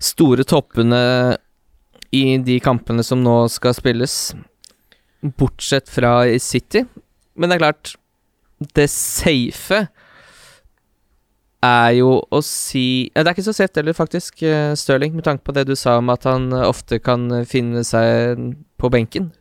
store 0.00 0.46
toppene 0.48 1.00
i 2.16 2.38
de 2.40 2.56
kampene 2.64 3.04
som 3.04 3.20
nå 3.20 3.42
skal 3.52 3.76
spilles, 3.76 4.16
bortsett 5.36 5.90
fra 5.92 6.22
i 6.30 6.38
City. 6.40 6.86
Men 7.36 7.50
det 7.50 7.58
er 7.58 7.64
klart, 7.66 7.92
det 8.74 8.88
safe 8.90 9.84
er 11.64 11.90
jo 11.98 12.10
å 12.30 12.38
si 12.44 13.10
ja, 13.10 13.22
Det 13.22 13.30
er 13.30 13.34
ikke 13.34 13.48
så 13.48 13.54
safe 13.56 13.80
heller, 13.80 13.96
faktisk, 13.96 14.42
eh, 14.46 14.74
Stirling, 14.78 15.14
med 15.14 15.26
tanke 15.26 15.44
på 15.46 15.54
det 15.54 15.66
du 15.68 15.74
sa 15.76 15.98
om 15.98 16.10
at 16.14 16.26
han 16.28 16.52
eh, 16.52 16.66
ofte 16.66 17.00
kan 17.02 17.28
finne 17.50 17.82
seg 17.86 18.54
på 18.78 18.90
benken 18.94 19.32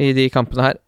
i 0.00 0.12
de 0.16 0.26
kampene 0.32 0.70
her. 0.70 0.80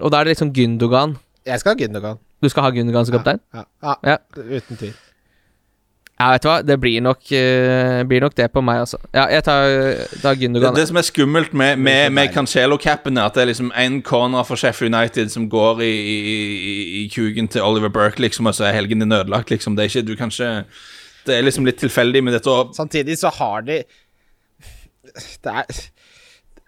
Og 0.00 0.10
da 0.12 0.20
er 0.20 0.24
det 0.24 0.36
liksom 0.36 0.52
Gündogan. 0.52 1.16
Jeg 1.46 1.60
skal 1.60 1.76
ha 1.76 1.78
Gündogan. 1.84 2.18
Du 2.42 2.48
skal 2.48 2.62
ha 2.62 2.70
Gündogan 2.70 3.06
som 3.06 3.14
kaptein? 3.18 3.40
Ja, 3.54 3.62
ja, 3.82 3.94
Ja. 4.04 4.16
uten 4.36 4.76
tvil. 4.76 4.94
Ja, 6.20 6.30
vet 6.32 6.42
du 6.42 6.48
hva, 6.48 6.62
det 6.64 6.80
blir 6.80 7.00
nok, 7.04 7.18
uh, 7.28 8.02
blir 8.08 8.20
nok 8.24 8.34
det 8.36 8.46
på 8.52 8.62
meg, 8.64 8.78
altså. 8.80 8.96
Ja, 9.14 9.26
jeg 9.28 9.44
tar, 9.44 9.66
tar 10.22 10.34
Gündogan. 10.34 10.74
det 10.74 10.86
som 10.88 10.96
er 10.96 11.02
skummelt 11.04 11.52
med, 11.54 11.76
med, 11.76 12.10
med. 12.10 12.28
Cancelo-cappen, 12.32 13.18
er 13.18 13.22
at 13.28 13.34
det 13.34 13.42
er 13.42 13.46
liksom 13.52 13.70
én 13.76 14.00
corner 14.02 14.42
for 14.42 14.56
Sheffield 14.56 14.94
United 14.94 15.28
som 15.30 15.48
går 15.50 15.80
i, 15.84 15.90
i, 15.90 17.04
i- 17.04 17.08
kugen 17.14 17.48
til 17.48 17.62
Oliver 17.62 17.88
Burke, 17.92 18.18
liksom, 18.20 18.46
og 18.46 18.54
så 18.54 18.64
er 18.64 18.72
helgen 18.72 19.00
din 19.00 19.12
ødelagt, 19.12 19.50
liksom. 19.50 19.76
Det 19.76 19.84
er 19.84 19.88
ikke 19.92 20.08
Du 20.08 20.16
kan 20.16 20.28
ikke 20.32 20.64
Det 21.26 21.34
er 21.36 21.42
liksom 21.42 21.64
litt 21.66 21.76
tilfeldig 21.78 22.24
med 22.24 22.32
dette. 22.32 22.46
Og 22.50 22.74
Samtidig 22.74 23.18
så 23.18 23.28
har 23.28 23.60
de 23.60 23.82
Det 25.44 25.52
er 25.52 25.64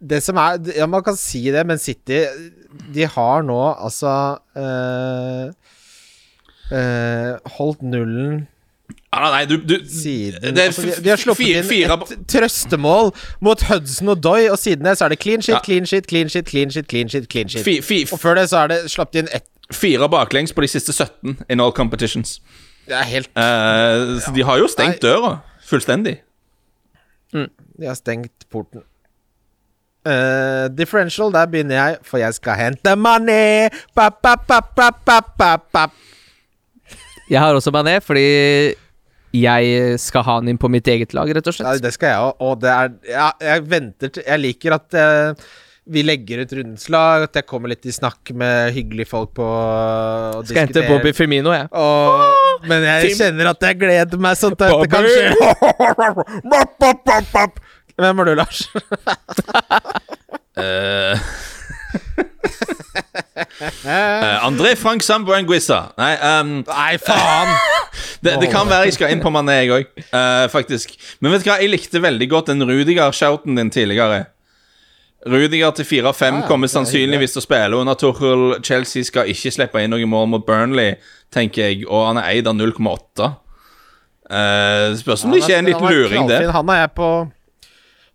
Det 0.08 0.22
som 0.22 0.36
er 0.36 0.58
Ja, 0.76 0.86
man 0.86 1.02
kan 1.02 1.16
si 1.16 1.50
det, 1.50 1.66
men 1.66 1.78
City 1.78 2.24
De 2.94 3.06
har 3.06 3.42
nå 3.42 3.58
altså 3.72 4.38
øh, 4.56 5.50
øh, 6.78 7.34
holdt 7.58 7.82
nullen 7.82 8.48
ah, 9.12 9.30
Nei, 9.32 9.44
du, 9.44 9.56
du 9.68 9.78
siden 9.88 10.56
Det 10.56 10.60
altså, 10.60 10.82
de, 10.82 11.04
de 11.04 11.08
har 11.08 11.16
sluppet 11.16 11.46
fire, 11.46 11.62
fire, 11.64 11.92
inn 11.92 12.12
et 12.12 12.26
trøstemål 12.28 13.12
mot 13.40 13.62
Hudson 13.62 14.08
og 14.08 14.22
Doy, 14.22 14.48
og 14.50 14.58
siden 14.58 14.84
det 14.84 14.98
så 14.98 15.04
er 15.04 15.08
det 15.08 15.22
clean 15.22 15.42
shit, 15.42 15.54
Ja. 15.54 15.60
clean 15.64 15.86
shit, 15.86 16.08
clean 16.08 16.28
shit, 16.28 16.48
clean 16.48 16.70
shit, 16.70 16.86
clean 16.90 17.08
shit, 17.08 17.30
clean 17.32 17.48
shit. 17.48 17.64
fi, 17.64 17.80
fi, 17.82 18.06
Og 18.12 18.20
før 18.20 18.34
det 18.34 18.48
så 18.50 18.64
er 18.64 18.66
det 18.66 18.90
sluppet 18.90 19.22
inn 19.24 19.28
ett 19.34 19.48
Fire 19.72 20.08
baklengs 20.08 20.52
på 20.56 20.62
de 20.64 20.68
siste 20.68 20.92
17 20.92 21.42
in 21.50 21.60
all 21.60 21.72
competitions. 21.76 22.38
Det 22.86 22.96
er 22.96 23.02
helt 23.04 23.28
uh, 23.36 24.16
så 24.20 24.32
de 24.32 24.44
har 24.48 24.56
jo 24.56 24.68
stengt 24.72 25.02
døra 25.02 25.34
fullstendig. 25.68 26.14
De 27.32 27.84
har 27.86 27.94
stengt 27.98 28.46
porten. 28.50 28.80
Eh, 30.08 30.68
differential, 30.72 31.32
der 31.34 31.48
begynner 31.50 31.76
jeg, 31.76 31.96
for 32.06 32.22
jeg 32.22 32.36
skal 32.38 32.56
hente 32.58 32.96
money. 32.96 33.68
Pa, 33.94 34.08
pa, 34.08 34.36
pa, 34.40 34.60
pa, 34.62 34.90
pa, 35.04 35.20
pa, 35.20 35.56
pa. 35.72 35.86
Jeg 37.28 37.40
har 37.42 37.54
også 37.54 37.72
Mané, 37.74 37.98
fordi 38.00 38.24
jeg 39.36 40.00
skal 40.00 40.24
ha 40.24 40.38
han 40.38 40.48
inn 40.48 40.58
på 40.60 40.70
mitt 40.72 40.88
eget 40.88 41.12
lag, 41.16 41.28
rett 41.36 41.46
og 41.50 41.54
slett. 41.54 41.68
Ja, 41.68 41.84
det 41.84 41.92
skal 41.92 42.14
jeg 42.14 42.18
òg, 42.24 42.34
og 42.40 42.60
det 42.62 42.70
er 42.72 42.92
ja, 43.10 43.30
Jeg 43.44 43.64
venter 43.68 44.08
til 44.14 44.24
Jeg 44.24 44.40
liker 44.40 44.78
at 44.78 44.96
uh, 44.96 45.50
vi 45.88 46.02
legger 46.04 46.42
ut 46.44 46.52
rundens 46.52 46.88
lag, 46.92 47.22
at 47.28 47.36
jeg 47.36 47.46
kommer 47.48 47.72
litt 47.72 47.84
i 47.88 47.92
snakk 47.92 48.32
med 48.36 48.72
hyggelige 48.76 49.08
folk 49.08 49.30
på 49.36 49.44
og 49.44 50.44
Skal 50.48 50.66
hente. 50.66 50.84
Bobby 50.88 51.14
Firmino, 51.16 51.52
jeg. 51.52 51.68
Og, 51.72 52.64
men 52.68 52.84
jeg 52.84 53.14
kjenner 53.16 53.52
at 53.54 53.68
jeg 53.68 53.78
gleder 53.80 54.20
meg 54.20 54.36
sånn 54.40 54.56
til 54.56 54.68
at 54.68 54.84
det 54.84 54.90
kan 54.92 55.04
skje. 55.08 55.28
Hvem 57.98 58.22
er 58.22 58.24
du, 58.28 58.34
Lars? 58.38 58.62
uh, 60.58 61.18
eh, 63.84 64.46
André 64.46 64.76
Frank 64.78 65.02
Sambo 65.02 65.34
Anguissa. 65.34 65.80
Nei, 65.98 66.14
um, 66.40 66.64
Nei, 66.68 66.94
faen! 67.02 67.50
det, 68.22 68.36
det 68.42 68.50
kan 68.52 68.70
være 68.70 68.88
jeg 68.88 68.98
skal 68.98 69.12
inn 69.14 69.22
på 69.22 69.32
Mané, 69.34 69.60
jeg 69.64 69.74
òg, 69.74 69.86
faktisk. 70.54 70.94
Men 71.20 71.34
vet 71.34 71.42
du 71.44 71.50
hva, 71.50 71.58
jeg 71.62 71.72
likte 71.74 72.02
veldig 72.02 72.28
godt 72.30 72.52
den 72.52 72.62
Rudiger-shouten 72.68 73.58
din 73.58 73.72
tidligere. 73.74 74.28
Rudiger 75.26 75.70
til 75.74 75.84
4-5 75.84 76.24
Ah, 76.24 76.46
kommer 76.46 76.68
er 76.68 76.72
sannsynligvis 76.76 77.34
til 77.34 77.42
å 77.42 77.46
spille 77.48 77.80
under 77.80 77.98
Tuchel. 77.98 78.62
Chelsea 78.62 79.02
skal 79.02 79.30
ikke 79.32 79.50
slippe 79.50 79.82
inn 79.82 79.90
noe 79.90 80.06
mål 80.06 80.30
mot 80.30 80.46
Burnley, 80.46 80.94
tenker 81.34 81.66
jeg, 81.66 81.88
og 81.88 82.06
han 82.12 82.20
er 82.22 82.30
eid 82.36 82.46
av 82.46 82.54
0,8. 82.54 83.32
Uh, 84.28 84.94
spørs 85.00 85.24
om 85.24 85.32
det 85.32 85.42
ikke 85.42 85.56
er 85.56 85.62
en 85.64 85.70
liten 85.72 85.88
luring, 85.88 86.28
det. 86.30 86.42
Han 86.54 86.70
er 86.70 86.84
jeg 86.84 86.92
på 86.94 87.10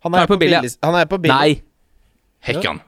Han 0.04 0.16
er, 0.18 0.26
på 0.28 0.36
billig, 0.40 0.58
billig. 0.60 0.74
Han 0.84 0.98
er 1.00 1.06
på 1.08 1.18
billig. 1.24 1.34
Nei. 1.34 1.62
Hekkan. 2.44 2.80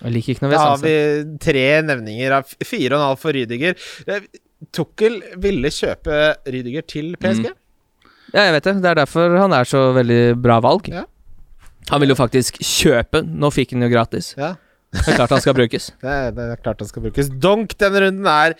Jeg 0.00 0.14
liker 0.16 0.34
ikke 0.34 0.44
noe 0.44 0.52
Da 0.54 0.62
har 0.64 0.80
vi 0.82 0.94
tre 1.42 1.66
nevninger 1.86 2.34
av 2.40 2.54
fire 2.66 2.96
og 2.96 2.98
en 2.98 3.06
halv 3.08 3.20
for 3.22 3.36
Rydiger. 3.36 3.76
Eh, 4.10 4.26
Tukkel 4.74 5.20
ville 5.42 5.70
kjøpe 5.72 6.20
Rydiger 6.50 6.86
til 6.88 7.12
PSG. 7.20 7.50
Ja, 8.34 8.48
jeg 8.48 8.56
vet 8.56 8.66
det. 8.66 8.74
Det 8.82 8.90
er 8.90 8.98
derfor 9.04 9.36
han 9.38 9.54
er 9.54 9.68
så 9.68 9.86
veldig 9.94 10.22
bra 10.42 10.58
valg. 10.64 10.88
Ja. 10.90 11.04
Han 11.92 12.00
ville 12.02 12.16
jo 12.16 12.18
faktisk 12.18 12.58
kjøpe. 12.64 13.22
Nå 13.22 13.50
fikk 13.54 13.76
han 13.76 13.84
jo 13.86 13.92
gratis. 13.92 14.32
Ja, 14.40 14.54
Det 14.94 15.04
er 15.10 15.18
klart 15.20 15.34
han 15.36 15.44
skal 15.44 15.56
brukes. 15.58 15.92
det 16.04 16.10
er, 16.10 16.34
det 16.34 16.48
er 16.56 16.64
klart 16.64 16.82
han 16.82 16.90
skal 16.90 17.06
brukes. 17.06 17.30
Donk 17.30 17.76
denne 17.78 18.02
runden 18.06 18.28
er 18.30 18.58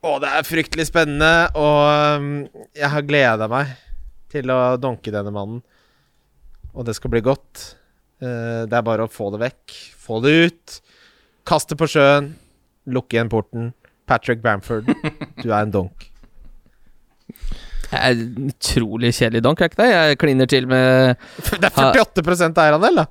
Å, 0.00 0.14
det 0.16 0.30
er 0.32 0.46
fryktelig 0.48 0.86
spennende, 0.88 1.50
og 1.60 2.16
um, 2.16 2.28
jeg 2.72 2.88
har 2.88 3.02
gleda 3.04 3.44
meg 3.52 3.74
til 4.32 4.48
å 4.48 4.78
donke 4.80 5.12
denne 5.12 5.28
mannen. 5.34 5.58
Og 6.74 6.86
det 6.86 6.94
skal 6.96 7.12
bli 7.12 7.22
godt. 7.24 7.64
Eh, 8.22 8.66
det 8.68 8.76
er 8.76 8.86
bare 8.86 9.06
å 9.06 9.10
få 9.10 9.30
det 9.34 9.42
vekk. 9.44 9.76
Få 10.00 10.20
det 10.24 10.34
ut. 10.46 10.78
Kaste 11.48 11.76
på 11.78 11.88
sjøen. 11.90 12.32
Lukke 12.90 13.16
igjen 13.16 13.32
porten. 13.32 13.72
Patrick 14.10 14.42
Bamford, 14.42 14.88
du 15.38 15.52
er 15.52 15.60
en 15.62 15.70
donk. 15.70 16.08
Jeg 17.90 17.98
er 17.98 18.14
en 18.14 18.48
utrolig 18.50 19.12
kjedelig 19.14 19.42
donk, 19.46 19.60
er 19.62 19.70
ikke 19.70 19.82
det? 19.82 19.90
Jeg 19.90 20.18
kliner 20.18 20.50
til 20.50 20.66
med 20.70 21.14
Det 21.46 21.68
er 21.70 21.94
48% 21.94 22.58
eierandel, 22.58 23.02
da. 23.02 23.06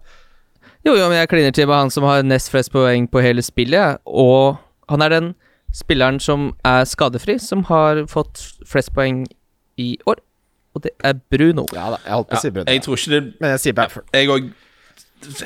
Jo, 0.88 0.96
jo, 0.96 1.08
men 1.08 1.22
jeg 1.22 1.30
kliner 1.32 1.56
til 1.56 1.68
med 1.68 1.76
han 1.76 1.92
som 1.92 2.08
har 2.08 2.24
nest 2.28 2.52
flest 2.52 2.72
poeng 2.72 3.08
på 3.12 3.24
hele 3.24 3.44
spillet, 3.44 4.00
og 4.08 4.60
han 4.92 5.04
er 5.04 5.16
den 5.16 5.34
spilleren 5.76 6.20
som 6.24 6.50
er 6.68 6.84
skadefri, 6.88 7.38
som 7.40 7.64
har 7.68 8.06
fått 8.12 8.42
flest 8.68 8.94
poeng 8.96 9.26
i 9.80 9.94
år, 10.08 10.20
og 10.76 10.84
det 10.86 10.92
er 11.04 11.14
Bruno. 11.32 11.66
Ja 11.74 11.92
da, 11.96 12.02
jeg 12.06 12.14
holdt 12.14 12.30
på 12.30 12.40
å 12.40 12.42
si 12.42 12.52
Ja, 12.54 12.66
jeg 12.74 12.84
tror 12.86 13.00
ikke 13.00 13.14
det 13.16 13.22
Men 13.40 13.56
jeg 13.56 13.64
sier 13.66 13.78
Bamford. 13.78 14.10
Jeg 14.14 14.34
òg 14.34 14.50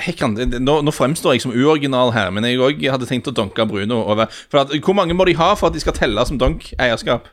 Hekkan, 0.06 0.36
nå, 0.62 0.74
nå 0.86 0.92
fremstår 0.94 1.34
jeg 1.34 1.42
som 1.42 1.54
uoriginal 1.56 2.12
her, 2.14 2.28
men 2.30 2.46
jeg 2.46 2.60
òg 2.62 2.84
hadde 2.94 3.08
tenkt 3.10 3.32
å 3.32 3.34
donke 3.34 3.66
Bruno 3.66 4.04
over. 4.06 4.30
For 4.52 4.62
at, 4.62 4.76
Hvor 4.86 4.94
mange 4.94 5.16
må 5.18 5.26
de 5.26 5.34
ha 5.40 5.48
for 5.58 5.72
at 5.72 5.74
de 5.74 5.82
skal 5.82 5.96
telle 5.98 6.26
som 6.30 6.38
donk-eierskap? 6.38 7.26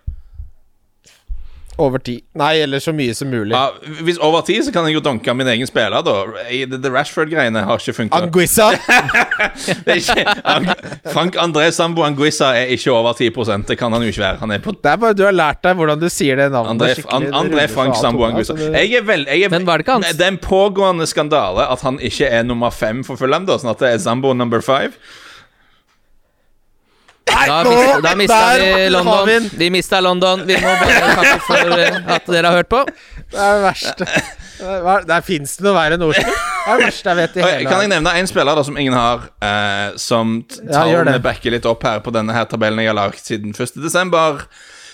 Over 1.81 1.99
ti. 2.05 2.19
Nei, 2.37 2.55
eller 2.65 2.79
så 2.83 2.93
mye 2.97 3.15
som 3.17 3.31
mulig. 3.33 3.55
Ja, 3.55 3.71
hvis 4.05 4.19
over 4.21 4.43
tid, 4.47 4.65
så 4.67 4.73
kan 4.75 4.85
jeg 4.89 4.95
jo 4.99 5.03
dunke 5.05 5.33
min 5.37 5.49
egen 5.49 5.67
spiller, 5.69 6.03
da. 6.05 6.15
Det 6.77 6.93
Rashford-greiene 6.93 7.63
har 7.67 7.81
ikke 7.81 7.95
funka. 7.97 8.21
Anguissa! 8.27 8.69
Frank 11.15 11.37
André 11.41 11.71
Sambo 11.75 12.05
Anguissa 12.05 12.53
er 12.59 12.73
ikke 12.75 12.93
over 12.93 13.13
10 13.17 13.31
Det 13.69 13.79
kan 13.81 13.93
han 13.93 14.03
jo 14.05 14.09
ikke 14.13 14.23
være. 14.25 14.37
Han 14.43 14.51
er 14.51 14.59
på 14.65 14.73
Det 14.77 14.91
er 14.93 14.97
bare 15.01 15.15
du 15.17 15.25
har 15.25 15.33
lært 15.37 15.63
deg 15.65 15.77
hvordan 15.81 16.01
du 16.01 16.09
sier 16.13 16.37
det 16.37 16.51
navnet. 16.53 16.77
André. 16.77 16.91
An, 17.17 17.29
André 17.43 17.67
Frank 17.73 17.97
Sambo 17.97 18.25
Anguissa. 18.29 18.55
altså, 18.55 18.73
Jeg 18.77 18.93
er 19.01 19.07
vel 19.07 19.25
jeg 19.29 19.49
er, 19.49 19.51
Men 19.51 19.67
var 19.67 19.81
det 19.81 19.87
ikke 19.87 19.99
hans? 20.01 20.13
Det 20.17 20.27
er 20.27 20.35
en 20.35 20.39
pågående 20.43 21.07
skandale 21.09 21.67
at 21.71 21.81
han 21.87 22.01
ikke 22.01 22.29
er 22.29 22.45
nummer 22.47 22.71
fem 22.71 23.03
for 23.07 23.21
Fulham, 23.21 23.47
da, 23.49 23.57
sånn 23.61 23.73
at 23.73 23.83
det 23.83 23.95
er 23.95 23.99
Sambo 24.03 24.33
number 24.37 24.61
five. 24.65 24.93
Da, 27.27 27.63
nå, 27.65 27.71
mista- 27.71 28.01
da 28.05 28.15
mista 28.19 28.39
vi 28.59 28.89
London. 28.91 29.27
vi. 29.27 29.39
Vi 29.57 29.71
mista 29.71 30.01
London. 30.01 30.43
Vi 30.47 30.57
må 30.61 30.73
bare 30.81 31.15
takke 31.15 31.41
for 31.47 31.73
eh, 31.79 32.15
at 32.17 32.27
dere 32.27 32.47
har 32.51 32.57
hørt 32.61 32.69
på. 32.73 32.81
Det 33.31 33.39
er 33.39 33.57
det 33.57 33.65
verste. 33.65 34.07
Der 35.09 35.23
fins 35.25 35.55
det 35.57 35.65
noe 35.65 35.73
verre 35.77 35.97
enn 35.97 36.03
Oslo. 36.05 36.25
Det 36.27 36.73
er 36.75 36.81
det 36.81 36.87
verste 36.91 37.09
jeg 37.09 37.17
vet 37.17 37.37
i 37.39 37.45
hele 37.47 37.71
Kan 37.71 37.81
jeg 37.81 37.91
nevne 37.95 38.13
en 38.21 38.27
spiller 38.29 38.59
da 38.59 38.65
som 38.67 38.77
ingen 38.77 38.93
har, 38.97 39.23
eh, 39.41 39.95
som 39.97 40.35
t- 40.43 40.61
Ja, 40.69 41.19
backer 41.25 41.55
litt 41.55 41.65
opp 41.71 41.83
her 41.89 42.03
på 42.05 42.13
denne 42.13 42.35
her 42.37 42.45
tabellen 42.51 42.83
jeg 42.83 42.91
har 42.93 42.99
lagd 42.99 43.23
siden 43.25 43.55
1. 43.57 43.79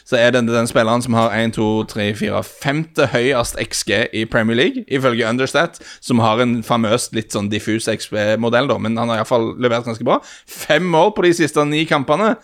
Så 0.06 0.14
er 0.20 0.30
det 0.30 0.44
den 0.46 0.68
spilleren 0.70 1.02
som 1.02 1.16
har 1.18 1.32
1, 1.34 1.56
2, 1.56 1.84
3, 1.90 2.04
4, 2.14 2.42
femte 2.46 3.08
høyest 3.10 3.56
XG 3.58 3.90
i 4.14 4.22
Premier 4.30 4.54
League, 4.54 4.84
ifølge 4.86 5.26
Understat, 5.26 5.80
som 6.00 6.22
har 6.22 6.38
en 6.44 6.60
famøst 6.62 7.16
litt 7.16 7.34
sånn 7.34 7.48
diffus 7.50 7.88
XB-modell, 7.90 8.70
da, 8.70 8.76
men 8.78 8.94
han 9.00 9.10
har 9.10 9.24
iallfall 9.24 9.56
levert 9.58 9.88
ganske 9.88 10.06
bra. 10.06 10.20
Fem 10.46 10.86
mål 10.86 11.10
på 11.16 11.26
de 11.26 11.32
siste 11.40 11.64
ni 11.66 11.82
kampene. 11.90 12.36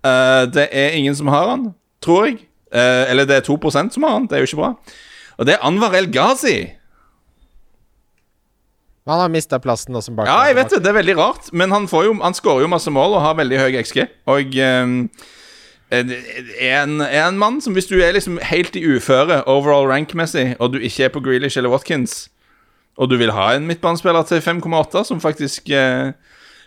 Eh, 0.00 0.44
det 0.48 0.70
er 0.72 0.96
ingen 0.96 1.16
som 1.18 1.28
har 1.32 1.50
han, 1.52 1.68
tror 2.04 2.30
jeg. 2.30 2.40
Eh, 2.72 3.04
eller 3.12 3.28
det 3.28 3.42
er 3.42 3.46
2% 3.52 3.92
som 3.98 4.08
har 4.08 4.16
han, 4.16 4.30
det 4.30 4.38
er 4.38 4.46
jo 4.46 4.54
ikke 4.54 4.62
bra. 4.62 4.72
Og 5.36 5.48
det 5.48 5.58
er 5.58 5.68
Anwar 5.68 5.98
El 5.98 6.08
Ghazi. 6.08 6.56
Han 9.04 9.20
har 9.20 9.28
mista 9.28 9.60
plassen 9.60 9.92
nå 9.92 10.00
som 10.00 10.16
bak. 10.16 10.28
Ja, 10.30 10.40
jeg 10.48 10.56
vet 10.56 10.72
det. 10.72 10.80
Det 10.86 10.88
er 10.88 11.00
veldig 11.02 11.16
rart. 11.18 11.52
Men 11.52 11.74
han, 11.74 11.84
får 11.90 12.06
jo, 12.06 12.12
han 12.24 12.32
skårer 12.32 12.64
jo 12.64 12.70
masse 12.72 12.88
mål 12.88 13.18
og 13.18 13.24
har 13.26 13.34
veldig 13.36 13.58
høy 13.60 13.74
XG. 13.82 14.06
Og 14.32 14.56
er 14.56 14.86
en, 15.92 17.00
en 17.00 17.38
mann 17.38 17.60
som 17.62 17.74
hvis 17.76 17.90
du 17.90 17.98
er 18.00 18.16
liksom 18.16 18.38
helt 18.42 18.76
i 18.76 18.84
uføre 18.84 19.42
overall 19.50 19.88
rank-messig, 19.90 20.54
og 20.58 20.74
du 20.74 20.78
ikke 20.80 21.08
er 21.08 21.12
på 21.14 21.22
Grealish 21.24 21.58
eller 21.60 21.72
Watkins, 21.74 22.28
og 22.96 23.10
du 23.10 23.18
vil 23.20 23.34
ha 23.34 23.52
en 23.54 23.66
midtbanespiller 23.66 24.22
til 24.28 24.40
5,8 24.42 25.04
som 25.10 25.20
faktisk 25.22 25.70
eh, 25.74 26.14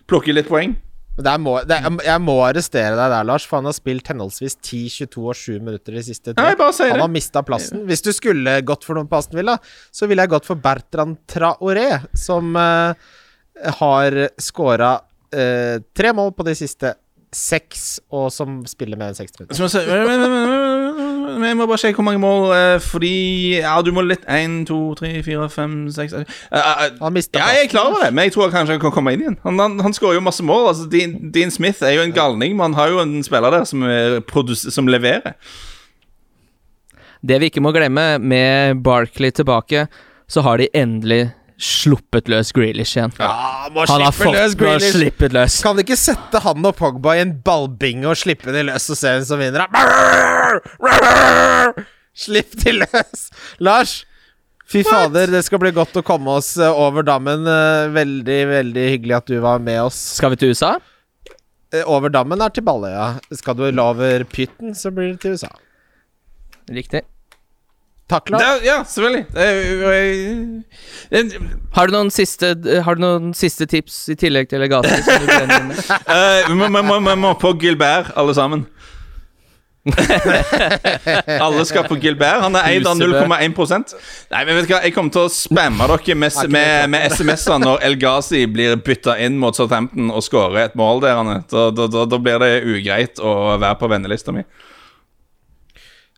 plukker 0.08 0.36
litt 0.36 0.52
poeng 0.52 0.76
må, 1.18 1.56
er, 1.66 1.86
jeg 2.06 2.22
må 2.22 2.36
arrestere 2.46 2.94
deg 2.94 3.10
der, 3.10 3.26
Lars, 3.26 3.46
for 3.48 3.58
han 3.58 3.66
har 3.66 3.76
spilt 3.76 4.10
henholdsvis 4.12 4.58
10, 4.62 4.82
22 5.08 5.24
og 5.24 5.36
7 5.36 5.56
minutter 5.66 5.98
de 5.98 6.04
siste 6.06 6.34
tre. 6.34 6.54
Han 6.92 7.02
har 7.02 7.10
mista 7.10 7.42
plassen. 7.42 7.86
Hvis 7.90 8.06
du 8.06 8.12
skulle 8.14 8.60
gått 8.62 8.86
for 8.86 8.98
noen 8.98 9.10
på 9.10 9.18
Aston 9.18 9.40
Villa, 9.40 9.58
så 9.92 10.10
ville 10.10 10.22
jeg 10.22 10.34
gått 10.36 10.46
for 10.46 10.62
Bertrand 10.62 11.18
Traoré, 11.30 12.04
som 12.14 12.54
eh, 12.62 13.10
har 13.82 14.20
skåra 14.38 14.94
eh, 15.34 15.82
tre 15.98 16.14
mål 16.14 16.36
på 16.38 16.46
de 16.46 16.56
siste 16.60 16.94
seks, 17.36 18.00
og 18.12 18.32
som 18.32 18.62
spiller 18.66 18.98
med 18.98 19.12
en 19.12 19.28
6-3. 19.28 19.54
Så 19.54 19.68
må 21.58 21.68
bare 21.68 21.80
sjekke 21.82 22.00
hvor 22.00 22.06
mange 22.08 22.22
mål 22.24 22.52
eh, 22.56 22.80
Fordi 22.82 23.60
Ja, 23.60 23.76
du 23.84 23.92
må 23.94 24.02
litt 24.06 24.24
1, 24.32 24.62
2, 24.70 24.78
3, 25.00 25.12
4, 25.26 25.50
5, 25.54 25.76
6 25.98 26.16
eh, 26.18 26.36
eh, 26.56 26.84
Han 27.02 27.14
mista 27.14 27.42
Ja, 27.42 27.50
jeg 27.58 27.68
er 27.68 27.72
klar 27.72 27.92
over 27.92 28.06
det, 28.06 28.14
men 28.16 28.28
jeg 28.28 28.38
tror 28.38 28.54
kanskje 28.54 28.78
han 28.78 28.82
kan 28.82 28.96
komme 28.96 29.14
inn 29.14 29.26
igjen. 29.26 29.40
Han, 29.44 29.60
han, 29.60 29.80
han 29.84 29.96
skårer 29.96 30.18
jo 30.18 30.26
masse 30.26 30.46
mål. 30.46 30.70
Altså, 30.72 30.88
Dean, 30.92 31.18
Dean 31.34 31.52
Smith 31.54 31.84
er 31.86 31.98
jo 31.98 32.06
en 32.06 32.16
galning, 32.16 32.56
men 32.56 32.72
han 32.72 32.78
har 32.80 32.94
jo 32.94 33.02
en 33.04 33.18
spiller 33.26 33.54
der 33.54 33.68
som, 33.68 33.84
er 33.84 34.22
som 34.56 34.90
leverer. 34.90 35.36
Det 37.28 37.40
vi 37.42 37.52
ikke 37.52 37.64
må 37.64 37.74
glemme, 37.76 38.18
med 38.20 38.84
Barkley 38.86 39.34
tilbake, 39.36 39.88
så 40.28 40.42
har 40.46 40.62
de 40.62 40.70
endelig 40.76 41.28
sluppet 41.58 42.28
løs 42.30 42.52
Grealish 42.54 42.94
igjen. 42.98 43.14
Ja, 43.18 43.68
må 43.74 43.86
Han 43.90 44.04
har 44.06 44.14
fått 44.14 44.36
løs 44.36 44.54
Grealish. 44.60 44.92
slippet 44.94 45.34
løs. 45.34 45.56
Kan 45.66 45.76
du 45.78 45.82
ikke 45.82 45.98
sette 45.98 46.42
han 46.44 46.66
og 46.70 46.76
Pogba 46.78 47.16
i 47.18 47.24
en 47.24 47.32
ballbinge 47.46 48.06
og 48.12 48.18
slippe 48.20 48.54
de 48.54 48.62
løs 48.68 48.86
og 48.94 49.00
se 49.00 49.16
hvem 49.16 49.26
som 49.26 49.42
vinner? 49.42 49.66
Slipp 52.18 52.56
de 52.64 52.72
løs! 52.80 53.28
Lars, 53.62 53.96
fy 54.70 54.82
fader, 54.88 55.30
det 55.34 55.44
skal 55.46 55.62
bli 55.62 55.72
godt 55.76 55.98
å 56.00 56.06
komme 56.06 56.38
oss 56.40 56.54
eh, 56.58 56.70
over 56.86 57.06
dammen. 57.06 57.46
Eh, 57.50 57.90
Veldig, 57.94 58.40
veldig 58.54 58.86
hyggelig 58.94 59.18
at 59.20 59.30
du 59.34 59.38
var 59.44 59.60
med 59.64 59.82
oss. 59.88 59.98
Skal 60.18 60.34
vi 60.34 60.40
til 60.42 60.54
USA? 60.56 60.76
Eh, 61.74 61.84
Over 61.86 62.10
dammen 62.14 62.42
er 62.42 62.54
til 62.56 62.66
Balløya. 62.66 63.16
Skal 63.38 63.58
du 63.60 63.66
over 63.82 64.24
Pytten, 64.34 64.74
så 64.78 64.94
blir 64.94 65.14
det 65.16 65.22
til 65.26 65.38
USA. 65.38 65.52
Riktig. 66.74 67.04
Takk, 68.08 68.30
Lars. 68.32 68.42
Det, 68.44 68.68
ja, 68.68 68.78
selvfølgelig. 68.88 69.26
Det, 69.36 69.48
jeg- 71.12 71.42
Har 71.76 71.88
du 71.88 71.94
noen 71.98 72.12
siste, 72.12 72.54
har 72.86 72.96
du 72.96 73.02
noen 73.04 73.34
siste 73.36 73.68
tips 73.68 74.10
i 74.10 74.16
tillegg 74.16 74.48
til 74.50 74.64
Legati? 74.64 74.88
Eh, 76.08 76.48
Vi 76.48 76.56
må, 76.56 76.70
vi 76.72 76.84
må, 76.88 77.16
må 77.20 77.34
på 77.40 77.52
Gilbert, 77.60 78.14
alle 78.16 78.34
sammen. 78.36 78.66
alle 81.40 81.66
skal 81.66 81.86
på 81.88 81.96
Gilbert. 82.02 82.42
Han 82.44 82.56
er 82.60 82.70
eid 82.74 82.88
av 82.88 82.98
0,1 83.00 83.94
Nei, 84.32 84.42
men 84.46 84.58
vet 84.58 84.68
du 84.68 84.74
hva, 84.74 84.82
Jeg 84.84 84.94
kommer 84.96 85.14
til 85.16 85.24
å 85.28 85.32
spamme 85.32 85.88
dere 85.92 86.16
med, 86.20 86.40
med, 86.52 86.90
med 86.92 87.12
SMS-er 87.14 87.62
når 87.64 87.84
El 87.88 87.96
Ghazi 88.02 88.46
blir 88.52 88.76
bytta 88.84 89.18
inn 89.24 89.38
mot 89.40 89.56
Southampton 89.56 90.12
og 90.12 90.24
skårer 90.26 90.66
et 90.68 90.76
mål 90.80 91.04
der. 91.06 91.22
Da, 91.52 91.68
da, 91.76 91.88
da, 91.92 92.06
da 92.10 92.20
blir 92.20 92.40
det 92.44 92.52
ugreit 92.68 93.20
å 93.24 93.56
være 93.58 93.76
på 93.80 93.92
vennelista 93.92 94.36
mi. 94.36 94.44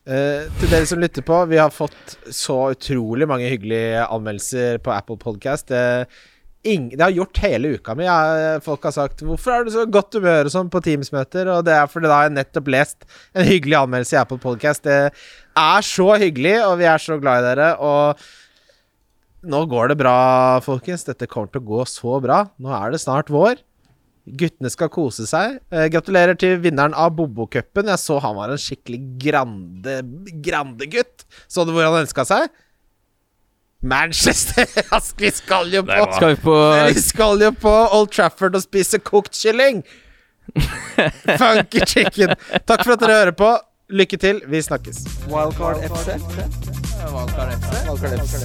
Eh, 0.08 0.48
til 0.60 0.72
dere 0.72 0.88
som 0.88 1.02
lytter 1.02 1.26
på, 1.26 1.38
vi 1.52 1.60
har 1.60 1.74
fått 1.74 2.18
så 2.34 2.72
utrolig 2.74 3.28
mange 3.30 3.50
hyggelige 3.52 4.06
anmeldelser 4.08 4.80
på 4.84 4.94
Apple 4.96 5.20
Podcast. 5.20 5.68
Det, 5.70 6.08
ing, 6.64 6.90
det 6.94 7.04
har 7.04 7.16
gjort 7.16 7.42
hele 7.44 7.76
uka 7.76 7.96
mi. 8.00 8.08
Folk 8.64 8.84
har 8.88 8.96
sagt 8.96 9.22
'Hvorfor 9.22 9.52
er 9.52 9.64
du 9.64 9.72
så 9.72 9.86
godt 9.86 10.16
humør 10.16 10.46
og 10.46 10.52
sånn 10.56 10.72
på 10.72 10.82
Teams-møter?' 10.82 11.52
Og 11.52 11.66
det 11.66 11.76
er 11.76 11.88
fordi 11.88 12.08
da 12.08 12.16
har 12.16 12.30
jeg 12.30 12.38
nettopp 12.40 12.68
lest 12.68 13.06
en 13.36 13.46
hyggelig 13.46 13.78
anmeldelse 13.84 14.16
i 14.16 14.22
Apple 14.22 14.40
Podcast. 14.40 14.84
Det 14.84 15.12
er 15.56 15.82
så 15.82 16.10
hyggelig, 16.18 16.66
og 16.66 16.78
vi 16.80 16.86
er 16.86 16.98
så 16.98 17.20
glad 17.20 17.44
i 17.44 17.56
dere. 17.56 17.76
Og 17.78 18.16
nå 19.44 19.66
går 19.70 19.90
det 19.90 19.98
bra, 19.98 20.60
folkens. 20.60 21.04
Dette 21.04 21.28
kommer 21.28 21.52
til 21.52 21.62
å 21.62 21.70
gå 21.70 21.86
så 21.88 22.22
bra. 22.22 22.50
Nå 22.60 22.72
er 22.72 22.92
det 22.92 23.00
snart 23.00 23.30
vår. 23.30 23.60
Guttene 24.38 24.70
skal 24.70 24.90
kose 24.94 25.26
seg. 25.30 25.60
Eh, 25.74 25.88
gratulerer 25.94 26.38
til 26.40 26.60
vinneren 26.64 26.94
av 26.98 27.14
Bobo-cupen. 27.18 27.90
Jeg 27.90 28.02
så 28.02 28.20
han 28.24 28.36
var 28.38 28.54
en 28.54 28.62
skikkelig 28.62 29.00
grande 29.24 30.02
grande 30.46 30.90
gutt. 30.92 31.26
Så 31.48 31.66
du 31.66 31.74
hvor 31.74 31.88
han 31.88 32.04
ønska 32.04 32.26
seg? 32.28 32.50
Manchester! 33.82 34.68
Altså, 34.96 35.16
vi 35.18 35.32
skal 35.32 35.72
jo 35.72 35.84
på 35.88 36.06
Skal 36.16 36.34
vi 36.34 36.42
på 36.44 36.56
Vi 36.94 37.02
skal 37.02 37.42
jo 37.46 37.52
på 37.56 37.72
Old 37.96 38.12
Trafford 38.12 38.58
og 38.60 38.66
spise 38.66 39.00
kokt 39.00 39.34
kylling! 39.40 39.84
Funky 41.40 41.86
chicken. 41.86 42.34
Takk 42.66 42.84
for 42.84 42.96
at 42.96 43.04
dere 43.04 43.20
hører 43.22 43.36
på. 43.38 43.50
Lykke 43.90 44.18
til. 44.22 44.42
Vi 44.50 44.62
snakkes. 44.66 45.04
Wildcard 45.30 45.78
FC. 45.86 46.18
Wildcard 47.14 47.54
FC. 47.56 47.72
Wildcard 47.86 48.20
FC. 48.26 48.44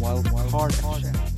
Wildcard 0.00 0.72
FC. 0.72 1.31